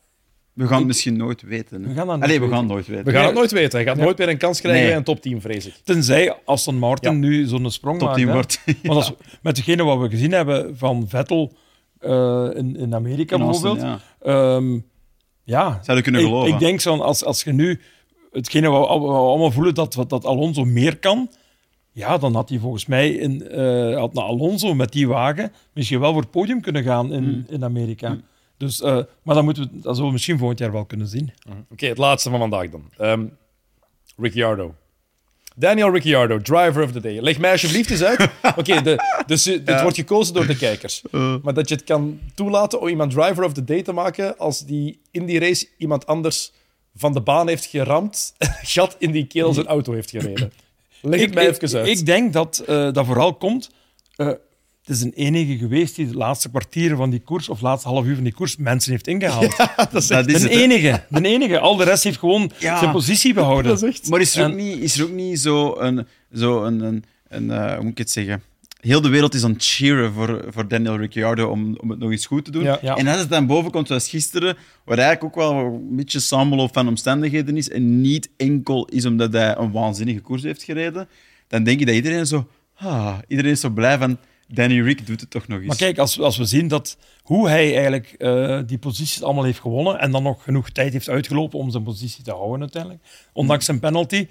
We 0.54 0.68
gaan 0.68 0.78
het 0.78 0.88
misschien 0.88 1.18
nooit 1.18 1.42
weten. 1.42 1.82
Hè. 1.82 1.88
We 1.88 1.94
gaan 1.94 2.08
dat 2.08 2.18
nooit 2.18 2.24
Allee, 2.24 2.36
we 2.40 2.46
weten. 2.46 2.56
gaan 2.56 2.64
het 2.64 2.74
nooit 2.74 2.88
weten. 2.88 3.06
We 3.06 3.12
gaan 3.12 3.26
het 3.26 3.34
nooit 3.36 3.52
weten. 3.52 3.78
Hij 3.78 3.88
gaat 3.88 3.98
Ja. 3.98 4.04
nooit 4.04 4.18
meer 4.18 4.30
een 4.30 4.38
kans 4.38 4.60
krijgen 4.60 4.82
Nee. 4.82 4.90
bij 4.90 5.00
een 5.00 5.06
topteam, 5.06 5.42
vrees 5.42 5.66
ik. 5.66 5.74
Tenzij 5.84 6.38
Aston 6.46 6.76
Martin 6.78 7.12
Ja. 7.12 7.18
nu 7.18 7.46
zo'n 7.46 7.72
sprong 7.72 8.02
maakt. 8.02 8.24
wordt. 8.24 8.60
Want 8.84 8.98
als, 9.00 9.14
met 9.42 9.56
degene 9.56 9.84
wat 9.84 10.00
we 10.00 10.10
gezien 10.10 10.32
hebben 10.32 10.78
van 10.78 11.06
Vettel 11.08 11.54
eh, 12.00 12.50
in, 12.54 12.76
in 12.76 12.96
Amerika 12.96 13.36
In 13.36 13.42
Austin, 13.42 13.72
bijvoorbeeld. 13.74 14.02
ja. 14.24 14.56
ehm, 14.56 14.80
ja, 15.44 15.80
Zou 15.84 15.98
je 15.98 16.04
kunnen 16.04 16.22
ik, 16.22 16.28
geloven. 16.28 16.54
ik 16.54 16.60
denk 16.60 16.80
zo, 16.82 16.98
als, 16.98 17.24
als 17.24 17.44
je 17.44 17.54
nu 17.54 17.80
hetgene 18.32 18.70
wat 18.70 18.82
we, 18.88 18.94
wat 19.00 19.02
we 19.02 19.08
allemaal 19.16 19.52
voelen 19.52 19.74
dat, 19.76 20.06
dat 20.08 20.26
Alonso 20.26 20.66
meer 20.66 20.98
kan, 20.98 21.30
ja, 21.92 22.18
dan 22.18 22.36
had 22.36 22.50
hij 22.50 22.58
volgens 22.60 22.86
mij 22.86 23.10
in, 23.10 23.48
eh, 23.50 23.98
had 23.98 24.18
Alonso 24.18 24.74
met 24.74 24.92
die 24.92 25.08
wagen 25.08 25.52
misschien 25.74 26.00
wel 26.00 26.12
voor 26.14 26.22
het 26.22 26.32
podium 26.32 26.62
kunnen 26.62 26.84
gaan 26.84 27.14
in, 27.14 27.24
Mm. 27.24 27.46
in 27.50 27.64
Amerika. 27.64 28.18
Dus, 28.58 28.82
eh, 28.82 29.00
maar 29.24 29.36
dan 29.36 29.44
moeten 29.44 29.64
we, 29.64 29.70
dat 29.80 29.92
zullen 29.94 30.06
we 30.06 30.12
misschien 30.14 30.38
volgend 30.38 30.60
jaar 30.60 30.72
wel 30.72 30.86
kunnen 30.86 31.08
zien. 31.08 31.32
Oké, 31.72 31.86
het 31.88 31.98
laatste 31.98 32.30
van 32.30 32.40
vandaag 32.40 32.70
dan. 32.70 32.84
Ehm 32.98 33.26
Ricciardo. 34.18 34.76
Daniel 35.56 35.90
Ricciardo, 35.92 36.42
driver 36.42 36.84
of 36.84 36.92
the 36.92 37.00
day. 37.00 37.20
Leg 37.20 37.40
mij 37.40 37.52
alsjeblieft 37.52 37.90
eens 37.92 38.04
uit. 38.04 38.30
Oké, 38.58 38.98
dus 39.26 39.44
dit 39.44 39.82
wordt 39.82 39.96
gekozen 39.98 40.34
door 40.34 40.48
de 40.48 40.58
kijkers. 40.58 41.02
Maar 41.44 41.54
dat 41.54 41.70
je 41.70 41.76
het 41.76 41.84
kan 41.84 42.20
toelaten 42.36 42.82
om 42.82 42.88
iemand 42.88 43.12
driver 43.12 43.44
of 43.44 43.54
the 43.54 43.64
day 43.64 43.82
te 43.82 43.92
maken 43.92 44.38
als 44.38 44.66
die 44.66 45.00
in 45.12 45.26
die 45.26 45.40
race 45.40 45.68
iemand 45.78 46.06
anders 46.06 46.52
van 46.96 47.14
de 47.14 47.22
baan 47.22 47.48
heeft 47.48 47.66
geramd, 47.66 48.34
gat 48.62 48.96
in 49.00 49.12
die 49.12 49.28
keel 49.28 49.54
zijn 49.54 49.68
auto 49.68 49.94
heeft 49.94 50.10
gereden. 50.10 50.54
Leg 51.02 51.22
het 51.22 51.34
mij 51.34 51.50
even 51.50 51.80
uit. 51.80 51.88
Ik 51.88 52.06
denk 52.06 52.34
dat 52.34 52.64
eh, 52.68 52.92
dat 52.92 53.06
vooral 53.06 53.34
komt. 53.34 53.70
eh, 54.16 54.30
het 54.86 54.96
is 54.96 55.02
een 55.02 55.14
enige 55.14 55.58
geweest 55.58 55.96
die 55.96 56.08
de 56.08 56.18
laatste 56.18 56.50
kwartieren 56.50 56.98
van 56.98 57.10
die 57.10 57.20
koers, 57.20 57.50
of 57.50 57.62
laatste 57.62 57.88
half 57.88 58.06
uur 58.06 58.16
van 58.16 58.24
die 58.24 58.34
koers, 58.34 58.58
mensen 58.58 58.92
heeft 58.92 59.08
ingehaald. 59.08 59.58
dat 59.92 59.94
is 59.94 60.10
hè. 60.10 60.50
enige. 60.50 61.04
De 61.10 61.28
enige. 61.28 61.60
Al 61.60 61.76
de 61.76 61.84
rest 61.84 62.04
heeft 62.04 62.20
gewoon 62.20 62.52
Ja. 62.60 62.80
zijn 62.80 62.92
positie 62.92 63.34
behouden. 63.34 63.72
dat 63.72 63.84
is 63.84 63.90
echt... 63.90 64.10
Maar 64.10 64.22
is 64.22 64.36
er, 64.36 64.46
ook 64.46 64.56
niet, 64.56 64.78
is 64.78 64.98
er 64.98 65.04
ook 65.04 65.12
niet 65.12 65.40
zo 65.40 65.76
een... 65.80 66.08
Zo 66.34 66.64
een, 66.64 66.80
een, 66.80 67.04
een 67.28 67.52
eh, 67.52 67.74
hoe 67.74 67.82
moet 67.84 67.92
ik 67.92 67.98
het 67.98 68.12
zeggen? 68.12 68.44
Heel 68.80 69.02
de 69.02 69.10
wereld 69.10 69.34
is 69.34 69.44
aan 69.44 69.52
het 69.52 69.64
cheeren 69.64 70.14
voor, 70.14 70.46
voor 70.50 70.68
Daniel 70.68 70.98
Ricciardo 70.98 71.50
om, 71.50 71.78
om 71.82 71.90
het 71.90 72.00
nog 72.00 72.12
eens 72.12 72.26
goed 72.26 72.46
te 72.46 72.52
doen. 72.52 72.64
Ja. 72.64 72.80
Ja. 72.82 72.96
En 72.96 73.08
als 73.08 73.20
het 73.20 73.30
dan 73.30 73.48
boven 73.48 73.72
komt, 73.72 73.88
zoals 73.88 74.10
gisteren, 74.10 74.58
waar 74.86 74.98
eigenlijk 74.98 75.38
ook 75.38 75.44
wel 75.44 75.66
een 75.66 75.96
beetje 75.96 76.20
samenloop 76.20 76.74
van 76.74 76.88
omstandigheden 76.88 77.58
is, 77.58 77.70
en 77.70 78.02
niet 78.02 78.30
enkel 78.38 78.86
is 78.86 79.06
omdat 79.06 79.34
hij 79.34 79.58
een 79.58 79.72
waanzinnige 79.72 80.20
koers 80.20 80.44
heeft 80.44 80.64
gereden, 80.64 81.08
dan 81.48 81.64
denk 81.64 81.80
je 81.80 81.86
dat 81.86 81.96
iedereen 81.96 82.26
zo... 82.26 82.48
Ah, 82.76 83.18
iedereen 83.28 83.52
is 83.52 83.60
zo 83.60 83.70
blij 83.70 83.98
van... 83.98 84.18
Danny 84.48 84.82
Rick 84.82 85.08
doet 85.08 85.22
het 85.22 85.30
toch 85.30 85.48
nog 85.48 85.58
eens. 85.58 85.68
Maar 85.68 85.78
kijk, 85.78 85.98
als, 85.98 86.20
als 86.20 86.38
we 86.38 86.46
zien 86.46 86.68
dat 86.68 86.98
hoe 87.22 87.50
hij 87.50 87.74
eigenlijk 87.74 88.16
eh, 88.18 88.60
die 88.66 88.78
posities 88.78 89.24
allemaal 89.24 89.44
heeft 89.44 89.60
gewonnen 89.60 90.00
en 90.00 90.12
dan 90.12 90.24
nog 90.24 90.44
genoeg 90.44 90.70
tijd 90.70 90.94
heeft 90.94 91.10
uitgelopen 91.10 91.60
om 91.60 91.72
zijn 91.72 91.84
positie 91.84 92.24
te 92.24 92.32
houden 92.32 92.60
uiteindelijk, 92.60 93.04
ondanks 93.34 93.66
zijn 93.66 93.80
penalty, 93.80 94.28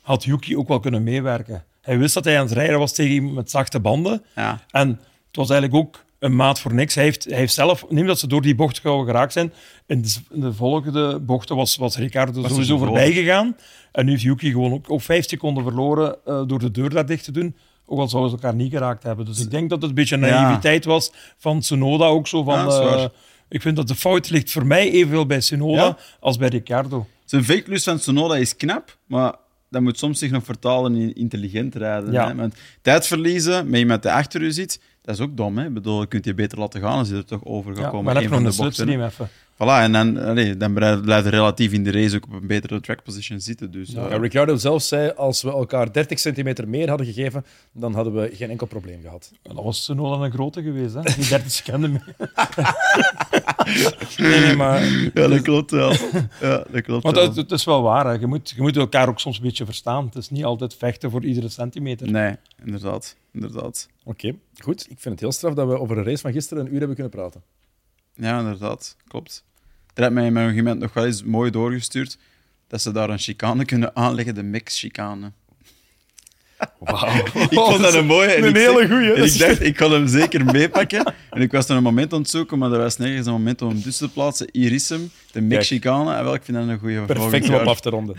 had 0.00 0.24
Yuki 0.24 0.56
ook 0.56 0.68
wel 0.68 0.80
kunnen 0.80 1.02
meewerken. 1.02 1.64
Hij 1.80 1.98
wist 1.98 2.14
dat 2.14 2.24
hij 2.24 2.38
aan 2.38 2.46
het 2.46 2.54
rijden 2.54 2.78
was 2.78 2.92
tegen 2.92 3.12
iemand 3.12 3.34
met 3.34 3.50
zachte 3.50 3.80
banden. 3.80 4.24
Ja. 4.34 4.64
En 4.70 4.88
het 5.26 5.36
was 5.36 5.50
eigenlijk 5.50 5.86
ook 5.86 6.04
een 6.18 6.36
maat 6.36 6.60
voor 6.60 6.74
niks. 6.74 6.94
Hij 6.94 7.04
heeft, 7.04 7.24
hij 7.24 7.36
heeft 7.36 7.54
zelf, 7.54 7.84
neem 7.88 8.06
dat 8.06 8.18
ze 8.18 8.26
door 8.26 8.42
die 8.42 8.54
bocht 8.54 8.80
gauw 8.80 9.04
geraakt 9.04 9.32
zijn, 9.32 9.52
in 9.86 10.02
de, 10.02 10.14
in 10.30 10.40
de 10.40 10.52
volgende 10.52 11.20
bochten 11.20 11.56
was, 11.56 11.76
was 11.76 11.96
Ricardo 11.96 12.40
Was 12.40 12.50
sowieso 12.50 12.76
zo 12.76 12.84
voorbij 12.84 13.12
gegaan. 13.12 13.56
En 13.92 14.04
nu 14.04 14.10
heeft 14.10 14.22
Yuki 14.22 14.50
gewoon 14.50 14.72
ook, 14.72 14.90
ook 14.90 15.02
vijf 15.02 15.28
seconden 15.28 15.62
verloren 15.62 16.16
eh, 16.24 16.42
door 16.46 16.58
de 16.58 16.70
deur 16.70 16.90
daar 16.90 17.06
dicht 17.06 17.24
te 17.24 17.32
doen. 17.32 17.56
Ook 17.86 17.98
al 17.98 18.08
zouden 18.08 18.30
ze 18.30 18.36
elkaar 18.36 18.54
niet 18.58 18.72
geraakt 18.72 19.02
hebben. 19.02 19.24
Dus 19.24 19.40
ik 19.40 19.50
denk 19.50 19.70
dat 19.70 19.80
het 19.80 19.88
een 19.88 19.94
beetje 19.96 20.18
Ja. 20.18 20.42
naïviteit 20.42 20.84
was 20.84 21.12
van 21.38 21.60
Tsunoda 21.60 22.04
ook 22.04 22.26
zo. 22.26 22.42
Van, 22.42 22.54
Ja, 22.54 22.80
eh, 22.96 23.04
ik 23.48 23.60
vind 23.62 23.76
dat 23.76 23.88
de 23.88 23.94
fout 23.94 24.30
ligt 24.30 24.50
voor 24.50 24.66
mij 24.66 24.90
evenveel 24.90 25.26
bij 25.26 25.38
Tsunoda 25.38 25.82
Ja? 25.84 25.96
als 26.20 26.36
bij 26.36 26.48
Ricardo. 26.48 27.06
Zijn 27.24 27.44
veeklus 27.44 27.84
van 27.84 27.98
Sonoda 27.98 28.36
is 28.36 28.56
knap, 28.56 28.96
maar 29.06 29.34
dat 29.70 29.82
moet 29.82 29.98
soms 29.98 30.18
zich 30.18 30.30
nog 30.30 30.44
vertalen 30.44 30.94
in 30.96 31.14
intelligent 31.14 31.74
rijden. 31.74 32.12
Ja. 32.12 32.28
Hè? 32.28 32.34
Want 32.34 32.54
tijd 32.82 33.06
verliezen 33.06 33.70
met 33.70 33.80
iemand 33.80 34.02
die 34.02 34.10
achter 34.12 34.40
u 34.42 34.52
zit, 34.52 34.80
dat 35.02 35.14
is 35.14 35.20
ook 35.20 35.36
dom. 35.36 35.58
Hè? 35.58 35.66
Ik 35.66 35.74
bedoel, 35.74 36.00
je 36.00 36.06
kunt 36.06 36.24
je 36.24 36.34
beter 36.34 36.58
laten 36.58 36.80
gaan 36.80 36.98
als 36.98 37.08
je 37.08 37.14
er 37.14 37.24
toch 37.24 37.44
over 37.44 37.76
gaat 37.76 37.90
komen. 37.90 38.04
maar 38.04 38.14
nog 38.14 38.22
de 38.22 38.28
bochten, 38.30 38.52
slipstream 38.52 39.02
even. 39.02 39.28
Voilà, 39.56 39.80
en 39.82 39.92
dan, 39.92 40.16
allee, 40.18 40.56
dan 40.56 40.72
blijf 40.74 41.24
je 41.24 41.30
relatief 41.30 41.72
in 41.72 41.84
de 41.84 41.90
race 41.90 42.16
ook 42.16 42.24
op 42.24 42.32
een 42.32 42.46
betere 42.46 42.80
track 42.80 43.02
position 43.02 43.40
zitten. 43.40 43.70
Dus, 43.70 43.90
Ja, 43.90 44.08
eh, 44.08 44.18
Ricciardo 44.18 44.56
zelf 44.56 44.82
zei, 44.82 45.10
als 45.10 45.42
we 45.42 45.50
elkaar 45.50 45.92
30 45.92 46.18
centimeter 46.18 46.68
meer 46.68 46.88
hadden 46.88 47.06
gegeven, 47.06 47.44
dan 47.72 47.94
hadden 47.94 48.14
we 48.14 48.30
geen 48.32 48.50
enkel 48.50 48.66
probleem 48.66 49.00
gehad. 49.02 49.30
Ja, 49.42 49.52
Dat 49.54 49.64
was 49.64 49.82
Tsunoda 49.82 50.24
een 50.24 50.32
grote 50.32 50.62
geweest, 50.62 50.94
hè? 50.94 51.00
die 51.02 51.28
30 51.28 51.50
seconden 51.50 51.92
mee. 51.92 52.00
nee, 54.28 54.40
nee, 54.40 54.56
maar 54.56 54.84
ja, 55.14 55.28
dat 55.28 55.42
klopt 55.42 55.70
wel. 55.70 55.92
Ja, 56.40 56.64
dat 56.70 56.82
klopt 56.82 57.02
Want 57.02 57.16
wel. 57.16 57.24
het, 57.26 57.36
het 57.36 57.50
is 57.50 57.64
wel 57.64 57.82
waar, 57.82 58.06
hè. 58.06 58.12
Je, 58.12 58.26
moet, 58.26 58.50
je 58.56 58.62
moet 58.62 58.76
elkaar 58.76 59.08
ook 59.08 59.20
soms 59.20 59.36
een 59.36 59.42
beetje 59.42 59.64
verstaan. 59.64 60.04
Het 60.04 60.14
is 60.16 60.30
niet 60.30 60.44
altijd 60.44 60.74
vechten 60.74 61.10
voor 61.10 61.24
iedere 61.24 61.48
centimeter. 61.48 62.10
Nee, 62.10 62.36
inderdaad. 62.64 63.16
inderdaad. 63.32 63.88
Oké, 64.04 64.34
goed. 64.58 64.80
Ik 64.90 64.98
vind 64.98 65.04
het 65.14 65.20
heel 65.20 65.32
straf 65.32 65.54
dat 65.54 65.68
we 65.68 65.78
over 65.80 65.96
de 65.96 66.02
race 66.02 66.20
van 66.20 66.32
gisteren 66.32 66.64
een 66.66 66.72
uur 66.72 66.78
hebben 66.78 66.94
kunnen 66.94 67.12
praten. 67.12 67.42
Ja, 68.16 68.38
inderdaad. 68.38 68.96
Klopt. 69.08 69.44
Er 69.94 70.02
heeft 70.02 70.14
mij 70.14 70.26
in 70.26 70.32
mijn 70.32 70.48
argument 70.48 70.80
nog 70.80 70.92
wel 70.92 71.04
eens 71.04 71.22
mooi 71.22 71.50
doorgestuurd 71.50 72.18
dat 72.66 72.82
ze 72.82 72.92
daar 72.92 73.10
een 73.10 73.18
chicane 73.18 73.64
kunnen 73.64 73.96
aanleggen, 73.96 74.34
de 74.34 74.42
mix-chicane. 74.42 75.32
Wauw. 76.78 77.16
Ik 77.50 77.58
vond 77.58 77.80
dat 77.80 77.94
een 77.94 78.06
mooie. 78.06 78.28
En 78.28 78.42
Een 78.42 78.48
ik 78.48 78.56
hele 78.56 78.88
goeie. 78.88 79.12
En 79.12 79.24
ik 79.24 79.38
dacht, 79.38 79.62
ik 79.62 79.74
kan 79.74 79.92
hem 79.92 80.06
zeker 80.06 80.44
meepakken. 80.44 81.14
En 81.30 81.42
ik 81.42 81.52
was 81.52 81.68
er 81.68 81.76
een 81.76 81.82
moment 81.82 82.12
aan 82.12 82.20
het 82.20 82.30
zoeken, 82.30 82.58
maar 82.58 82.72
er 82.72 82.78
was 82.78 82.96
nergens 82.96 83.26
een 83.26 83.32
moment 83.32 83.62
om 83.62 83.68
hem 83.68 83.82
tussen 83.82 84.06
te 84.06 84.12
plaatsen. 84.12 84.48
Hier 84.52 84.72
is 84.72 84.88
hem, 84.88 85.10
de 85.32 85.40
mix-chicane. 85.40 86.14
En 86.14 86.24
wel, 86.24 86.34
ik 86.34 86.42
vind 86.42 86.56
dat 86.56 86.68
een 86.68 86.78
goede 86.78 87.04
Perfect 87.04 87.48
om 87.48 87.54
op 87.54 87.66
af 87.66 87.80
te 87.80 87.90
ronden. 87.90 88.16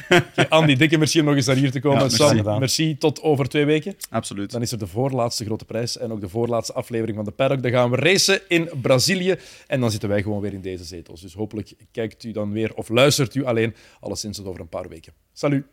Andy, 0.49 0.75
dikke 0.75 0.97
merci 0.97 1.19
om 1.19 1.25
nog 1.25 1.35
eens 1.35 1.45
naar 1.45 1.55
hier 1.55 1.71
te 1.71 1.79
komen. 1.79 2.01
Ja. 2.01 2.09
Sam, 2.09 2.59
merci. 2.59 2.97
Tot 2.97 3.21
over 3.21 3.49
twee 3.49 3.65
weken. 3.65 3.95
Absoluut. 4.09 4.51
Dan 4.51 4.61
is 4.61 4.71
er 4.71 4.79
de 4.79 4.87
voorlaatste 4.87 5.45
grote 5.45 5.65
prijs 5.65 5.97
en 5.97 6.11
ook 6.11 6.21
de 6.21 6.29
voorlaatste 6.29 6.73
aflevering 6.73 7.15
van 7.15 7.25
de 7.25 7.31
Paddock. 7.31 7.61
Dan 7.61 7.71
gaan 7.71 7.89
we 7.89 7.95
racen 7.95 8.41
in 8.47 8.69
Brazilië 8.81 9.35
en 9.67 9.79
dan 9.79 9.91
zitten 9.91 10.09
wij 10.09 10.21
gewoon 10.21 10.41
weer 10.41 10.53
in 10.53 10.61
deze 10.61 10.83
zetels. 10.83 11.21
Dus 11.21 11.33
hopelijk 11.33 11.73
kijkt 11.91 12.23
u 12.23 12.31
dan 12.31 12.51
weer 12.51 12.73
of 12.73 12.89
luistert 12.89 13.35
u 13.35 13.45
alleen, 13.45 13.75
alleszins 13.99 14.37
tot 14.37 14.45
over 14.45 14.61
een 14.61 14.69
paar 14.69 14.89
weken. 14.89 15.13
Salut! 15.33 15.65